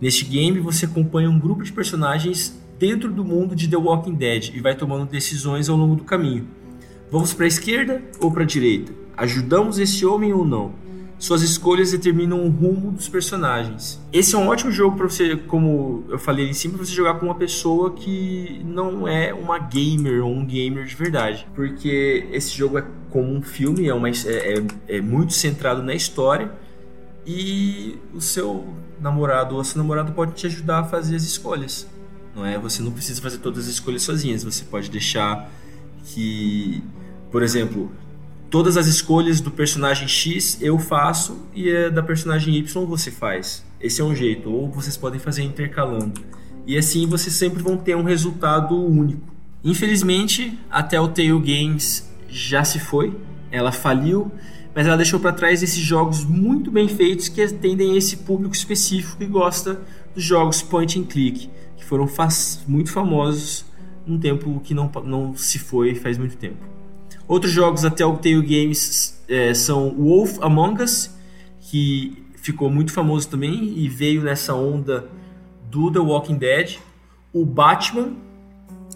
Neste 0.00 0.24
game, 0.24 0.58
você 0.58 0.84
acompanha 0.84 1.30
um 1.30 1.38
grupo 1.38 1.62
de 1.62 1.72
personagens 1.72 2.60
dentro 2.76 3.10
do 3.12 3.24
mundo 3.24 3.54
de 3.54 3.68
The 3.68 3.76
Walking 3.76 4.14
Dead 4.14 4.50
e 4.52 4.60
vai 4.60 4.74
tomando 4.74 5.08
decisões 5.08 5.68
ao 5.68 5.76
longo 5.76 5.94
do 5.94 6.02
caminho. 6.02 6.63
Vamos 7.14 7.32
para 7.32 7.44
a 7.44 7.46
esquerda 7.46 8.02
ou 8.18 8.28
para 8.28 8.42
a 8.42 8.44
direita? 8.44 8.92
Ajudamos 9.16 9.78
esse 9.78 10.04
homem 10.04 10.32
ou 10.32 10.44
não? 10.44 10.72
Suas 11.16 11.42
escolhas 11.42 11.92
determinam 11.92 12.44
o 12.44 12.50
rumo 12.50 12.90
dos 12.90 13.08
personagens. 13.08 14.00
Esse 14.12 14.34
é 14.34 14.38
um 14.38 14.48
ótimo 14.48 14.72
jogo 14.72 14.96
para 14.96 15.08
você, 15.08 15.36
como 15.36 16.02
eu 16.08 16.18
falei 16.18 16.50
em 16.50 16.52
cima, 16.52 16.74
para 16.74 16.84
você 16.84 16.92
jogar 16.92 17.14
com 17.20 17.26
uma 17.26 17.36
pessoa 17.36 17.92
que 17.92 18.60
não 18.64 19.06
é 19.06 19.32
uma 19.32 19.60
gamer 19.60 20.24
ou 20.24 20.32
um 20.32 20.44
gamer 20.44 20.86
de 20.86 20.96
verdade, 20.96 21.46
porque 21.54 22.26
esse 22.32 22.50
jogo 22.50 22.78
é 22.78 22.84
como 23.10 23.32
um 23.32 23.42
filme, 23.42 23.86
é, 23.86 23.94
uma, 23.94 24.08
é, 24.08 24.12
é, 24.88 24.96
é 24.96 25.00
muito 25.00 25.34
centrado 25.34 25.84
na 25.84 25.94
história 25.94 26.50
e 27.24 27.96
o 28.12 28.20
seu 28.20 28.66
namorado 29.00 29.54
ou 29.54 29.60
a 29.60 29.64
sua 29.64 29.80
namorada 29.80 30.10
pode 30.10 30.32
te 30.32 30.48
ajudar 30.48 30.80
a 30.80 30.84
fazer 30.84 31.14
as 31.14 31.22
escolhas. 31.22 31.86
Não 32.34 32.44
é? 32.44 32.58
Você 32.58 32.82
não 32.82 32.90
precisa 32.90 33.22
fazer 33.22 33.38
todas 33.38 33.66
as 33.66 33.74
escolhas 33.74 34.02
sozinhas. 34.02 34.42
Você 34.42 34.64
pode 34.64 34.90
deixar 34.90 35.48
que, 36.04 36.82
por 37.34 37.42
exemplo, 37.42 37.90
todas 38.48 38.76
as 38.76 38.86
escolhas 38.86 39.40
do 39.40 39.50
personagem 39.50 40.06
X 40.06 40.56
eu 40.60 40.78
faço 40.78 41.36
e 41.52 41.90
da 41.90 42.00
personagem 42.00 42.54
Y 42.54 42.86
você 42.86 43.10
faz. 43.10 43.64
Esse 43.80 44.00
é 44.00 44.04
um 44.04 44.14
jeito. 44.14 44.48
Ou 44.48 44.70
vocês 44.70 44.96
podem 44.96 45.18
fazer 45.18 45.42
intercalando. 45.42 46.20
E 46.64 46.78
assim 46.78 47.08
vocês 47.08 47.34
sempre 47.34 47.60
vão 47.60 47.76
ter 47.76 47.96
um 47.96 48.04
resultado 48.04 48.80
único. 48.80 49.34
Infelizmente, 49.64 50.56
até 50.70 51.00
o 51.00 51.08
Telltale 51.08 51.40
Games 51.40 52.08
já 52.28 52.62
se 52.62 52.78
foi. 52.78 53.16
Ela 53.50 53.72
faliu 53.72 54.30
mas 54.72 54.86
ela 54.86 54.96
deixou 54.96 55.18
para 55.18 55.32
trás 55.32 55.60
esses 55.60 55.82
jogos 55.82 56.24
muito 56.24 56.70
bem 56.70 56.86
feitos 56.86 57.28
que 57.28 57.42
atendem 57.42 57.96
esse 57.96 58.18
público 58.18 58.54
específico 58.54 59.18
que 59.18 59.26
gosta 59.26 59.80
dos 60.14 60.22
jogos 60.22 60.62
point 60.62 61.00
and 61.00 61.04
click, 61.04 61.50
que 61.76 61.84
foram 61.84 62.08
muito 62.68 62.92
famosos 62.92 63.64
num 64.06 64.20
tempo 64.20 64.60
que 64.62 64.72
não, 64.72 64.88
não 65.04 65.36
se 65.36 65.58
foi 65.58 65.96
faz 65.96 66.16
muito 66.16 66.36
tempo. 66.36 66.74
Outros 67.26 67.52
jogos 67.52 67.82
da 67.82 67.90
Telltale 67.90 68.42
Games 68.42 69.22
é, 69.28 69.54
são 69.54 69.94
Wolf 69.94 70.38
Among 70.42 70.82
Us, 70.82 71.10
que 71.60 72.22
ficou 72.36 72.68
muito 72.68 72.92
famoso 72.92 73.28
também 73.28 73.78
e 73.78 73.88
veio 73.88 74.22
nessa 74.22 74.54
onda 74.54 75.08
do 75.70 75.90
The 75.90 75.98
Walking 75.98 76.36
Dead. 76.36 76.76
O 77.32 77.46
Batman, 77.46 78.12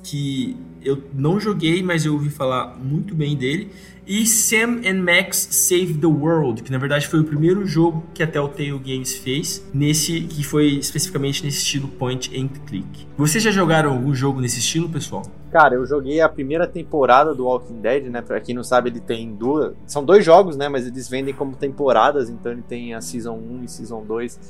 que 0.02 0.56
eu 0.82 1.02
não 1.14 1.40
joguei, 1.40 1.82
mas 1.82 2.04
eu 2.04 2.12
ouvi 2.12 2.28
falar 2.28 2.76
muito 2.76 3.14
bem 3.14 3.36
dele. 3.36 3.70
E 4.08 4.24
Sam 4.26 4.80
and 4.86 5.02
Max 5.02 5.48
Save 5.50 5.98
the 5.98 6.06
World, 6.06 6.62
que 6.62 6.72
na 6.72 6.78
verdade 6.78 7.06
foi 7.06 7.20
o 7.20 7.24
primeiro 7.24 7.66
jogo 7.66 8.02
que 8.14 8.22
a 8.22 8.26
Telltale 8.26 8.78
Games 8.78 9.18
fez, 9.18 9.62
nesse 9.74 10.22
que 10.22 10.42
foi 10.42 10.68
especificamente 10.68 11.44
nesse 11.44 11.58
estilo 11.58 11.88
point 11.88 12.34
and 12.34 12.48
click. 12.66 13.06
Vocês 13.18 13.44
já 13.44 13.50
jogaram 13.50 13.92
algum 13.92 14.14
jogo 14.14 14.40
nesse 14.40 14.60
estilo, 14.60 14.88
pessoal? 14.88 15.24
Cara, 15.52 15.74
eu 15.74 15.84
joguei 15.84 16.22
a 16.22 16.28
primeira 16.28 16.66
temporada 16.66 17.34
do 17.34 17.44
Walking 17.44 17.82
Dead, 17.82 18.04
né? 18.04 18.22
Pra 18.22 18.40
quem 18.40 18.54
não 18.54 18.64
sabe, 18.64 18.88
ele 18.88 19.00
tem 19.00 19.34
duas. 19.34 19.74
São 19.86 20.02
dois 20.02 20.24
jogos, 20.24 20.56
né? 20.56 20.70
Mas 20.70 20.86
eles 20.86 21.06
vendem 21.06 21.34
como 21.34 21.54
temporadas, 21.54 22.30
então 22.30 22.50
ele 22.50 22.62
tem 22.62 22.94
a 22.94 23.02
Season 23.02 23.36
1 23.36 23.64
e 23.64 23.68
Season 23.68 24.02
2 24.06 24.40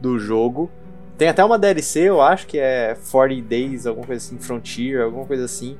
do 0.00 0.20
jogo. 0.20 0.70
Tem 1.18 1.26
até 1.26 1.44
uma 1.44 1.58
DLC, 1.58 2.02
eu 2.02 2.20
acho, 2.20 2.46
que 2.46 2.60
é 2.60 2.96
40 3.10 3.42
Days, 3.42 3.86
alguma 3.86 4.06
coisa 4.06 4.24
assim, 4.24 4.38
Frontier, 4.38 5.02
alguma 5.02 5.26
coisa 5.26 5.46
assim. 5.46 5.76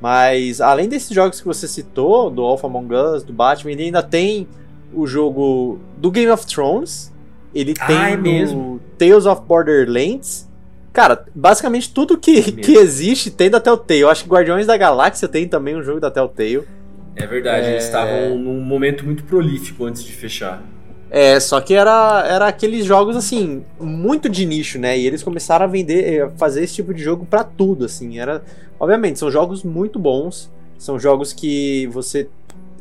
Mas 0.00 0.60
além 0.60 0.88
desses 0.88 1.10
jogos 1.10 1.40
que 1.40 1.46
você 1.46 1.68
citou, 1.68 2.30
do 2.30 2.42
Alpha 2.42 2.66
Among 2.66 2.94
Us, 2.94 3.22
do 3.22 3.32
Batman, 3.32 3.72
ele 3.72 3.84
ainda 3.84 4.02
tem 4.02 4.48
o 4.92 5.06
jogo 5.06 5.78
do 5.96 6.10
Game 6.10 6.30
of 6.30 6.46
Thrones. 6.46 7.12
Ele 7.54 7.74
ah, 7.78 7.86
tem 7.86 7.96
ah, 7.96 8.10
é 8.10 8.16
mesmo? 8.16 8.80
Tales 8.96 9.26
of 9.26 9.42
Borderlands. 9.46 10.48
Cara, 10.92 11.24
basicamente 11.34 11.92
tudo 11.92 12.18
que, 12.18 12.38
é 12.38 12.42
que 12.42 12.72
existe 12.72 13.30
tem 13.30 13.50
da 13.50 13.60
Telltale. 13.60 14.00
Eu 14.00 14.10
acho 14.10 14.24
que 14.24 14.30
Guardiões 14.30 14.66
da 14.66 14.76
Galáxia 14.76 15.28
tem 15.28 15.46
também 15.46 15.76
um 15.76 15.82
jogo 15.82 16.00
da 16.00 16.10
Telltale. 16.10 16.66
É 17.14 17.26
verdade, 17.26 17.66
é... 17.66 17.70
eles 17.72 17.84
estavam 17.84 18.38
num 18.38 18.60
momento 18.60 19.04
muito 19.04 19.22
prolífico 19.24 19.84
antes 19.84 20.02
de 20.02 20.12
fechar. 20.12 20.62
É, 21.10 21.40
só 21.40 21.60
que 21.60 21.74
era, 21.74 22.24
era 22.24 22.46
aqueles 22.46 22.84
jogos, 22.84 23.16
assim, 23.16 23.64
muito 23.80 24.28
de 24.28 24.46
nicho, 24.46 24.78
né? 24.78 24.96
E 24.96 25.06
eles 25.06 25.24
começaram 25.24 25.64
a 25.64 25.68
vender, 25.68 26.04
eh, 26.04 26.30
fazer 26.36 26.62
esse 26.62 26.74
tipo 26.74 26.94
de 26.94 27.02
jogo 27.02 27.26
para 27.26 27.42
tudo, 27.42 27.84
assim. 27.84 28.20
Era, 28.20 28.44
obviamente, 28.78 29.18
são 29.18 29.28
jogos 29.28 29.64
muito 29.64 29.98
bons, 29.98 30.48
são 30.78 31.00
jogos 31.00 31.32
que 31.32 31.88
você 31.88 32.28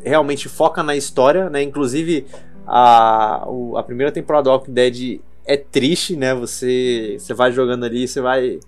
realmente 0.03 0.47
foca 0.47 0.83
na 0.83 0.95
história, 0.95 1.49
né? 1.49 1.63
Inclusive, 1.63 2.27
a, 2.67 3.47
a 3.75 3.83
primeira 3.83 4.11
temporada 4.11 4.43
do 4.43 4.51
Walking 4.51 4.73
Dead 4.73 5.21
é 5.43 5.57
triste, 5.57 6.15
né? 6.15 6.35
Você, 6.35 7.17
você 7.17 7.33
vai 7.33 7.51
jogando 7.51 7.83
ali, 7.83 8.07
você 8.07 8.21
vai 8.21 8.59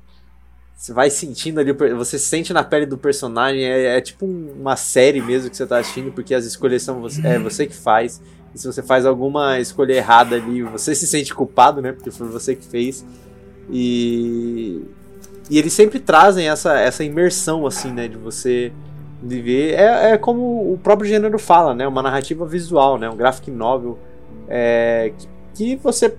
você 0.75 0.93
vai 0.93 1.11
sentindo 1.11 1.59
ali, 1.59 1.71
você 1.71 2.17
sente 2.17 2.51
na 2.51 2.63
pele 2.63 2.87
do 2.87 2.97
personagem, 2.97 3.63
é, 3.63 3.97
é 3.97 4.01
tipo 4.01 4.25
uma 4.25 4.75
série 4.75 5.21
mesmo 5.21 5.47
que 5.47 5.55
você 5.55 5.67
tá 5.67 5.77
assistindo, 5.77 6.11
porque 6.11 6.33
as 6.33 6.43
escolhas 6.43 6.81
são 6.81 6.99
você, 6.99 7.21
é 7.21 7.37
você 7.37 7.67
que 7.67 7.75
faz. 7.75 8.19
E 8.53 8.59
se 8.59 8.67
você 8.67 8.83
faz 8.83 9.05
alguma 9.05 9.59
escolha 9.59 9.93
errada 9.93 10.35
ali, 10.35 10.61
você 10.63 10.93
se 10.93 11.07
sente 11.07 11.33
culpado, 11.33 11.81
né? 11.81 11.91
Porque 11.91 12.11
foi 12.11 12.27
você 12.27 12.55
que 12.55 12.65
fez. 12.65 13.05
E, 13.69 14.81
e 15.49 15.57
eles 15.57 15.73
sempre 15.73 15.99
trazem 15.99 16.49
essa, 16.49 16.77
essa 16.77 17.03
imersão, 17.03 17.65
assim, 17.65 17.91
né? 17.91 18.07
De 18.07 18.17
você 18.17 18.71
viver. 19.21 19.75
É, 19.75 20.11
é 20.11 20.17
como 20.17 20.73
o 20.73 20.77
próprio 20.77 21.07
gênero 21.07 21.39
fala, 21.39 21.73
né? 21.73 21.87
Uma 21.87 22.01
narrativa 22.01 22.45
visual, 22.45 22.97
né? 22.97 23.09
Um 23.09 23.15
graphic 23.15 23.49
novel. 23.49 23.97
É, 24.49 25.13
que, 25.17 25.27
que 25.53 25.75
você. 25.77 26.15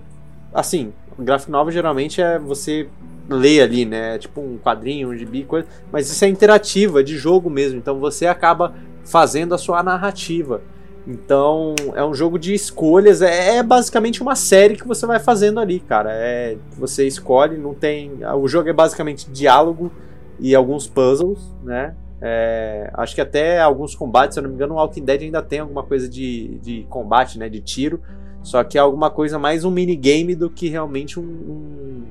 Assim, 0.55 0.93
um 1.19 1.25
graphic 1.25 1.51
novel 1.51 1.73
geralmente 1.73 2.21
é 2.23 2.39
você 2.39 2.89
ler 3.29 3.63
ali, 3.63 3.85
né? 3.85 4.19
Tipo 4.19 4.41
um 4.41 4.59
quadrinho, 4.59 5.11
um 5.11 5.17
gibi, 5.17 5.45
coisa. 5.45 5.67
Mas 5.91 6.11
isso 6.11 6.25
é 6.25 6.29
interativa, 6.29 7.03
de 7.05 7.17
jogo 7.17 7.51
mesmo. 7.51 7.79
Então 7.79 7.99
você 7.99 8.27
acaba 8.27 8.75
fazendo 9.05 9.55
a 9.55 9.59
sua 9.59 9.83
narrativa. 9.83 10.63
Então, 11.07 11.75
é 11.95 12.05
um 12.05 12.15
jogo 12.15 12.39
de 12.39 12.55
escolhas, 12.55 13.23
é, 13.23 13.57
é, 13.57 13.63
basicamente 13.63 14.23
uma 14.23 14.37
série 14.37 14.77
que 14.77 14.87
você 14.87 15.05
vai 15.05 15.19
fazendo 15.19 15.59
ali, 15.59 15.81
cara. 15.81 16.11
É, 16.13 16.57
você 16.79 17.07
escolhe, 17.07 17.59
não 17.59 17.75
tem. 17.75 18.21
O 18.41 18.47
jogo 18.47 18.69
é 18.69 18.73
basicamente 18.73 19.29
diálogo 19.31 19.91
e 20.39 20.55
alguns 20.55 20.87
puzzles, 20.87 21.41
né? 21.63 21.97
É, 22.21 22.89
acho 22.95 23.17
que 23.17 23.21
até 23.21 23.61
alguns 23.61 23.97
combates, 23.97 24.35
se 24.35 24.39
eu 24.39 24.45
não 24.45 24.51
me 24.51 24.55
engano, 24.55 24.75
o 24.75 24.77
Walking 24.77 25.05
Dead 25.05 25.23
ainda 25.23 25.43
tem 25.43 25.59
alguma 25.59 25.83
coisa 25.83 26.09
de, 26.09 26.59
de 26.63 26.87
combate, 26.89 27.37
né? 27.37 27.49
De 27.49 27.61
tiro. 27.61 28.01
Só 28.43 28.63
que 28.63 28.79
é 28.79 28.81
alguma 28.81 29.11
coisa 29.11 29.39
mais 29.41 29.65
um 29.65 29.71
minigame 29.71 30.37
do 30.37 30.49
que 30.49 30.69
realmente 30.69 31.19
um, 31.19 31.25
um, 31.25 32.05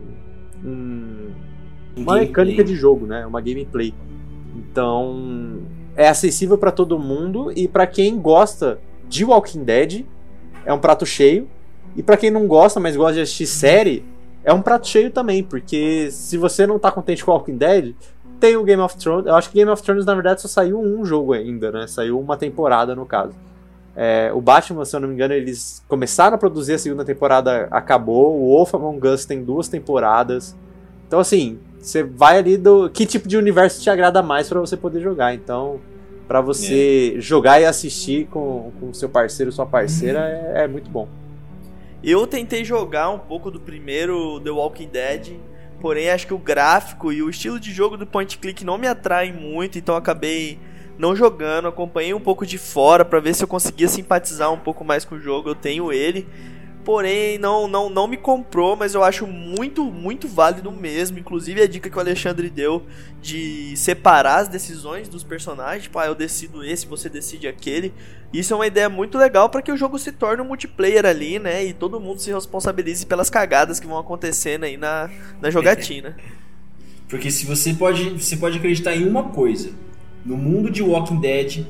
um 0.66 1.32
uma 1.96 2.16
mecânica 2.16 2.64
de 2.64 2.76
jogo, 2.76 3.06
né? 3.06 3.26
Uma 3.26 3.40
gameplay. 3.40 3.94
Então, 4.56 5.62
é 5.96 6.08
acessível 6.08 6.58
para 6.58 6.72
todo 6.72 6.98
mundo 6.98 7.52
e 7.56 7.68
para 7.68 7.86
quem 7.86 8.20
gosta 8.20 8.80
de 9.08 9.26
Walking 9.26 9.64
Dead 9.64 10.06
é 10.66 10.74
um 10.74 10.80
prato 10.80 11.06
cheio 11.06 11.48
e 11.96 12.02
para 12.02 12.18
quem 12.18 12.32
não 12.32 12.48
gosta, 12.48 12.80
mas 12.80 12.96
gosta 12.96 13.16
de 13.16 13.22
assistir 13.22 13.48
série, 13.48 14.06
é 14.44 14.54
um 14.54 14.62
prato 14.62 14.88
cheio 14.88 15.12
também, 15.12 15.44
porque 15.44 16.10
se 16.12 16.38
você 16.38 16.66
não 16.66 16.80
tá 16.80 16.92
contente 16.92 17.24
com 17.24 17.32
Walking 17.32 17.58
Dead, 17.58 17.94
tem 18.40 18.56
o 18.56 18.64
Game 18.64 18.82
of 18.82 18.98
Thrones. 18.98 19.28
Eu 19.28 19.36
acho 19.36 19.50
que 19.50 19.56
Game 19.56 19.70
of 19.70 19.84
Thrones 19.84 20.06
na 20.06 20.16
verdade 20.16 20.42
só 20.42 20.48
saiu 20.48 20.80
um 20.80 21.06
jogo 21.06 21.34
ainda, 21.34 21.72
né? 21.72 21.86
Saiu 21.88 22.20
uma 22.20 22.38
temporada 22.38 22.96
no 22.96 23.06
caso. 23.06 23.34
É, 23.96 24.32
o 24.34 24.42
Batman, 24.42 24.86
se 24.86 24.96
eu 24.96 25.02
não 25.02 25.10
me 25.10 25.14
engano, 25.14 25.34
eles 25.34 25.84
começaram 25.88 26.36
a 26.36 26.38
produzir 26.38 26.74
a 26.74 26.80
segunda 26.80 27.06
temporada, 27.06 27.68
acabou. 27.70 28.40
O 28.40 28.50
Wolf 28.56 28.74
Among 28.74 29.08
Us 29.08 29.26
tem 29.26 29.44
duas 29.44 29.68
temporadas. 29.68 30.56
Então, 31.08 31.20
assim, 31.20 31.60
você 31.82 32.04
vai 32.04 32.38
ali 32.38 32.58
do. 32.58 32.90
Que 32.90 33.06
tipo 33.06 33.28
de 33.28 33.38
universo 33.38 33.82
te 33.82 33.90
agrada 33.90 34.22
mais 34.22 34.48
para 34.48 34.60
você 34.60 34.78
poder 34.78 35.02
jogar. 35.02 35.34
Então, 35.34 35.80
para 36.28 36.40
você 36.40 37.16
é. 37.18 37.20
jogar 37.20 37.60
e 37.60 37.66
assistir 37.66 38.28
com 38.28 38.72
o 38.82 38.94
seu 38.94 39.10
parceiro, 39.10 39.52
sua 39.52 39.66
parceira, 39.66 40.20
uhum. 40.20 40.56
é, 40.56 40.64
é 40.64 40.68
muito 40.68 40.90
bom. 40.90 41.08
Eu 42.04 42.26
tentei 42.26 42.64
jogar 42.64 43.10
um 43.10 43.20
pouco 43.20 43.52
do 43.52 43.60
primeiro 43.60 44.40
The 44.40 44.50
Walking 44.50 44.88
Dead, 44.88 45.34
porém 45.80 46.10
acho 46.10 46.26
que 46.26 46.34
o 46.34 46.38
gráfico 46.38 47.12
e 47.12 47.22
o 47.22 47.30
estilo 47.30 47.60
de 47.60 47.72
jogo 47.72 47.98
do 47.98 48.08
point 48.08 48.38
click 48.38 48.64
não 48.64 48.78
me 48.78 48.88
atraem 48.88 49.34
muito, 49.34 49.78
então 49.78 49.96
acabei 49.96 50.58
não 50.98 51.16
jogando, 51.16 51.68
acompanhei 51.68 52.14
um 52.14 52.20
pouco 52.20 52.46
de 52.46 52.58
fora 52.58 53.04
para 53.04 53.20
ver 53.20 53.36
se 53.36 53.44
eu 53.44 53.48
conseguia 53.48 53.88
simpatizar 53.88 54.52
um 54.52 54.58
pouco 54.58 54.84
mais 54.84 55.04
com 55.04 55.16
o 55.16 55.20
jogo. 55.20 55.50
Eu 55.50 55.56
tenho 55.56 55.92
ele, 55.92 56.28
porém 56.82 57.38
não, 57.38 57.68
não, 57.68 57.90
não 57.90 58.08
me 58.08 58.18
comprou, 58.18 58.76
mas 58.76 58.94
eu 58.94 59.04
acho 59.04 59.26
muito, 59.26 59.86
muito 59.86 60.28
válido 60.28 60.72
mesmo. 60.72 61.18
Inclusive 61.18 61.62
a 61.62 61.68
dica 61.68 61.90
que 61.90 61.98
o 61.98 62.00
Alexandre 62.00 62.50
deu 62.50 62.84
de 63.22 63.76
separar 63.78 64.40
as 64.40 64.48
decisões 64.48 65.08
dos 65.08 65.24
personagens, 65.24 65.84
tipo, 65.84 65.98
ah, 66.00 66.08
eu 66.08 66.16
decido 66.16 66.64
esse, 66.64 66.86
você 66.86 67.10
decide 67.10 67.48
aquele. 67.48 67.94
Isso 68.34 68.54
é 68.54 68.56
uma 68.56 68.68
ideia 68.68 68.90
muito 68.90 69.18
legal 69.18 69.50
para 69.50 69.62
que 69.62 69.72
o 69.72 69.78
jogo 69.78 70.00
se 70.00 70.12
torne 70.12 70.42
um 70.42 70.46
multiplayer 70.46 71.06
ali, 71.06 71.38
né? 71.38 71.66
E 71.66 71.74
todo 71.74 72.00
mundo 72.00 72.20
se 72.20 72.32
responsabilize 72.34 73.06
pelas 73.06 73.30
cagadas 73.30 73.80
que 73.80 73.88
vão 73.88 73.98
acontecendo 73.98 74.64
aí 74.64 74.78
na, 74.78 75.10
na 75.42 75.50
jogatina. 75.50 76.16
Porque 77.10 77.30
se 77.30 77.46
você 77.46 77.74
pode, 77.74 78.10
você 78.12 78.38
pode 78.38 78.58
acreditar 78.58 78.96
em 78.96 79.06
uma 79.06 79.24
coisa, 79.26 79.72
no 80.26 80.38
mundo 80.38 80.72
de 80.72 80.82
Walking 80.82 81.20
Dead 81.20 81.66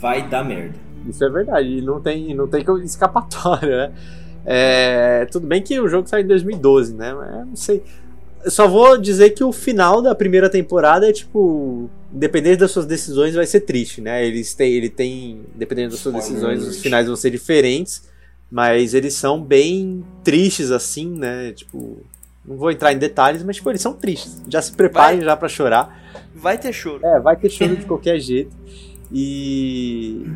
vai 0.00 0.26
dar 0.26 0.42
merda. 0.42 0.88
Isso 1.06 1.24
é 1.24 1.28
verdade, 1.28 1.82
não 1.82 2.00
tem, 2.00 2.34
não 2.34 2.48
tem 2.48 2.64
escapatória, 2.82 3.88
né? 3.88 3.92
É, 4.44 5.26
tudo 5.30 5.46
bem 5.46 5.62
que 5.62 5.78
o 5.80 5.88
jogo 5.88 6.08
saiu 6.08 6.24
em 6.24 6.28
2012, 6.28 6.94
né? 6.94 7.14
Mas 7.14 7.46
não 7.46 7.56
sei. 7.56 7.82
Eu 8.44 8.50
só 8.50 8.68
vou 8.68 8.96
dizer 8.96 9.30
que 9.30 9.42
o 9.42 9.52
final 9.52 10.00
da 10.00 10.14
primeira 10.14 10.48
temporada 10.48 11.08
é 11.08 11.12
tipo. 11.12 11.90
Independente 12.12 12.60
das 12.60 12.70
suas 12.70 12.86
decisões, 12.86 13.34
vai 13.34 13.44
ser 13.44 13.60
triste, 13.60 14.00
né? 14.00 14.24
Eles 14.26 14.54
têm, 14.54 14.72
ele 14.72 14.88
tem. 14.88 15.42
Dependendo 15.54 15.90
das 15.90 16.00
suas 16.00 16.14
decisões, 16.14 16.66
os 16.66 16.80
finais 16.80 17.06
vão 17.06 17.16
ser 17.16 17.30
diferentes. 17.30 18.08
Mas 18.50 18.94
eles 18.94 19.12
são 19.12 19.42
bem 19.42 20.02
tristes, 20.24 20.70
assim, 20.70 21.08
né? 21.08 21.52
Tipo. 21.52 21.98
Não 22.46 22.56
vou 22.56 22.70
entrar 22.70 22.94
em 22.94 22.98
detalhes, 22.98 23.42
mas 23.42 23.56
tipo, 23.56 23.68
eles 23.70 23.82
são 23.82 23.92
tristes. 23.92 24.40
Já 24.48 24.62
se 24.62 24.72
preparem 24.72 25.18
vai, 25.18 25.26
já 25.26 25.36
para 25.36 25.48
chorar. 25.48 26.02
Vai 26.34 26.56
ter 26.56 26.72
choro. 26.72 27.04
É, 27.04 27.20
vai 27.20 27.36
ter 27.36 27.50
choro 27.50 27.76
de 27.76 27.84
qualquer 27.84 28.18
jeito. 28.18 28.56
E 29.12 30.26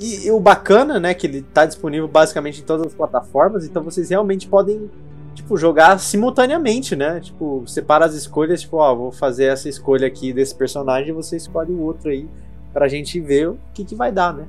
e, 0.00 0.26
e, 0.26 0.30
o 0.30 0.40
bacana, 0.40 0.98
né, 0.98 1.14
que 1.14 1.26
ele 1.26 1.42
tá 1.42 1.66
disponível 1.66 2.08
basicamente 2.08 2.60
em 2.60 2.64
todas 2.64 2.86
as 2.86 2.94
plataformas, 2.94 3.64
então 3.64 3.82
vocês 3.82 4.10
realmente 4.10 4.48
podem, 4.48 4.90
tipo, 5.34 5.56
jogar 5.56 5.98
simultaneamente, 5.98 6.96
né? 6.96 7.20
Tipo, 7.20 7.62
separa 7.66 8.06
as 8.06 8.14
escolhas, 8.14 8.62
tipo, 8.62 8.78
ó, 8.78 8.94
vou 8.94 9.12
fazer 9.12 9.44
essa 9.44 9.68
escolha 9.68 10.06
aqui 10.06 10.32
desse 10.32 10.54
personagem 10.54 11.10
e 11.10 11.12
você 11.12 11.36
escolhe 11.36 11.72
o 11.72 11.80
outro 11.80 12.10
aí 12.10 12.26
pra 12.72 12.88
gente 12.88 13.20
ver 13.20 13.50
o 13.50 13.58
que 13.74 13.84
que 13.84 13.94
vai 13.94 14.10
dar, 14.10 14.32
né? 14.32 14.46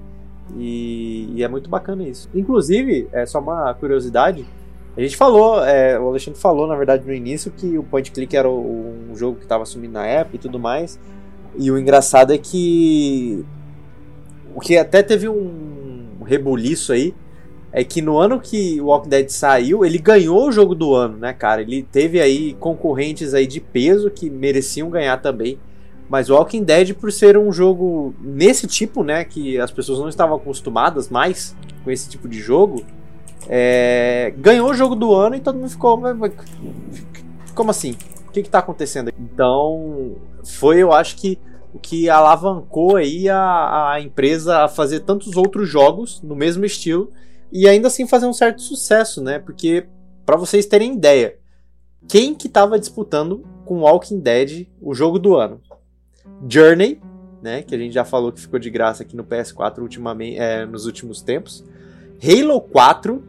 E, 0.55 1.31
e 1.35 1.43
é 1.43 1.47
muito 1.47 1.69
bacana 1.69 2.03
isso. 2.03 2.29
Inclusive, 2.33 3.07
é 3.11 3.25
só 3.25 3.39
uma 3.39 3.73
curiosidade, 3.73 4.45
a 4.95 5.01
gente 5.01 5.15
falou, 5.15 5.63
é, 5.63 5.97
o 5.97 6.09
Alexandre 6.09 6.39
falou, 6.39 6.67
na 6.67 6.75
verdade, 6.75 7.05
no 7.05 7.13
início, 7.13 7.51
que 7.51 7.77
o 7.77 7.83
Point 7.83 8.11
Click 8.11 8.35
era 8.35 8.49
o, 8.49 8.93
um 9.09 9.15
jogo 9.15 9.37
que 9.37 9.43
estava 9.43 9.63
assumindo 9.63 9.93
na 9.93 10.05
época 10.05 10.35
e 10.35 10.39
tudo 10.39 10.59
mais. 10.59 10.99
E 11.57 11.71
o 11.71 11.77
engraçado 11.77 12.33
é 12.33 12.37
que 12.37 13.45
o 14.55 14.59
que 14.59 14.77
até 14.77 15.01
teve 15.01 15.27
um 15.27 16.23
rebuliço 16.25 16.93
aí 16.93 17.13
é 17.71 17.83
que 17.83 18.01
no 18.01 18.17
ano 18.17 18.39
que 18.39 18.81
o 18.81 18.87
Walking 18.87 19.09
Dead 19.09 19.29
saiu, 19.29 19.85
ele 19.85 19.97
ganhou 19.97 20.47
o 20.47 20.51
jogo 20.51 20.75
do 20.75 20.93
ano, 20.93 21.17
né, 21.17 21.31
cara? 21.31 21.61
Ele 21.61 21.83
teve 21.83 22.19
aí 22.19 22.53
concorrentes 22.59 23.33
aí 23.33 23.47
de 23.47 23.61
peso 23.61 24.09
que 24.11 24.29
mereciam 24.29 24.89
ganhar 24.89 25.17
também. 25.17 25.57
Mas 26.09 26.29
o 26.29 26.35
Walking 26.35 26.63
Dead, 26.63 26.93
por 26.93 27.09
ser 27.11 27.37
um 27.37 27.51
jogo 27.53 28.13
nesse 28.19 28.67
tipo, 28.67 29.01
né, 29.01 29.23
que 29.23 29.57
as 29.57 29.71
pessoas 29.71 29.99
não 29.99 30.09
estavam 30.09 30.35
acostumadas 30.35 31.07
mais 31.07 31.55
com 31.85 31.89
esse 31.89 32.09
tipo 32.09 32.27
de 32.27 32.37
jogo, 32.37 32.83
é, 33.47 34.33
ganhou 34.37 34.69
o 34.69 34.73
jogo 34.73 34.93
do 34.93 35.13
ano 35.13 35.35
e 35.35 35.39
todo 35.39 35.55
mundo 35.55 35.69
ficou. 35.69 36.01
Como 37.55 37.71
assim? 37.71 37.95
O 38.27 38.31
que, 38.31 38.41
está 38.41 38.59
acontecendo? 38.59 39.11
Então, 39.17 40.15
foi, 40.43 40.79
eu 40.79 40.91
acho 40.91 41.15
que 41.15 41.39
o 41.73 41.80
que 41.80 42.10
alavancou 42.10 42.95
aí 42.95 43.30
a, 43.30 43.93
a 43.93 44.02
empresa 44.02 44.65
a 44.65 44.68
fazer 44.68 45.02
tantos 45.02 45.38
outros 45.38 45.69
jogos 45.69 46.22
no 46.22 46.35
mesmo 46.35 46.65
estilo 46.65 47.10
e 47.52 47.68
ainda 47.68 47.88
assim 47.88 48.07
fazer 48.07 48.26
um 48.26 48.34
certo 48.34 48.61
sucesso, 48.61 49.22
né? 49.22 49.39
Porque, 49.39 49.85
para 50.26 50.38
vocês 50.38 50.65
terem 50.65 50.93
ideia, 50.93 51.38
quem 52.07 52.34
que 52.34 52.48
estava 52.48 52.80
disputando 52.80 53.43
com 53.65 53.81
Walking 53.81 54.19
Dead 54.19 54.68
o 54.81 54.93
jogo 54.93 55.19
do 55.19 55.35
ano? 55.35 55.61
Journey, 56.48 56.99
né? 57.41 57.61
Que 57.61 57.76
a 57.76 57.77
gente 57.77 57.93
já 57.93 58.06
falou 58.06 58.31
que 58.31 58.39
ficou 58.39 58.60
de 58.60 58.69
graça 58.69 59.03
aqui 59.03 59.15
no 59.15 59.23
PS4 59.23 59.80
ultimamente, 59.80 60.38
é, 60.38 60.65
nos 60.65 60.85
últimos 60.85 61.22
tempos. 61.22 61.64
Halo 62.23 62.61
4, 62.61 63.23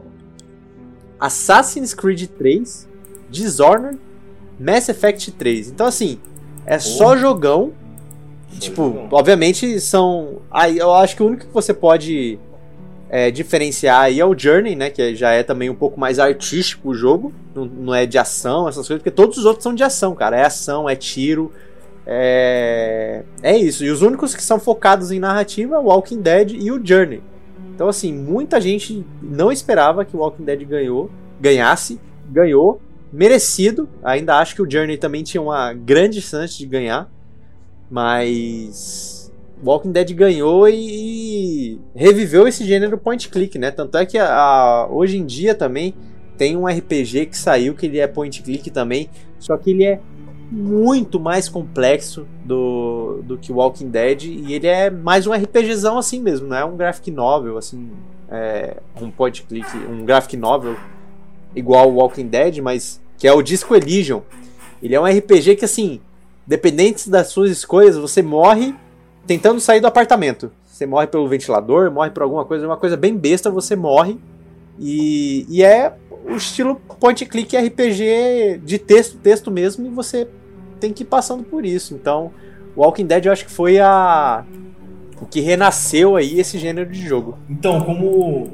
Assassin's 1.18 1.94
Creed 1.94 2.26
3, 2.26 2.88
Dishonored, 3.30 3.98
Mass 4.58 4.88
Effect 4.88 5.32
3. 5.32 5.70
Então, 5.70 5.86
assim, 5.86 6.20
é 6.66 6.78
só 6.78 7.16
jogão. 7.16 7.72
Tipo, 8.58 9.08
obviamente 9.10 9.80
são. 9.80 10.40
Aí 10.50 10.78
eu 10.78 10.92
acho 10.94 11.16
que 11.16 11.22
o 11.22 11.26
único 11.26 11.46
que 11.46 11.52
você 11.52 11.72
pode 11.74 12.38
é, 13.08 13.30
diferenciar 13.30 14.02
aí 14.02 14.20
é 14.20 14.24
o 14.24 14.36
Journey, 14.36 14.74
né? 14.74 14.90
Que 14.90 15.14
já 15.14 15.32
é 15.32 15.42
também 15.42 15.68
um 15.68 15.74
pouco 15.74 16.00
mais 16.00 16.18
artístico 16.18 16.90
o 16.90 16.94
jogo. 16.94 17.32
Não, 17.54 17.64
não 17.64 17.94
é 17.94 18.06
de 18.06 18.18
ação, 18.18 18.68
essas 18.68 18.86
coisas, 18.86 19.02
porque 19.02 19.10
todos 19.10 19.36
os 19.36 19.44
outros 19.44 19.62
são 19.62 19.74
de 19.74 19.82
ação, 19.82 20.14
cara. 20.14 20.36
É 20.36 20.46
ação, 20.46 20.88
é 20.88 20.96
tiro. 20.96 21.52
É, 22.06 23.22
é 23.42 23.56
isso. 23.56 23.84
E 23.84 23.90
os 23.90 24.02
únicos 24.02 24.34
que 24.34 24.42
são 24.42 24.58
focados 24.58 25.12
em 25.12 25.18
narrativa 25.18 25.76
é 25.76 25.78
o 25.78 25.84
Walking 25.84 26.20
Dead 26.20 26.52
e 26.52 26.70
o 26.72 26.80
Journey. 26.84 27.22
Então, 27.74 27.88
assim, 27.88 28.12
muita 28.12 28.60
gente 28.60 29.04
não 29.22 29.50
esperava 29.50 30.04
que 30.04 30.16
o 30.16 30.20
Walking 30.20 30.44
Dead 30.44 30.64
ganhou, 30.64 31.10
ganhasse, 31.40 32.00
ganhou, 32.30 32.80
merecido. 33.12 33.88
Ainda 34.02 34.38
acho 34.38 34.54
que 34.54 34.62
o 34.62 34.70
Journey 34.70 34.96
também 34.96 35.22
tinha 35.22 35.42
uma 35.42 35.72
grande 35.72 36.20
chance 36.20 36.56
de 36.56 36.66
ganhar, 36.66 37.10
mas 37.92 39.30
Walking 39.62 39.92
Dead 39.92 40.14
ganhou 40.14 40.66
e 40.66 41.78
reviveu 41.94 42.48
esse 42.48 42.64
gênero 42.64 42.96
point 42.96 43.28
click, 43.28 43.58
né? 43.58 43.70
Tanto 43.70 43.98
é 43.98 44.06
que 44.06 44.16
a, 44.16 44.34
a, 44.34 44.88
hoje 44.90 45.18
em 45.18 45.26
dia 45.26 45.54
também 45.54 45.94
tem 46.38 46.56
um 46.56 46.66
RPG 46.66 47.26
que 47.26 47.36
saiu 47.36 47.74
que 47.74 47.84
ele 47.84 47.98
é 47.98 48.06
point 48.06 48.42
click 48.42 48.70
também, 48.70 49.10
só 49.38 49.58
que 49.58 49.70
ele 49.70 49.84
é 49.84 50.00
muito 50.50 51.20
mais 51.20 51.50
complexo 51.50 52.26
do, 52.42 53.20
do 53.24 53.36
que 53.36 53.52
Walking 53.52 53.90
Dead 53.90 54.24
e 54.24 54.54
ele 54.54 54.66
é 54.66 54.88
mais 54.88 55.26
um 55.26 55.32
RPGzão 55.32 55.98
assim 55.98 56.18
mesmo, 56.18 56.48
não 56.48 56.56
é 56.56 56.64
um 56.64 56.76
graphic 56.76 57.10
novel 57.10 57.58
assim, 57.58 57.90
é 58.30 58.78
um 59.02 59.10
point 59.10 59.42
click, 59.42 59.68
um 59.76 60.02
graphic 60.06 60.34
novel 60.34 60.76
igual 61.54 61.92
Walking 61.92 62.28
Dead, 62.28 62.58
mas 62.60 63.02
que 63.18 63.28
é 63.28 63.32
o 63.34 63.42
Disco 63.42 63.74
Elysium. 63.76 64.22
Ele 64.82 64.94
é 64.94 65.00
um 65.00 65.04
RPG 65.04 65.56
que 65.56 65.64
assim, 65.66 66.00
dependente 66.46 67.08
das 67.08 67.28
suas 67.28 67.50
escolhas, 67.50 67.96
você 67.96 68.22
morre 68.22 68.74
tentando 69.26 69.60
sair 69.60 69.80
do 69.80 69.86
apartamento. 69.86 70.50
Você 70.66 70.86
morre 70.86 71.06
pelo 71.06 71.28
ventilador, 71.28 71.90
morre 71.90 72.10
por 72.10 72.22
alguma 72.22 72.44
coisa, 72.44 72.66
uma 72.66 72.76
coisa 72.76 72.96
bem 72.96 73.16
besta, 73.16 73.50
você 73.50 73.76
morre. 73.76 74.18
E, 74.78 75.46
e 75.48 75.62
é 75.62 75.94
o 76.24 76.34
estilo 76.34 76.76
point 76.98 77.24
click 77.26 77.56
RPG 77.56 78.60
de 78.64 78.78
texto, 78.78 79.18
texto 79.18 79.50
mesmo, 79.50 79.86
e 79.86 79.90
você 79.90 80.26
tem 80.80 80.92
que 80.92 81.02
ir 81.02 81.06
passando 81.06 81.44
por 81.44 81.64
isso. 81.64 81.94
Então, 81.94 82.32
Walking 82.76 83.06
Dead 83.06 83.26
eu 83.26 83.32
acho 83.32 83.44
que 83.44 83.50
foi 83.50 83.78
a 83.78 84.44
o 85.20 85.26
que 85.26 85.40
renasceu 85.40 86.16
aí 86.16 86.40
esse 86.40 86.58
gênero 86.58 86.90
de 86.90 87.06
jogo. 87.06 87.38
Então, 87.48 87.80
como 87.82 88.06
o 88.06 88.50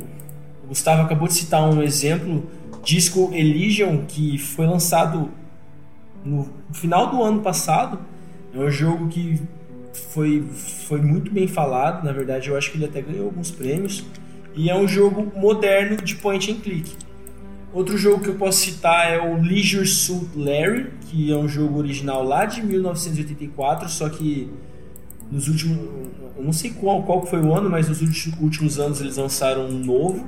Gustavo 0.69 1.03
acabou 1.03 1.27
de 1.27 1.33
citar 1.33 1.63
um 1.63 1.83
exemplo, 1.83 2.43
Disco 2.83 3.31
Elysium, 3.33 4.05
que 4.07 4.37
foi 4.37 4.67
lançado 4.67 5.31
no 6.25 6.49
final 6.73 7.11
do 7.11 7.23
ano 7.23 7.41
passado, 7.41 7.99
é 8.55 8.59
um 8.59 8.71
jogo 8.71 9.09
que 9.09 9.41
foi, 9.93 10.45
foi 10.87 11.01
muito 11.01 11.31
bem 11.31 11.47
falado, 11.47 12.05
na 12.05 12.13
verdade 12.13 12.49
eu 12.49 12.57
acho 12.57 12.71
que 12.71 12.79
ele 12.79 12.85
até 12.85 13.01
ganhou 13.03 13.27
alguns 13.27 13.51
prêmios. 13.51 14.05
E 14.55 14.69
é 14.69 14.75
um 14.75 14.89
jogo 14.89 15.31
moderno 15.39 15.97
de 15.97 16.17
point 16.17 16.51
and 16.51 16.57
click. 16.57 16.91
Outro 17.73 17.99
jogo 17.99 18.23
que 18.23 18.29
eu 18.29 18.35
posso 18.35 18.59
citar 18.61 19.13
é 19.13 19.21
o 19.21 19.41
Leisure 19.41 19.87
Suit 19.87 20.31
Larry, 20.35 20.91
que 21.03 21.31
é 21.31 21.37
um 21.37 21.47
jogo 21.47 21.79
original 21.79 22.25
lá 22.25 22.45
de 22.45 22.63
1984, 22.65 23.89
só 23.89 24.09
que 24.09 24.51
nos 25.31 25.49
últimos. 25.49 25.79
Eu 26.37 26.45
não 26.45 26.53
sei 26.53 26.71
qual, 26.71 27.03
qual 27.03 27.27
foi 27.27 27.41
o 27.41 27.55
ano, 27.55 27.69
mas 27.69 27.89
nos 27.89 28.01
últimos 28.41 28.79
anos 28.79 29.01
eles 29.01 29.17
lançaram 29.17 29.67
um 29.67 29.79
novo. 29.85 30.27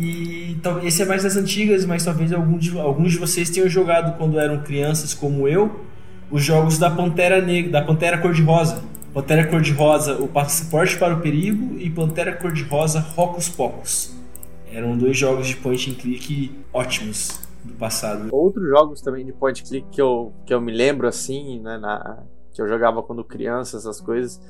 E 0.00 0.56
esse 0.82 1.02
é 1.02 1.04
mais 1.04 1.24
das 1.24 1.36
antigas, 1.36 1.84
mas 1.84 2.02
talvez 2.02 2.32
alguns 2.32 2.64
de, 2.64 2.78
alguns 2.78 3.12
de 3.12 3.18
vocês 3.18 3.50
tenham 3.50 3.68
jogado 3.68 4.16
quando 4.16 4.40
eram 4.40 4.62
crianças, 4.62 5.12
como 5.12 5.46
eu 5.46 5.84
os 6.30 6.42
jogos 6.42 6.78
da 6.78 6.88
Pantera 6.88 7.40
Negra, 7.40 7.72
da 7.72 7.82
Pantera 7.82 8.16
Cor-de-Rosa. 8.16 8.82
Pantera 9.12 9.46
Cor-de-Rosa, 9.46 10.22
o 10.22 10.28
Passaporte 10.28 10.96
para 10.96 11.14
o 11.14 11.20
Perigo 11.20 11.76
e 11.78 11.90
Pantera 11.90 12.32
Cor-de-Rosa, 12.32 13.00
Rocos 13.00 13.48
Pocos. 13.48 14.14
Eram 14.72 14.96
dois 14.96 15.18
jogos 15.18 15.48
de 15.48 15.56
point 15.56 15.90
and 15.90 15.94
click 15.94 16.56
ótimos 16.72 17.40
do 17.64 17.74
passado. 17.74 18.28
Outros 18.30 18.68
jogos 18.68 19.02
também 19.02 19.26
de 19.26 19.32
point 19.32 19.60
and 19.60 19.66
click 19.66 19.86
que 19.90 20.00
eu, 20.00 20.32
que 20.46 20.54
eu 20.54 20.60
me 20.60 20.72
lembro 20.72 21.08
assim, 21.08 21.60
né, 21.60 21.76
na, 21.76 22.22
que 22.54 22.62
eu 22.62 22.68
jogava 22.68 23.02
quando 23.02 23.24
criança, 23.24 23.76
essas 23.76 24.00
coisas. 24.00 24.40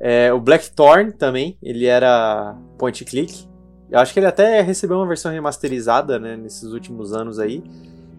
É, 0.00 0.32
o 0.32 0.40
Blackthorn 0.40 1.12
também, 1.12 1.58
ele 1.62 1.84
era 1.84 2.56
point 2.78 3.04
and 3.04 3.06
click. 3.06 3.46
Eu 3.90 3.98
acho 3.98 4.12
que 4.12 4.20
ele 4.20 4.26
até 4.26 4.60
recebeu 4.60 4.98
uma 4.98 5.06
versão 5.06 5.32
remasterizada 5.32 6.18
né, 6.18 6.36
nesses 6.36 6.72
últimos 6.72 7.12
anos 7.12 7.38
aí. 7.38 7.62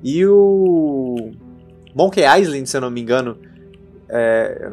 E 0.03 0.25
o 0.25 1.31
Monkey 1.93 2.23
Island, 2.23 2.67
se 2.67 2.77
eu 2.77 2.81
não 2.81 2.89
me 2.89 3.01
engano. 3.01 3.37
É, 4.07 4.71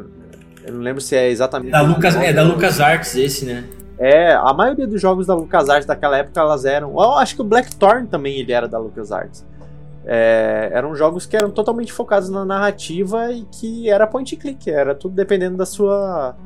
eu 0.65 0.73
não 0.75 0.81
lembro 0.81 1.01
se 1.01 1.15
é 1.15 1.29
exatamente. 1.29 1.71
Da 1.71 1.83
Lucas, 1.83 2.17
é 2.17 2.33
da 2.33 2.43
Lucas 2.43 2.81
Arts 2.81 3.15
esse, 3.15 3.45
né? 3.45 3.65
É, 3.99 4.35
a 4.35 4.53
maioria 4.53 4.87
dos 4.87 5.01
jogos 5.01 5.27
da 5.27 5.35
LucasArts 5.35 5.87
daquela 5.87 6.19
época 6.19 6.41
elas 6.41 6.65
eram. 6.65 6.91
Eu 6.91 7.15
acho 7.15 7.35
que 7.35 7.41
o 7.41 7.45
Blackthorn 7.45 8.07
também 8.07 8.39
ele 8.39 8.53
era 8.53 8.69
da 8.69 8.79
LucasArts. 8.79 9.45
É, 10.05 10.71
eram 10.73 10.95
jogos 10.95 11.27
que 11.27 11.35
eram 11.35 11.51
totalmente 11.51 11.93
focados 11.93 12.29
na 12.29 12.45
narrativa 12.45 13.33
e 13.33 13.45
que 13.45 13.91
era 13.91 14.07
point 14.07 14.37
and 14.37 14.39
click, 14.39 14.71
era 14.71 14.95
tudo 14.95 15.15
dependendo 15.15 15.57
da 15.57 15.67
sua 15.67 16.37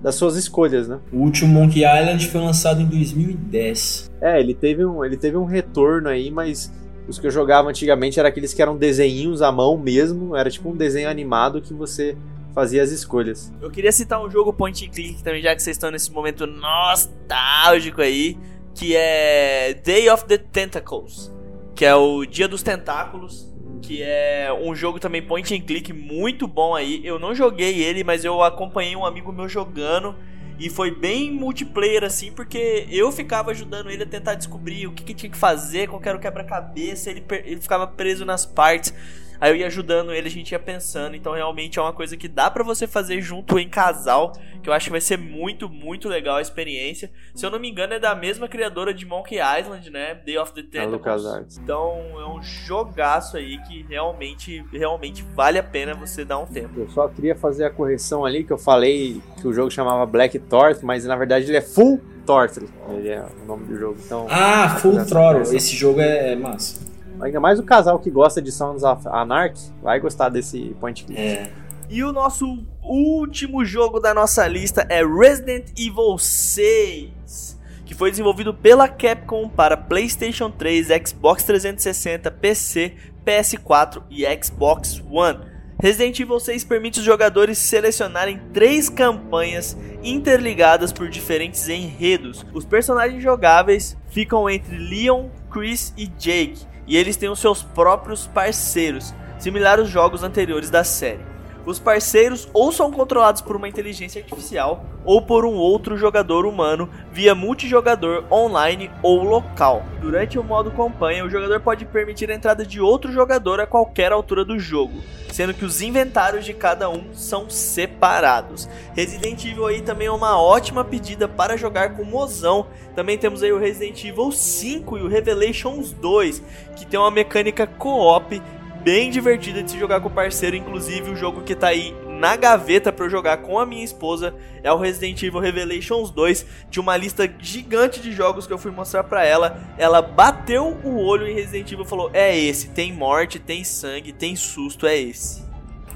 das 0.00 0.14
suas 0.14 0.36
escolhas, 0.36 0.88
né? 0.88 0.98
O 1.12 1.18
último 1.18 1.52
Monkey 1.52 1.80
Island 1.80 2.28
foi 2.28 2.40
lançado 2.40 2.80
em 2.80 2.86
2010. 2.86 4.10
É, 4.20 4.40
ele 4.40 4.54
teve 4.54 4.84
um, 4.84 5.04
ele 5.04 5.16
teve 5.16 5.36
um 5.36 5.44
retorno 5.44 6.08
aí, 6.08 6.30
mas 6.30 6.72
os 7.08 7.18
que 7.18 7.26
eu 7.26 7.30
jogava 7.30 7.68
antigamente 7.68 8.18
eram 8.18 8.28
aqueles 8.28 8.52
que 8.52 8.60
eram 8.60 8.76
desenhinhos 8.76 9.42
à 9.42 9.50
mão 9.52 9.78
mesmo, 9.78 10.36
era 10.36 10.50
tipo 10.50 10.70
um 10.70 10.76
desenho 10.76 11.08
animado 11.08 11.62
que 11.62 11.72
você 11.72 12.16
fazia 12.54 12.82
as 12.82 12.90
escolhas. 12.90 13.52
Eu 13.60 13.70
queria 13.70 13.92
citar 13.92 14.24
um 14.24 14.30
jogo 14.30 14.52
point 14.52 14.84
and 14.84 14.90
click 14.90 15.22
também, 15.22 15.42
já 15.42 15.54
que 15.54 15.62
vocês 15.62 15.76
estão 15.76 15.90
nesse 15.90 16.10
momento 16.10 16.46
nostálgico 16.46 18.00
aí, 18.00 18.36
que 18.74 18.96
é 18.96 19.74
Day 19.84 20.08
of 20.08 20.24
the 20.24 20.38
Tentacles, 20.38 21.32
que 21.74 21.84
é 21.84 21.94
o 21.94 22.24
Dia 22.24 22.48
dos 22.48 22.62
Tentáculos, 22.62 23.54
que 23.82 24.02
é 24.02 24.52
um 24.52 24.74
jogo 24.74 24.98
também 24.98 25.22
point 25.22 25.54
and 25.54 25.60
click 25.60 25.92
muito 25.92 26.46
bom 26.46 26.74
aí. 26.74 27.00
Eu 27.04 27.18
não 27.18 27.34
joguei 27.34 27.82
ele, 27.82 28.02
mas 28.02 28.24
eu 28.24 28.42
acompanhei 28.42 28.96
um 28.96 29.04
amigo 29.04 29.32
meu 29.32 29.48
jogando 29.48 30.14
e 30.58 30.70
foi 30.70 30.90
bem 30.90 31.30
multiplayer 31.30 32.02
assim, 32.02 32.32
porque 32.32 32.86
eu 32.90 33.12
ficava 33.12 33.50
ajudando 33.50 33.90
ele 33.90 34.02
a 34.02 34.06
tentar 34.06 34.34
descobrir 34.34 34.86
o 34.86 34.92
que, 34.92 35.04
que 35.04 35.14
tinha 35.14 35.30
que 35.30 35.36
fazer, 35.36 35.86
qual 35.86 36.00
era 36.04 36.16
o 36.16 36.20
quebra-cabeça, 36.20 37.10
ele, 37.10 37.22
ele 37.44 37.60
ficava 37.60 37.86
preso 37.86 38.24
nas 38.24 38.46
partes. 38.46 38.94
Aí 39.40 39.50
eu 39.52 39.56
ia 39.56 39.66
ajudando 39.66 40.12
ele, 40.12 40.28
a 40.28 40.30
gente 40.30 40.52
ia 40.52 40.58
pensando. 40.58 41.16
Então 41.16 41.32
realmente 41.32 41.78
é 41.78 41.82
uma 41.82 41.92
coisa 41.92 42.16
que 42.16 42.28
dá 42.28 42.50
para 42.50 42.64
você 42.64 42.86
fazer 42.86 43.20
junto 43.20 43.58
em 43.58 43.68
casal, 43.68 44.32
que 44.62 44.68
eu 44.68 44.72
acho 44.72 44.86
que 44.86 44.90
vai 44.90 45.00
ser 45.00 45.18
muito, 45.18 45.68
muito 45.68 46.08
legal 46.08 46.36
a 46.36 46.42
experiência. 46.42 47.10
Se 47.34 47.44
eu 47.44 47.50
não 47.50 47.58
me 47.58 47.70
engano, 47.70 47.94
é 47.94 47.98
da 47.98 48.14
mesma 48.14 48.48
criadora 48.48 48.92
de 48.92 49.04
Monkey 49.06 49.38
Island, 49.38 49.90
né? 49.90 50.14
Day 50.14 50.38
of 50.38 50.52
the 50.52 50.62
Tentacles. 50.62 51.58
Então 51.58 51.98
é 52.20 52.28
um 52.28 52.42
jogaço 52.42 53.36
aí 53.36 53.58
que 53.62 53.84
realmente, 53.88 54.64
realmente 54.72 55.24
vale 55.34 55.58
a 55.58 55.62
pena 55.62 55.94
você 55.94 56.24
dar 56.24 56.38
um 56.38 56.46
tempo. 56.46 56.80
Eu 56.80 56.88
só 56.90 57.08
queria 57.08 57.36
fazer 57.36 57.64
a 57.64 57.70
correção 57.70 58.24
ali 58.24 58.44
que 58.44 58.52
eu 58.52 58.58
falei 58.58 59.20
que 59.40 59.46
o 59.46 59.52
jogo 59.52 59.70
chamava 59.70 60.04
Black 60.06 60.38
Torch, 60.38 60.84
mas 60.84 61.04
na 61.04 61.16
verdade 61.16 61.46
ele 61.46 61.56
é 61.56 61.62
Full 61.62 62.00
Throttle. 62.24 62.68
Ele 62.90 63.08
é 63.08 63.24
o 63.42 63.46
nome 63.46 63.66
do 63.66 63.76
jogo. 63.76 63.98
Então, 64.04 64.26
ah, 64.28 64.76
Full 64.80 65.04
Throttle. 65.04 65.56
Esse 65.56 65.74
jogo 65.76 66.00
é 66.00 66.34
massa. 66.34 66.95
Ainda 67.20 67.40
mais 67.40 67.58
o 67.58 67.62
casal 67.62 67.98
que 67.98 68.10
gosta 68.10 68.40
de 68.42 68.52
Sons 68.52 68.82
of 68.82 69.06
Anarchy 69.08 69.72
vai 69.82 69.98
gostar 70.00 70.28
desse 70.28 70.76
point 70.80 71.04
click. 71.04 71.20
É. 71.20 71.50
E 71.88 72.02
o 72.02 72.12
nosso 72.12 72.66
último 72.82 73.64
jogo 73.64 74.00
da 74.00 74.12
nossa 74.12 74.46
lista 74.46 74.86
é 74.88 75.04
Resident 75.04 75.70
Evil 75.78 76.18
6. 76.18 77.56
que 77.84 77.94
foi 77.94 78.10
desenvolvido 78.10 78.52
pela 78.52 78.88
Capcom 78.88 79.48
para 79.48 79.76
PlayStation 79.76 80.50
3, 80.50 80.88
Xbox 81.06 81.44
360, 81.44 82.30
PC, 82.32 82.94
PS4 83.24 84.02
e 84.10 84.24
Xbox 84.42 85.00
One. 85.08 85.38
Resident 85.80 86.18
Evil 86.18 86.40
6 86.40 86.64
permite 86.64 86.98
os 86.98 87.04
jogadores 87.04 87.58
selecionarem 87.58 88.40
três 88.52 88.88
campanhas 88.88 89.76
interligadas 90.02 90.92
por 90.92 91.08
diferentes 91.08 91.68
enredos. 91.68 92.44
Os 92.52 92.64
personagens 92.64 93.22
jogáveis 93.22 93.96
ficam 94.08 94.48
entre 94.48 94.76
Leon, 94.76 95.28
Chris 95.50 95.92
e 95.96 96.06
Jake, 96.06 96.66
e 96.86 96.96
eles 96.96 97.16
têm 97.16 97.28
os 97.28 97.38
seus 97.38 97.62
próprios 97.62 98.26
parceiros, 98.26 99.14
similar 99.38 99.78
aos 99.78 99.88
jogos 99.88 100.22
anteriores 100.22 100.70
da 100.70 100.84
série. 100.84 101.35
Os 101.66 101.80
parceiros 101.80 102.48
ou 102.54 102.70
são 102.70 102.92
controlados 102.92 103.42
por 103.42 103.56
uma 103.56 103.68
inteligência 103.68 104.22
artificial 104.22 104.84
ou 105.04 105.20
por 105.20 105.44
um 105.44 105.54
outro 105.54 105.96
jogador 105.96 106.46
humano 106.46 106.88
via 107.10 107.34
multijogador 107.34 108.24
online 108.30 108.88
ou 109.02 109.24
local. 109.24 109.84
Durante 110.00 110.38
o 110.38 110.44
modo 110.44 110.70
campanha, 110.70 111.24
o 111.24 111.30
jogador 111.30 111.60
pode 111.60 111.84
permitir 111.84 112.30
a 112.30 112.34
entrada 112.34 112.64
de 112.64 112.80
outro 112.80 113.10
jogador 113.10 113.60
a 113.60 113.66
qualquer 113.66 114.12
altura 114.12 114.44
do 114.44 114.60
jogo, 114.60 115.02
sendo 115.32 115.52
que 115.52 115.64
os 115.64 115.82
inventários 115.82 116.44
de 116.44 116.54
cada 116.54 116.88
um 116.88 117.12
são 117.12 117.50
separados. 117.50 118.68
Resident 118.94 119.44
Evil 119.44 119.66
aí 119.66 119.82
também 119.82 120.06
é 120.06 120.12
uma 120.12 120.40
ótima 120.40 120.84
pedida 120.84 121.26
para 121.26 121.56
jogar 121.56 121.96
com 121.96 122.04
mozão. 122.04 122.68
Também 122.94 123.18
temos 123.18 123.42
aí 123.42 123.52
o 123.52 123.58
Resident 123.58 124.04
Evil 124.04 124.30
5 124.30 124.98
e 124.98 125.02
o 125.02 125.08
Revelations 125.08 125.92
2, 125.92 126.42
que 126.76 126.86
tem 126.86 126.98
uma 126.98 127.10
mecânica 127.10 127.66
co-op 127.66 128.40
bem 128.86 129.10
divertida 129.10 129.64
de 129.64 129.72
se 129.72 129.80
jogar 129.80 130.00
com 130.00 130.06
o 130.06 130.12
parceiro. 130.12 130.54
Inclusive, 130.54 131.10
o 131.10 131.16
jogo 131.16 131.42
que 131.42 131.56
tá 131.56 131.66
aí 131.66 131.92
na 132.08 132.36
gaveta 132.36 132.92
para 132.92 133.06
eu 133.06 133.10
jogar 133.10 133.38
com 133.38 133.58
a 133.58 133.66
minha 133.66 133.84
esposa 133.84 134.32
é 134.62 134.70
o 134.72 134.78
Resident 134.78 135.20
Evil 135.24 135.40
Revelations 135.40 136.08
2, 136.12 136.46
de 136.70 136.78
uma 136.78 136.96
lista 136.96 137.28
gigante 137.40 138.00
de 138.00 138.12
jogos 138.12 138.46
que 138.46 138.52
eu 138.52 138.58
fui 138.58 138.70
mostrar 138.70 139.02
para 139.02 139.24
ela. 139.24 139.60
Ela 139.76 140.00
bateu 140.00 140.78
o 140.84 141.04
olho 141.04 141.26
em 141.26 141.34
Resident 141.34 141.72
Evil 141.72 141.84
e 141.84 141.88
falou: 141.88 142.10
"É 142.14 142.38
esse, 142.38 142.68
tem 142.68 142.92
morte, 142.92 143.40
tem 143.40 143.64
sangue, 143.64 144.12
tem 144.12 144.36
susto, 144.36 144.86
é 144.86 144.96
esse". 144.96 145.44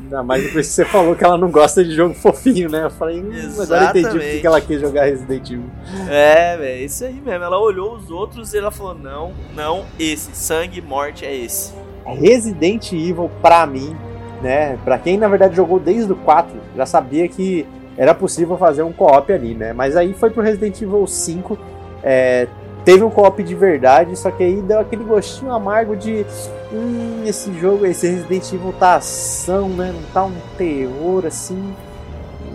Ainda 0.00 0.24
mais 0.24 0.42
depois 0.42 0.66
que 0.66 0.72
você 0.72 0.84
falou 0.84 1.14
que 1.14 1.22
ela 1.22 1.38
não 1.38 1.50
gosta 1.50 1.84
de 1.84 1.94
jogo 1.94 2.14
fofinho, 2.14 2.68
né? 2.68 2.86
Eu 2.86 2.90
falei, 2.90 3.20
hum, 3.20 3.30
agora 3.60 3.90
entendi 3.90 4.08
porque 4.08 4.40
que 4.40 4.46
ela 4.46 4.60
quis 4.60 4.80
jogar 4.80 5.04
Resident 5.04 5.48
Evil. 5.48 5.70
É, 6.08 6.56
velho, 6.56 6.84
isso 6.86 7.04
aí 7.04 7.14
mesmo. 7.14 7.44
Ela 7.44 7.58
olhou 7.60 7.94
os 7.94 8.10
outros 8.10 8.52
e 8.52 8.58
ela 8.58 8.72
falou: 8.72 8.94
não, 8.94 9.32
não, 9.54 9.86
esse. 9.96 10.34
Sangue, 10.34 10.80
morte 10.80 11.24
é 11.24 11.36
esse. 11.36 11.72
Resident 12.04 12.92
Evil, 12.92 13.30
pra 13.42 13.66
mim, 13.66 13.96
né? 14.42 14.78
Pra 14.84 14.98
quem 14.98 15.16
na 15.16 15.28
verdade 15.28 15.54
jogou 15.54 15.78
desde 15.78 16.12
o 16.12 16.16
4, 16.16 16.54
já 16.76 16.86
sabia 16.86 17.28
que 17.28 17.66
era 17.96 18.14
possível 18.14 18.56
fazer 18.56 18.82
um 18.82 18.92
co-op 18.92 19.32
ali, 19.32 19.54
né? 19.54 19.72
Mas 19.72 19.96
aí 19.96 20.14
foi 20.14 20.30
pro 20.30 20.42
Resident 20.42 20.80
Evil 20.80 21.06
5, 21.06 21.58
é, 22.02 22.46
teve 22.84 23.04
um 23.04 23.10
co-op 23.10 23.42
de 23.42 23.54
verdade, 23.54 24.16
só 24.16 24.30
que 24.30 24.42
aí 24.42 24.62
deu 24.62 24.80
aquele 24.80 25.04
gostinho 25.04 25.52
amargo 25.52 25.94
de 25.96 26.24
hum, 26.72 27.22
esse 27.26 27.52
jogo, 27.58 27.84
esse 27.84 28.08
Resident 28.08 28.52
Evil 28.52 28.72
tá 28.78 28.96
ação, 28.96 29.68
né? 29.68 29.92
Não 29.94 30.02
tá 30.12 30.24
um 30.24 30.34
terror 30.56 31.26
assim. 31.26 31.74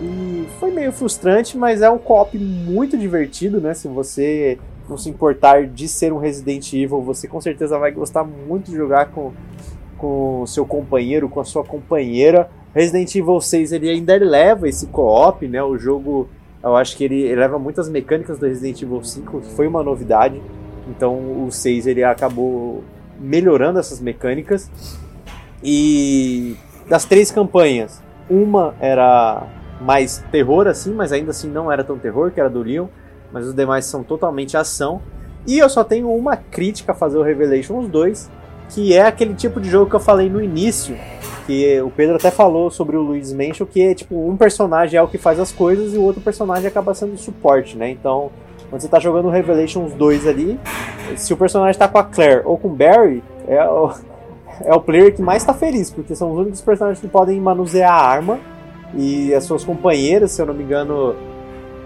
E 0.00 0.46
foi 0.58 0.70
meio 0.70 0.92
frustrante, 0.92 1.56
mas 1.56 1.80
é 1.80 1.88
um 1.88 1.98
co-op 1.98 2.36
muito 2.38 2.98
divertido, 2.98 3.60
né? 3.60 3.72
Se 3.72 3.88
você 3.88 4.58
não 4.88 4.98
se 4.98 5.08
importar 5.08 5.66
de 5.66 5.88
ser 5.88 6.12
um 6.12 6.18
Resident 6.18 6.72
Evil, 6.72 7.02
você 7.02 7.26
com 7.26 7.40
certeza 7.40 7.78
vai 7.78 7.90
gostar 7.90 8.24
muito 8.24 8.70
de 8.70 8.76
jogar 8.76 9.06
com 9.06 9.32
com 9.96 10.44
seu 10.46 10.66
companheiro, 10.66 11.28
com 11.28 11.40
a 11.40 11.44
sua 11.44 11.64
companheira. 11.64 12.48
Resident 12.74 13.14
Evil 13.14 13.40
6 13.40 13.72
ele 13.72 13.88
ainda 13.88 14.16
leva 14.16 14.68
esse 14.68 14.86
co-op, 14.86 15.46
né? 15.48 15.62
O 15.62 15.78
jogo, 15.78 16.28
eu 16.62 16.76
acho 16.76 16.96
que 16.96 17.04
ele, 17.04 17.34
leva 17.34 17.58
muitas 17.58 17.88
mecânicas 17.88 18.38
do 18.38 18.46
Resident 18.46 18.82
Evil 18.82 19.02
5, 19.02 19.40
que 19.40 19.50
foi 19.52 19.66
uma 19.66 19.82
novidade. 19.82 20.40
Então 20.88 21.44
o 21.44 21.50
6 21.50 21.86
ele 21.86 22.04
acabou 22.04 22.84
melhorando 23.18 23.78
essas 23.78 24.00
mecânicas. 24.00 24.70
E 25.62 26.56
das 26.88 27.04
três 27.04 27.30
campanhas, 27.30 28.02
uma 28.28 28.74
era 28.78 29.46
mais 29.80 30.22
terror 30.30 30.66
assim, 30.66 30.92
mas 30.92 31.12
ainda 31.12 31.30
assim 31.30 31.48
não 31.48 31.72
era 31.72 31.82
tão 31.82 31.98
terror, 31.98 32.30
que 32.30 32.40
era 32.40 32.48
do 32.48 32.62
Leon 32.62 32.86
mas 33.32 33.46
os 33.46 33.54
demais 33.54 33.84
são 33.86 34.02
totalmente 34.02 34.56
ação. 34.56 35.00
E 35.46 35.58
eu 35.58 35.68
só 35.68 35.84
tenho 35.84 36.10
uma 36.12 36.36
crítica 36.36 36.92
a 36.92 36.94
fazer 36.94 37.18
o 37.18 37.22
Revelations 37.22 37.88
2, 37.88 38.30
que 38.70 38.94
é 38.94 39.02
aquele 39.02 39.34
tipo 39.34 39.60
de 39.60 39.70
jogo 39.70 39.88
que 39.88 39.96
eu 39.96 40.00
falei 40.00 40.28
no 40.28 40.42
início, 40.42 40.96
que 41.46 41.80
o 41.80 41.90
Pedro 41.90 42.16
até 42.16 42.30
falou 42.30 42.70
sobre 42.70 42.96
o 42.96 43.02
Luiz 43.02 43.32
Mansion, 43.32 43.64
que 43.66 43.80
é 43.80 43.94
tipo, 43.94 44.28
um 44.28 44.36
personagem 44.36 44.98
é 44.98 45.02
o 45.02 45.06
que 45.06 45.18
faz 45.18 45.38
as 45.38 45.52
coisas 45.52 45.94
e 45.94 45.98
o 45.98 46.02
outro 46.02 46.20
personagem 46.20 46.66
acaba 46.66 46.92
sendo 46.94 47.16
suporte, 47.16 47.76
né? 47.76 47.90
Então, 47.90 48.30
quando 48.68 48.82
você 48.82 48.88
tá 48.88 48.98
jogando 48.98 49.26
o 49.26 49.30
Revelations 49.30 49.92
2 49.92 50.26
ali, 50.26 50.58
se 51.16 51.32
o 51.32 51.36
personagem 51.36 51.78
tá 51.78 51.86
com 51.86 51.98
a 51.98 52.04
Claire 52.04 52.42
ou 52.44 52.58
com 52.58 52.68
o 52.68 52.72
Barry, 52.72 53.22
é 53.46 53.64
o, 53.64 53.92
é 54.64 54.74
o 54.74 54.80
player 54.80 55.14
que 55.14 55.22
mais 55.22 55.44
tá 55.44 55.54
feliz, 55.54 55.90
porque 55.90 56.16
são 56.16 56.32
os 56.32 56.38
únicos 56.38 56.60
personagens 56.60 57.00
que 57.00 57.08
podem 57.08 57.40
manusear 57.40 57.92
a 57.92 58.04
arma 58.04 58.40
e 58.94 59.32
as 59.32 59.44
suas 59.44 59.64
companheiras, 59.64 60.32
se 60.32 60.42
eu 60.42 60.46
não 60.46 60.54
me 60.54 60.64
engano, 60.64 61.14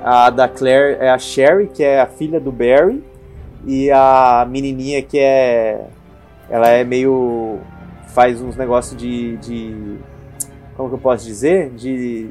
a 0.03 0.31
da 0.31 0.49
Claire 0.49 0.97
é 1.01 1.11
a 1.11 1.19
Sherry, 1.19 1.69
que 1.69 1.83
é 1.83 2.01
a 2.01 2.07
filha 2.07 2.41
do 2.41 2.51
Barry. 2.51 3.03
E 3.67 3.91
a 3.91 4.47
menininha 4.49 5.03
que 5.03 5.19
é. 5.19 5.87
Ela 6.49 6.69
é 6.69 6.85
meio. 6.85 7.59
faz 8.09 8.41
uns 8.41 8.57
negócios 8.57 8.97
de, 8.99 9.37
de. 9.37 9.97
Como 10.77 10.89
que 10.89 10.95
eu 10.95 10.99
posso 10.99 11.25
dizer? 11.25 11.71
De. 11.71 12.31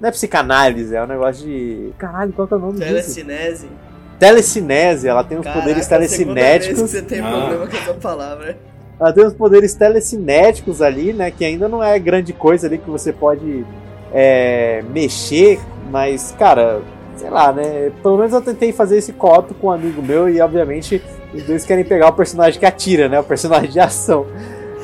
Não 0.00 0.08
é 0.08 0.12
psicanálise, 0.12 0.94
é 0.94 1.02
um 1.02 1.06
negócio 1.06 1.44
de. 1.44 1.92
Caralho, 1.98 2.32
qual 2.32 2.46
que 2.46 2.54
é 2.54 2.56
o 2.56 2.60
nome 2.60 2.78
Telecinese. 2.78 3.66
disso? 3.66 3.72
Telecinese. 4.18 5.08
Ela 5.08 5.24
tem 5.24 5.38
uns 5.38 5.44
Caraca, 5.44 5.60
poderes 5.60 5.86
telecinéticos. 5.88 6.80
você 6.80 7.02
tem 7.02 7.20
ah. 7.20 7.30
problema 7.30 7.66
com 7.66 7.76
essa 7.76 7.94
palavra. 7.94 8.56
Ela 8.98 9.12
tem 9.12 9.26
uns 9.26 9.34
poderes 9.34 9.74
telecinéticos 9.74 10.80
ali, 10.80 11.12
né? 11.12 11.32
Que 11.32 11.44
ainda 11.44 11.68
não 11.68 11.82
é 11.82 11.98
grande 11.98 12.32
coisa 12.32 12.68
ali 12.68 12.78
que 12.78 12.88
você 12.88 13.12
pode 13.12 13.66
é, 14.12 14.84
mexer 14.92 15.58
mas, 15.94 16.34
cara, 16.36 16.82
sei 17.16 17.30
lá, 17.30 17.52
né? 17.52 17.92
Pelo 18.02 18.16
menos 18.18 18.32
eu 18.32 18.42
tentei 18.42 18.72
fazer 18.72 18.98
esse 18.98 19.12
copo 19.12 19.54
com 19.54 19.68
um 19.68 19.70
amigo 19.70 20.02
meu 20.02 20.28
e, 20.28 20.40
obviamente, 20.40 21.00
os 21.32 21.44
dois 21.44 21.64
querem 21.64 21.84
pegar 21.84 22.08
o 22.08 22.12
personagem 22.12 22.58
que 22.58 22.66
atira, 22.66 23.08
né? 23.08 23.20
O 23.20 23.22
personagem 23.22 23.70
de 23.70 23.78
ação. 23.78 24.26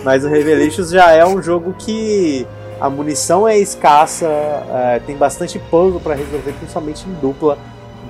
Mas 0.05 0.24
o 0.24 0.28
Revelations 0.28 0.89
já 0.89 1.11
é 1.11 1.27
um 1.27 1.43
jogo 1.43 1.74
que 1.77 2.47
a 2.81 2.89
munição 2.89 3.49
é 3.49 3.59
escassa, 3.59 4.28
é, 4.28 5.01
tem 5.05 5.16
bastante 5.16 5.59
puzzle 5.59 5.99
para 5.99 6.15
resolver, 6.15 6.53
principalmente 6.53 7.05
em 7.09 7.15
dupla. 7.15 7.59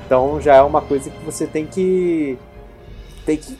Então 0.05 0.39
já 0.39 0.57
é 0.57 0.61
uma 0.61 0.83
coisa 0.83 1.09
que 1.09 1.25
você 1.25 1.47
tem 1.47 1.65
que. 1.65 2.37
tem 3.25 3.39
que 3.39 3.57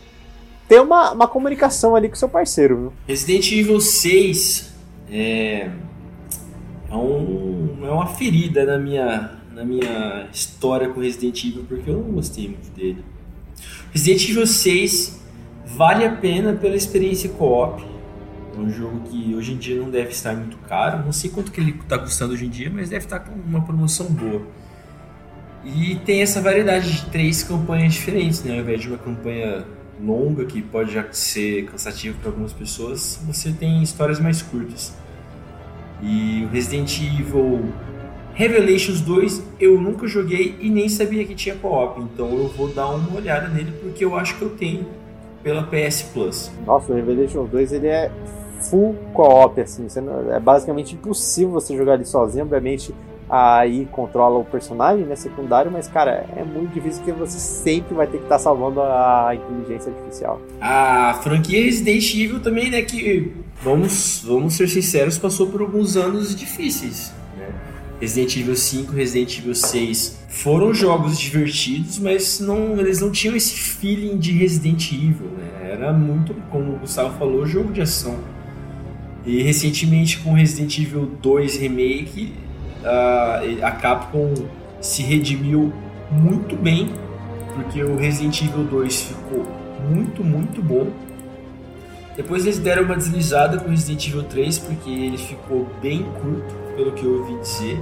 ter 0.69 0.83
uma, 0.83 1.13
uma 1.13 1.27
comunicação 1.27 1.97
ali 1.97 2.11
com 2.11 2.15
seu 2.15 2.29
parceiro. 2.29 2.77
Viu? 2.77 2.93
Resident 3.09 3.51
Evil 3.53 3.81
6 3.81 4.75
é 5.11 5.71
é, 6.91 6.95
um, 6.95 7.79
é 7.83 7.91
uma 7.91 8.07
ferida 8.07 8.65
na 8.65 8.79
minha, 8.79 9.31
na 9.55 9.65
minha 9.65 10.29
história 10.33 10.89
com 10.89 11.01
Resident 11.01 11.45
Evil, 11.45 11.65
porque 11.69 11.89
eu 11.89 11.95
não 11.95 12.13
gostei 12.13 12.49
muito 12.49 12.71
dele. 12.75 13.05
Resident 13.93 14.29
Evil 14.29 14.47
6 14.47 15.21
vale 15.67 16.05
a 16.05 16.13
pena 16.13 16.53
pela 16.55 16.77
experiência 16.77 17.31
co-op. 17.31 17.85
É 18.57 18.59
um 18.59 18.71
jogo 18.71 19.01
que 19.09 19.35
hoje 19.35 19.53
em 19.53 19.57
dia 19.57 19.81
não 19.81 19.91
deve 19.91 20.11
estar 20.11 20.35
muito 20.35 20.57
caro. 20.69 21.05
Não 21.05 21.13
sei 21.13 21.31
quanto 21.31 21.53
que 21.53 21.61
ele 21.61 21.71
está 21.71 21.99
custando 21.99 22.35
hoje 22.35 22.47
em 22.47 22.51
dia, 22.51 22.71
mas 22.73 22.89
deve 22.89 23.05
estar 23.05 23.21
com 23.21 23.33
uma 23.33 23.63
promoção 23.63 24.07
boa. 24.07 24.43
E 25.65 25.97
tem 26.05 26.23
essa 26.23 26.41
variedade 26.41 26.91
de 26.91 27.07
três 27.07 27.43
campanhas 27.43 27.95
diferentes, 27.95 28.43
né? 28.43 28.55
Ao 28.55 28.61
invés 28.61 28.81
de 28.81 28.89
uma 28.89 28.99
campanha 28.99 29.65
longa, 30.03 30.45
que 30.45 30.63
pode 30.63 30.93
já 30.93 31.07
ser 31.13 31.67
cansativa 31.67 32.17
para 32.21 32.31
algumas 32.31 32.53
pessoas, 32.53 33.21
você 33.27 33.53
tem 33.53 33.83
histórias 33.83 34.19
mais 34.19 34.43
curtas. 34.43 34.95
E 36.03 36.45
o 36.45 36.49
Resident 36.53 37.01
Evil 37.01 37.73
Revelations 38.33 39.01
2 39.01 39.43
eu 39.61 39.81
nunca 39.81 40.07
joguei 40.07 40.57
e 40.61 40.71
nem 40.71 40.89
sabia 40.89 41.25
que 41.25 41.35
tinha 41.35 41.55
co-op, 41.57 42.01
então 42.01 42.31
eu 42.31 42.49
vou 42.49 42.69
dar 42.69 42.89
uma 42.89 43.17
olhada 43.17 43.49
nele 43.49 43.73
porque 43.83 44.05
eu 44.05 44.17
acho 44.17 44.37
que 44.39 44.43
eu 44.43 44.51
tenho 44.51 44.87
pela 45.43 45.63
PS 45.65 46.03
Plus. 46.15 46.51
Nossa, 46.65 46.93
o 46.93 46.95
Revelations 46.95 47.51
2 47.51 47.73
ele 47.73 47.89
é 47.89 48.11
full 48.71 48.95
co-op, 49.13 49.61
assim, 49.61 49.87
é 50.31 50.41
basicamente 50.41 50.95
impossível 50.95 51.51
você 51.51 51.77
jogar 51.77 51.95
ele 51.95 52.05
sozinho, 52.05 52.45
obviamente 52.45 52.95
aí 53.31 53.87
controla 53.93 54.39
o 54.39 54.45
personagem, 54.45 55.07
né, 55.07 55.15
secundário, 55.15 55.71
mas 55.71 55.87
cara, 55.87 56.27
é 56.37 56.43
muito 56.43 56.75
difícil 56.75 57.03
porque 57.05 57.19
você 57.19 57.39
sempre 57.39 57.95
vai 57.95 58.07
ter 58.07 58.19
que 58.19 58.25
estar 58.25 58.37
tá 58.37 58.39
salvando 58.41 58.83
a 58.83 59.33
inteligência 59.35 59.93
artificial. 59.93 60.41
A 60.61 61.19
franquia 61.23 61.63
Resident 61.63 62.13
Evil 62.13 62.41
também, 62.41 62.71
né, 62.71 62.83
que 62.83 63.33
vamos, 63.63 64.25
vamos 64.27 64.55
ser 64.55 64.69
sinceros, 64.69 65.17
passou 65.17 65.47
por 65.47 65.61
alguns 65.61 65.97
anos 65.97 66.35
difíceis. 66.35 67.13
Né? 67.39 67.49
Resident 68.01 68.37
Evil 68.37 68.57
5, 68.57 68.93
Resident 68.93 69.39
Evil 69.39 69.55
6 69.55 70.19
foram 70.29 70.75
jogos 70.75 71.19
divertidos, 71.19 72.01
mas 72.01 72.41
não, 72.41 72.79
eles 72.81 73.01
não 73.01 73.13
tinham 73.13 73.37
esse 73.37 73.55
feeling 73.55 74.19
de 74.19 74.33
Resident 74.33 74.91
Evil. 74.91 75.31
Né? 75.37 75.71
Era 75.71 75.93
muito, 75.93 76.35
como 76.51 76.73
o 76.73 76.79
Gustavo 76.79 77.17
falou, 77.17 77.47
jogo 77.47 77.73
de 77.73 77.81
ação. 77.81 78.19
E 79.25 79.43
recentemente 79.43 80.19
com 80.19 80.33
Resident 80.33 80.79
Evil 80.79 81.07
2 81.21 81.57
Remake, 81.59 82.33
a, 82.85 83.41
a 83.63 83.71
Capcom 83.73 84.35
se 84.81 85.03
redimiu 85.03 85.73
muito 86.11 86.57
bem 86.57 86.91
porque 87.55 87.83
o 87.83 87.97
Resident 87.97 88.43
Evil 88.43 88.65
2 88.65 89.03
ficou 89.03 89.47
muito, 89.89 90.25
muito 90.25 90.63
bom. 90.63 90.89
Depois 92.17 92.45
eles 92.45 92.59
deram 92.59 92.85
uma 92.85 92.97
deslizada 92.97 93.59
com 93.59 93.67
o 93.67 93.71
Resident 93.71 94.07
Evil 94.09 94.25
3, 94.25 94.59
porque 94.59 94.91
ele 94.91 95.19
ficou 95.19 95.69
bem 95.81 96.03
curto, 96.03 96.55
pelo 96.77 96.93
que 96.93 97.05
eu 97.05 97.21
ouvi 97.21 97.41
dizer. 97.41 97.81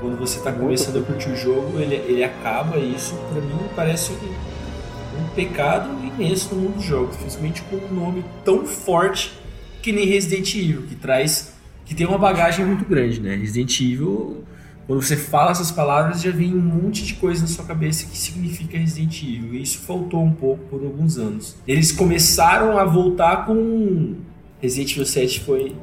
Quando 0.00 0.18
você 0.18 0.38
está 0.38 0.52
começando 0.52 0.98
a 0.98 1.02
curtir 1.02 1.30
o 1.30 1.36
jogo, 1.36 1.78
ele, 1.80 1.94
ele 1.94 2.22
acaba, 2.22 2.76
e 2.76 2.94
isso 2.94 3.14
para 3.32 3.40
mim 3.40 3.58
parece 3.74 4.12
um, 4.12 5.22
um 5.22 5.28
pecado 5.34 5.88
imenso 6.04 6.54
no 6.54 6.62
mundo 6.62 6.74
dos 6.74 6.84
jogos, 6.84 7.16
principalmente 7.16 7.62
com 7.62 7.76
um 7.76 7.94
nome 7.94 8.24
tão 8.44 8.66
forte 8.66 9.32
que 9.80 9.92
nem 9.92 10.06
Resident 10.06 10.54
Evil, 10.54 10.82
que 10.82 10.94
traz 10.94 11.53
que 11.84 11.94
tem 11.94 12.06
uma 12.06 12.18
bagagem 12.18 12.64
muito 12.64 12.84
grande, 12.84 13.20
né? 13.20 13.36
Resident 13.36 13.80
Evil, 13.80 14.44
quando 14.86 15.02
você 15.02 15.16
fala 15.16 15.50
essas 15.50 15.70
palavras, 15.70 16.20
já 16.20 16.30
vem 16.30 16.54
um 16.54 16.60
monte 16.60 17.04
de 17.04 17.14
coisa 17.14 17.42
na 17.42 17.46
sua 17.46 17.64
cabeça 17.64 18.06
que 18.06 18.16
significa 18.16 18.78
Resident 18.78 19.22
Evil. 19.22 19.54
E 19.54 19.62
isso 19.62 19.78
faltou 19.80 20.22
um 20.22 20.32
pouco 20.32 20.62
por 20.64 20.84
alguns 20.84 21.18
anos. 21.18 21.56
Eles 21.66 21.90
começaram 21.90 22.78
a 22.78 22.84
voltar 22.84 23.46
com 23.46 24.14
Resident 24.60 24.92
Evil 24.92 25.06
7 25.06 25.40
foi, 25.40 25.76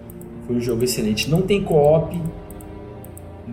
foi 0.46 0.56
um 0.56 0.62
jogo 0.62 0.84
excelente. 0.84 1.30
Não 1.30 1.42
tem 1.42 1.64
co-op, 1.64 2.20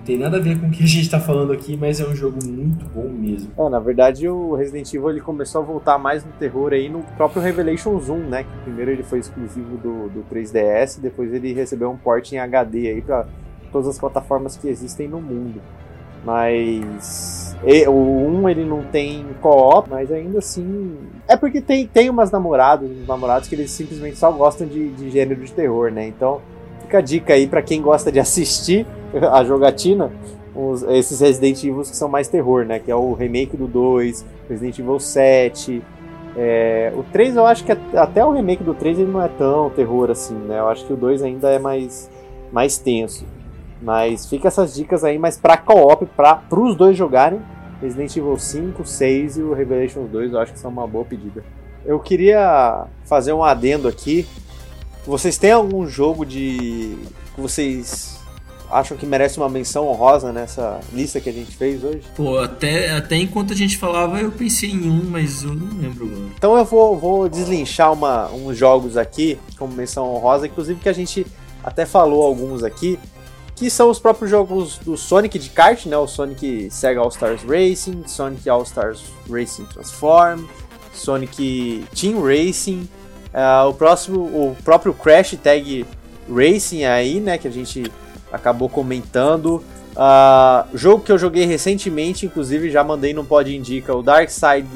tem 0.08 0.16
nada 0.16 0.38
a 0.38 0.40
ver 0.40 0.58
com 0.58 0.68
o 0.68 0.70
que 0.70 0.82
a 0.82 0.86
gente 0.86 1.02
está 1.02 1.20
falando 1.20 1.52
aqui, 1.52 1.76
mas 1.76 2.00
é 2.00 2.06
um 2.06 2.16
jogo 2.16 2.38
muito 2.42 2.82
bom 2.94 3.10
mesmo. 3.10 3.52
É, 3.58 3.68
na 3.68 3.78
verdade, 3.78 4.26
o 4.26 4.54
Resident 4.54 4.90
Evil 4.94 5.10
ele 5.10 5.20
começou 5.20 5.60
a 5.60 5.64
voltar 5.64 5.98
mais 5.98 6.24
no 6.24 6.32
terror 6.32 6.72
aí 6.72 6.88
no 6.88 7.02
próprio 7.18 7.42
Revelations 7.42 8.08
1, 8.08 8.16
né? 8.16 8.42
Que 8.44 8.58
primeiro 8.64 8.90
ele 8.90 9.02
foi 9.02 9.18
exclusivo 9.18 9.76
do, 9.76 10.08
do 10.08 10.24
3DS, 10.32 10.98
depois 10.98 11.30
ele 11.34 11.52
recebeu 11.52 11.90
um 11.90 11.96
port 11.98 12.32
em 12.32 12.38
HD 12.38 12.88
aí 12.88 13.02
para 13.02 13.26
todas 13.70 13.86
as 13.86 13.98
plataformas 13.98 14.56
que 14.56 14.66
existem 14.66 15.06
no 15.06 15.20
mundo. 15.20 15.60
Mas 16.24 17.54
o 17.86 18.38
1 18.40 18.48
ele 18.48 18.64
não 18.64 18.84
tem 18.84 19.26
co-op, 19.42 19.90
mas 19.90 20.10
ainda 20.10 20.38
assim. 20.38 20.96
É 21.28 21.36
porque 21.36 21.60
tem, 21.60 21.86
tem 21.86 22.08
umas 22.08 22.30
namoradas, 22.30 22.90
uns 22.90 23.06
namorados 23.06 23.46
que 23.46 23.54
eles 23.54 23.70
simplesmente 23.70 24.16
só 24.16 24.32
gostam 24.32 24.66
de, 24.66 24.88
de 24.88 25.10
gênero 25.10 25.44
de 25.44 25.52
terror, 25.52 25.92
né? 25.92 26.08
Então 26.08 26.40
fica 26.88 26.98
a 26.98 27.00
dica 27.02 27.34
aí 27.34 27.46
para 27.46 27.60
quem 27.60 27.82
gosta 27.82 28.10
de 28.10 28.18
assistir 28.18 28.86
a 29.30 29.44
jogatina, 29.44 30.10
os, 30.54 30.82
esses 30.84 31.20
Resident 31.20 31.62
Evil 31.62 31.82
que 31.82 31.94
são 31.94 32.08
mais 32.08 32.28
terror, 32.28 32.64
né? 32.64 32.78
Que 32.78 32.90
é 32.90 32.96
o 32.96 33.12
remake 33.12 33.56
do 33.56 33.68
2, 33.68 34.24
Resident 34.48 34.78
Evil 34.78 34.98
7. 34.98 35.82
É, 36.36 36.92
o 36.96 37.02
3 37.04 37.36
eu 37.36 37.46
acho 37.46 37.64
que 37.64 37.72
até 37.72 38.24
o 38.24 38.32
remake 38.32 38.64
do 38.64 38.74
3 38.74 39.00
ele 39.00 39.10
não 39.10 39.22
é 39.22 39.28
tão 39.28 39.70
terror 39.70 40.10
assim, 40.10 40.34
né? 40.34 40.58
Eu 40.58 40.68
acho 40.68 40.86
que 40.86 40.92
o 40.92 40.96
2 40.96 41.22
ainda 41.22 41.50
é 41.50 41.58
mais, 41.58 42.10
mais 42.50 42.78
tenso. 42.78 43.24
Mas 43.82 44.26
fica 44.26 44.48
essas 44.48 44.74
dicas 44.74 45.04
aí, 45.04 45.18
mas 45.18 45.36
pra 45.36 45.56
co-op, 45.56 46.06
pra, 46.06 46.42
os 46.50 46.74
dois 46.74 46.96
jogarem, 46.96 47.40
Resident 47.80 48.16
Evil 48.16 48.36
5, 48.36 48.84
6 48.84 49.36
e 49.36 49.42
o 49.42 49.52
Revelations 49.52 50.10
2, 50.10 50.32
eu 50.32 50.40
acho 50.40 50.52
que 50.52 50.58
são 50.58 50.70
uma 50.70 50.86
boa 50.86 51.04
pedida. 51.04 51.44
Eu 51.84 52.00
queria 52.00 52.86
fazer 53.04 53.32
um 53.32 53.44
adendo 53.44 53.86
aqui. 53.86 54.26
Vocês 55.08 55.38
têm 55.38 55.52
algum 55.52 55.88
jogo 55.88 56.26
de. 56.26 56.98
que 57.34 57.40
vocês 57.40 58.20
acham 58.70 58.94
que 58.94 59.06
merece 59.06 59.38
uma 59.38 59.48
menção 59.48 59.88
honrosa 59.88 60.30
nessa 60.34 60.80
lista 60.92 61.18
que 61.18 61.30
a 61.30 61.32
gente 61.32 61.56
fez 61.56 61.82
hoje? 61.82 62.02
Pô, 62.14 62.38
até, 62.38 62.90
até 62.90 63.16
enquanto 63.16 63.54
a 63.54 63.56
gente 63.56 63.78
falava, 63.78 64.20
eu 64.20 64.30
pensei 64.30 64.68
em 64.70 64.90
um, 64.90 65.02
mas 65.08 65.44
eu 65.44 65.54
não 65.54 65.80
lembro 65.80 66.04
agora. 66.04 66.26
Então 66.36 66.58
eu 66.58 66.64
vou, 66.66 66.98
vou 66.98 67.26
deslinchar 67.26 67.90
uma, 67.90 68.30
uns 68.30 68.58
jogos 68.58 68.98
aqui 68.98 69.38
como 69.56 69.72
menção 69.72 70.14
honrosa, 70.14 70.46
inclusive 70.46 70.78
que 70.78 70.90
a 70.90 70.92
gente 70.92 71.26
até 71.64 71.86
falou 71.86 72.22
alguns 72.22 72.62
aqui, 72.62 72.98
que 73.56 73.70
são 73.70 73.88
os 73.88 73.98
próprios 73.98 74.30
jogos 74.30 74.76
do 74.76 74.94
Sonic 74.94 75.38
de 75.38 75.48
kart, 75.48 75.86
né? 75.86 75.96
O 75.96 76.06
Sonic 76.06 76.68
Sega 76.70 77.00
All 77.00 77.08
Stars 77.08 77.42
Racing, 77.44 78.02
Sonic 78.06 78.46
All 78.46 78.62
Stars 78.62 79.04
Racing 79.26 79.64
Transform, 79.72 80.44
Sonic 80.92 81.86
Team 81.94 82.22
Racing, 82.22 82.86
uh, 83.32 83.68
o 83.68 83.74
próximo, 83.74 84.20
o 84.20 84.56
próprio 84.64 84.92
Crash 84.92 85.36
Tag 85.42 85.86
Racing 86.28 86.84
aí, 86.84 87.20
né? 87.20 87.38
Que 87.38 87.48
a 87.48 87.52
gente 87.52 87.90
acabou 88.32 88.68
comentando. 88.68 89.62
Uh, 89.96 90.76
jogo 90.76 91.02
que 91.02 91.10
eu 91.10 91.18
joguei 91.18 91.44
recentemente, 91.44 92.24
inclusive 92.24 92.70
já 92.70 92.84
mandei 92.84 93.12
no 93.12 93.24
Pod 93.24 93.54
Indica, 93.54 93.94
o 93.94 94.02
Dark 94.02 94.28
Side 94.28 94.68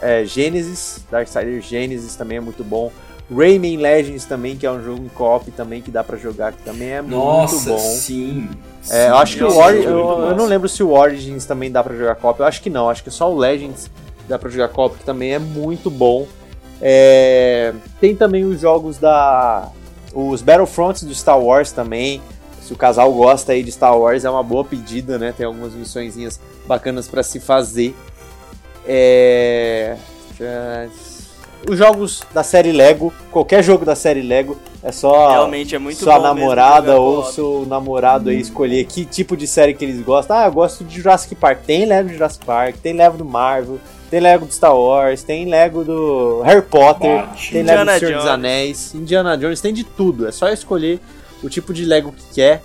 é, 0.00 0.24
Genesis. 0.24 1.04
Darksider 1.10 1.60
Genesis 1.60 2.16
também 2.16 2.38
é 2.38 2.40
muito 2.40 2.64
bom. 2.64 2.90
Rayman 3.30 3.76
Legends 3.76 4.24
também, 4.24 4.56
que 4.56 4.66
é 4.66 4.70
um 4.70 4.82
jogo 4.82 5.04
em 5.04 5.08
co-op 5.08 5.48
também 5.52 5.80
que 5.80 5.90
dá 5.90 6.02
para 6.02 6.16
jogar, 6.16 6.52
que 6.52 6.62
também 6.62 6.88
é 6.88 7.02
Nossa, 7.02 7.54
muito 7.54 7.68
bom. 7.68 7.78
sim. 7.78 8.48
É, 8.90 9.08
eu 9.08 9.16
acho 9.18 9.36
que 9.36 9.44
o 9.44 9.56
Origins, 9.56 9.84
eu, 9.84 9.98
eu, 9.98 10.36
não 10.36 10.46
lembro 10.46 10.68
se 10.68 10.82
o 10.82 10.90
Origins 10.90 11.44
também 11.44 11.70
dá 11.70 11.84
para 11.84 11.94
jogar 11.94 12.16
co-op. 12.16 12.40
Eu 12.40 12.46
acho 12.46 12.60
que 12.60 12.68
não, 12.68 12.88
acho 12.88 13.04
que 13.04 13.10
só 13.10 13.30
o 13.32 13.38
Legends 13.38 13.88
dá 14.26 14.38
para 14.38 14.50
jogar 14.50 14.68
co-op, 14.68 14.98
que 14.98 15.04
também 15.04 15.34
é 15.34 15.38
muito 15.38 15.90
bom. 15.90 16.26
É, 16.80 17.74
tem 18.00 18.16
também 18.16 18.44
os 18.44 18.60
jogos 18.60 18.98
da 18.98 19.68
os 20.12 20.42
Battlefronts 20.42 21.02
do 21.02 21.14
Star 21.14 21.38
Wars 21.38 21.70
também 21.70 22.20
se 22.70 22.74
o 22.74 22.76
casal 22.76 23.12
gosta 23.12 23.50
aí 23.50 23.64
de 23.64 23.72
Star 23.72 23.98
Wars, 23.98 24.24
é 24.24 24.30
uma 24.30 24.44
boa 24.44 24.64
pedida, 24.64 25.18
né? 25.18 25.34
Tem 25.36 25.44
algumas 25.44 25.72
missõezinhas 25.74 26.38
bacanas 26.68 27.08
para 27.08 27.20
se 27.24 27.40
fazer. 27.40 27.96
É... 28.86 29.96
Os 31.68 31.76
jogos 31.76 32.22
da 32.32 32.44
série 32.44 32.70
Lego, 32.70 33.12
qualquer 33.32 33.64
jogo 33.64 33.84
da 33.84 33.96
série 33.96 34.22
Lego, 34.22 34.56
é 34.84 34.92
só 34.92 35.32
Realmente 35.32 35.74
é 35.74 35.80
muito 35.80 35.98
sua 35.98 36.20
namorada 36.20 36.94
ou 37.00 37.24
seu 37.24 37.66
namorado 37.68 38.30
aí 38.30 38.38
escolher 38.38 38.84
que 38.84 39.04
tipo 39.04 39.36
de 39.36 39.48
série 39.48 39.74
que 39.74 39.84
eles 39.84 40.00
gostam. 40.00 40.36
Ah, 40.36 40.44
eu 40.46 40.52
gosto 40.52 40.84
de 40.84 40.94
Jurassic 40.94 41.34
Park. 41.34 41.62
Tem 41.66 41.84
Lego 41.84 42.08
do 42.08 42.14
Jurassic 42.14 42.46
Park, 42.46 42.76
tem 42.76 42.92
Lego 42.92 43.18
do 43.18 43.24
Marvel, 43.24 43.80
tem 44.10 44.18
Lego 44.18 44.44
do 44.44 44.52
Star 44.52 44.76
Wars, 44.76 45.22
tem 45.22 45.48
Lego 45.48 45.84
do 45.84 46.42
Harry 46.42 46.62
Potter, 46.62 47.24
tem 47.52 47.62
Lego 47.62 47.84
do 47.84 47.98
Senhor 47.98 48.16
dos 48.16 48.26
Anéis, 48.26 48.92
Indiana 48.92 49.38
Jones, 49.38 49.60
tem 49.60 49.72
de 49.72 49.84
tudo. 49.84 50.26
É 50.26 50.32
só 50.32 50.48
escolher 50.48 50.98
o 51.42 51.48
tipo 51.48 51.72
de 51.72 51.84
Lego 51.84 52.12
que 52.12 52.34
quer. 52.34 52.60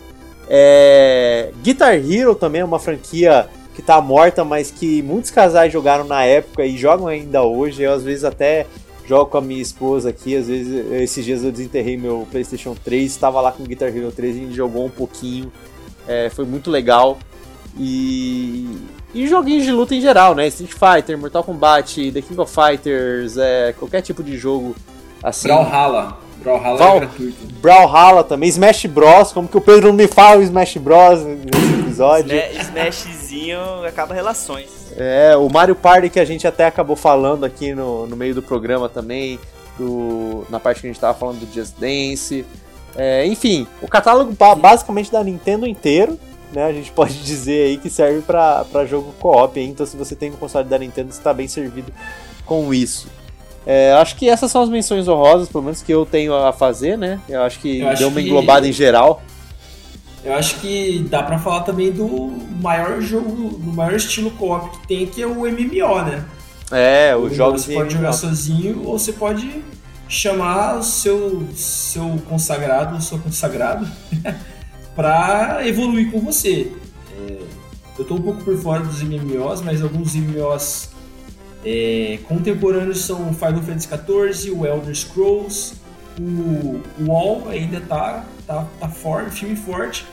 É... 0.49 1.51
Guitar 1.61 1.93
Hero 1.93 2.33
também 2.33 2.61
é 2.61 2.65
uma 2.65 2.79
franquia 2.79 3.47
que 3.75 3.81
tá 3.81 4.01
morta, 4.01 4.43
mas 4.43 4.71
que 4.71 5.03
muitos 5.03 5.29
casais 5.29 5.71
jogaram 5.71 6.05
na 6.05 6.23
época 6.23 6.65
e 6.65 6.75
jogam 6.77 7.07
ainda 7.07 7.43
hoje. 7.43 7.83
Eu 7.83 7.93
às 7.93 8.01
vezes 8.01 8.23
até 8.23 8.65
jogo 9.07 9.29
com 9.29 9.37
a 9.37 9.41
minha 9.41 9.61
esposa 9.61 10.09
aqui, 10.09 10.35
às 10.35 10.47
vezes 10.47 10.91
esses 10.93 11.23
dias 11.23 11.43
eu 11.43 11.51
desenterrei 11.51 11.95
meu 11.95 12.27
PlayStation 12.31 12.75
3, 12.83 13.11
estava 13.11 13.39
lá 13.39 13.51
com 13.51 13.61
o 13.61 13.65
Guitar 13.67 13.95
Hero 13.95 14.11
3 14.11 14.35
e 14.35 14.39
a 14.39 14.41
gente 14.41 14.55
jogou 14.55 14.85
um 14.85 14.89
pouquinho. 14.89 15.51
É, 16.07 16.29
foi 16.29 16.45
muito 16.45 16.71
legal. 16.71 17.19
E, 17.77 18.67
e 19.15 19.27
joguinhos 19.29 19.63
de 19.63 19.71
luta 19.71 19.95
em 19.95 20.01
geral, 20.01 20.35
né? 20.35 20.45
Street 20.47 20.73
Fighter, 20.73 21.17
Mortal 21.17 21.41
Kombat, 21.41 22.11
The 22.11 22.21
King 22.21 22.41
of 22.41 22.53
Fighters, 22.53 23.37
é, 23.37 23.73
qualquer 23.79 24.01
tipo 24.01 24.21
de 24.21 24.37
jogo 24.37 24.75
assim. 25.23 25.47
Brawlhalla. 25.47 26.17
Brawlhalla 26.43 26.77
Val, 26.77 26.97
é 26.97 26.99
gratuito. 26.99 27.37
Brawlhalla 27.61 28.23
também, 28.25 28.49
Smash 28.49 28.85
Bros, 28.87 29.31
como 29.31 29.47
que 29.47 29.57
o 29.57 29.61
Pedro 29.61 29.87
não 29.87 29.95
me 29.95 30.05
fala 30.05 30.41
o 30.41 30.43
Smash 30.43 30.75
Bros 30.75 31.23
nesse 31.23 31.79
episódio. 31.79 32.37
Smashzinho 32.59 33.85
acaba 33.87 34.13
relações. 34.13 34.91
É, 34.97 35.35
o 35.37 35.47
Mario 35.49 35.75
Party 35.75 36.09
que 36.09 36.19
a 36.19 36.25
gente 36.25 36.45
até 36.45 36.65
acabou 36.65 36.97
falando 36.97 37.45
aqui 37.45 37.73
no, 37.73 38.05
no 38.05 38.17
meio 38.17 38.35
do 38.35 38.41
programa 38.41 38.89
também, 38.89 39.39
do, 39.79 40.45
na 40.49 40.59
parte 40.59 40.81
que 40.81 40.87
a 40.87 40.89
gente 40.89 40.99
tava 40.99 41.17
falando 41.17 41.39
do 41.39 41.53
Just 41.53 41.75
Dance. 41.79 42.45
É, 42.97 43.25
enfim, 43.25 43.65
o 43.81 43.87
catálogo 43.87 44.35
basicamente 44.57 45.09
da 45.09 45.23
Nintendo 45.23 45.65
inteiro, 45.65 46.19
né? 46.55 46.63
A 46.65 46.73
gente 46.73 46.89
pode 46.93 47.13
dizer 47.23 47.67
aí 47.67 47.77
que 47.77 47.89
serve 47.89 48.21
para 48.21 48.85
jogo 48.85 49.13
co-op, 49.19 49.59
então 49.59 49.85
se 49.85 49.97
você 49.97 50.15
tem 50.15 50.31
um 50.31 50.35
console 50.35 50.67
da 50.67 50.79
Nintendo, 50.79 51.11
você 51.11 51.19
está 51.19 51.33
bem 51.33 51.47
servido 51.47 51.91
com 52.45 52.73
isso. 52.73 53.07
É, 53.65 53.93
acho 53.93 54.15
que 54.15 54.29
essas 54.29 54.51
são 54.51 54.61
as 54.61 54.69
menções 54.69 55.07
honrosas, 55.07 55.49
pelo 55.49 55.63
menos 55.63 55.81
que 55.81 55.91
eu 55.91 56.05
tenho 56.05 56.35
a 56.35 56.53
fazer, 56.53 56.97
né? 56.97 57.19
Eu 57.27 57.41
acho 57.41 57.59
que 57.59 57.79
eu 57.79 57.95
deu 57.95 58.07
uma 58.09 58.21
englobada 58.21 58.67
em 58.67 58.71
geral. 58.71 59.23
Eu 60.23 60.33
acho 60.33 60.59
que 60.59 61.05
dá 61.09 61.21
para 61.21 61.37
falar 61.37 61.61
também 61.61 61.91
do 61.91 62.31
maior 62.61 63.01
jogo, 63.01 63.57
do 63.57 63.73
maior 63.73 63.93
estilo 63.93 64.31
co-op 64.31 64.69
que 64.69 64.87
tem, 64.87 65.05
que 65.05 65.21
é 65.21 65.27
o 65.27 65.41
MMO, 65.41 66.01
né? 66.03 66.25
É, 66.71 67.15
os 67.15 67.35
jogos 67.35 67.63
Você 67.63 67.73
pode 67.73 67.93
jogar 67.93 68.13
sozinho 68.13 68.83
ou 68.85 68.97
você 68.97 69.13
pode 69.13 69.63
chamar 70.07 70.77
o 70.77 70.83
seu, 70.83 71.47
seu 71.53 72.19
consagrado, 72.27 72.97
o 72.97 73.01
seu 73.01 73.19
consagrado, 73.19 73.87
para 74.95 75.67
evoluir 75.67 76.11
com 76.11 76.19
você. 76.19 76.71
É, 77.17 77.41
eu 77.99 78.05
tô 78.05 78.15
um 78.15 78.21
pouco 78.21 78.43
por 78.43 78.57
fora 78.57 78.83
dos 78.83 79.01
MMOs, 79.01 79.61
mas 79.61 79.81
alguns 79.81 80.15
MMOs 80.15 80.89
é, 81.63 82.19
contemporâneos 82.27 83.01
são 83.01 83.33
Final 83.33 83.61
Fantasy 83.61 83.87
XIV, 83.87 84.51
o 84.51 84.65
Elder 84.65 84.95
Scrolls, 84.95 85.73
o 86.19 86.81
WoW 87.01 87.49
ainda 87.49 87.81
tá, 87.81 88.25
tá, 88.47 88.65
tá 88.79 88.89
forte, 88.89 89.39
filme 89.39 89.55
forte. 89.55 90.05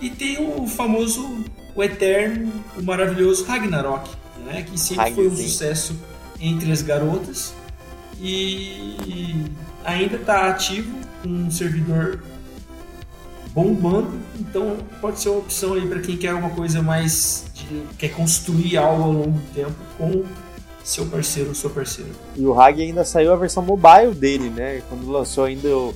E 0.00 0.10
tem 0.10 0.38
o 0.44 0.66
famoso, 0.66 1.44
o 1.74 1.82
eterno, 1.82 2.52
o 2.76 2.82
maravilhoso 2.82 3.44
Ragnarok, 3.44 4.10
né, 4.44 4.62
que 4.62 4.78
sempre 4.78 5.14
foi 5.14 5.28
um 5.28 5.36
sucesso 5.36 5.96
entre 6.40 6.72
as 6.72 6.82
garotas 6.82 7.54
e 8.20 9.44
ainda 9.84 10.16
está 10.16 10.48
ativo 10.48 10.96
com 11.22 11.28
um 11.28 11.50
servidor 11.50 12.20
bombando, 13.52 14.12
então 14.40 14.76
pode 15.00 15.20
ser 15.20 15.28
uma 15.28 15.38
opção 15.38 15.74
aí 15.74 15.86
para 15.86 16.00
quem 16.00 16.16
quer 16.16 16.28
alguma 16.28 16.50
coisa 16.50 16.82
mais 16.82 17.44
de, 17.54 17.82
quer 17.98 18.10
construir 18.10 18.76
algo 18.76 19.02
ao 19.02 19.12
longo 19.12 19.30
do 19.30 19.54
tempo 19.54 19.74
com 19.98 20.24
seu 20.82 21.06
parceiro, 21.06 21.54
seu 21.54 21.70
parceiro. 21.70 22.10
E 22.36 22.44
o 22.44 22.58
Hag 22.58 22.82
ainda 22.82 23.04
saiu 23.04 23.32
a 23.32 23.36
versão 23.36 23.62
mobile 23.62 24.14
dele, 24.14 24.50
né? 24.50 24.82
Quando 24.88 25.10
lançou 25.10 25.44
ainda 25.44 25.68
eu 25.68 25.94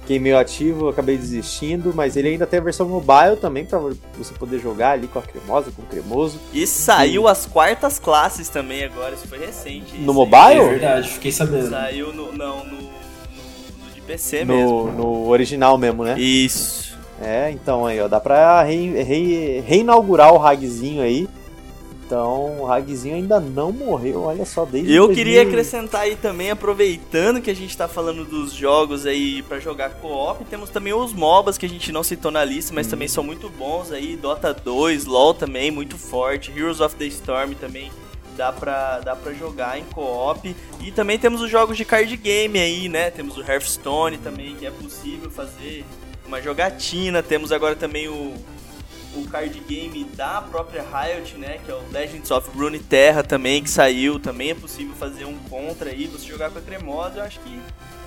fiquei 0.00 0.18
meio 0.18 0.38
ativo, 0.38 0.86
eu 0.86 0.88
acabei 0.88 1.18
desistindo, 1.18 1.92
mas 1.94 2.16
ele 2.16 2.28
ainda 2.28 2.46
tem 2.46 2.60
a 2.60 2.62
versão 2.62 2.88
mobile 2.88 3.36
também 3.40 3.64
para 3.64 3.78
você 3.78 4.32
poder 4.38 4.58
jogar 4.58 4.92
ali 4.92 5.06
com 5.06 5.18
a 5.18 5.22
cremosa, 5.22 5.70
com 5.70 5.82
o 5.82 5.86
cremoso. 5.86 6.38
E 6.52 6.66
saiu 6.66 7.24
e... 7.24 7.28
as 7.28 7.46
quartas 7.46 7.98
classes 7.98 8.48
também 8.48 8.84
agora, 8.84 9.14
isso 9.14 9.26
foi 9.26 9.38
recente. 9.38 9.96
No 9.98 10.14
mobile? 10.14 10.60
É 10.60 10.68
verdade, 10.68 11.08
fiquei 11.08 11.32
sabendo. 11.32 11.70
Saiu 11.70 12.12
no 12.12 12.32
não, 12.32 12.64
no, 12.64 12.76
no, 12.76 12.82
no 12.82 13.94
de 13.94 14.00
PC 14.02 14.44
no, 14.44 14.54
mesmo. 14.54 14.92
No 14.92 15.28
original 15.28 15.76
mesmo, 15.76 16.04
né? 16.04 16.18
Isso. 16.18 16.97
É, 17.20 17.50
então 17.50 17.86
aí, 17.86 18.00
ó, 18.00 18.08
dá 18.08 18.20
pra 18.20 18.62
re, 18.62 19.02
re, 19.02 19.60
reinaugurar 19.60 20.32
o 20.32 20.44
Hagzinho 20.44 21.02
aí. 21.02 21.28
Então, 22.06 22.62
o 22.62 22.72
Hagzinho 22.72 23.16
ainda 23.16 23.38
não 23.38 23.70
morreu, 23.70 24.22
olha 24.22 24.46
só, 24.46 24.64
desde 24.64 24.94
Eu 24.94 25.08
2000... 25.08 25.14
queria 25.14 25.42
acrescentar 25.42 26.00
aí 26.02 26.16
também, 26.16 26.50
aproveitando 26.50 27.42
que 27.42 27.50
a 27.50 27.54
gente 27.54 27.76
tá 27.76 27.86
falando 27.86 28.24
dos 28.24 28.54
jogos 28.54 29.04
aí 29.04 29.42
para 29.42 29.60
jogar 29.60 29.90
co-op, 29.90 30.42
temos 30.46 30.70
também 30.70 30.94
os 30.94 31.12
MOBAs 31.12 31.58
que 31.58 31.66
a 31.66 31.68
gente 31.68 31.92
não 31.92 32.02
citou 32.02 32.30
na 32.30 32.42
lista, 32.42 32.72
mas 32.74 32.86
hum. 32.86 32.90
também 32.90 33.08
são 33.08 33.22
muito 33.22 33.50
bons 33.50 33.92
aí, 33.92 34.16
Dota 34.16 34.54
2, 34.54 35.04
LoL 35.04 35.34
também, 35.34 35.70
muito 35.70 35.98
forte, 35.98 36.50
Heroes 36.50 36.80
of 36.80 36.96
the 36.96 37.04
Storm 37.04 37.52
também 37.52 37.90
dá 38.38 38.52
pra, 38.52 39.00
dá 39.00 39.16
pra 39.16 39.34
jogar 39.34 39.78
em 39.78 39.84
co-op. 39.84 40.54
E 40.80 40.92
também 40.92 41.18
temos 41.18 41.42
os 41.42 41.50
jogos 41.50 41.76
de 41.76 41.84
card 41.84 42.16
game 42.16 42.58
aí, 42.58 42.88
né? 42.88 43.10
Temos 43.10 43.36
o 43.36 43.42
Hearthstone 43.42 44.16
também, 44.16 44.54
que 44.54 44.64
é 44.64 44.70
possível 44.70 45.28
fazer 45.28 45.84
uma 46.28 46.40
jogatina. 46.40 47.22
Temos 47.22 47.50
agora 47.50 47.74
também 47.74 48.06
o, 48.06 48.34
o 49.16 49.26
card 49.28 49.58
game 49.66 50.04
da 50.14 50.40
própria 50.42 50.82
Riot, 50.82 51.36
né? 51.36 51.58
Que 51.64 51.72
é 51.72 51.74
o 51.74 51.80
Legends 51.90 52.30
of 52.30 52.48
Runeterra 52.56 53.24
também, 53.24 53.62
que 53.62 53.70
saiu. 53.70 54.20
Também 54.20 54.50
é 54.50 54.54
possível 54.54 54.94
fazer 54.94 55.24
um 55.24 55.36
contra 55.50 55.90
aí, 55.90 56.06
você 56.06 56.26
jogar 56.26 56.50
com 56.50 56.58
a 56.58 56.62
cremosa. 56.62 57.18
Eu 57.18 57.24
acho 57.24 57.40
que 57.40 57.58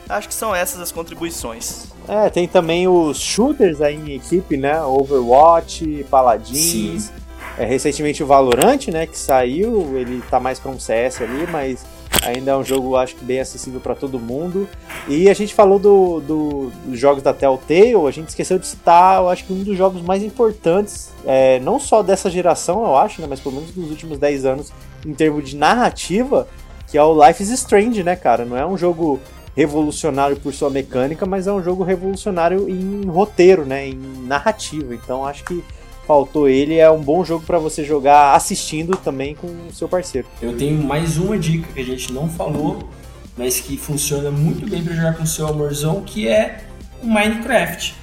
acho 0.07 0.27
que 0.27 0.33
são 0.33 0.53
essas 0.55 0.79
as 0.79 0.91
contribuições. 0.91 1.87
É, 2.07 2.29
tem 2.29 2.47
também 2.47 2.87
os 2.87 3.19
shooters 3.19 3.81
aí 3.81 3.95
em 3.95 4.15
equipe, 4.15 4.55
né? 4.55 4.81
Overwatch, 4.81 6.05
Paladins. 6.09 7.11
É, 7.57 7.65
recentemente 7.65 8.23
o 8.23 8.27
Valorant, 8.27 8.87
né? 8.87 9.07
Que 9.07 9.17
saiu, 9.17 9.97
ele 9.97 10.21
tá 10.29 10.39
mais 10.39 10.59
para 10.59 10.71
um 10.71 10.79
CS 10.79 11.21
ali, 11.21 11.47
mas 11.51 11.85
Ainda 12.23 12.51
é 12.51 12.55
um 12.55 12.63
jogo, 12.63 12.95
acho 12.95 13.15
que 13.15 13.25
bem 13.25 13.39
acessível 13.39 13.79
para 13.79 13.95
todo 13.95 14.19
mundo. 14.19 14.67
E 15.07 15.29
a 15.29 15.33
gente 15.33 15.53
falou 15.53 15.79
do, 15.79 16.19
do, 16.19 16.71
dos 16.85 16.99
jogos 16.99 17.23
da 17.23 17.33
Telltale, 17.33 17.95
a 18.07 18.11
gente 18.11 18.29
esqueceu 18.29 18.59
de 18.59 18.67
citar, 18.67 19.19
eu 19.19 19.29
acho 19.29 19.45
que 19.45 19.53
um 19.53 19.63
dos 19.63 19.75
jogos 19.75 20.01
mais 20.01 20.21
importantes, 20.21 21.09
é, 21.25 21.59
não 21.61 21.79
só 21.79 22.03
dessa 22.03 22.29
geração, 22.29 22.83
eu 22.83 22.95
acho, 22.95 23.21
né, 23.21 23.27
mas 23.27 23.39
pelo 23.39 23.55
menos 23.55 23.71
dos 23.71 23.89
últimos 23.89 24.19
10 24.19 24.45
anos, 24.45 24.71
em 25.05 25.13
termos 25.13 25.49
de 25.49 25.55
narrativa, 25.55 26.47
que 26.87 26.97
é 26.97 27.03
o 27.03 27.25
Life 27.25 27.41
is 27.41 27.49
Strange, 27.49 28.03
né, 28.03 28.15
cara? 28.15 28.45
Não 28.45 28.55
é 28.55 28.65
um 28.65 28.77
jogo 28.77 29.19
revolucionário 29.55 30.37
por 30.37 30.53
sua 30.53 30.69
mecânica, 30.69 31.25
mas 31.25 31.47
é 31.47 31.51
um 31.51 31.63
jogo 31.63 31.83
revolucionário 31.83 32.69
em 32.69 33.05
roteiro, 33.05 33.65
né, 33.65 33.87
em 33.87 33.95
narrativa. 34.27 34.93
Então 34.93 35.25
acho 35.25 35.43
que 35.43 35.63
faltou 36.05 36.49
ele, 36.49 36.77
é 36.77 36.89
um 36.89 37.01
bom 37.01 37.23
jogo 37.23 37.45
para 37.45 37.59
você 37.59 37.83
jogar 37.83 38.35
assistindo 38.35 38.97
também 38.97 39.35
com 39.35 39.47
o 39.47 39.73
seu 39.73 39.87
parceiro. 39.87 40.27
Eu 40.41 40.57
tenho 40.57 40.81
mais 40.83 41.17
uma 41.17 41.37
dica 41.37 41.67
que 41.73 41.79
a 41.79 41.85
gente 41.85 42.11
não 42.11 42.27
falou, 42.27 42.89
mas 43.37 43.59
que 43.59 43.77
funciona 43.77 44.31
muito 44.31 44.69
bem 44.69 44.83
para 44.83 44.93
jogar 44.93 45.15
com 45.15 45.23
o 45.23 45.27
seu 45.27 45.47
amorzão, 45.47 46.01
que 46.01 46.27
é 46.27 46.65
o 47.01 47.07
Minecraft. 47.07 47.95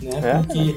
Né? 0.00 0.20
É? 0.22 0.34
Porque 0.38 0.76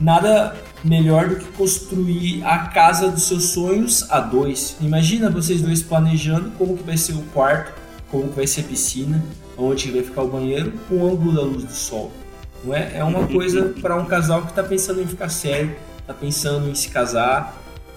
nada 0.00 0.56
melhor 0.82 1.28
do 1.28 1.36
que 1.36 1.44
construir 1.52 2.42
a 2.44 2.58
casa 2.58 3.08
dos 3.08 3.24
seus 3.24 3.50
sonhos 3.50 4.06
a 4.10 4.20
dois. 4.20 4.76
Imagina 4.80 5.28
vocês 5.30 5.60
dois 5.60 5.82
planejando 5.82 6.50
como 6.58 6.76
que 6.76 6.82
vai 6.82 6.96
ser 6.96 7.12
o 7.12 7.22
quarto, 7.34 7.72
como 8.10 8.28
que 8.28 8.36
vai 8.36 8.46
ser 8.46 8.62
a 8.62 8.64
piscina, 8.64 9.22
onde 9.56 9.90
vai 9.90 10.02
ficar 10.02 10.22
o 10.22 10.28
banheiro, 10.28 10.72
com 10.88 10.96
o 10.96 11.06
ângulo 11.06 11.34
da 11.34 11.42
luz 11.42 11.64
do 11.64 11.72
sol. 11.72 12.10
Não 12.64 12.74
é? 12.74 12.96
é 12.96 13.04
uma 13.04 13.26
coisa 13.26 13.74
para 13.80 13.96
um 13.96 14.04
casal 14.04 14.42
que 14.42 14.50
está 14.50 14.62
pensando 14.62 15.00
em 15.00 15.06
ficar 15.06 15.28
sério 15.28 15.74
tá 16.08 16.14
pensando 16.14 16.70
em 16.70 16.74
se 16.74 16.88
casar, 16.88 17.54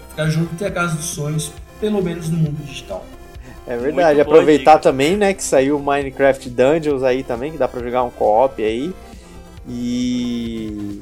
ficar 0.10 0.28
junto 0.28 0.54
e 0.54 0.58
ter 0.58 0.66
a 0.66 0.72
casa 0.72 0.96
dos 0.96 1.06
sonhos, 1.06 1.52
pelo 1.80 2.04
menos 2.04 2.30
no 2.30 2.38
mundo 2.38 2.62
digital. 2.64 3.06
É 3.66 3.78
verdade, 3.78 4.18
Muito 4.18 4.28
aproveitar 4.28 4.80
também, 4.80 5.16
né, 5.16 5.34
que 5.34 5.44
saiu 5.44 5.78
o 5.78 5.80
Minecraft 5.80 6.50
Dungeons 6.50 7.04
aí 7.04 7.24
também, 7.24 7.54
que 7.54 7.58
dá 7.58 7.70
pra 7.70 7.82
jogar 7.82 8.04
um 8.04 8.10
co-op 8.10 8.62
aí. 8.62 8.94
E 9.68 11.00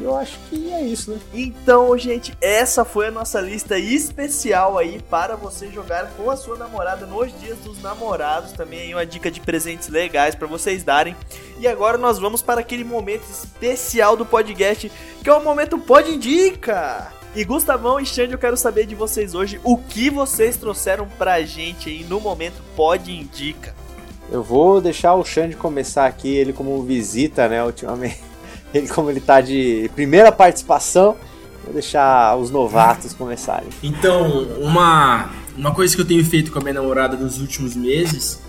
eu 0.00 0.16
acho 0.16 0.38
que 0.48 0.72
é 0.72 0.82
isso, 0.82 1.10
né? 1.10 1.18
Então, 1.34 1.96
gente, 1.98 2.32
essa 2.40 2.84
foi 2.84 3.08
a 3.08 3.10
nossa 3.10 3.40
lista 3.40 3.78
especial 3.78 4.78
aí 4.78 5.00
para 5.10 5.36
você 5.36 5.68
jogar 5.70 6.10
com 6.16 6.30
a 6.30 6.36
sua 6.36 6.56
namorada 6.56 7.04
nos 7.04 7.38
dias 7.40 7.58
dos 7.58 7.82
namorados. 7.82 8.52
Também 8.52 8.80
aí 8.80 8.94
uma 8.94 9.04
dica 9.04 9.30
de 9.30 9.40
presentes 9.40 9.88
legais 9.88 10.34
para 10.34 10.46
vocês 10.46 10.82
darem. 10.82 11.14
E 11.58 11.68
agora 11.68 11.98
nós 11.98 12.18
vamos 12.18 12.40
para 12.40 12.60
aquele 12.60 12.84
momento 12.84 13.24
especial 13.30 14.16
do 14.16 14.24
podcast, 14.24 14.90
que 15.22 15.28
é 15.28 15.34
o 15.34 15.44
momento 15.44 15.78
Pode 15.78 16.10
Indica. 16.10 17.12
E 17.34 17.44
Gustavão 17.44 18.00
e 18.00 18.06
Xande, 18.06 18.32
eu 18.32 18.38
quero 18.38 18.56
saber 18.56 18.86
de 18.86 18.94
vocês 18.94 19.34
hoje 19.34 19.60
o 19.64 19.76
que 19.76 20.10
vocês 20.10 20.56
trouxeram 20.56 21.06
pra 21.18 21.42
gente 21.42 21.88
aí 21.88 22.04
no 22.04 22.20
momento 22.20 22.62
Pode 22.74 23.10
Indica. 23.10 23.74
Eu 24.30 24.42
vou 24.42 24.80
deixar 24.80 25.14
o 25.14 25.24
Xande 25.24 25.56
começar 25.56 26.06
aqui, 26.06 26.34
ele 26.34 26.52
como 26.52 26.82
visita, 26.82 27.48
né, 27.48 27.62
ultimamente 27.62 28.31
ele 28.72 28.88
como 28.88 29.10
ele 29.10 29.20
tá 29.20 29.40
de 29.40 29.90
primeira 29.94 30.32
participação, 30.32 31.16
vou 31.64 31.72
deixar 31.72 32.36
os 32.36 32.50
novatos 32.50 33.12
começarem. 33.12 33.68
Então, 33.82 34.44
uma, 34.60 35.30
uma 35.56 35.74
coisa 35.74 35.94
que 35.94 36.00
eu 36.00 36.06
tenho 36.06 36.24
feito 36.24 36.50
com 36.50 36.58
a 36.58 36.62
minha 36.62 36.74
namorada 36.74 37.16
nos 37.16 37.40
últimos 37.40 37.76
meses 37.76 38.40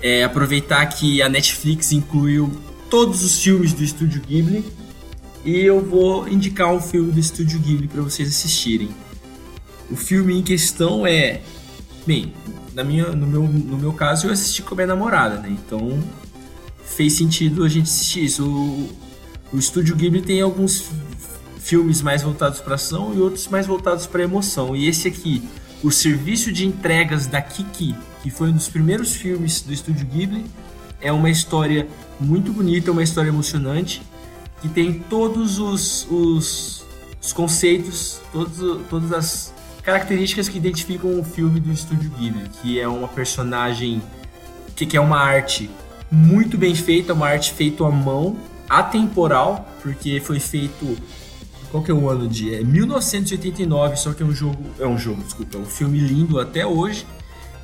é 0.00 0.24
aproveitar 0.24 0.84
que 0.86 1.22
a 1.22 1.28
Netflix 1.28 1.92
incluiu 1.92 2.50
todos 2.90 3.24
os 3.24 3.42
filmes 3.42 3.72
do 3.72 3.82
Estúdio 3.82 4.20
Ghibli 4.20 4.64
e 5.44 5.60
eu 5.60 5.80
vou 5.80 6.28
indicar 6.28 6.72
um 6.72 6.80
filme 6.80 7.12
do 7.12 7.18
Estúdio 7.18 7.58
Ghibli 7.58 7.88
para 7.88 8.02
vocês 8.02 8.28
assistirem. 8.28 8.90
O 9.90 9.96
filme 9.96 10.38
em 10.38 10.42
questão 10.42 11.06
é, 11.06 11.40
bem, 12.06 12.32
na 12.74 12.82
minha, 12.82 13.08
no, 13.08 13.26
meu, 13.26 13.42
no 13.42 13.76
meu 13.76 13.92
caso 13.92 14.26
eu 14.26 14.32
assisti 14.32 14.62
com 14.62 14.74
a 14.74 14.76
minha 14.76 14.86
namorada, 14.86 15.36
né? 15.36 15.48
Então 15.50 16.02
fez 16.84 17.14
sentido 17.14 17.64
a 17.64 17.68
gente 17.68 17.84
assistir 17.84 18.24
isso. 18.24 18.46
O, 18.46 18.88
o 19.54 19.58
estúdio 19.58 19.94
Ghibli 19.94 20.20
tem 20.20 20.40
alguns 20.40 20.90
filmes 21.60 22.02
mais 22.02 22.22
voltados 22.22 22.60
para 22.60 22.74
ação 22.74 23.14
e 23.14 23.20
outros 23.20 23.46
mais 23.46 23.68
voltados 23.68 24.04
para 24.04 24.24
emoção. 24.24 24.74
E 24.74 24.88
esse 24.88 25.06
aqui, 25.06 25.48
o 25.80 25.92
serviço 25.92 26.50
de 26.50 26.66
entregas 26.66 27.28
da 27.28 27.40
Kiki, 27.40 27.94
que 28.20 28.30
foi 28.30 28.48
um 28.48 28.52
dos 28.52 28.68
primeiros 28.68 29.14
filmes 29.14 29.60
do 29.60 29.72
estúdio 29.72 30.04
Ghibli, 30.06 30.44
é 31.00 31.12
uma 31.12 31.30
história 31.30 31.86
muito 32.18 32.52
bonita, 32.52 32.90
uma 32.90 33.02
história 33.04 33.28
emocionante, 33.28 34.02
que 34.60 34.68
tem 34.68 34.92
todos 34.92 35.60
os, 35.60 36.04
os, 36.10 36.84
os 37.22 37.32
conceitos, 37.32 38.20
todos, 38.32 38.80
todas 38.90 39.12
as 39.12 39.54
características 39.84 40.48
que 40.48 40.58
identificam 40.58 41.20
o 41.20 41.22
filme 41.22 41.60
do 41.60 41.70
estúdio 41.70 42.10
Ghibli, 42.18 42.48
que 42.60 42.80
é 42.80 42.88
uma 42.88 43.06
personagem 43.06 44.02
que, 44.74 44.84
que 44.84 44.96
é 44.96 45.00
uma 45.00 45.20
arte 45.20 45.70
muito 46.10 46.58
bem 46.58 46.74
feita, 46.74 47.14
uma 47.14 47.28
arte 47.28 47.52
feita 47.52 47.84
à 47.84 47.90
mão, 47.90 48.36
atemporal, 48.68 49.68
porque 49.82 50.20
foi 50.20 50.40
feito. 50.40 50.96
Qual 51.70 51.82
que 51.82 51.90
é 51.90 51.94
o 51.94 52.08
ano 52.08 52.28
de? 52.28 52.54
É 52.54 52.62
1989, 52.62 53.96
só 53.96 54.12
que 54.12 54.22
é 54.22 54.26
um 54.26 54.32
jogo. 54.32 54.62
É 54.78 54.86
um 54.86 54.98
jogo, 54.98 55.22
desculpa, 55.22 55.58
é 55.58 55.60
um 55.60 55.66
filme 55.66 55.98
lindo 55.98 56.38
até 56.38 56.64
hoje. 56.64 57.06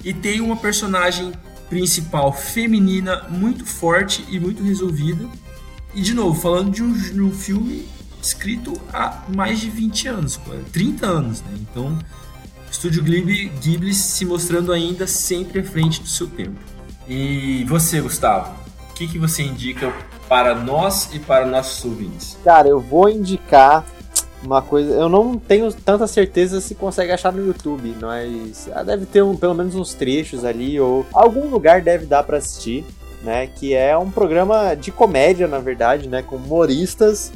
E 0.04 0.12
tem 0.12 0.40
uma 0.40 0.56
personagem 0.56 1.32
principal 1.68 2.32
feminina 2.32 3.26
muito 3.28 3.64
forte 3.64 4.24
e 4.28 4.40
muito 4.40 4.62
resolvida. 4.62 5.28
E 5.94 6.02
de 6.02 6.14
novo, 6.14 6.40
falando 6.40 6.70
de 6.70 6.82
um, 6.82 6.92
de 6.92 7.20
um 7.20 7.32
filme 7.32 7.86
escrito 8.22 8.72
há 8.92 9.24
mais 9.34 9.60
de 9.60 9.70
20 9.70 10.08
anos, 10.08 10.40
30 10.72 11.06
anos, 11.06 11.40
né? 11.42 11.52
Então, 11.60 11.98
Estúdio 12.70 13.02
Ghibli, 13.02 13.48
Ghibli 13.60 13.94
se 13.94 14.24
mostrando 14.24 14.72
ainda 14.72 15.06
sempre 15.06 15.60
à 15.60 15.64
frente 15.64 16.00
do 16.00 16.08
seu 16.08 16.26
tempo. 16.26 16.58
E 17.08 17.64
você, 17.64 18.00
Gustavo, 18.00 18.54
o 18.90 18.94
que, 18.94 19.08
que 19.08 19.18
você 19.18 19.42
indica 19.42 19.92
para 20.30 20.54
nós 20.54 21.12
e 21.12 21.18
para 21.18 21.44
nossos 21.44 21.84
ouvintes? 21.84 22.38
Cara, 22.44 22.68
eu 22.68 22.78
vou 22.78 23.08
indicar 23.08 23.84
uma 24.44 24.62
coisa. 24.62 24.94
Eu 24.94 25.08
não 25.08 25.36
tenho 25.36 25.72
tanta 25.72 26.06
certeza 26.06 26.60
se 26.60 26.76
consegue 26.76 27.10
achar 27.10 27.32
no 27.32 27.44
YouTube, 27.44 27.96
mas 28.00 28.70
ah, 28.72 28.84
deve 28.84 29.06
ter 29.06 29.22
um, 29.22 29.34
pelo 29.34 29.56
menos 29.56 29.74
uns 29.74 29.92
trechos 29.92 30.44
ali, 30.44 30.78
ou 30.78 31.04
algum 31.12 31.48
lugar 31.48 31.82
deve 31.82 32.06
dar 32.06 32.22
para 32.22 32.36
assistir, 32.36 32.86
né? 33.24 33.48
Que 33.48 33.74
é 33.74 33.98
um 33.98 34.08
programa 34.08 34.76
de 34.76 34.92
comédia, 34.92 35.48
na 35.48 35.58
verdade, 35.58 36.08
né? 36.08 36.22
Com 36.22 36.36
humoristas, 36.36 37.32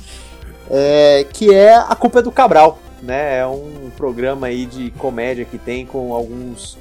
é, 0.71 1.27
que 1.33 1.53
é 1.53 1.75
A 1.75 1.97
Culpa 1.97 2.21
é 2.21 2.23
do 2.23 2.31
Cabral, 2.31 2.79
né? 3.03 3.39
É 3.39 3.47
um 3.47 3.91
programa 3.97 4.47
aí 4.47 4.67
de 4.67 4.93
comédia 4.93 5.45
que 5.45 5.59
tem 5.59 5.85
com 5.85 6.15
alguns. 6.15 6.79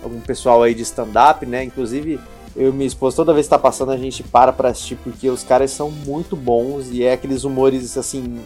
algum 0.00 0.20
pessoal 0.20 0.62
aí 0.62 0.76
de 0.76 0.82
stand-up, 0.82 1.44
né? 1.44 1.64
Inclusive 1.64 2.20
eu 2.56 2.70
e 2.70 2.72
minha 2.72 2.86
esposa, 2.86 3.16
toda 3.16 3.34
vez 3.34 3.46
que 3.46 3.50
tá 3.50 3.58
passando, 3.58 3.92
a 3.92 3.96
gente 3.96 4.22
para 4.22 4.52
pra 4.52 4.70
assistir, 4.70 4.96
porque 4.96 5.28
os 5.28 5.42
caras 5.42 5.70
são 5.70 5.90
muito 5.90 6.34
bons 6.34 6.88
e 6.90 7.04
é 7.04 7.12
aqueles 7.12 7.44
humores, 7.44 7.96
assim, 7.96 8.38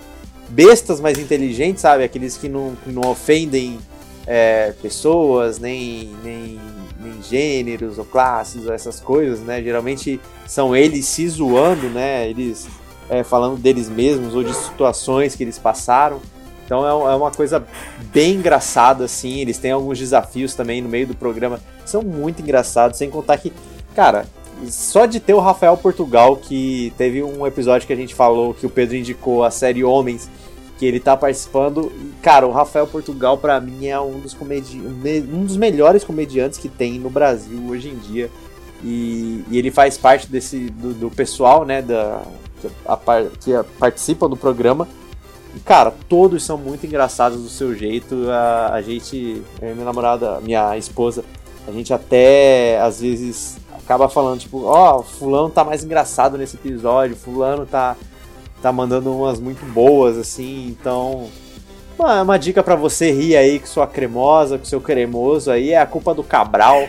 bestas, 0.49 1.01
mas 1.01 1.19
inteligentes, 1.19 1.83
sabe? 1.83 2.05
Aqueles 2.05 2.37
que 2.37 2.49
não, 2.49 2.75
que 2.83 2.91
não 2.91 3.09
ofendem 3.11 3.79
é, 4.27 4.73
pessoas, 4.83 5.59
nem, 5.59 6.11
nem 6.25 6.59
nem 7.01 7.23
gêneros 7.23 7.99
ou 7.99 8.05
classes 8.05 8.67
ou 8.67 8.73
essas 8.73 9.01
coisas, 9.01 9.41
né? 9.41 9.63
Geralmente 9.63 10.21
são 10.47 10.77
eles 10.77 11.07
se 11.07 11.27
zoando, 11.29 11.89
né? 11.89 12.29
Eles 12.29 12.69
é, 13.09 13.25
falando 13.25 13.59
deles 13.59 13.89
mesmos 13.89 14.35
ou 14.35 14.45
de 14.45 14.55
situações 14.55 15.35
que 15.35 15.43
eles 15.43 15.59
passaram. 15.59 16.21
Então 16.65 16.87
é, 16.87 17.13
é 17.13 17.17
uma 17.17 17.31
coisa 17.31 17.65
bem 18.13 18.35
engraçada, 18.35 19.05
assim. 19.05 19.41
Eles 19.41 19.59
têm 19.59 19.73
alguns 19.73 19.99
desafios 19.99 20.55
também 20.55 20.81
no 20.81 20.89
meio 20.89 21.07
do 21.07 21.15
programa. 21.15 21.59
São 21.85 22.03
muito 22.03 22.43
engraçados, 22.43 22.99
sem 22.99 23.11
contar 23.11 23.39
que, 23.39 23.53
cara, 23.95 24.27
só 24.69 25.07
de 25.07 25.21
ter 25.21 25.35
o 25.35 25.41
Rafael 25.41 25.77
Portugal, 25.77 26.37
que 26.37 26.93
teve 26.99 27.23
um 27.23 27.47
episódio 27.47 27.87
que 27.87 27.93
a 27.93 27.97
gente 27.97 28.15
falou 28.15 28.53
que 28.53 28.67
o 28.67 28.71
Pedro 28.71 28.97
indicou 28.97 29.45
a 29.45 29.51
série 29.51 29.85
Homens, 29.85 30.29
que 30.79 30.85
ele 30.87 31.01
tá 31.01 31.17
participando. 31.17 31.93
Cara, 32.23 32.47
o 32.47 32.51
Rafael 32.51 32.87
Portugal, 32.87 33.39
para 33.39 33.61
mim, 33.61 33.87
é 33.87 34.01
um 34.01 34.19
dos, 34.19 34.35
comedi 34.35 34.79
um 34.79 35.45
dos 35.45 35.57
melhores 35.57 36.05
comediantes 36.05 36.59
que 36.59 36.69
tem 36.69 36.99
no 36.99 37.11
Brasil 37.11 37.61
hoje 37.69 37.89
em 37.89 37.97
dia. 37.97 38.31
E, 38.83 39.45
e 39.51 39.59
ele 39.59 39.71
faz 39.71 39.99
parte 39.99 40.27
desse 40.27 40.71
do, 40.71 40.95
do 40.95 41.11
pessoal, 41.11 41.67
né, 41.67 41.83
da, 41.83 42.23
que, 42.61 42.69
a, 42.87 42.99
que 43.39 43.55
a, 43.55 43.65
participa 43.79 44.29
do 44.29 44.37
programa. 44.37 44.89
E, 45.55 45.61
cara, 45.61 45.93
todos 46.09 46.43
são 46.43 46.57
muito 46.57 46.87
engraçados 46.87 47.43
do 47.43 47.49
seu 47.49 47.75
jeito. 47.75 48.31
A, 48.31 48.75
a 48.75 48.83
gente, 48.83 49.43
minha 49.61 49.85
namorada, 49.85 50.41
minha 50.41 50.77
esposa, 50.79 51.25
a 51.69 51.73
gente 51.73 51.93
até 51.93 52.81
às 52.81 53.01
vezes 53.01 53.59
acaba 53.91 54.09
falando, 54.09 54.39
tipo, 54.39 54.63
ó, 54.67 54.99
oh, 54.99 55.03
fulano 55.03 55.51
tá 55.51 55.65
mais 55.65 55.83
engraçado 55.83 56.39
nesse 56.39 56.55
episódio, 56.55 57.17
fulano 57.17 57.67
tá, 57.67 57.97
tá 58.63 58.71
mandando 58.71 59.13
umas 59.13 59.41
muito 59.41 59.67
boas, 59.67 60.17
assim, 60.17 60.69
então. 60.69 61.29
Uma, 61.99 62.23
uma 62.23 62.39
dica 62.39 62.63
para 62.63 62.77
você 62.77 63.11
rir 63.11 63.37
aí 63.37 63.59
com 63.59 63.67
sua 63.67 63.89
cremosa, 63.89 64.59
com 64.59 64.65
seu 64.65 64.81
cremoso 64.81 65.51
aí, 65.51 65.71
é 65.71 65.79
a 65.79 65.87
culpa 65.87 66.15
do 66.15 66.23
Cabral. 66.23 66.87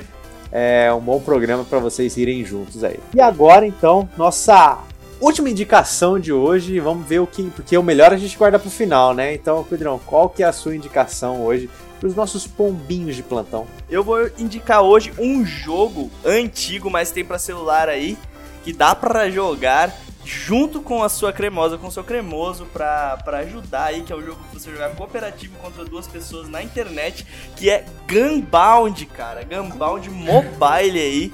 É 0.51 0.93
um 0.93 0.99
bom 0.99 1.19
programa 1.19 1.63
para 1.63 1.79
vocês 1.79 2.17
irem 2.17 2.45
juntos 2.45 2.83
aí. 2.83 2.99
E 3.15 3.19
agora, 3.21 3.65
então, 3.65 4.07
nossa 4.17 4.79
última 5.21 5.49
indicação 5.49 6.19
de 6.19 6.33
hoje. 6.33 6.79
Vamos 6.79 7.07
ver 7.07 7.19
o 7.19 7.27
que. 7.27 7.43
Porque 7.51 7.77
o 7.77 7.83
melhor 7.83 8.11
a 8.11 8.17
gente 8.17 8.37
guarda 8.37 8.59
pro 8.59 8.69
final, 8.69 9.13
né? 9.13 9.33
Então, 9.33 9.63
Pedrão, 9.63 9.99
qual 10.05 10.27
que 10.27 10.43
é 10.43 10.45
a 10.45 10.51
sua 10.51 10.75
indicação 10.75 11.45
hoje 11.45 11.69
os 12.07 12.15
nossos 12.15 12.47
pombinhos 12.47 13.15
de 13.15 13.23
plantão? 13.23 13.67
Eu 13.89 14.03
vou 14.03 14.29
indicar 14.37 14.81
hoje 14.81 15.13
um 15.17 15.45
jogo 15.45 16.11
antigo, 16.25 16.89
mas 16.89 17.11
tem 17.11 17.23
para 17.23 17.37
celular 17.37 17.89
aí, 17.89 18.17
que 18.63 18.73
dá 18.73 18.95
para 18.95 19.29
jogar 19.29 19.95
junto 20.23 20.81
com 20.81 21.03
a 21.03 21.09
sua 21.09 21.33
cremosa, 21.33 21.77
com 21.77 21.87
o 21.87 21.91
seu 21.91 22.03
cremoso, 22.03 22.65
pra, 22.65 23.17
pra 23.17 23.39
ajudar 23.39 23.85
aí, 23.85 24.01
que 24.01 24.13
é 24.13 24.15
o 24.15 24.21
jogo 24.21 24.39
que 24.49 24.59
você 24.59 24.71
jogar 24.71 24.95
cooperativo 24.95 25.57
contra 25.57 25.83
duas 25.83 26.07
pessoas 26.07 26.47
na 26.47 26.61
internet, 26.61 27.25
que 27.55 27.69
é 27.69 27.85
Gunbound, 28.07 29.05
cara. 29.07 29.43
Gunbound 29.43 30.09
Mobile 30.09 30.99
aí. 30.99 31.33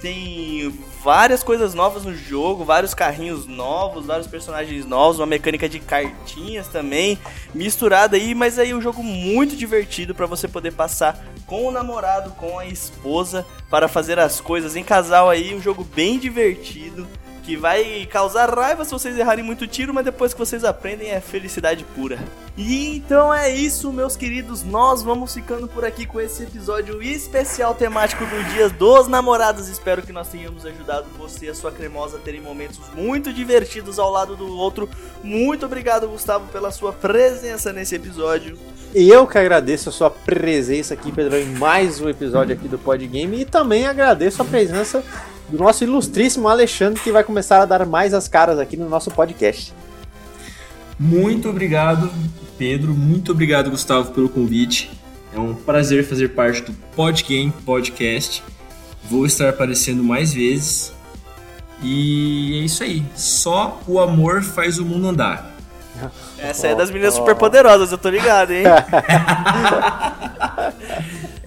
Tem 0.00 0.72
várias 1.02 1.42
coisas 1.42 1.74
novas 1.74 2.04
no 2.04 2.14
jogo, 2.14 2.64
vários 2.64 2.94
carrinhos 2.94 3.46
novos, 3.46 4.06
vários 4.06 4.26
personagens 4.26 4.84
novos, 4.84 5.18
uma 5.18 5.26
mecânica 5.26 5.68
de 5.68 5.80
cartinhas 5.80 6.68
também, 6.68 7.18
misturada 7.54 8.16
aí, 8.16 8.34
mas 8.34 8.58
aí 8.58 8.74
um 8.74 8.80
jogo 8.80 9.02
muito 9.02 9.56
divertido 9.56 10.14
para 10.14 10.26
você 10.26 10.48
poder 10.48 10.72
passar 10.72 11.24
com 11.46 11.66
o 11.66 11.70
namorado, 11.70 12.30
com 12.32 12.58
a 12.58 12.66
esposa, 12.66 13.46
para 13.70 13.88
fazer 13.88 14.18
as 14.18 14.40
coisas 14.40 14.76
em 14.76 14.84
casal 14.84 15.30
aí, 15.30 15.54
um 15.54 15.62
jogo 15.62 15.84
bem 15.84 16.18
divertido 16.18 17.06
que 17.48 17.56
vai 17.56 18.06
causar 18.12 18.54
raiva 18.54 18.84
se 18.84 18.90
vocês 18.90 19.16
errarem 19.16 19.42
muito 19.42 19.66
tiro, 19.66 19.94
mas 19.94 20.04
depois 20.04 20.34
que 20.34 20.38
vocês 20.38 20.64
aprendem 20.64 21.12
é 21.12 21.18
felicidade 21.18 21.82
pura. 21.82 22.18
E 22.58 22.94
então 22.94 23.32
é 23.32 23.48
isso, 23.48 23.90
meus 23.90 24.16
queridos, 24.16 24.62
nós 24.62 25.02
vamos 25.02 25.32
ficando 25.32 25.66
por 25.66 25.82
aqui 25.82 26.04
com 26.04 26.20
esse 26.20 26.42
episódio 26.42 27.02
especial 27.02 27.74
temático 27.74 28.22
do 28.26 28.44
Dia 28.52 28.68
dos 28.68 29.08
Namorados. 29.08 29.66
Espero 29.68 30.02
que 30.02 30.12
nós 30.12 30.28
tenhamos 30.28 30.66
ajudado 30.66 31.06
você 31.16 31.46
e 31.46 31.48
a 31.48 31.54
sua 31.54 31.72
cremosa 31.72 32.18
a 32.18 32.20
terem 32.20 32.42
momentos 32.42 32.78
muito 32.94 33.32
divertidos 33.32 33.98
ao 33.98 34.10
lado 34.10 34.36
do 34.36 34.54
outro. 34.54 34.86
Muito 35.24 35.64
obrigado, 35.64 36.06
Gustavo, 36.06 36.52
pela 36.52 36.70
sua 36.70 36.92
presença 36.92 37.72
nesse 37.72 37.94
episódio. 37.94 38.58
E 38.94 39.08
eu 39.08 39.26
que 39.26 39.38
agradeço 39.38 39.88
a 39.88 39.92
sua 39.92 40.10
presença 40.10 40.92
aqui, 40.92 41.10
Pedro, 41.10 41.38
em 41.38 41.46
mais 41.46 41.98
um 41.98 42.10
episódio 42.10 42.54
aqui 42.54 42.68
do 42.68 42.78
Podgame 42.78 43.40
e 43.40 43.44
também 43.46 43.86
agradeço 43.86 44.42
a 44.42 44.44
presença 44.44 45.02
do 45.48 45.58
nosso 45.58 45.84
ilustríssimo 45.84 46.48
Alexandre, 46.48 47.00
que 47.00 47.10
vai 47.10 47.24
começar 47.24 47.62
a 47.62 47.64
dar 47.64 47.84
mais 47.86 48.12
as 48.12 48.28
caras 48.28 48.58
aqui 48.58 48.76
no 48.76 48.88
nosso 48.88 49.10
podcast. 49.10 49.72
Muito 50.98 51.48
obrigado, 51.48 52.10
Pedro. 52.56 52.92
Muito 52.92 53.32
obrigado, 53.32 53.70
Gustavo, 53.70 54.12
pelo 54.12 54.28
convite. 54.28 54.90
É 55.32 55.38
um 55.38 55.54
prazer 55.54 56.04
fazer 56.04 56.28
parte 56.30 56.62
do 56.62 56.72
Podgame 56.96 57.52
Podcast. 57.64 58.42
Vou 59.08 59.24
estar 59.24 59.48
aparecendo 59.48 60.02
mais 60.02 60.34
vezes. 60.34 60.92
E 61.82 62.60
é 62.60 62.64
isso 62.64 62.82
aí. 62.82 63.02
Só 63.14 63.80
o 63.86 64.00
amor 64.00 64.42
faz 64.42 64.78
o 64.78 64.84
mundo 64.84 65.08
andar. 65.08 65.57
Essa 66.38 66.68
é 66.68 66.74
das 66.74 66.90
meninas 66.90 67.14
super 67.14 67.34
poderosas, 67.34 67.92
eu 67.92 67.98
tô 67.98 68.08
ligado, 68.08 68.52
hein? 68.52 68.64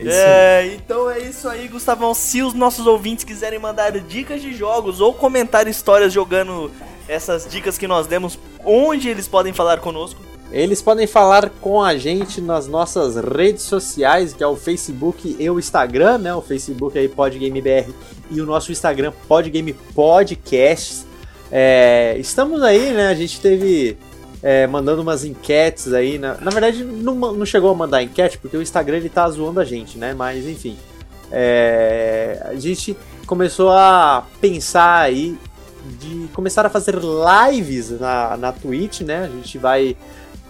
É, 0.03 0.65
é, 0.65 0.73
então 0.73 1.09
é 1.09 1.19
isso 1.19 1.47
aí, 1.47 1.67
Gustavão. 1.67 2.13
Se 2.13 2.41
os 2.41 2.53
nossos 2.55 2.87
ouvintes 2.87 3.23
quiserem 3.23 3.59
mandar 3.59 3.91
dicas 3.99 4.41
de 4.41 4.53
jogos 4.53 4.99
ou 4.99 5.13
comentar 5.13 5.67
histórias 5.67 6.11
jogando 6.11 6.71
essas 7.07 7.47
dicas 7.47 7.77
que 7.77 7.87
nós 7.87 8.07
demos, 8.07 8.39
onde 8.65 9.09
eles 9.09 9.27
podem 9.27 9.53
falar 9.53 9.79
conosco? 9.79 10.19
Eles 10.51 10.81
podem 10.81 11.07
falar 11.07 11.49
com 11.49 11.81
a 11.81 11.95
gente 11.95 12.41
nas 12.41 12.67
nossas 12.67 13.15
redes 13.15 13.63
sociais, 13.63 14.33
que 14.33 14.43
é 14.43 14.47
o 14.47 14.55
Facebook 14.55 15.35
e 15.39 15.49
o 15.49 15.57
Instagram, 15.57 16.17
né? 16.17 16.35
O 16.35 16.41
Facebook 16.41 16.97
aí 16.97 17.07
PodGameBR 17.07 17.93
e 18.29 18.41
o 18.41 18.45
nosso 18.45 18.71
Instagram 18.71 19.13
Podgame 19.27 19.71
Podcasts. 19.71 21.05
É, 21.49 22.15
estamos 22.17 22.61
aí, 22.63 22.91
né? 22.91 23.07
A 23.07 23.13
gente 23.13 23.39
teve 23.39 23.97
é, 24.41 24.65
mandando 24.68 25.01
umas 25.01 25.23
enquetes 25.23 25.93
aí. 25.93 26.18
Na, 26.18 26.35
na 26.35 26.51
verdade, 26.51 26.84
não, 26.84 27.15
não 27.15 27.45
chegou 27.45 27.72
a 27.72 27.76
mandar 27.76 28.01
enquete, 28.01 28.38
porque 28.38 28.57
o 28.57 28.61
Instagram 28.61 28.97
ele 28.97 29.09
tá 29.09 29.30
zoando 29.30 29.59
a 29.59 29.65
gente, 29.65 29.97
né? 29.97 30.13
Mas 30.13 30.45
enfim. 30.45 30.77
É, 31.31 32.45
a 32.45 32.55
gente 32.55 32.97
começou 33.26 33.69
a 33.72 34.26
pensar 34.41 34.99
aí 34.99 35.38
de 35.99 36.27
começar 36.34 36.65
a 36.65 36.69
fazer 36.69 36.95
lives 36.95 37.99
na, 37.99 38.38
na 38.38 38.51
Twitch, 38.51 39.01
né? 39.01 39.26
A 39.26 39.27
gente 39.27 39.57
vai 39.57 39.95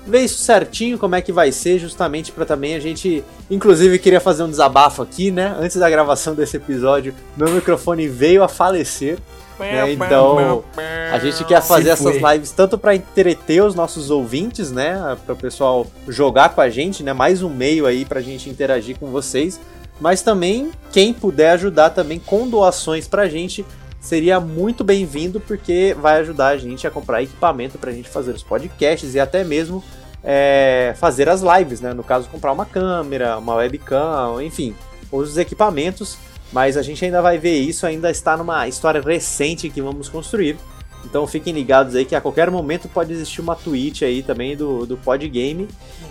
ver 0.05 0.21
isso 0.21 0.39
certinho, 0.39 0.97
como 0.97 1.15
é 1.15 1.21
que 1.21 1.31
vai 1.31 1.51
ser, 1.51 1.79
justamente 1.79 2.31
para 2.31 2.45
também 2.45 2.75
a 2.75 2.79
gente. 2.79 3.23
Inclusive, 3.49 3.99
queria 3.99 4.19
fazer 4.19 4.43
um 4.43 4.49
desabafo 4.49 5.01
aqui, 5.01 5.31
né? 5.31 5.55
Antes 5.59 5.77
da 5.77 5.89
gravação 5.89 6.33
desse 6.33 6.57
episódio, 6.57 7.13
meu 7.37 7.49
microfone 7.49 8.07
veio 8.07 8.43
a 8.43 8.47
falecer. 8.47 9.19
Né? 9.61 9.93
Então, 9.93 10.63
a 11.11 11.19
gente 11.19 11.43
quer 11.45 11.61
fazer 11.61 11.89
essas 11.89 12.15
lives 12.15 12.51
tanto 12.51 12.77
para 12.77 12.95
entreter 12.95 13.63
os 13.63 13.75
nossos 13.75 14.09
ouvintes, 14.09 14.71
né? 14.71 15.17
Para 15.25 15.33
o 15.33 15.37
pessoal 15.37 15.87
jogar 16.07 16.49
com 16.49 16.61
a 16.61 16.69
gente, 16.69 17.03
né? 17.03 17.13
Mais 17.13 17.43
um 17.43 17.49
meio 17.49 17.85
aí 17.85 18.05
para 18.05 18.19
a 18.19 18.23
gente 18.23 18.49
interagir 18.49 18.97
com 18.97 19.07
vocês. 19.07 19.59
Mas 19.99 20.21
também, 20.21 20.71
quem 20.91 21.13
puder 21.13 21.51
ajudar 21.51 21.91
também 21.91 22.19
com 22.19 22.47
doações 22.47 23.07
para 23.07 23.23
a 23.23 23.29
gente, 23.29 23.63
seria 23.99 24.39
muito 24.39 24.83
bem-vindo, 24.83 25.39
porque 25.39 25.95
vai 25.99 26.19
ajudar 26.21 26.47
a 26.47 26.57
gente 26.57 26.87
a 26.87 26.91
comprar 26.91 27.21
equipamento 27.21 27.77
para 27.77 27.91
a 27.91 27.93
gente 27.93 28.09
fazer 28.09 28.31
os 28.31 28.41
podcasts 28.41 29.13
e 29.13 29.19
até 29.19 29.43
mesmo 29.43 29.83
é, 30.23 30.95
fazer 30.97 31.29
as 31.29 31.41
lives, 31.41 31.81
né? 31.81 31.93
No 31.93 32.03
caso, 32.03 32.27
comprar 32.29 32.51
uma 32.51 32.65
câmera, 32.65 33.37
uma 33.37 33.55
webcam, 33.55 34.41
enfim, 34.41 34.75
os 35.11 35.37
equipamentos 35.37 36.17
mas 36.51 36.77
a 36.77 36.81
gente 36.81 37.03
ainda 37.03 37.21
vai 37.21 37.37
ver 37.37 37.57
isso, 37.57 37.85
ainda 37.85 38.09
está 38.09 38.35
numa 38.35 38.67
história 38.67 39.01
recente 39.01 39.69
que 39.69 39.81
vamos 39.81 40.09
construir. 40.09 40.57
Então 41.05 41.25
fiquem 41.25 41.53
ligados 41.53 41.95
aí 41.95 42.05
que 42.05 42.15
a 42.15 42.21
qualquer 42.21 42.51
momento 42.51 42.87
pode 42.87 43.11
existir 43.11 43.41
uma 43.41 43.55
tweet 43.55 44.05
aí 44.05 44.21
também 44.21 44.55
do, 44.55 44.85
do 44.85 44.97
Podgame. 44.97 45.67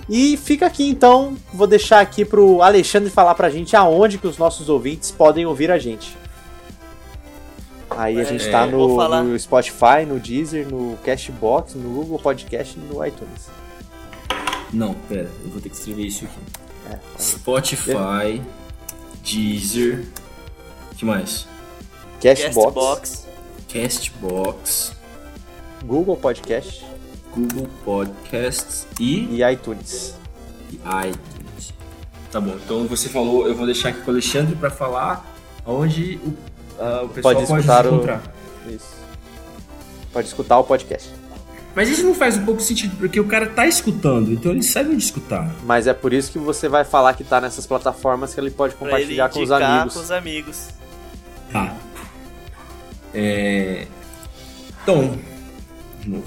E 0.08 0.36
fica 0.36 0.66
aqui 0.66 0.88
então, 0.88 1.36
vou 1.52 1.66
deixar 1.66 2.00
aqui 2.00 2.24
pro 2.24 2.62
Alexandre 2.62 3.10
falar 3.10 3.34
pra 3.34 3.50
gente 3.50 3.76
aonde 3.76 4.18
que 4.18 4.26
os 4.26 4.36
nossos 4.36 4.68
ouvintes 4.68 5.10
podem 5.10 5.46
ouvir 5.46 5.70
a 5.70 5.78
gente. 5.78 6.16
Aí 7.90 8.20
a 8.20 8.24
gente 8.24 8.44
está 8.44 8.66
é, 8.66 8.70
no, 8.70 9.22
no, 9.24 9.38
Spotify, 9.38 10.06
no 10.06 10.18
Deezer, 10.18 10.68
no 10.68 10.96
Cashbox, 11.04 11.74
no 11.74 11.90
Google 11.90 12.18
Podcast 12.18 12.78
e 12.78 12.80
no 12.80 13.04
iTunes. 13.04 13.48
Não, 14.72 14.94
pera, 15.08 15.28
eu 15.44 15.50
vou 15.50 15.60
ter 15.60 15.68
que 15.68 15.76
escrever 15.76 16.06
isso 16.06 16.24
aqui. 16.24 16.38
É, 16.92 16.98
Spotify, 17.20 18.40
Deezer, 19.24 20.06
que 21.00 21.06
mais? 21.06 21.46
Castbox. 22.22 23.26
Castbox. 23.72 24.92
Google 25.82 26.16
Podcast. 26.16 26.84
Google 27.34 27.68
Podcasts 27.84 28.86
e... 29.00 29.24
E 29.36 29.42
iTunes. 29.42 30.14
E 30.70 30.76
iTunes. 30.76 31.72
Tá 32.30 32.38
bom, 32.38 32.54
então 32.62 32.86
você 32.86 33.08
falou, 33.08 33.48
eu 33.48 33.54
vou 33.54 33.64
deixar 33.64 33.88
aqui 33.88 34.02
com 34.02 34.10
o 34.10 34.14
Alexandre 34.14 34.54
para 34.54 34.70
falar 34.70 35.24
onde 35.64 36.20
o, 36.22 36.28
uh, 36.28 37.04
o 37.06 37.08
pessoal 37.08 37.34
pode, 37.34 37.46
pode 37.46 37.88
encontrar. 37.88 38.22
O... 38.66 38.70
Isso. 38.70 38.94
Pode 40.12 40.28
escutar 40.28 40.58
o 40.58 40.64
podcast. 40.64 41.10
Mas 41.74 41.88
isso 41.88 42.04
não 42.04 42.14
faz 42.14 42.36
um 42.36 42.44
pouco 42.44 42.60
sentido, 42.60 42.94
porque 42.98 43.18
o 43.18 43.26
cara 43.26 43.46
tá 43.46 43.66
escutando, 43.66 44.32
então 44.32 44.52
ele 44.52 44.62
sabe 44.62 44.90
onde 44.90 45.02
escutar. 45.02 45.50
Mas 45.64 45.86
é 45.86 45.94
por 45.94 46.12
isso 46.12 46.30
que 46.30 46.38
você 46.38 46.68
vai 46.68 46.84
falar 46.84 47.14
que 47.14 47.24
tá 47.24 47.40
nessas 47.40 47.66
plataformas 47.66 48.34
que 48.34 48.40
ele 48.40 48.50
pode 48.50 48.74
Pra 48.74 48.86
compartilhar 48.86 49.26
ele 49.26 49.34
com 49.34 49.42
os 49.42 49.50
amigos. 49.50 49.94
com 49.94 50.00
os 50.00 50.10
amigos. 50.10 50.79
Tá. 51.52 51.76
É... 53.14 53.86
Novo. 54.86 56.24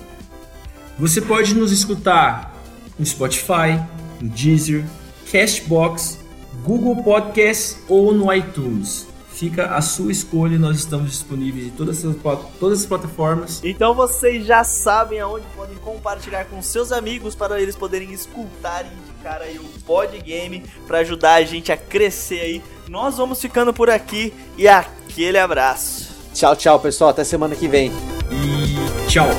Você 0.97 1.21
pode 1.21 1.53
nos 1.53 1.71
escutar 1.71 2.55
no 2.97 3.05
Spotify, 3.05 3.81
no 4.21 4.29
Deezer, 4.29 4.85
Castbox, 5.31 6.19
Google 6.63 7.03
Podcasts 7.03 7.77
ou 7.89 8.13
no 8.13 8.31
iTunes. 8.33 9.07
Fica 9.33 9.75
a 9.75 9.81
sua 9.81 10.11
escolha, 10.11 10.59
nós 10.59 10.77
estamos 10.77 11.09
disponíveis 11.09 11.65
em 11.65 11.71
todas 11.71 12.05
as, 12.05 12.15
todas 12.59 12.81
as 12.81 12.85
plataformas. 12.85 13.59
Então 13.63 13.95
vocês 13.95 14.45
já 14.45 14.63
sabem 14.63 15.19
aonde 15.19 15.45
podem 15.55 15.75
compartilhar 15.77 16.45
com 16.45 16.61
seus 16.61 16.91
amigos 16.91 17.33
para 17.33 17.59
eles 17.59 17.75
poderem 17.75 18.13
escutar 18.13 18.85
e 18.85 18.93
indicar 18.95 19.41
aí 19.41 19.57
o 19.57 19.63
Pod 19.81 20.17
Game 20.21 20.63
para 20.85 20.99
ajudar 20.99 21.33
a 21.33 21.43
gente 21.43 21.71
a 21.71 21.77
crescer 21.77 22.39
aí. 22.39 22.63
Nós 22.87 23.17
vamos 23.17 23.41
ficando 23.41 23.73
por 23.73 23.89
aqui 23.89 24.31
e 24.55 24.67
aquele 25.13 25.37
abraço. 25.37 26.09
Tchau, 26.33 26.55
tchau, 26.55 26.79
pessoal. 26.79 27.11
Até 27.11 27.23
semana 27.23 27.55
que 27.55 27.67
vem. 27.67 27.91
E 28.31 29.07
tchau! 29.07 29.29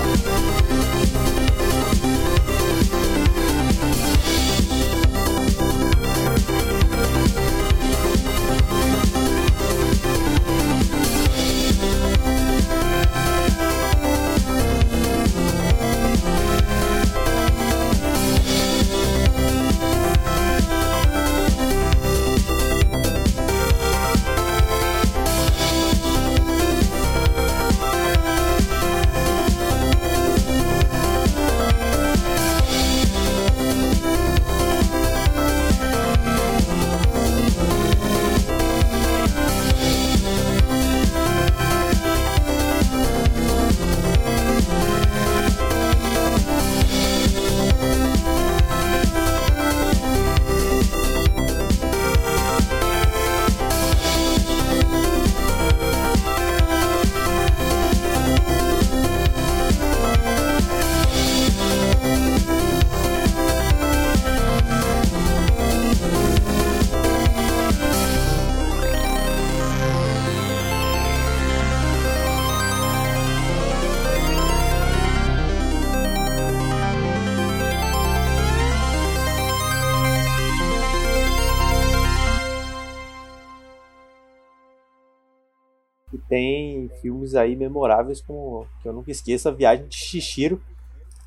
Aí 87.44 87.56
memoráveis 87.56 88.20
como 88.20 88.66
que 88.82 88.88
eu 88.88 88.92
nunca 88.92 89.10
esqueço, 89.10 89.48
a 89.48 89.52
Viagem 89.52 89.86
de 89.86 89.96
Shishiro. 89.96 90.60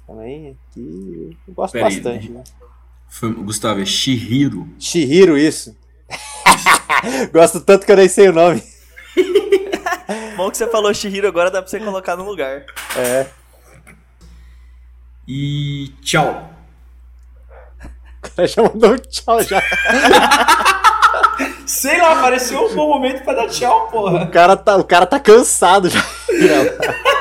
Também, 0.06 0.58
que 0.74 1.38
eu 1.48 1.54
gosto 1.54 1.74
Pera 1.74 1.88
aí, 1.88 1.96
bastante. 1.96 2.30
Né? 2.30 2.44
Foi, 3.10 3.34
Gustavo, 3.34 3.82
é 3.82 3.86
Shihiro. 3.86 4.68
Shihiro, 4.80 5.38
isso. 5.38 5.76
gosto 7.34 7.60
tanto 7.62 7.86
que 7.86 7.92
eu 7.92 7.98
nem 7.98 8.08
sei 8.08 8.30
o 8.30 8.34
nome. 8.34 8.64
Bom 10.38 10.50
que 10.50 10.58
você 10.58 10.68
falou 10.68 10.94
Shihiro, 10.94 11.28
agora 11.28 11.52
dá 11.52 11.62
pra 11.62 11.70
você 11.70 11.80
colocar 11.80 12.16
no 12.16 12.24
lugar. 12.24 12.66
É. 12.96 13.28
E 15.28 15.94
tchau! 16.02 16.54
O 18.18 18.36
cara 18.36 18.48
já 18.48 18.62
mandou 18.62 18.94
um 18.94 18.98
tchau 18.98 19.42
já. 19.44 19.62
Sei 21.68 22.00
lá, 22.00 22.22
pareceu 22.22 22.66
um 22.66 22.74
bom 22.74 22.88
momento 22.88 23.24
pra 23.24 23.34
dar 23.34 23.48
tchau, 23.50 23.90
porra! 23.92 24.24
O 24.24 24.32
cara 24.32 24.56
tá, 24.56 24.78
o 24.78 24.84
cara 24.86 25.06
tá 25.06 25.20
cansado 25.20 25.90
já. 25.90 26.00